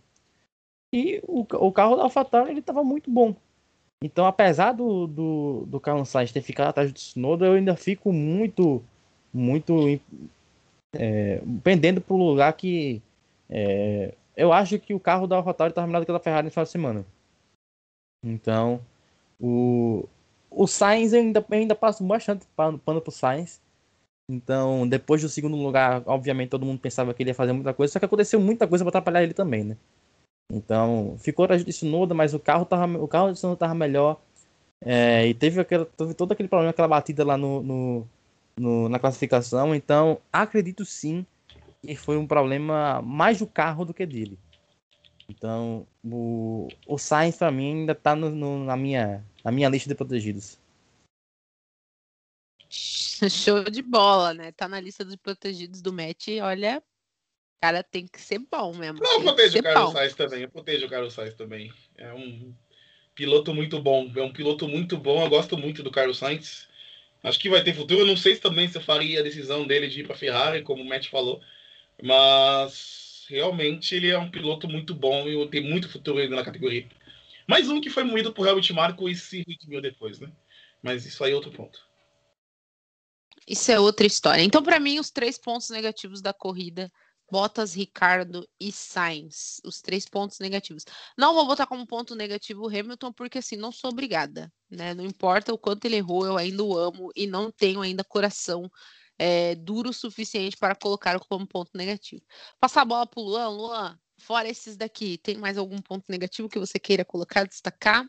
e 0.93 1.21
o, 1.23 1.41
o 1.41 1.71
carro 1.71 1.95
da 1.95 2.03
AlphaTauri 2.03 2.57
estava 2.57 2.83
muito 2.83 3.09
bom. 3.09 3.35
Então, 4.03 4.25
apesar 4.25 4.71
do, 4.71 5.05
do, 5.05 5.65
do 5.67 5.79
Carlos 5.79 6.09
Sainz 6.09 6.31
ter 6.31 6.41
ficado 6.41 6.69
atrás 6.69 6.91
do 6.91 6.95
Tsunoda, 6.95 7.45
eu 7.45 7.53
ainda 7.53 7.75
fico 7.75 8.11
muito, 8.11 8.83
muito 9.31 9.99
é, 10.93 11.41
pendendo 11.63 12.01
para 12.01 12.15
o 12.15 12.17
lugar 12.17 12.51
que 12.53 13.01
é, 13.47 14.15
eu 14.35 14.53
acho 14.53 14.79
que 14.79 14.93
o 14.93 14.99
carro 14.99 15.27
da 15.27 15.37
AlphaTauri 15.37 15.71
estava 15.71 15.87
melhor 15.87 16.01
do 16.01 16.05
que 16.05 16.11
o 16.11 16.13
da 16.13 16.19
Ferrari 16.19 16.45
no 16.45 16.51
final 16.51 16.65
de 16.65 16.71
semana. 16.71 17.05
Então, 18.23 18.81
o, 19.39 20.07
o 20.49 20.67
Sainz 20.67 21.13
ainda, 21.13 21.45
ainda 21.49 21.75
passa 21.75 22.03
bastante 22.03 22.45
pano, 22.55 22.77
pano 22.79 23.01
pro 23.01 23.11
Sainz. 23.11 23.61
Então, 24.29 24.87
depois 24.87 25.21
do 25.21 25.29
segundo 25.29 25.57
lugar, 25.57 26.03
obviamente 26.05 26.49
todo 26.49 26.65
mundo 26.65 26.79
pensava 26.79 27.13
que 27.13 27.23
ele 27.23 27.31
ia 27.31 27.35
fazer 27.35 27.51
muita 27.51 27.73
coisa, 27.73 27.91
só 27.91 27.99
que 27.99 28.05
aconteceu 28.05 28.39
muita 28.39 28.67
coisa 28.67 28.83
para 28.83 28.89
atrapalhar 28.89 29.23
ele 29.23 29.33
também, 29.33 29.63
né? 29.63 29.77
Então, 30.51 31.15
ficou 31.19 31.45
atrás 31.45 31.63
de 31.63 31.71
Tsunoda, 31.71 32.13
mas 32.13 32.33
o 32.33 32.39
carro 32.39 32.65
tava, 32.65 32.97
o 32.97 33.07
carro 33.07 33.29
de 33.29 33.33
Tsunoda 33.33 33.59
tava 33.59 33.73
melhor. 33.73 34.21
É, 34.83 35.27
e 35.27 35.33
teve, 35.33 35.61
aquele, 35.61 35.85
teve 35.85 36.13
todo 36.13 36.31
aquele 36.31 36.49
problema, 36.49 36.71
aquela 36.71 36.87
batida 36.87 37.23
lá 37.23 37.37
no, 37.37 37.61
no, 37.61 38.07
no, 38.57 38.89
na 38.89 38.99
classificação. 38.99 39.75
Então, 39.75 40.19
acredito 40.31 40.85
sim 40.85 41.25
que 41.81 41.95
foi 41.95 42.17
um 42.17 42.27
problema 42.27 43.01
mais 43.01 43.39
do 43.39 43.47
carro 43.47 43.85
do 43.85 43.93
que 43.93 44.05
dele. 44.05 44.39
Então, 45.27 45.87
o, 46.03 46.67
o 46.85 46.97
Sainz 46.97 47.37
para 47.37 47.51
mim 47.51 47.81
ainda 47.81 47.95
tá 47.95 48.15
no, 48.15 48.29
no, 48.29 48.65
na, 48.65 48.75
minha, 48.75 49.25
na 49.43 49.51
minha 49.51 49.69
lista 49.69 49.89
de 49.89 49.95
protegidos. 49.95 50.59
Show 53.29 53.63
de 53.65 53.81
bola, 53.81 54.33
né? 54.33 54.51
Tá 54.51 54.67
na 54.67 54.79
lista 54.79 55.05
dos 55.05 55.15
protegidos 55.15 55.81
do 55.81 55.93
match. 55.93 56.27
Olha, 56.41 56.83
cara 57.61 57.83
tem 57.83 58.07
que 58.07 58.19
ser 58.19 58.39
bom 58.39 58.73
mesmo. 58.73 58.99
Não, 58.99 59.13
eu 59.13 59.21
protejo 59.21 59.59
o 59.59 59.63
Carlos 59.63 59.91
Sainz 59.93 60.15
também. 60.15 60.41
Eu 60.41 60.49
protejo 60.49 60.85
o 60.85 60.89
Carlos 60.89 61.13
Sainz 61.13 61.33
também. 61.35 61.71
É 61.95 62.11
um 62.11 62.53
piloto 63.13 63.53
muito 63.53 63.79
bom. 63.79 64.11
É 64.15 64.21
um 64.21 64.33
piloto 64.33 64.67
muito 64.67 64.97
bom. 64.97 65.23
Eu 65.23 65.29
gosto 65.29 65.55
muito 65.55 65.83
do 65.83 65.91
Carlos 65.91 66.17
Sainz. 66.17 66.67
Acho 67.23 67.39
que 67.39 67.49
vai 67.49 67.63
ter 67.63 67.75
futuro. 67.75 68.01
Eu 68.01 68.07
não 68.07 68.17
sei 68.17 68.33
se 68.33 68.41
também 68.41 68.67
se 68.67 68.77
eu 68.77 68.81
faria 68.81 69.19
a 69.19 69.23
decisão 69.23 69.67
dele 69.67 69.87
de 69.87 70.01
ir 70.01 70.07
para 70.07 70.15
Ferrari, 70.15 70.63
como 70.63 70.81
o 70.81 70.85
Matt 70.85 71.07
falou. 71.09 71.39
Mas 72.01 73.25
realmente 73.29 73.95
ele 73.95 74.09
é 74.09 74.17
um 74.17 74.29
piloto 74.29 74.67
muito 74.67 74.93
bom 74.93 75.27
e 75.27 75.47
tem 75.49 75.61
muito 75.61 75.89
futuro 75.89 76.19
ainda 76.19 76.35
na 76.35 76.43
categoria. 76.43 76.87
Mais 77.47 77.69
um 77.69 77.79
que 77.79 77.89
foi 77.89 78.03
moído 78.03 78.33
por 78.33 78.47
Helmut 78.47 78.73
Marko 78.73 79.09
e 79.09 79.15
se 79.15 79.43
redimiu 79.47 79.81
depois, 79.81 80.19
né? 80.19 80.31
Mas 80.81 81.05
isso 81.05 81.23
aí 81.23 81.31
é 81.31 81.35
outro 81.35 81.51
ponto. 81.51 81.79
Isso 83.47 83.71
é 83.71 83.79
outra 83.79 84.05
história. 84.05 84.41
Então, 84.41 84.63
para 84.63 84.79
mim, 84.79 84.99
os 84.99 85.09
três 85.09 85.37
pontos 85.37 85.69
negativos 85.69 86.21
da 86.21 86.33
corrida 86.33 86.91
Bottas, 87.31 87.73
Ricardo 87.73 88.45
e 88.59 88.73
Sainz, 88.73 89.61
os 89.63 89.81
três 89.81 90.05
pontos 90.05 90.39
negativos. 90.39 90.83
Não 91.17 91.33
vou 91.33 91.47
botar 91.47 91.65
como 91.65 91.87
ponto 91.87 92.13
negativo 92.13 92.63
o 92.63 92.67
Hamilton, 92.67 93.13
porque 93.13 93.37
assim, 93.37 93.55
não 93.55 93.71
sou 93.71 93.89
obrigada, 93.89 94.51
né? 94.69 94.93
Não 94.93 95.05
importa 95.05 95.53
o 95.53 95.57
quanto 95.57 95.85
ele 95.85 95.95
errou, 95.95 96.25
eu 96.25 96.37
ainda 96.37 96.61
o 96.61 96.77
amo 96.77 97.09
e 97.15 97.25
não 97.25 97.49
tenho 97.49 97.81
ainda 97.81 98.03
coração 98.03 98.69
é, 99.21 99.53
duro 99.53 99.91
o 99.91 99.93
suficiente 99.93 100.57
para 100.57 100.73
colocar 100.73 101.19
como 101.19 101.45
ponto 101.45 101.69
negativo. 101.75 102.23
Passar 102.59 102.81
a 102.81 102.85
bola 102.85 103.05
pro 103.05 103.21
Luan, 103.21 103.49
Luan, 103.49 103.99
fora 104.17 104.49
esses 104.49 104.75
daqui, 104.75 105.19
tem 105.19 105.37
mais 105.37 105.59
algum 105.59 105.77
ponto 105.77 106.05
negativo 106.09 106.49
que 106.49 106.57
você 106.57 106.79
queira 106.79 107.05
colocar, 107.05 107.45
destacar? 107.45 108.03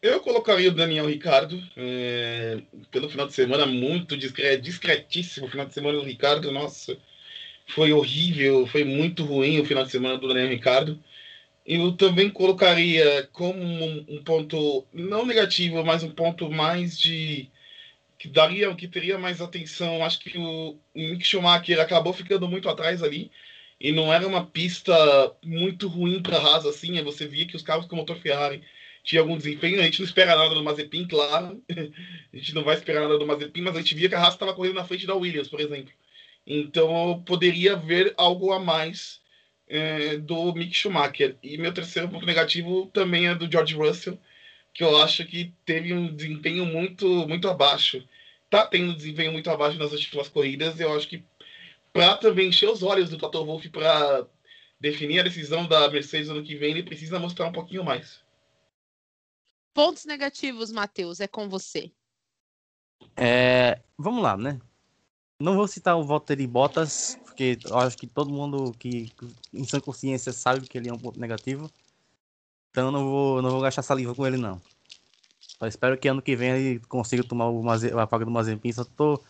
Eu 0.00 0.20
colocaria 0.20 0.70
o 0.70 0.74
Daniel 0.74 1.06
Ricardo, 1.06 1.62
é, 1.76 2.62
pelo 2.90 3.10
final 3.10 3.26
de 3.26 3.34
semana, 3.34 3.66
muito 3.66 4.16
discretíssimo 4.16 5.46
final 5.48 5.66
de 5.66 5.74
semana 5.74 5.98
do 5.98 6.04
Ricardo, 6.04 6.50
nossa 6.50 6.96
foi 7.74 7.92
horrível, 7.92 8.66
foi 8.66 8.84
muito 8.84 9.22
ruim 9.22 9.60
o 9.60 9.66
final 9.66 9.84
de 9.84 9.90
semana 9.90 10.16
do 10.16 10.26
Daniel 10.26 10.48
Ricardo. 10.48 10.98
Eu 11.66 11.92
também 11.92 12.30
colocaria 12.30 13.28
como 13.32 13.62
um, 13.62 14.06
um, 14.08 14.24
ponto 14.24 14.86
não 14.94 15.26
negativo, 15.26 15.84
mas 15.84 16.02
um 16.02 16.10
ponto 16.10 16.50
mais 16.50 16.98
de 16.98 17.50
que 18.20 18.28
daria, 18.28 18.72
que 18.74 18.86
teria 18.86 19.18
mais 19.18 19.40
atenção. 19.40 20.04
Acho 20.04 20.20
que 20.20 20.36
o, 20.36 20.78
o 20.94 21.00
Mick 21.00 21.24
Schumacher 21.24 21.80
acabou 21.80 22.12
ficando 22.12 22.46
muito 22.46 22.68
atrás 22.68 23.02
ali 23.02 23.30
e 23.80 23.90
não 23.92 24.12
era 24.12 24.28
uma 24.28 24.44
pista 24.44 24.94
muito 25.42 25.88
ruim 25.88 26.22
para 26.22 26.36
Haas 26.36 26.66
assim. 26.66 27.02
Você 27.02 27.26
via 27.26 27.46
que 27.46 27.56
os 27.56 27.62
carros 27.62 27.86
com 27.86 27.96
motor 27.96 28.18
Ferrari 28.18 28.62
tinham 29.02 29.22
algum 29.24 29.38
desempenho. 29.38 29.80
A 29.80 29.84
gente 29.84 30.00
não 30.00 30.06
espera 30.06 30.36
nada 30.36 30.54
do 30.54 30.62
Mazepin, 30.62 31.08
claro. 31.08 31.62
a 31.72 32.36
gente 32.36 32.54
não 32.54 32.62
vai 32.62 32.76
esperar 32.76 33.00
nada 33.00 33.18
do 33.18 33.26
Mazepin, 33.26 33.62
mas 33.62 33.74
a 33.74 33.78
gente 33.78 33.94
via 33.94 34.10
que 34.10 34.14
a 34.14 34.20
Haas 34.20 34.34
estava 34.34 34.52
correndo 34.52 34.74
na 34.74 34.84
frente 34.84 35.06
da 35.06 35.14
Williams, 35.14 35.48
por 35.48 35.58
exemplo. 35.58 35.90
Então 36.46 37.22
poderia 37.24 37.72
haver 37.72 38.12
algo 38.18 38.52
a 38.52 38.58
mais 38.58 39.22
é, 39.66 40.18
do 40.18 40.52
Mick 40.52 40.76
Schumacher. 40.76 41.36
E 41.42 41.56
meu 41.56 41.72
terceiro 41.72 42.10
ponto 42.10 42.26
negativo 42.26 42.90
também 42.92 43.28
é 43.28 43.34
do 43.34 43.50
George 43.50 43.74
Russell, 43.74 44.18
que 44.72 44.84
eu 44.84 44.96
acho 45.02 45.24
que 45.26 45.52
teve 45.64 45.92
um 45.92 46.14
desempenho 46.14 46.64
muito, 46.64 47.06
muito 47.26 47.48
abaixo. 47.48 48.06
Tá 48.48 48.66
tendo 48.66 48.92
um 48.92 48.96
desempenho 48.96 49.32
muito 49.32 49.50
abaixo 49.50 49.78
nas 49.78 49.92
últimas 49.92 50.28
corridas. 50.28 50.78
Eu 50.78 50.94
acho 50.96 51.08
que 51.08 51.24
para 51.92 52.16
também 52.16 52.48
encher 52.48 52.68
os 52.68 52.82
olhos 52.82 53.10
do 53.10 53.18
Toto 53.18 53.44
Wolff 53.44 53.68
para 53.68 54.26
definir 54.80 55.20
a 55.20 55.24
decisão 55.24 55.66
da 55.66 55.90
Mercedes 55.90 56.30
ano 56.30 56.42
que 56.42 56.56
vem, 56.56 56.70
ele 56.70 56.82
precisa 56.82 57.18
mostrar 57.18 57.46
um 57.46 57.52
pouquinho 57.52 57.84
mais. 57.84 58.20
Pontos 59.74 60.04
negativos, 60.04 60.72
Matheus, 60.72 61.20
é 61.20 61.28
com 61.28 61.48
você. 61.48 61.92
É, 63.16 63.80
vamos 63.96 64.22
lá, 64.22 64.36
né? 64.36 64.60
Não 65.40 65.54
vou 65.54 65.66
citar 65.66 65.96
o 65.96 66.04
Valtteri 66.04 66.46
Bottas, 66.46 67.18
porque 67.24 67.58
eu 67.64 67.78
acho 67.78 67.96
que 67.96 68.06
todo 68.06 68.32
mundo 68.32 68.72
que 68.78 69.10
em 69.52 69.64
sã 69.64 69.80
consciência 69.80 70.32
sabe 70.32 70.68
que 70.68 70.76
ele 70.76 70.88
é 70.88 70.92
um 70.92 70.98
ponto 70.98 71.18
negativo. 71.18 71.70
Então 72.70 72.90
não 72.90 73.04
vou, 73.04 73.42
não 73.42 73.50
vou 73.50 73.60
gastar 73.60 73.82
saliva 73.82 74.14
com 74.14 74.26
ele 74.26 74.36
não. 74.36 74.60
Só 75.38 75.66
espero 75.66 75.98
que 75.98 76.08
ano 76.08 76.22
que 76.22 76.34
vem 76.34 76.50
ele 76.50 76.80
consiga 76.80 77.22
tomar 77.22 77.48
o 77.48 77.62
Maze, 77.62 77.92
a 77.92 78.04
vaga 78.04 78.24
do 78.24 78.30
Mazepin. 78.30 78.72
Só 78.72 78.84
tô 78.84 79.22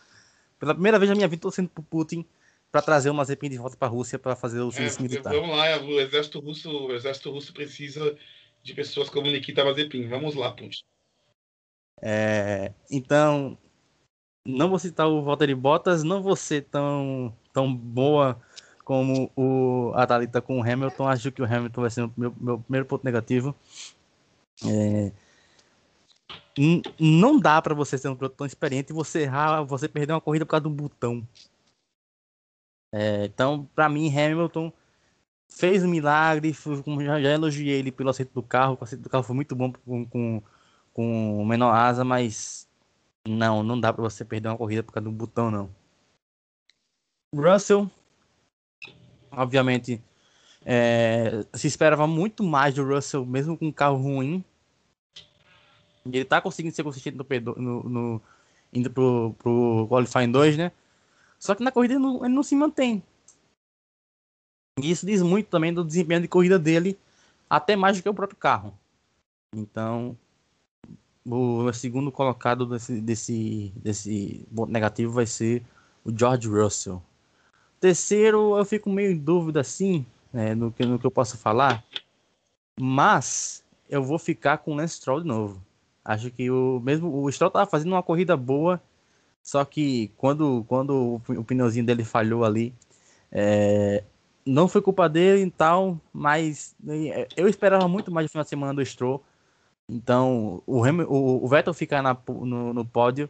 pela 0.59 0.73
primeira 0.73 0.99
vez 0.99 1.09
na 1.09 1.15
minha 1.15 1.27
vida 1.27 1.41
torcendo 1.41 1.69
pro 1.69 1.83
Putin 1.83 2.25
para 2.71 2.81
trazer 2.81 3.09
o 3.09 3.13
Mazepin 3.13 3.49
de 3.49 3.57
volta 3.57 3.75
para 3.75 3.87
a 3.87 3.91
Rússia 3.91 4.17
para 4.17 4.35
fazer 4.35 4.61
o 4.61 4.71
serviço 4.71 4.99
é, 4.99 5.01
militar. 5.01 5.33
Vamos 5.33 5.57
lá, 5.57 5.77
o 5.81 5.99
exército 5.99 6.39
russo, 6.39 6.69
o 6.69 6.93
exército 6.93 7.31
russo 7.31 7.51
precisa 7.51 8.17
de 8.63 8.73
pessoas 8.73 9.09
como 9.09 9.27
Nikita 9.27 9.65
Mazepin. 9.65 10.07
Vamos 10.07 10.35
lá, 10.35 10.51
Putin. 10.51 10.83
É, 12.01 12.73
então, 12.89 13.57
não 14.45 14.69
vou 14.69 14.79
citar 14.79 15.07
o 15.07 15.21
Valtteri 15.21 15.53
Bottas, 15.53 16.03
não 16.03 16.21
vou 16.21 16.35
ser 16.35 16.63
tão, 16.65 17.35
tão 17.51 17.73
boa 17.73 18.41
como 18.91 19.31
o, 19.37 19.93
a 19.95 20.05
Thalita 20.05 20.41
com 20.41 20.59
o 20.59 20.61
Hamilton. 20.61 21.07
Acho 21.07 21.31
que 21.31 21.41
o 21.41 21.45
Hamilton 21.45 21.79
vai 21.79 21.89
ser 21.89 22.01
o 22.03 22.13
meu, 22.17 22.35
meu 22.37 22.59
primeiro 22.59 22.85
ponto 22.85 23.05
negativo. 23.05 23.55
É, 24.65 25.13
não 26.99 27.39
dá 27.39 27.61
para 27.61 27.73
você 27.73 27.97
ser 27.97 28.09
um 28.09 28.15
piloto 28.17 28.35
tão 28.35 28.45
experiente 28.45 28.91
e 28.91 28.93
você 28.93 29.21
errar, 29.21 29.63
você 29.63 29.87
perder 29.87 30.11
uma 30.11 30.19
corrida 30.19 30.45
por 30.45 30.51
causa 30.51 30.63
de 30.63 30.67
um 30.67 30.75
botão. 30.75 31.25
É, 32.93 33.23
então, 33.23 33.65
para 33.73 33.87
mim, 33.87 34.09
Hamilton 34.09 34.73
fez 35.47 35.85
um 35.85 35.87
milagre. 35.87 36.51
Já, 36.51 37.21
já 37.21 37.29
elogiei 37.29 37.79
ele 37.79 37.93
pelo 37.93 38.09
acerto 38.09 38.33
do 38.33 38.43
carro. 38.43 38.77
O 38.77 38.83
acerto 38.83 39.03
do 39.03 39.09
carro 39.09 39.23
foi 39.23 39.35
muito 39.37 39.55
bom 39.55 39.71
com, 39.71 40.05
com, 40.05 40.43
com 40.93 41.45
menor 41.45 41.71
asa, 41.73 42.03
mas 42.03 42.67
não, 43.25 43.63
não 43.63 43.79
dá 43.79 43.93
para 43.93 44.03
você 44.03 44.25
perder 44.25 44.49
uma 44.49 44.57
corrida 44.57 44.83
por 44.83 44.91
causa 44.91 45.09
do 45.09 45.15
botão, 45.15 45.49
não. 45.49 45.73
Russell, 47.33 47.89
obviamente, 49.31 50.01
é, 50.65 51.45
se 51.53 51.67
esperava 51.67 52.05
muito 52.05 52.43
mais 52.43 52.75
do 52.75 52.85
Russell, 52.85 53.25
mesmo 53.25 53.57
com 53.57 53.67
um 53.67 53.71
carro 53.71 53.97
ruim. 53.97 54.43
Ele 56.05 56.25
tá 56.25 56.41
conseguindo 56.41 56.75
ser 56.75 56.83
consistente 56.83 57.17
no, 57.17 57.55
no, 57.55 57.83
no 57.83 58.21
indo 58.73 58.89
pro, 58.89 59.35
pro 59.37 59.87
Qualifying 59.89 60.31
2, 60.31 60.57
né? 60.57 60.71
Só 61.39 61.55
que 61.55 61.63
na 61.63 61.71
corrida 61.71 61.95
ele 61.95 62.03
não, 62.03 62.25
ele 62.25 62.33
não 62.33 62.43
se 62.43 62.55
mantém. 62.55 63.03
E 64.79 64.89
isso 64.89 65.05
diz 65.05 65.21
muito 65.21 65.47
também 65.47 65.73
do 65.73 65.83
desempenho 65.83 66.21
de 66.21 66.27
corrida 66.27 66.57
dele, 66.57 66.97
até 67.49 67.75
mais 67.75 67.97
do 67.97 68.03
que 68.03 68.09
o 68.09 68.13
próprio 68.13 68.37
carro. 68.37 68.77
Então, 69.53 70.17
o 71.25 71.71
segundo 71.73 72.11
colocado 72.11 72.65
desse, 72.65 73.01
desse, 73.01 73.73
desse 73.75 74.47
ponto 74.55 74.71
negativo 74.71 75.11
vai 75.11 75.25
ser 75.25 75.63
o 76.03 76.17
George 76.17 76.47
Russell. 76.47 77.01
Terceiro, 77.81 78.55
eu 78.55 78.63
fico 78.63 78.91
meio 78.91 79.11
em 79.11 79.17
dúvida 79.17 79.59
assim, 79.59 80.05
né, 80.31 80.53
no, 80.53 80.71
que, 80.71 80.85
no 80.85 80.99
que 80.99 81.05
eu 81.05 81.09
posso 81.09 81.35
falar, 81.35 81.83
mas 82.79 83.65
eu 83.89 84.03
vou 84.03 84.19
ficar 84.19 84.59
com 84.59 84.73
o 84.73 84.75
Lance 84.75 84.97
Stroll 84.97 85.21
de 85.21 85.27
novo. 85.27 85.59
Acho 86.05 86.29
que 86.29 86.51
o 86.51 86.79
mesmo 86.79 87.11
o 87.11 87.31
Stroll 87.31 87.47
estava 87.47 87.69
fazendo 87.69 87.93
uma 87.93 88.03
corrida 88.03 88.37
boa, 88.37 88.79
só 89.41 89.65
que 89.65 90.09
quando, 90.15 90.63
quando 90.67 91.19
o, 91.27 91.43
pneuzinho 91.43 91.83
dele 91.83 92.03
falhou 92.03 92.45
ali, 92.45 92.71
é, 93.31 94.03
não 94.45 94.67
foi 94.67 94.83
culpa 94.83 95.09
dele 95.09 95.45
e 95.45 95.51
tal, 95.51 95.99
mas 96.13 96.75
é, 96.87 97.27
eu 97.35 97.47
esperava 97.47 97.87
muito 97.87 98.11
mais 98.11 98.25
no 98.25 98.29
final 98.29 98.43
de 98.43 98.49
semana 98.49 98.75
do 98.75 98.85
Stroll. 98.85 99.23
Então, 99.89 100.61
o, 100.67 100.81
o, 100.85 101.45
o 101.45 101.47
Vettel 101.47 101.73
ficar 101.73 102.03
na, 102.03 102.15
no, 102.27 102.75
no 102.75 102.85
pódio, 102.85 103.27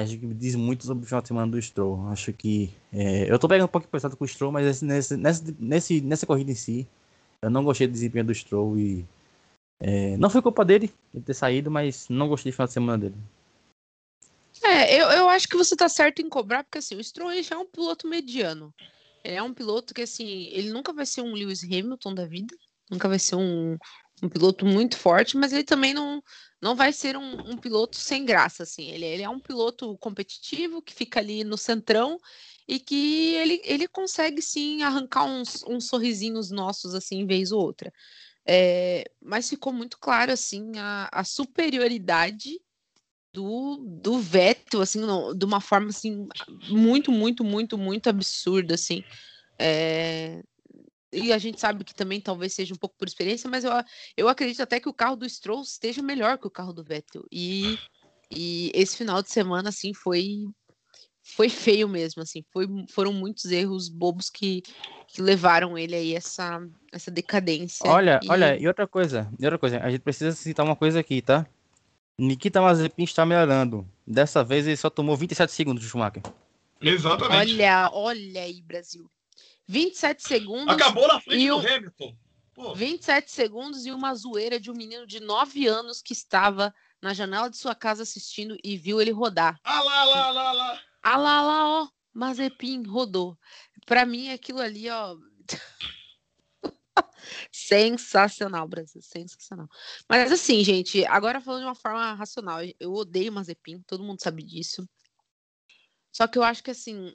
acho 0.00 0.18
que 0.18 0.26
diz 0.34 0.54
muito 0.54 0.84
sobre 0.84 1.04
o 1.04 1.06
final 1.06 1.22
de 1.22 1.28
semana 1.28 1.50
do 1.50 1.60
Stroll. 1.60 2.08
Acho 2.08 2.32
que. 2.32 2.70
É, 2.92 3.30
eu 3.30 3.38
tô 3.38 3.48
pegando 3.48 3.66
um 3.66 3.70
pouco 3.70 3.88
pesado 3.88 4.16
com 4.16 4.24
o 4.24 4.28
Stroll, 4.28 4.52
mas 4.52 4.82
nesse, 4.82 5.16
nesse, 5.16 5.56
nesse, 5.58 6.00
nessa 6.00 6.26
corrida 6.26 6.50
em 6.50 6.54
si, 6.54 6.86
eu 7.42 7.50
não 7.50 7.64
gostei 7.64 7.86
do 7.86 7.92
desempenho 7.92 8.24
do 8.24 8.34
Stroll 8.34 8.78
e. 8.78 9.04
É, 9.80 10.16
não 10.16 10.30
foi 10.30 10.40
culpa 10.40 10.64
dele 10.64 10.92
de 11.12 11.20
ter 11.20 11.34
saído, 11.34 11.70
mas 11.70 12.08
não 12.08 12.28
gostei 12.28 12.50
do 12.50 12.54
final 12.54 12.66
de 12.66 12.72
semana 12.72 12.98
dele. 12.98 13.16
É, 14.62 15.00
eu, 15.00 15.08
eu 15.08 15.28
acho 15.28 15.48
que 15.48 15.56
você 15.56 15.76
tá 15.76 15.88
certo 15.88 16.22
em 16.22 16.28
cobrar, 16.28 16.64
porque 16.64 16.78
assim, 16.78 16.96
o 16.96 17.04
Stroll 17.04 17.42
já 17.42 17.56
é 17.56 17.58
um 17.58 17.66
piloto 17.66 18.08
mediano. 18.08 18.72
Ele 19.22 19.36
é 19.36 19.42
um 19.42 19.54
piloto 19.54 19.94
que, 19.94 20.02
assim, 20.02 20.48
ele 20.52 20.70
nunca 20.70 20.92
vai 20.92 21.06
ser 21.06 21.22
um 21.22 21.32
Lewis 21.32 21.64
Hamilton 21.64 22.14
da 22.14 22.26
vida, 22.26 22.54
nunca 22.90 23.08
vai 23.08 23.18
ser 23.18 23.36
um, 23.36 23.76
um 24.22 24.28
piloto 24.28 24.64
muito 24.64 24.96
forte, 24.96 25.36
mas 25.36 25.52
ele 25.52 25.64
também 25.64 25.92
não, 25.92 26.22
não 26.60 26.74
vai 26.74 26.92
ser 26.92 27.16
um, 27.16 27.50
um 27.50 27.56
piloto 27.56 27.96
sem 27.96 28.24
graça, 28.24 28.62
assim. 28.62 28.90
Ele, 28.90 29.04
ele 29.04 29.22
é 29.22 29.28
um 29.28 29.40
piloto 29.40 29.96
competitivo 29.98 30.80
que 30.80 30.94
fica 30.94 31.20
ali 31.20 31.44
no 31.44 31.58
centrão 31.58 32.18
e 32.66 32.78
que 32.78 33.34
ele, 33.34 33.60
ele 33.64 33.86
consegue 33.88 34.40
sim 34.40 34.82
arrancar 34.82 35.24
uns, 35.24 35.62
uns 35.64 35.86
sorrisinhos 35.86 36.50
nossos, 36.50 36.94
assim, 36.94 37.26
vez 37.26 37.52
ou 37.52 37.60
outra. 37.60 37.92
É, 38.46 39.04
mas 39.22 39.48
ficou 39.48 39.72
muito 39.72 39.98
claro, 39.98 40.32
assim, 40.32 40.72
a, 40.76 41.08
a 41.12 41.24
superioridade 41.24 42.60
do, 43.32 43.76
do 44.00 44.18
Vettel, 44.18 44.80
assim, 44.80 45.00
no, 45.00 45.34
de 45.34 45.44
uma 45.44 45.60
forma, 45.60 45.88
assim, 45.88 46.26
muito, 46.68 47.10
muito, 47.10 47.42
muito, 47.42 47.76
muito 47.76 48.08
absurda, 48.08 48.74
assim. 48.74 49.02
É... 49.58 50.42
E 51.14 51.32
a 51.32 51.38
gente 51.38 51.60
sabe 51.60 51.84
que 51.84 51.94
também 51.94 52.20
talvez 52.20 52.52
seja 52.54 52.74
um 52.74 52.76
pouco 52.76 52.96
por 52.98 53.06
experiência, 53.06 53.48
mas 53.48 53.64
eu, 53.64 53.72
eu 54.16 54.28
acredito 54.28 54.60
até 54.60 54.80
que 54.80 54.88
o 54.88 54.94
carro 54.94 55.16
do 55.16 55.28
Stroll 55.28 55.62
esteja 55.62 56.02
melhor 56.02 56.38
que 56.38 56.46
o 56.46 56.50
carro 56.50 56.72
do 56.72 56.84
Vettel. 56.84 57.24
E, 57.30 57.78
e 58.30 58.70
esse 58.74 58.96
final 58.96 59.22
de 59.22 59.30
semana, 59.30 59.68
assim, 59.68 59.94
foi 59.94 60.44
foi 61.24 61.48
feio 61.48 61.88
mesmo, 61.88 62.20
assim, 62.20 62.44
foi, 62.52 62.66
foram 62.90 63.10
muitos 63.10 63.46
erros 63.46 63.88
bobos 63.88 64.28
que, 64.28 64.62
que 65.08 65.22
levaram 65.22 65.78
ele 65.78 65.94
aí 65.94 66.14
essa, 66.14 66.60
essa 66.92 67.10
decadência. 67.10 67.88
Olha, 67.88 68.20
e... 68.22 68.30
olha, 68.30 68.56
e 68.58 68.68
outra 68.68 68.86
coisa, 68.86 69.32
e 69.40 69.44
outra 69.44 69.58
coisa, 69.58 69.80
a 69.80 69.90
gente 69.90 70.02
precisa 70.02 70.32
citar 70.32 70.66
uma 70.66 70.76
coisa 70.76 71.00
aqui, 71.00 71.22
tá? 71.22 71.46
Nikita 72.18 72.60
Mazepin 72.60 73.04
está 73.04 73.24
melhorando. 73.24 73.88
Dessa 74.06 74.44
vez 74.44 74.66
ele 74.66 74.76
só 74.76 74.90
tomou 74.90 75.16
27 75.16 75.50
segundos 75.50 75.82
de 75.82 75.88
Schumacher. 75.88 76.22
Exatamente. 76.80 77.54
Olha, 77.54 77.90
olha 77.92 78.42
aí, 78.42 78.60
Brasil. 78.60 79.10
27 79.66 80.22
segundos. 80.22 80.74
Acabou 80.74 81.08
na 81.08 81.20
frente 81.20 81.48
do 81.48 81.58
Hamilton. 81.58 82.16
Pô. 82.54 82.74
27 82.74 83.30
segundos 83.30 83.84
e 83.84 83.90
uma 83.90 84.14
zoeira 84.14 84.60
de 84.60 84.70
um 84.70 84.74
menino 84.74 85.06
de 85.06 85.18
9 85.18 85.66
anos 85.66 86.00
que 86.00 86.12
estava 86.12 86.72
na 87.02 87.12
janela 87.12 87.50
de 87.50 87.56
sua 87.56 87.74
casa 87.74 88.04
assistindo 88.04 88.56
e 88.62 88.76
viu 88.76 89.00
ele 89.00 89.10
rodar. 89.10 89.58
Ah 89.64 89.82
lá, 89.82 90.04
lá, 90.04 90.30
lá, 90.30 90.52
lá. 90.52 90.82
Ah 91.02 91.16
lá, 91.16 91.42
lá, 91.42 91.82
ó. 91.82 91.88
Mazepin 92.12 92.84
rodou. 92.86 93.36
Para 93.84 94.06
mim, 94.06 94.30
aquilo 94.30 94.60
ali, 94.60 94.88
ó. 94.88 95.16
Sensacional, 97.50 98.68
Brasil, 98.68 99.02
sensacional. 99.02 99.68
Mas 100.08 100.30
assim, 100.30 100.62
gente, 100.62 101.04
agora 101.06 101.40
falando 101.40 101.62
de 101.62 101.66
uma 101.66 101.74
forma 101.74 102.14
racional, 102.14 102.58
eu 102.78 102.92
odeio 102.92 103.32
Mazepin, 103.32 103.82
todo 103.86 104.04
mundo 104.04 104.22
sabe 104.22 104.42
disso. 104.42 104.88
Só 106.12 106.26
que 106.28 106.38
eu 106.38 106.42
acho 106.44 106.62
que 106.62 106.70
assim, 106.70 107.12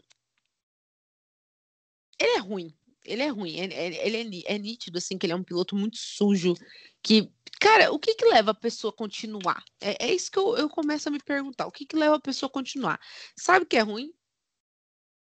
ele 2.19 2.37
é 2.37 2.39
ruim. 2.39 2.75
Ele 3.05 3.23
é 3.23 3.29
ruim, 3.29 3.57
ele, 3.57 3.73
ele 3.73 4.43
é, 4.45 4.53
é, 4.53 4.57
nítido, 4.57 4.97
assim, 4.97 5.17
que 5.17 5.25
ele 5.25 5.33
é 5.33 5.35
um 5.35 5.43
piloto 5.43 5.75
muito 5.75 5.97
sujo. 5.97 6.53
Que, 7.01 7.31
cara, 7.59 7.91
o 7.91 7.97
que 7.97 8.13
que 8.13 8.25
leva 8.25 8.51
a 8.51 8.53
pessoa 8.53 8.91
a 8.91 8.95
continuar? 8.95 9.63
É, 9.79 10.07
é 10.07 10.13
isso 10.13 10.29
que 10.29 10.37
eu, 10.37 10.57
eu 10.57 10.69
começo 10.69 11.07
a 11.07 11.11
me 11.11 11.19
perguntar. 11.19 11.65
O 11.65 11.71
que 11.71 11.85
que 11.85 11.95
leva 11.95 12.15
a 12.15 12.19
pessoa 12.19 12.47
a 12.47 12.53
continuar? 12.53 12.99
Sabe 13.35 13.65
que 13.65 13.77
é 13.77 13.81
ruim? 13.81 14.13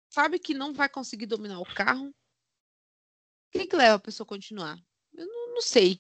Sabe 0.09 0.37
que 0.37 0.53
não 0.53 0.73
vai 0.73 0.89
conseguir 0.89 1.25
dominar 1.25 1.59
o 1.59 1.65
carro? 1.73 2.09
O 2.09 2.13
que, 3.51 3.65
que 3.65 3.75
leva 3.75 3.95
a 3.95 3.99
pessoa 3.99 4.25
a 4.25 4.29
continuar? 4.29 4.77
Eu 5.13 5.25
não, 5.25 5.55
não 5.55 5.61
sei. 5.61 5.99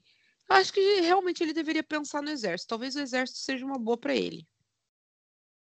Eu 0.49 0.57
acho 0.57 0.73
que 0.73 1.01
realmente 1.01 1.41
ele 1.41 1.53
deveria 1.53 1.83
pensar 1.83 2.21
no 2.21 2.29
exército. 2.29 2.69
Talvez 2.69 2.95
o 2.95 2.99
exército 2.99 3.39
seja 3.39 3.65
uma 3.65 3.79
boa 3.79 3.97
para 3.97 4.15
ele. 4.15 4.47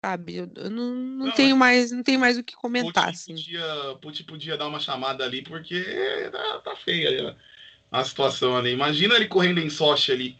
Sabe? 0.03 0.35
Eu, 0.35 0.51
eu 0.55 0.69
não, 0.69 0.95
não, 0.95 1.25
não, 1.27 1.31
tenho 1.31 1.55
mais, 1.55 1.91
não 1.91 2.01
tenho 2.01 2.19
mais 2.19 2.37
o 2.37 2.43
que 2.43 2.55
comentar. 2.55 3.05
Putin 3.05 3.15
assim. 3.15 3.35
podia, 3.35 3.97
Putin 4.01 4.23
podia 4.23 4.57
dar 4.57 4.67
uma 4.67 4.79
chamada 4.79 5.23
ali, 5.23 5.43
porque 5.43 5.83
tá, 6.31 6.59
tá 6.59 6.75
feia 6.75 7.37
a 7.91 8.03
situação 8.03 8.57
ali. 8.57 8.71
Imagina 8.71 9.15
ele 9.15 9.27
correndo 9.27 9.59
em 9.59 9.69
Sochi 9.69 10.11
ali. 10.11 10.39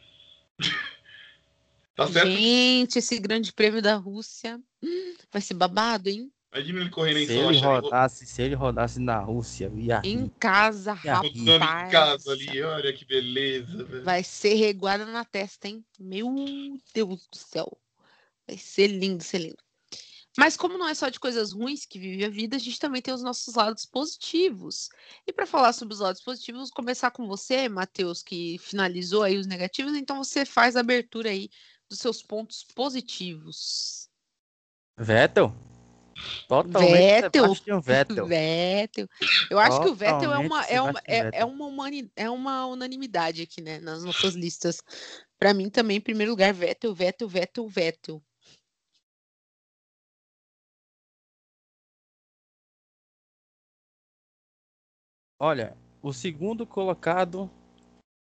tá 1.95 2.07
certo? 2.07 2.27
Gente, 2.27 2.97
esse 2.97 3.19
grande 3.19 3.53
prêmio 3.53 3.83
da 3.83 3.95
Rússia 3.95 4.59
hum, 4.81 5.13
vai 5.31 5.41
ser 5.41 5.53
babado, 5.53 6.09
hein? 6.09 6.31
Imagina 6.53 6.81
ele 6.81 6.89
correndo 6.89 7.19
em 7.19 7.25
se 7.27 7.33
Ele 7.33 7.59
rodasse, 7.59 8.25
se 8.25 8.41
ele 8.41 8.55
rodasse 8.55 8.99
na 8.99 9.19
Rússia, 9.19 9.71
ia 9.73 10.01
Em 10.03 10.27
casa, 10.27 10.99
ia 11.05 11.13
rapaz. 11.13 11.33
em 11.33 11.89
casa 11.89 12.31
ali, 12.31 12.61
olha 12.61 12.91
que 12.91 13.05
beleza. 13.05 13.85
Velho. 13.85 14.03
Vai 14.03 14.21
ser 14.21 14.55
reguada 14.55 15.05
na 15.05 15.23
testa, 15.23 15.69
hein? 15.69 15.85
Meu 15.97 16.27
Deus 16.93 17.25
do 17.31 17.38
céu. 17.38 17.77
Vai 18.47 18.57
ser 18.57 18.88
lindo, 18.88 19.23
ser 19.23 19.39
lindo. 19.39 19.63
Mas 20.38 20.55
como 20.55 20.77
não 20.77 20.88
é 20.88 20.93
só 20.93 21.09
de 21.09 21.19
coisas 21.19 21.51
ruins 21.51 21.85
que 21.85 21.99
vive 21.99 22.23
a 22.23 22.30
vida, 22.30 22.55
a 22.55 22.59
gente 22.59 22.80
também 22.80 23.01
tem 23.01 23.13
os 23.13 23.22
nossos 23.22 23.53
lados 23.53 23.85
positivos. 23.85 24.88
E 25.27 25.34
para 25.34 25.45
falar 25.45 25.73
sobre 25.73 25.93
os 25.93 25.99
lados 25.99 26.22
positivos, 26.22 26.59
vamos 26.59 26.72
começar 26.72 27.11
com 27.11 27.27
você, 27.27 27.68
Matheus, 27.68 28.23
que 28.23 28.57
finalizou 28.59 29.23
aí 29.23 29.38
os 29.38 29.45
negativos. 29.45 29.93
Então 29.93 30.23
você 30.23 30.45
faz 30.45 30.76
a 30.77 30.80
abertura 30.80 31.30
aí 31.30 31.49
dos 31.89 31.99
seus 31.99 32.23
pontos 32.23 32.65
positivos. 32.73 34.09
Vettel? 34.97 35.53
Totalmente 36.47 36.93
Vettel. 36.93 37.81
Vettel. 37.81 38.26
Vettel. 38.27 39.07
Eu 39.49 39.59
acho 39.59 39.80
Totalmente 39.80 39.84
que 39.84 39.89
o 39.89 39.95
Vettel 39.95 40.34
é 40.34 40.38
uma, 40.38 40.65
é 40.65 40.81
uma, 40.81 41.01
é, 41.05 41.30
é, 41.34 41.45
uma 41.45 41.65
humani, 41.65 42.11
é 42.15 42.30
uma 42.30 42.68
unanimidade 42.68 43.41
aqui, 43.41 43.61
né? 43.61 43.80
Nas 43.80 44.03
nossas 44.03 44.34
listas. 44.34 44.81
Para 45.38 45.53
mim 45.53 45.69
também, 45.69 45.97
em 45.97 46.01
primeiro 46.01 46.31
lugar, 46.31 46.53
Vettel, 46.53 46.93
Vettel, 46.93 47.27
Vettel, 47.27 47.68
Vettel. 47.68 48.23
Olha, 55.43 55.76
o 56.03 56.13
segundo 56.13 56.68
colocado, 56.68 57.49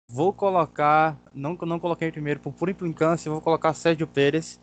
vou 0.09 0.34
colocar, 0.34 1.17
não, 1.34 1.55
não 1.55 1.79
coloquei 1.79 2.11
primeiro 2.11 2.41
por 2.41 2.51
pura 2.51 2.69
implicância, 2.69 3.31
vou 3.31 3.39
colocar 3.39 3.73
Sérgio 3.73 4.05
Pérez 4.05 4.59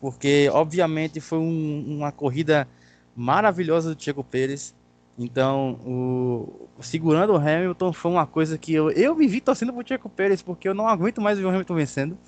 porque 0.00 0.48
obviamente 0.50 1.20
foi 1.20 1.38
um, 1.38 1.84
uma 1.98 2.10
corrida 2.10 2.66
maravilhosa 3.14 3.94
do 3.94 4.02
Checo 4.02 4.24
Pérez. 4.24 4.74
Então, 5.18 5.72
o, 5.84 6.68
segurando 6.80 7.34
o 7.34 7.36
Hamilton 7.36 7.92
foi 7.92 8.10
uma 8.12 8.26
coisa 8.26 8.56
que 8.56 8.72
eu, 8.72 8.90
eu 8.92 9.14
me 9.14 9.26
vi 9.26 9.40
torcendo 9.40 9.72
pro 9.72 9.86
Checo 9.86 10.08
Pérez, 10.08 10.40
porque 10.40 10.68
eu 10.68 10.74
não 10.74 10.88
aguento 10.88 11.20
mais 11.20 11.38
ver 11.38 11.44
o 11.44 11.50
Hamilton 11.50 11.74
vencendo. 11.74 12.18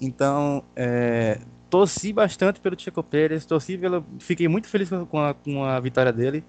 Então, 0.00 0.62
é, 0.76 1.40
torci 1.68 2.12
bastante 2.12 2.60
pelo 2.60 2.78
Checo 2.78 3.02
Pérez, 3.02 3.44
torci 3.44 3.76
pelo, 3.76 4.04
fiquei 4.20 4.46
muito 4.46 4.68
feliz 4.68 4.88
com 5.10 5.18
a, 5.20 5.34
com 5.34 5.64
a 5.64 5.80
vitória 5.80 6.12
dele. 6.12 6.44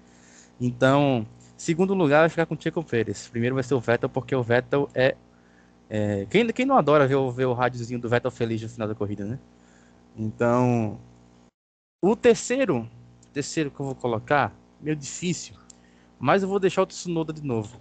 Então, 0.60 1.26
segundo 1.60 1.92
lugar 1.92 2.20
vai 2.20 2.28
ficar 2.30 2.46
com 2.46 2.54
o 2.54 2.60
Checo 2.60 2.82
Pérez. 2.82 3.28
Primeiro 3.28 3.54
vai 3.54 3.62
ser 3.62 3.74
o 3.74 3.80
Vettel, 3.80 4.08
porque 4.08 4.34
o 4.34 4.42
Vettel 4.42 4.88
é. 4.94 5.14
é 5.90 6.26
quem, 6.30 6.46
quem 6.48 6.64
não 6.64 6.76
adora 6.76 7.06
ver, 7.06 7.18
ver 7.32 7.44
o 7.44 7.52
rádiozinho 7.52 8.00
do 8.00 8.08
Vettel 8.08 8.30
feliz 8.30 8.62
no 8.62 8.68
final 8.68 8.88
da 8.88 8.94
corrida, 8.94 9.26
né? 9.26 9.38
Então, 10.16 10.98
o 12.02 12.16
terceiro, 12.16 12.88
terceiro 13.32 13.70
que 13.70 13.78
eu 13.78 13.86
vou 13.86 13.94
colocar, 13.94 14.54
meio 14.80 14.96
difícil, 14.96 15.54
mas 16.18 16.42
eu 16.42 16.48
vou 16.48 16.58
deixar 16.58 16.82
o 16.82 16.86
Tsunoda 16.86 17.30
de 17.30 17.44
novo. 17.44 17.78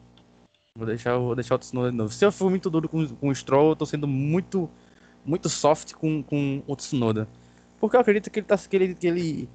Vou 0.76 0.86
deixar, 0.86 1.18
vou 1.18 1.34
deixar 1.34 1.56
o 1.56 1.60
Tsunoda 1.60 1.90
de 1.90 1.98
novo. 1.98 2.12
Se 2.12 2.26
eu 2.26 2.34
for 2.34 2.50
muito 2.50 2.70
duro 2.70 2.90
com, 2.90 3.08
com 3.08 3.30
o 3.30 3.36
Stroll, 3.36 3.70
eu 3.70 3.76
tô 3.78 3.86
sendo 3.86 4.08
muito, 4.08 4.70
muito 5.26 5.48
soft 5.48 5.94
com, 5.94 6.22
com 6.22 6.62
o 6.68 6.76
Tsunoda. 6.76 7.30
Porque 7.80 7.96
eu 7.96 8.02
acredito 8.02 8.30
que 8.30 8.40
ele 8.40 8.46
tá, 8.46 8.58
que 8.58 8.76
ele, 8.76 8.94
que 8.94 9.08
ele, 9.08 9.50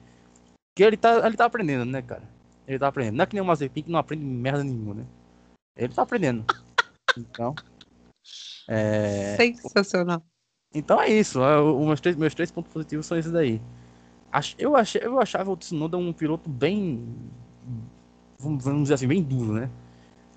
que 0.75 0.83
ele 0.83 0.97
tá, 0.97 1.27
ele 1.27 1.37
tá 1.37 1.45
aprendendo, 1.45 1.85
né, 1.85 2.01
cara? 2.01 2.34
Ele 2.67 2.79
tá 2.79 2.89
aprendendo. 2.89 3.17
Não 3.17 3.23
é 3.23 3.27
que 3.27 3.35
nem 3.35 3.43
o 3.43 3.47
Mazepin 3.47 3.83
que 3.83 3.91
não 3.91 3.99
aprende 3.99 4.25
merda 4.25 4.65
nenhuma, 4.65 4.95
né? 4.95 5.07
Ele 5.77 5.93
tá 5.93 6.03
aprendendo. 6.03 6.45
Então. 7.17 7.55
É... 8.67 9.37
Sensacional. 9.37 10.21
Então 10.75 11.01
é 11.01 11.09
isso. 11.09 11.41
É, 11.41 11.61
os 11.61 11.87
meus 11.87 12.01
três, 12.01 12.17
meus 12.17 12.35
três 12.35 12.51
pontos 12.51 12.73
positivos 12.73 13.07
são 13.07 13.17
esses 13.17 13.31
daí. 13.31 13.63
Eu, 14.59 14.75
achei, 14.75 15.01
eu 15.01 15.21
achava 15.21 15.53
o 15.53 15.57
Tsunoda 15.57 15.97
um 15.97 16.13
piloto 16.13 16.51
bem. 16.51 17.17
Vamos 18.37 18.83
dizer 18.83 18.95
assim, 18.95 19.07
bem 19.07 19.23
duro, 19.23 19.53
né? 19.53 19.71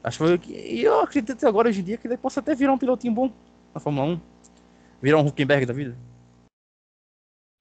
Acho 0.03 0.37
que 0.37 0.53
e 0.53 0.83
eu 0.83 1.01
acredito 1.01 1.45
agora 1.47 1.69
hoje 1.69 1.81
em 1.81 1.83
dia 1.83 1.97
que 1.97 2.07
ele 2.07 2.15
possa 2.15 2.39
até 2.39 2.53
virar 2.53 2.73
um 2.73 2.77
pilotinho 2.77 3.13
bom 3.13 3.33
na 3.73 3.79
Fórmula 3.79 4.13
1. 4.13 4.21
Virar 5.01 5.17
um 5.17 5.27
Huckenberg 5.27 5.65
da 5.65 5.73
vida. 5.73 5.97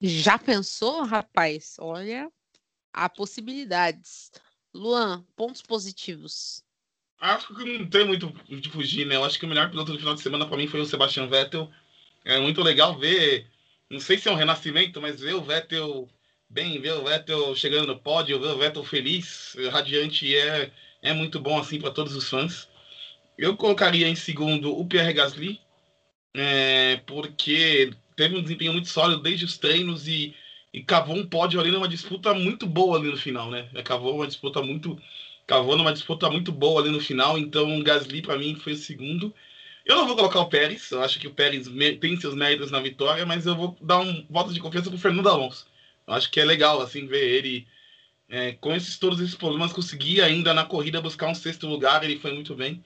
Já 0.01 0.39
pensou, 0.39 1.05
rapaz? 1.05 1.77
Olha, 1.79 2.31
há 2.93 3.09
possibilidades. 3.09 4.31
Luan, 4.77 5.25
pontos 5.35 5.63
positivos. 5.63 6.63
Acho 7.19 7.55
que 7.55 7.79
não 7.79 7.89
tem 7.89 8.05
muito 8.05 8.33
de 8.49 8.69
fugir, 8.69 9.07
né? 9.07 9.17
Eu 9.17 9.25
acho 9.25 9.39
que 9.39 9.47
o 9.47 9.49
melhor 9.49 9.71
piloto 9.71 9.93
do 9.93 9.99
final 9.99 10.15
de 10.15 10.21
semana 10.21 10.47
para 10.47 10.57
mim 10.57 10.67
foi 10.67 10.81
o 10.81 10.87
Sebastian 10.87 11.27
Vettel. 11.27 11.71
É 12.25 12.39
muito 12.39 12.63
legal 12.63 12.99
ver, 12.99 13.47
não 13.91 13.99
sei 13.99 14.19
se 14.19 14.29
é 14.29 14.33
um 14.33 14.37
renascimento, 14.37 15.01
mas 15.01 15.21
ver 15.21 15.35
o 15.35 15.43
Vettel 15.43 16.09
bem, 16.49 16.81
ver 16.81 16.93
o 16.93 17.05
Vettel 17.05 17.57
chegando 17.57 17.87
no 17.87 17.99
pódio, 17.99 18.39
ver 18.39 18.49
o 18.49 18.59
Vettel 18.59 18.85
feliz, 18.85 19.57
radiante, 19.71 20.37
é, 20.37 20.71
é 21.03 21.13
muito 21.15 21.41
bom 21.41 21.59
assim 21.59 21.81
para 21.81 21.91
todos 21.91 22.15
os 22.15 22.29
fãs. 22.29 22.69
Eu 23.39 23.57
colocaria 23.57 24.09
em 24.09 24.15
segundo 24.15 24.79
o 24.79 24.87
Pierre 24.87 25.13
Gasly, 25.13 25.61
é, 26.35 26.99
porque 27.07 27.93
teve 28.15 28.37
um 28.37 28.43
desempenho 28.43 28.73
muito 28.73 28.89
sólido 28.89 29.23
desde 29.23 29.45
os 29.45 29.57
treinos 29.57 30.07
e, 30.07 30.35
e 30.77 30.83
cavou 30.83 31.17
um 31.17 31.27
pódio 31.27 31.59
ali 31.59 31.71
numa 31.71 31.89
disputa 31.89 32.35
muito 32.35 32.67
boa 32.67 32.99
ali 32.99 33.11
no 33.11 33.17
final, 33.17 33.51
né? 33.51 33.67
Cavou 33.83 34.17
uma 34.17 34.27
disputa 34.27 34.63
muito 34.63 35.01
cavou 35.47 35.75
numa 35.77 35.93
disputa 35.93 36.29
muito 36.31 36.53
boa 36.53 36.83
ali 36.83 36.91
no 36.91 37.01
final, 37.01 37.39
então 37.39 37.83
Gasly 37.83 38.21
para 38.21 38.37
mim 38.37 38.55
foi 38.57 38.75
o 38.75 38.77
segundo. 38.77 39.35
Eu 39.87 39.97
não 39.97 40.07
vou 40.07 40.17
colocar 40.17 40.41
o 40.41 40.51
Pérez, 40.51 40.91
eu 40.91 41.03
acho 41.03 41.19
que 41.19 41.27
o 41.29 41.35
Pérez 41.35 41.67
tem 42.01 42.21
seus 42.21 42.35
méritos 42.35 42.71
na 42.71 42.81
vitória, 42.81 43.25
mas 43.25 43.47
eu 43.47 43.57
vou 43.57 43.77
dar 43.81 44.01
um 44.01 44.27
voto 44.29 44.53
de 44.53 44.61
confiança 44.61 44.91
pro 44.91 44.99
Fernando 44.99 45.29
Alonso. 45.31 45.67
Eu 46.07 46.15
acho 46.15 46.31
que 46.31 46.41
é 46.41 46.45
legal 46.45 46.81
assim 46.83 47.07
ver 47.07 47.27
ele 47.27 47.67
é, 48.29 48.53
com 48.55 48.75
esses 48.75 48.99
todos 48.99 49.21
esses 49.21 49.35
problemas 49.35 49.73
conseguir 49.73 50.21
ainda 50.23 50.53
na 50.55 50.65
corrida 50.67 51.01
buscar 51.01 51.29
um 51.29 51.35
sexto 51.35 51.67
lugar, 51.67 52.05
ele 52.05 52.19
foi 52.19 52.33
muito 52.35 52.55
bem. 52.55 52.85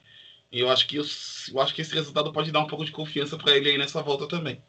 E 0.51 0.59
eu 0.61 0.69
acho 0.69 0.87
que 0.87 0.97
eu, 0.97 1.03
eu 1.53 1.61
acho 1.61 1.73
que 1.75 1.81
esse 1.81 1.93
resultado 1.93 2.31
pode 2.31 2.51
dar 2.51 2.61
um 2.61 2.67
pouco 2.67 2.85
de 2.85 2.91
confiança 2.91 3.37
para 3.37 3.57
ele 3.57 3.69
aí 3.71 3.77
nessa 3.77 4.01
volta 4.01 4.27
também. 4.27 4.63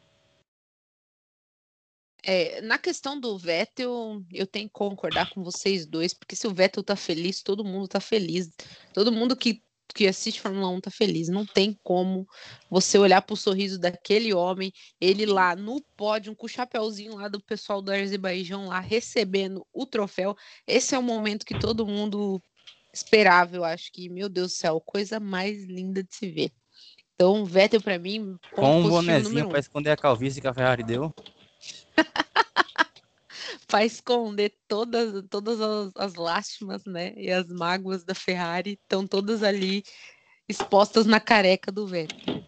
É, 2.25 2.61
na 2.61 2.77
questão 2.77 3.19
do 3.19 3.37
Vettel, 3.37 4.23
eu 4.31 4.47
tenho 4.47 4.67
que 4.67 4.73
concordar 4.73 5.29
com 5.29 5.43
vocês 5.43 5.85
dois, 5.85 6.13
porque 6.13 6.37
se 6.37 6.47
o 6.47 6.53
Vettel 6.53 6.81
tá 6.81 6.95
feliz, 6.95 7.43
todo 7.43 7.65
mundo 7.65 7.85
tá 7.85 7.99
feliz. 7.99 8.49
Todo 8.93 9.11
mundo 9.11 9.35
que, 9.35 9.61
que 9.93 10.07
assiste 10.07 10.39
Fórmula 10.39 10.69
1 10.69 10.79
tá 10.79 10.89
feliz. 10.89 11.27
Não 11.27 11.45
tem 11.45 11.77
como 11.83 12.25
você 12.69 12.97
olhar 12.97 13.21
pro 13.21 13.35
sorriso 13.35 13.77
daquele 13.77 14.33
homem, 14.33 14.71
ele 15.01 15.25
lá 15.25 15.53
no 15.53 15.81
pódio, 15.97 16.33
com 16.33 16.45
o 16.45 16.49
chapéuzinho 16.49 17.15
lá 17.17 17.27
do 17.27 17.41
pessoal 17.41 17.81
do 17.81 17.91
Azerbaijão 17.91 18.67
lá, 18.67 18.79
recebendo 18.79 19.67
o 19.73 19.85
troféu. 19.85 20.33
Esse 20.65 20.95
é 20.95 20.97
o 20.99 21.03
momento 21.03 21.45
que 21.45 21.59
todo 21.59 21.85
mundo 21.85 22.41
esperava, 22.93 23.57
eu 23.57 23.65
acho 23.65 23.91
que, 23.91 24.07
meu 24.07 24.29
Deus 24.29 24.53
do 24.53 24.55
céu, 24.55 24.79
coisa 24.79 25.19
mais 25.19 25.65
linda 25.65 26.01
de 26.01 26.15
se 26.15 26.29
ver. 26.29 26.51
Então, 27.15 27.43
Vettel 27.43 27.81
para 27.81 27.99
mim, 27.99 28.37
com 28.53 28.79
um 28.79 28.89
bonezinho 28.89 29.49
para 29.49 29.59
esconder 29.59 29.91
a 29.91 29.97
calvície 29.97 30.41
que 30.41 30.47
a 30.47 30.53
Ferrari 30.53 30.83
deu. 30.83 31.13
para 33.67 33.85
esconder 33.85 34.53
todas, 34.67 35.23
todas 35.29 35.59
as, 35.59 35.91
as 35.95 36.15
lástimas, 36.15 36.83
né? 36.85 37.13
E 37.15 37.31
as 37.31 37.47
mágoas 37.47 38.03
da 38.03 38.15
Ferrari 38.15 38.79
estão 38.81 39.07
todas 39.07 39.43
ali 39.43 39.83
expostas 40.47 41.05
na 41.05 41.19
careca 41.19 41.71
do 41.71 41.87
Vettel. 41.87 42.43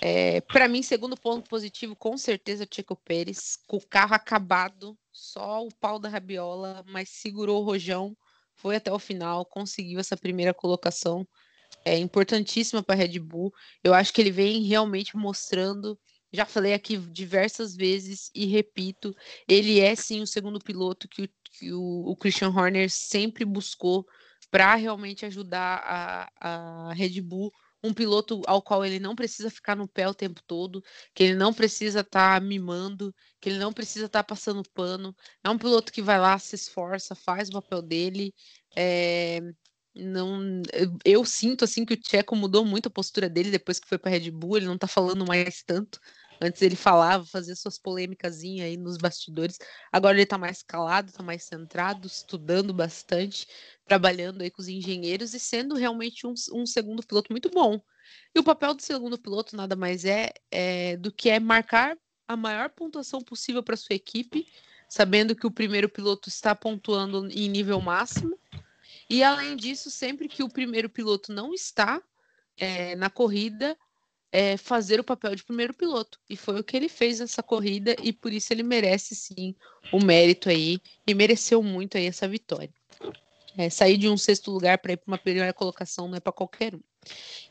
É, 0.00 0.40
para 0.42 0.68
mim, 0.68 0.82
segundo 0.82 1.16
ponto 1.16 1.48
positivo, 1.48 1.96
com 1.96 2.16
certeza, 2.16 2.66
Checo 2.72 2.96
Pérez, 2.96 3.58
com 3.66 3.78
o 3.78 3.86
carro 3.86 4.14
acabado, 4.14 4.96
só 5.12 5.64
o 5.64 5.74
pau 5.80 5.98
da 5.98 6.08
rabiola, 6.08 6.84
mas 6.88 7.08
segurou 7.08 7.60
o 7.60 7.64
rojão, 7.64 8.16
foi 8.54 8.76
até 8.76 8.92
o 8.92 8.98
final, 8.98 9.44
conseguiu 9.44 9.98
essa 9.98 10.16
primeira 10.16 10.54
colocação. 10.54 11.26
É 11.84 11.98
importantíssima 11.98 12.82
para 12.82 12.94
Red 12.94 13.18
Bull. 13.18 13.52
Eu 13.82 13.92
acho 13.92 14.12
que 14.12 14.20
ele 14.20 14.30
vem 14.30 14.62
realmente 14.62 15.16
mostrando 15.16 15.98
já 16.32 16.44
falei 16.44 16.74
aqui 16.74 16.96
diversas 16.96 17.74
vezes 17.74 18.30
e 18.34 18.46
repito, 18.46 19.14
ele 19.48 19.80
é 19.80 19.94
sim 19.94 20.20
o 20.20 20.26
segundo 20.26 20.58
piloto 20.58 21.08
que 21.08 21.22
o, 21.22 21.28
que 21.44 21.72
o, 21.72 22.10
o 22.10 22.16
Christian 22.16 22.50
Horner 22.50 22.90
sempre 22.90 23.44
buscou 23.44 24.06
para 24.50 24.74
realmente 24.74 25.26
ajudar 25.26 25.82
a, 25.84 26.88
a 26.90 26.92
Red 26.94 27.20
Bull 27.20 27.52
um 27.82 27.94
piloto 27.94 28.42
ao 28.46 28.60
qual 28.60 28.84
ele 28.84 28.98
não 28.98 29.14
precisa 29.14 29.50
ficar 29.50 29.76
no 29.76 29.86
pé 29.86 30.08
o 30.08 30.14
tempo 30.14 30.42
todo, 30.46 30.82
que 31.14 31.22
ele 31.22 31.34
não 31.34 31.54
precisa 31.54 32.00
estar 32.00 32.40
tá 32.40 32.44
mimando, 32.44 33.14
que 33.40 33.48
ele 33.48 33.58
não 33.58 33.72
precisa 33.72 34.06
estar 34.06 34.22
tá 34.22 34.24
passando 34.24 34.68
pano. 34.74 35.14
É 35.44 35.50
um 35.50 35.58
piloto 35.58 35.92
que 35.92 36.02
vai 36.02 36.18
lá, 36.18 36.38
se 36.38 36.56
esforça, 36.56 37.14
faz 37.14 37.48
o 37.48 37.52
papel 37.52 37.82
dele. 37.82 38.34
É, 38.76 39.40
não, 39.98 40.62
eu, 41.04 41.24
sinto 41.24 41.64
assim 41.64 41.84
que 41.84 41.94
o 41.94 41.96
Tcheco 41.96 42.36
mudou 42.36 42.64
muito 42.64 42.86
a 42.86 42.90
postura 42.90 43.28
dele 43.28 43.50
depois 43.50 43.80
que 43.80 43.88
foi 43.88 43.98
para 43.98 44.10
Red 44.10 44.30
Bull, 44.30 44.56
ele 44.56 44.66
não 44.66 44.78
tá 44.78 44.86
falando 44.86 45.26
mais 45.26 45.62
tanto. 45.62 46.00
Antes 46.40 46.62
ele 46.62 46.76
falava, 46.76 47.26
fazia 47.26 47.56
suas 47.56 47.78
polêmicas 47.78 48.42
aí 48.42 48.76
nos 48.76 48.96
bastidores. 48.96 49.58
Agora 49.92 50.16
ele 50.16 50.26
tá 50.26 50.38
mais 50.38 50.62
calado, 50.62 51.12
tá 51.12 51.22
mais 51.22 51.42
centrado, 51.44 52.06
estudando 52.06 52.72
bastante, 52.72 53.46
trabalhando 53.84 54.42
aí 54.42 54.50
com 54.50 54.62
os 54.62 54.68
engenheiros 54.68 55.34
e 55.34 55.40
sendo 55.40 55.74
realmente 55.74 56.26
um, 56.26 56.34
um 56.52 56.64
segundo 56.64 57.04
piloto 57.04 57.32
muito 57.32 57.50
bom. 57.50 57.80
E 58.34 58.38
o 58.38 58.44
papel 58.44 58.74
do 58.74 58.82
segundo 58.82 59.18
piloto 59.18 59.56
nada 59.56 59.74
mais 59.74 60.04
é, 60.04 60.32
é 60.50 60.96
do 60.96 61.12
que 61.12 61.28
é 61.28 61.40
marcar 61.40 61.96
a 62.28 62.36
maior 62.36 62.70
pontuação 62.70 63.20
possível 63.20 63.62
para 63.62 63.76
sua 63.76 63.96
equipe, 63.96 64.46
sabendo 64.88 65.34
que 65.34 65.46
o 65.46 65.50
primeiro 65.50 65.88
piloto 65.88 66.28
está 66.28 66.54
pontuando 66.54 67.28
em 67.30 67.48
nível 67.48 67.80
máximo 67.80 68.38
e 69.08 69.22
além 69.22 69.56
disso, 69.56 69.90
sempre 69.90 70.28
que 70.28 70.42
o 70.42 70.48
primeiro 70.48 70.88
piloto 70.88 71.32
não 71.32 71.54
está 71.54 72.02
é, 72.56 72.94
na 72.96 73.08
corrida, 73.08 73.76
é, 74.30 74.56
fazer 74.56 75.00
o 75.00 75.04
papel 75.04 75.34
de 75.34 75.44
primeiro 75.44 75.72
piloto. 75.72 76.18
E 76.28 76.36
foi 76.36 76.60
o 76.60 76.64
que 76.64 76.76
ele 76.76 76.88
fez 76.88 77.20
nessa 77.20 77.42
corrida, 77.42 77.96
e 78.02 78.12
por 78.12 78.32
isso 78.32 78.52
ele 78.52 78.62
merece 78.62 79.14
sim 79.14 79.54
o 79.92 80.04
mérito 80.04 80.48
aí, 80.48 80.80
e 81.06 81.14
mereceu 81.14 81.62
muito 81.62 81.96
aí 81.96 82.06
essa 82.06 82.28
vitória. 82.28 82.72
É, 83.56 83.70
sair 83.70 83.96
de 83.96 84.08
um 84.08 84.16
sexto 84.16 84.50
lugar 84.50 84.78
para 84.78 84.92
ir 84.92 84.98
para 84.98 85.10
uma 85.10 85.18
primeira 85.18 85.52
colocação 85.52 86.06
não 86.06 86.16
é 86.16 86.20
para 86.20 86.32
qualquer 86.32 86.74
um. 86.74 86.80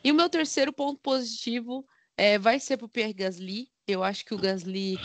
E 0.04 0.12
o 0.12 0.16
meu 0.16 0.30
terceiro 0.30 0.72
ponto 0.72 1.00
positivo 1.02 1.86
é, 2.16 2.38
vai 2.38 2.60
ser 2.60 2.78
para 2.78 2.86
o 2.86 2.90
Pierre 2.90 3.14
Gasly. 3.14 3.70
Eu 3.86 4.04
acho 4.04 4.24
que 4.24 4.34
o 4.34 4.38
Gasly 4.38 4.98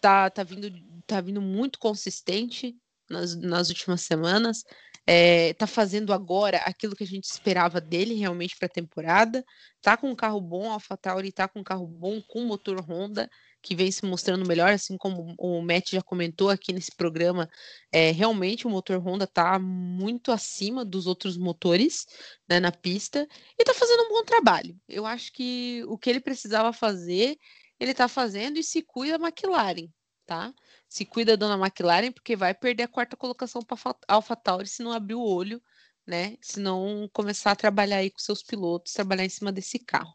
tá, 0.00 0.30
tá, 0.30 0.44
vindo, 0.44 0.70
tá 1.06 1.20
vindo 1.20 1.40
muito 1.40 1.78
consistente 1.78 2.76
nas, 3.08 3.34
nas 3.36 3.68
últimas 3.68 4.02
semanas 4.02 4.62
é, 5.06 5.52
tá 5.54 5.66
fazendo 5.66 6.12
agora 6.12 6.58
aquilo 6.58 6.96
que 6.96 7.04
a 7.04 7.06
gente 7.06 7.24
esperava 7.24 7.80
dele 7.80 8.14
realmente 8.14 8.56
para 8.56 8.66
a 8.66 8.70
temporada. 8.70 9.44
Tá 9.82 9.96
com 9.96 10.10
um 10.10 10.14
carro 10.14 10.40
bom, 10.40 10.70
a 10.70 10.74
AlphaTauri 10.74 11.30
tá 11.30 11.46
com 11.46 11.60
um 11.60 11.64
carro 11.64 11.86
bom 11.86 12.22
com 12.22 12.44
motor 12.44 12.80
Honda, 12.80 13.28
que 13.62 13.74
vem 13.74 13.90
se 13.90 14.04
mostrando 14.06 14.46
melhor, 14.46 14.72
assim 14.72 14.96
como 14.96 15.34
o 15.38 15.60
Matt 15.60 15.90
já 15.90 16.02
comentou 16.02 16.48
aqui 16.48 16.72
nesse 16.72 16.94
programa. 16.96 17.48
É, 17.92 18.10
realmente 18.12 18.66
o 18.66 18.70
motor 18.70 18.98
Honda 18.98 19.26
tá 19.26 19.58
muito 19.58 20.32
acima 20.32 20.84
dos 20.84 21.06
outros 21.06 21.36
motores 21.36 22.06
né, 22.48 22.58
na 22.58 22.72
pista 22.72 23.28
e 23.58 23.64
tá 23.64 23.74
fazendo 23.74 24.04
um 24.04 24.08
bom 24.08 24.24
trabalho. 24.24 24.74
Eu 24.88 25.04
acho 25.04 25.32
que 25.32 25.84
o 25.86 25.98
que 25.98 26.08
ele 26.08 26.20
precisava 26.20 26.72
fazer, 26.72 27.36
ele 27.78 27.92
tá 27.92 28.08
fazendo 28.08 28.58
e 28.58 28.64
se 28.64 28.80
cuida 28.82 29.16
McLaren, 29.16 29.88
tá? 30.24 30.52
Se 30.94 31.04
cuida 31.04 31.36
dona 31.36 31.56
McLaren, 31.56 32.12
porque 32.12 32.36
vai 32.36 32.54
perder 32.54 32.84
a 32.84 32.88
quarta 32.88 33.16
colocação 33.16 33.60
para 33.62 33.76
AlphaTauri 34.06 34.68
se 34.68 34.80
não 34.80 34.92
abrir 34.92 35.16
o 35.16 35.24
olho, 35.24 35.60
né? 36.06 36.36
Se 36.40 36.60
não 36.60 37.10
começar 37.12 37.50
a 37.50 37.56
trabalhar 37.56 37.96
aí 37.96 38.10
com 38.10 38.20
seus 38.20 38.44
pilotos, 38.44 38.92
trabalhar 38.92 39.24
em 39.24 39.28
cima 39.28 39.50
desse 39.50 39.76
carro. 39.80 40.14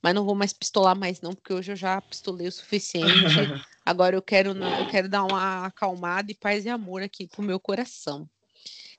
Mas 0.00 0.14
não 0.14 0.24
vou 0.24 0.36
mais 0.36 0.52
pistolar 0.52 0.96
mais 0.96 1.20
não, 1.20 1.34
porque 1.34 1.52
hoje 1.52 1.72
eu 1.72 1.76
já 1.76 2.00
pistolei 2.00 2.46
o 2.46 2.52
suficiente. 2.52 3.10
Agora 3.84 4.14
eu 4.14 4.22
quero, 4.22 4.50
eu 4.50 4.88
quero 4.88 5.08
dar 5.08 5.24
uma 5.24 5.66
acalmada 5.66 6.30
e 6.30 6.36
paz 6.36 6.64
e 6.64 6.68
amor 6.68 7.02
aqui 7.02 7.26
pro 7.26 7.42
meu 7.42 7.58
coração. 7.58 8.30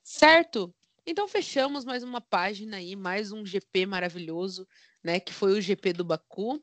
Certo? 0.03 0.75
Então 1.07 1.25
fechamos 1.29 1.85
mais 1.85 2.03
uma 2.03 2.19
página 2.19 2.75
aí, 2.75 2.97
mais 2.97 3.31
um 3.31 3.45
GP 3.45 3.85
maravilhoso, 3.85 4.67
né? 5.01 5.21
Que 5.21 5.31
foi 5.31 5.57
o 5.57 5.61
GP 5.61 5.93
do 5.93 6.03
Baku 6.03 6.61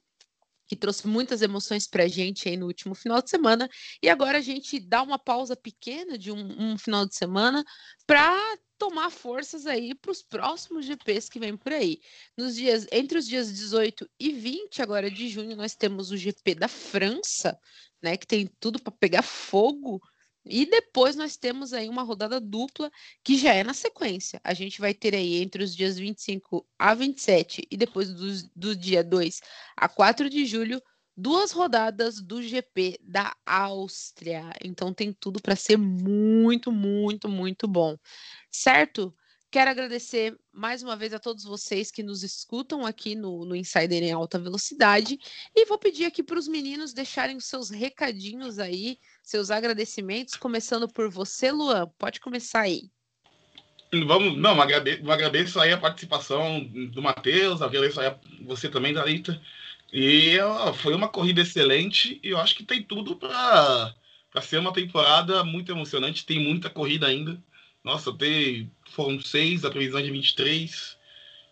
que 0.70 0.76
trouxe 0.76 1.04
muitas 1.08 1.42
emoções 1.42 1.88
para 1.88 2.04
a 2.04 2.08
gente 2.08 2.48
aí 2.48 2.56
no 2.56 2.66
último 2.66 2.94
final 2.94 3.20
de 3.20 3.28
semana. 3.28 3.68
E 4.00 4.08
agora 4.08 4.38
a 4.38 4.40
gente 4.40 4.78
dá 4.78 5.02
uma 5.02 5.18
pausa 5.18 5.56
pequena 5.56 6.16
de 6.16 6.30
um, 6.30 6.72
um 6.72 6.78
final 6.78 7.04
de 7.04 7.16
semana 7.16 7.64
para 8.06 8.38
tomar 8.78 9.10
forças 9.10 9.66
aí 9.66 9.96
para 9.96 10.12
os 10.12 10.22
próximos 10.22 10.86
GPs 10.86 11.28
que 11.28 11.40
vem 11.40 11.56
por 11.56 11.72
aí. 11.72 11.98
Nos 12.38 12.54
dias 12.54 12.86
entre 12.92 13.18
os 13.18 13.26
dias 13.26 13.52
18 13.52 14.08
e 14.16 14.30
20 14.30 14.80
agora 14.80 15.10
de 15.10 15.28
junho 15.28 15.56
nós 15.56 15.74
temos 15.74 16.12
o 16.12 16.16
GP 16.16 16.54
da 16.54 16.68
França, 16.68 17.58
né, 18.00 18.16
que 18.16 18.26
tem 18.26 18.48
tudo 18.60 18.80
para 18.80 18.92
pegar 18.92 19.22
fogo. 19.22 20.00
E 20.50 20.66
depois 20.66 21.14
nós 21.16 21.36
temos 21.36 21.72
aí 21.72 21.88
uma 21.88 22.02
rodada 22.02 22.40
dupla 22.40 22.90
que 23.22 23.36
já 23.38 23.54
é 23.54 23.62
na 23.62 23.74
sequência. 23.74 24.40
A 24.42 24.52
gente 24.52 24.80
vai 24.80 24.92
ter 24.92 25.14
aí 25.14 25.36
entre 25.36 25.62
os 25.62 25.74
dias 25.74 25.98
25 25.98 26.66
a 26.78 26.94
27 26.94 27.66
e 27.70 27.76
depois 27.76 28.12
do, 28.12 28.48
do 28.54 28.76
dia 28.76 29.04
2 29.04 29.40
a 29.76 29.88
4 29.88 30.28
de 30.28 30.44
julho 30.44 30.82
duas 31.16 31.52
rodadas 31.52 32.20
do 32.20 32.42
GP 32.42 32.98
da 33.02 33.36
Áustria. 33.44 34.50
Então 34.64 34.92
tem 34.92 35.12
tudo 35.12 35.40
para 35.40 35.54
ser 35.54 35.76
muito, 35.76 36.72
muito, 36.72 37.28
muito 37.28 37.68
bom. 37.68 37.96
Certo? 38.50 39.14
Quero 39.52 39.68
agradecer 39.68 40.38
mais 40.52 40.80
uma 40.80 40.96
vez 40.96 41.12
a 41.12 41.18
todos 41.18 41.42
vocês 41.42 41.90
que 41.90 42.04
nos 42.04 42.22
escutam 42.22 42.86
aqui 42.86 43.16
no, 43.16 43.44
no 43.44 43.56
Insider 43.56 44.00
em 44.00 44.12
Alta 44.12 44.38
Velocidade. 44.38 45.18
E 45.54 45.66
vou 45.66 45.76
pedir 45.76 46.04
aqui 46.04 46.22
para 46.22 46.38
os 46.38 46.46
meninos 46.46 46.92
deixarem 46.92 47.36
os 47.36 47.46
seus 47.46 47.68
recadinhos 47.68 48.60
aí, 48.60 48.96
seus 49.30 49.50
agradecimentos, 49.50 50.34
começando 50.34 50.88
por 50.88 51.08
você, 51.08 51.52
Luan. 51.52 51.86
Pode 51.96 52.18
começar 52.18 52.62
aí. 52.62 52.90
Vamos, 53.92 54.36
não, 54.36 54.60
agradeço, 54.60 55.10
agradeço 55.10 55.60
aí 55.60 55.72
a 55.72 55.78
participação 55.78 56.62
do 56.64 57.00
Matheus, 57.00 57.62
agradeço 57.62 58.00
aí 58.00 58.08
a 58.08 58.18
você 58.42 58.68
também, 58.68 58.92
Dalita. 58.92 59.40
E 59.92 60.38
ó, 60.40 60.72
foi 60.72 60.94
uma 60.94 61.08
corrida 61.08 61.42
excelente 61.42 62.20
e 62.22 62.30
eu 62.30 62.38
acho 62.38 62.56
que 62.56 62.64
tem 62.64 62.82
tudo 62.82 63.16
para 63.16 63.94
ser 64.42 64.58
uma 64.58 64.72
temporada 64.72 65.42
muito 65.44 65.70
emocionante. 65.72 66.26
Tem 66.26 66.40
muita 66.40 66.68
corrida 66.68 67.06
ainda. 67.06 67.40
Nossa, 67.84 68.12
tem, 68.12 68.70
foram 68.90 69.20
seis, 69.20 69.64
a 69.64 69.70
previsão 69.70 70.00
é 70.00 70.02
de 70.04 70.10
23. 70.10 70.96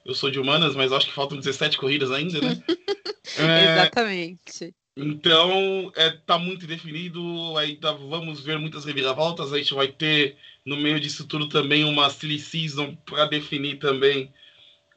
Eu 0.05 0.14
sou 0.14 0.30
de 0.30 0.38
humanas, 0.38 0.74
mas 0.74 0.92
acho 0.92 1.06
que 1.06 1.12
faltam 1.12 1.38
17 1.38 1.76
corridas 1.76 2.10
ainda, 2.10 2.40
né? 2.40 2.62
é, 3.38 3.72
Exatamente. 3.72 4.74
Então, 5.00 5.92
é, 5.94 6.10
tá 6.10 6.36
muito 6.38 6.66
definido. 6.66 7.56
Ainda 7.56 7.92
vamos 7.92 8.40
ver 8.40 8.58
muitas 8.58 8.84
reviravoltas. 8.84 9.52
A 9.52 9.58
gente 9.58 9.72
vai 9.72 9.86
ter, 9.88 10.36
no 10.64 10.76
meio 10.76 10.98
disso 10.98 11.26
tudo, 11.26 11.48
também 11.48 11.84
uma 11.84 12.10
silly 12.10 12.38
season 12.38 12.96
para 13.06 13.26
definir 13.26 13.78
também 13.78 14.32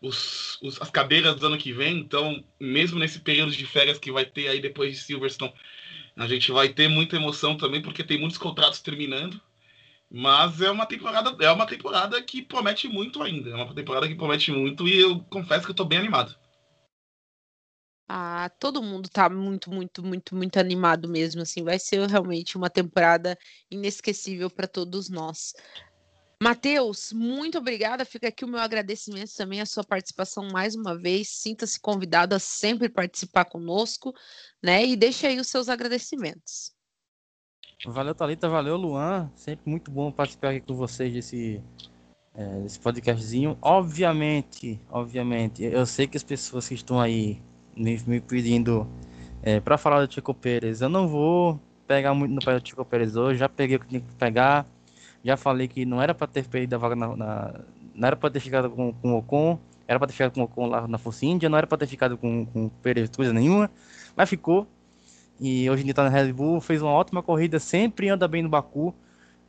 os, 0.02 0.58
os, 0.62 0.82
as 0.82 0.90
cadeiras 0.90 1.36
do 1.36 1.48
ano 1.48 1.58
que 1.58 1.74
vem. 1.74 2.00
Então, 2.00 2.44
mesmo 2.60 3.00
nesse 3.00 3.20
período 3.20 3.52
de 3.52 3.66
férias 3.66 4.00
que 4.00 4.12
vai 4.12 4.26
ter 4.26 4.48
aí 4.50 4.60
depois 4.62 4.94
de 4.94 5.04
Silverstone, 5.04 5.54
a 6.18 6.28
gente 6.28 6.52
vai 6.52 6.70
ter 6.70 6.88
muita 6.90 7.18
emoção 7.18 7.58
também, 7.58 7.82
porque 7.82 8.04
tem 8.04 8.20
muitos 8.20 8.38
contratos 8.40 8.82
terminando. 8.82 9.40
Mas 10.12 10.62
é 10.62 10.72
uma 10.72 10.86
temporada, 10.88 11.36
é 11.46 11.52
uma 11.52 11.68
temporada 11.68 12.22
que 12.24 12.42
promete 12.42 12.88
muito 12.88 13.24
ainda. 13.24 13.52
É 13.52 13.56
uma 13.56 13.76
temporada 13.76 14.08
que 14.08 14.16
promete 14.16 14.52
muito 14.52 14.88
e 14.88 15.00
eu 15.00 15.20
confesso 15.30 15.66
que 15.66 15.72
eu 15.72 15.76
tô 15.76 15.86
bem 15.86 16.00
animado. 16.00 16.36
Ah, 18.08 18.50
todo 18.60 18.84
mundo 18.84 19.10
tá 19.10 19.30
muito, 19.30 19.72
muito, 19.72 20.04
muito, 20.04 20.36
muito 20.36 20.60
animado 20.60 21.08
mesmo, 21.08 21.42
assim, 21.42 21.64
vai 21.64 21.80
ser 21.80 22.08
realmente 22.10 22.58
uma 22.58 22.70
temporada 22.70 23.38
inesquecível 23.70 24.50
para 24.50 24.68
todos 24.68 25.10
nós. 25.10 25.54
Matheus, 26.42 27.14
muito 27.14 27.60
obrigada. 27.60 28.04
Fica 28.04 28.30
aqui 28.30 28.44
o 28.44 28.48
meu 28.48 28.60
agradecimento 28.60 29.32
também 29.38 29.62
à 29.62 29.66
sua 29.66 29.84
participação 29.84 30.48
mais 30.52 30.76
uma 30.76 30.98
vez. 30.98 31.30
Sinta-se 31.30 31.80
convidado 31.80 32.34
a 32.34 32.40
sempre 32.40 32.90
participar 32.90 33.46
conosco, 33.46 34.12
né? 34.62 34.84
E 34.84 34.96
deixe 34.96 35.28
aí 35.28 35.40
os 35.40 35.46
seus 35.46 35.70
agradecimentos. 35.70 36.74
Valeu, 37.86 38.16
Thalita. 38.16 38.50
Valeu, 38.50 38.76
Luan. 38.76 39.32
Sempre 39.36 39.70
muito 39.70 39.92
bom 39.92 40.12
participar 40.12 40.50
aqui 40.50 40.62
com 40.62 40.74
vocês 40.74 41.14
desse, 41.14 41.62
é, 42.34 42.62
desse 42.62 42.80
podcastzinho. 42.80 43.56
Obviamente, 43.62 44.82
obviamente, 44.90 45.62
eu 45.64 45.86
sei 45.86 46.08
que 46.08 46.18
as 46.18 46.24
pessoas 46.24 46.68
que 46.68 46.74
estão 46.74 47.00
aí 47.00 47.40
me, 47.76 48.00
me 48.08 48.20
pedindo 48.20 48.88
é, 49.44 49.60
para 49.60 49.78
falar 49.78 50.06
do 50.06 50.14
Chico 50.14 50.34
Pérez, 50.34 50.82
eu 50.82 50.90
não 50.90 51.08
vou 51.08 51.60
pegar 51.88 52.14
muito 52.14 52.34
no 52.34 52.42
pé 52.42 52.60
do 52.60 52.68
Chico 52.68 52.86
Pérez 52.86 53.16
hoje. 53.16 53.40
Já 53.40 53.50
peguei 53.50 53.78
o 53.78 53.80
que 53.80 53.88
tinha 53.88 54.02
que 54.02 54.14
pegar 54.16 54.66
já 55.24 55.38
falei 55.38 55.68
que 55.68 55.86
não 55.86 56.02
era 56.02 56.14
para 56.14 56.28
ter 56.28 56.48
perdido 56.48 56.74
a 56.76 56.78
vaga 56.78 56.96
na, 56.96 57.16
na 57.16 57.60
não 57.94 58.08
era 58.08 58.16
para 58.16 58.32
ter 58.32 58.40
ficado 58.40 58.70
com, 58.70 58.94
com 58.94 59.14
o 59.14 59.18
Ocon, 59.18 59.60
era 59.88 60.00
para 60.00 60.08
ter 60.08 60.14
ficado 60.14 60.34
com 60.34 60.42
o 60.42 60.44
Ocon 60.46 60.68
lá 60.68 60.88
na 60.88 60.98
Força 60.98 61.26
Índia, 61.26 61.50
não 61.50 61.58
era 61.58 61.68
para 61.68 61.78
ter 61.78 61.88
ficado 61.88 62.18
com, 62.18 62.46
com 62.46 62.70
Pérez 62.82 63.10
coisa 63.10 63.34
nenhuma, 63.34 63.70
mas 64.16 64.30
ficou. 64.30 64.68
E 65.40 65.70
hoje 65.70 65.82
em 65.82 65.86
dia 65.86 65.94
tá 65.94 66.04
na 66.04 66.10
Red 66.10 66.32
Bull, 66.34 66.62
fez 66.62 66.82
uma 66.82 66.92
ótima 66.92 67.22
corrida, 67.22 67.60
sempre 67.60 68.10
anda 68.10 68.28
bem 68.28 68.44
no 68.44 68.50
Baku. 68.50 68.94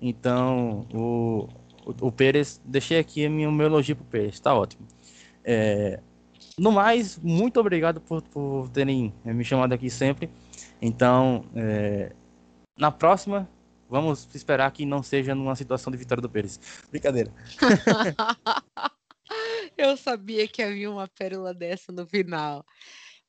Então, 0.00 0.86
o, 0.92 1.48
o, 1.86 2.08
o 2.08 2.12
Pérez, 2.12 2.60
deixei 2.64 2.98
aqui 2.98 3.26
o 3.26 3.30
meu 3.30 3.66
elogio 3.66 3.94
pro 3.94 4.04
Pérez, 4.06 4.40
tá 4.40 4.54
ótimo. 4.54 4.86
É, 5.44 6.00
no 6.58 6.72
mais, 6.72 7.18
muito 7.18 7.58
obrigado 7.58 8.00
por, 8.00 8.22
por 8.22 8.68
terem 8.70 9.12
me 9.24 9.44
chamado 9.44 9.72
aqui 9.72 9.88
sempre. 9.88 10.28
Então, 10.80 11.44
é, 11.54 12.12
na 12.78 12.90
próxima, 12.90 13.48
Vamos 13.92 14.26
esperar 14.34 14.72
que 14.72 14.86
não 14.86 15.02
seja 15.02 15.34
numa 15.34 15.54
situação 15.54 15.90
de 15.90 15.98
vitória 15.98 16.22
do 16.22 16.30
Pérez. 16.30 16.58
Brincadeira. 16.90 17.30
Eu 19.76 19.98
sabia 19.98 20.48
que 20.48 20.62
havia 20.62 20.90
uma 20.90 21.06
pérola 21.06 21.52
dessa 21.52 21.92
no 21.92 22.06
final. 22.06 22.64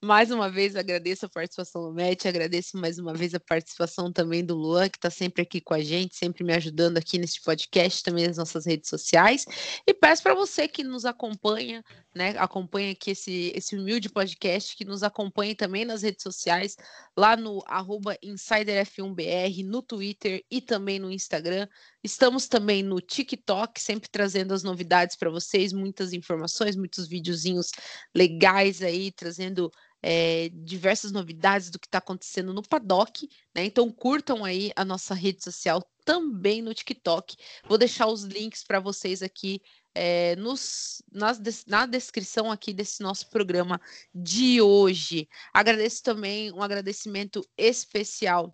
Mais 0.04 0.32
uma 0.32 0.52
vez 0.52 0.76
agradeço 0.76 1.26
a 1.26 1.30
participação 1.30 1.82
do 1.82 1.94
Matt, 1.94 2.26
agradeço 2.26 2.76
mais 2.76 3.00
uma 3.00 3.14
vez 3.14 3.34
a 3.34 3.40
participação 3.40 4.12
também 4.12 4.44
do 4.44 4.54
Luan, 4.54 4.90
que 4.90 4.98
está 4.98 5.10
sempre 5.10 5.44
aqui 5.44 5.62
com 5.62 5.74
a 5.74 5.80
gente, 5.80 6.18
sempre 6.18 6.44
me 6.44 6.54
ajudando 6.54 6.98
aqui 6.98 7.18
neste 7.18 7.42
podcast, 7.42 8.04
também 8.04 8.28
nas 8.28 8.36
nossas 8.36 8.66
redes 8.66 8.90
sociais. 8.90 9.46
E 9.88 9.94
peço 9.94 10.22
para 10.22 10.36
você 10.36 10.68
que 10.68 10.84
nos 10.84 11.06
acompanha, 11.06 11.82
né, 12.14 12.36
acompanha 12.38 12.92
aqui 12.92 13.12
esse, 13.12 13.54
esse 13.56 13.78
humilde 13.78 14.10
podcast, 14.10 14.76
que 14.76 14.84
nos 14.84 15.04
acompanhe 15.04 15.56
também 15.56 15.86
nas 15.86 16.02
redes 16.02 16.22
sociais, 16.22 16.76
lá 17.16 17.38
no 17.38 17.64
arroba 17.66 18.18
InsiderF1BR, 18.22 19.66
no 19.66 19.82
Twitter 19.82 20.44
e 20.52 20.60
também 20.60 21.00
no 21.00 21.14
Instagram. 21.14 21.66
Estamos 22.04 22.50
também 22.50 22.84
no 22.84 23.00
TikTok, 23.00 23.80
sempre 23.80 24.10
trazendo 24.10 24.54
as 24.54 24.64
novidades 24.64 25.16
para 25.16 25.30
vocês, 25.30 25.72
muitas 25.72 26.12
informações, 26.12 26.76
muitos 26.76 27.08
videozinhos 27.08 27.72
legais 28.14 28.82
aí, 28.82 29.10
trazendo 29.10 29.72
é, 30.04 30.50
diversas 30.50 31.14
novidades 31.14 31.70
do 31.70 31.80
que 31.80 31.88
está 31.88 32.00
acontecendo 32.00 32.54
no 32.54 32.62
paddock, 32.62 33.30
né? 33.56 33.64
Então 33.64 33.90
curtam 33.90 34.44
aí 34.44 34.74
a 34.76 34.84
nossa 34.84 35.14
rede 35.14 35.42
social 35.42 35.82
também 36.04 36.62
no 36.62 36.74
TikTok. 36.74 37.38
Vou 37.66 37.78
deixar 37.78 38.08
os 38.08 38.24
links 38.24 38.66
para 38.66 38.82
vocês 38.82 39.22
aqui 39.24 39.62
é, 39.96 40.36
nos, 40.36 41.02
nas, 41.10 41.40
na 41.66 41.86
descrição 41.86 42.52
aqui 42.52 42.74
desse 42.74 43.02
nosso 43.02 43.30
programa 43.30 43.80
de 44.14 44.62
hoje. 44.62 45.30
Agradeço 45.54 46.04
também 46.04 46.52
um 46.52 46.62
agradecimento 46.62 47.42
especial 47.58 48.54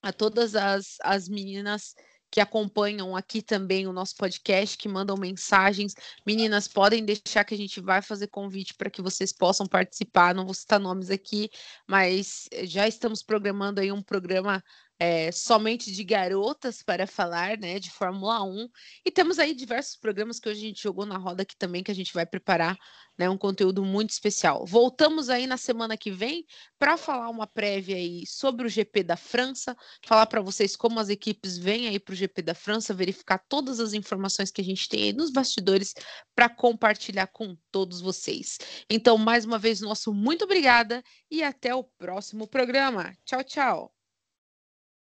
a 0.00 0.12
todas 0.12 0.54
as, 0.54 0.96
as 1.02 1.28
meninas 1.28 1.94
que 2.34 2.40
acompanham 2.40 3.14
aqui 3.14 3.40
também 3.40 3.86
o 3.86 3.92
nosso 3.92 4.16
podcast, 4.16 4.76
que 4.76 4.88
mandam 4.88 5.16
mensagens. 5.16 5.94
Meninas, 6.26 6.66
podem 6.66 7.04
deixar 7.04 7.44
que 7.44 7.54
a 7.54 7.56
gente 7.56 7.80
vai 7.80 8.02
fazer 8.02 8.26
convite 8.26 8.74
para 8.74 8.90
que 8.90 9.00
vocês 9.00 9.32
possam 9.32 9.68
participar. 9.68 10.34
Não 10.34 10.44
vou 10.44 10.52
citar 10.52 10.80
nomes 10.80 11.10
aqui, 11.10 11.48
mas 11.86 12.48
já 12.64 12.88
estamos 12.88 13.22
programando 13.22 13.80
aí 13.80 13.92
um 13.92 14.02
programa 14.02 14.60
é, 14.98 15.32
somente 15.32 15.90
de 15.92 16.04
garotas 16.04 16.82
para 16.82 17.06
falar, 17.06 17.58
né, 17.58 17.78
de 17.78 17.90
Fórmula 17.90 18.42
1. 18.44 18.68
E 19.04 19.10
temos 19.10 19.38
aí 19.38 19.54
diversos 19.54 19.96
programas 19.96 20.38
que 20.38 20.48
hoje 20.48 20.60
a 20.60 20.68
gente 20.68 20.82
jogou 20.82 21.04
na 21.04 21.16
roda 21.16 21.42
aqui 21.42 21.56
também, 21.56 21.82
que 21.82 21.90
a 21.90 21.94
gente 21.94 22.12
vai 22.12 22.24
preparar, 22.24 22.78
né, 23.18 23.28
um 23.28 23.38
conteúdo 23.38 23.84
muito 23.84 24.10
especial. 24.10 24.64
Voltamos 24.66 25.28
aí 25.28 25.46
na 25.46 25.56
semana 25.56 25.96
que 25.96 26.10
vem 26.10 26.44
para 26.78 26.96
falar 26.96 27.28
uma 27.28 27.46
prévia 27.46 27.96
aí 27.96 28.24
sobre 28.26 28.66
o 28.66 28.68
GP 28.68 29.02
da 29.02 29.16
França, 29.16 29.76
falar 30.04 30.26
para 30.26 30.40
vocês 30.40 30.76
como 30.76 30.98
as 31.00 31.08
equipes 31.08 31.56
vêm 31.58 31.88
aí 31.88 31.98
para 31.98 32.12
o 32.12 32.16
GP 32.16 32.42
da 32.42 32.54
França, 32.54 32.94
verificar 32.94 33.38
todas 33.48 33.80
as 33.80 33.92
informações 33.92 34.50
que 34.50 34.60
a 34.60 34.64
gente 34.64 34.88
tem 34.88 35.04
aí 35.04 35.12
nos 35.12 35.30
bastidores 35.30 35.94
para 36.34 36.48
compartilhar 36.48 37.26
com 37.28 37.56
todos 37.70 38.00
vocês. 38.00 38.58
Então, 38.90 39.16
mais 39.18 39.44
uma 39.44 39.58
vez, 39.58 39.80
nosso 39.80 40.12
muito 40.12 40.44
obrigada 40.44 41.02
e 41.30 41.42
até 41.42 41.74
o 41.74 41.84
próximo 41.84 42.46
programa. 42.46 43.12
Tchau, 43.24 43.44
tchau. 43.44 44.03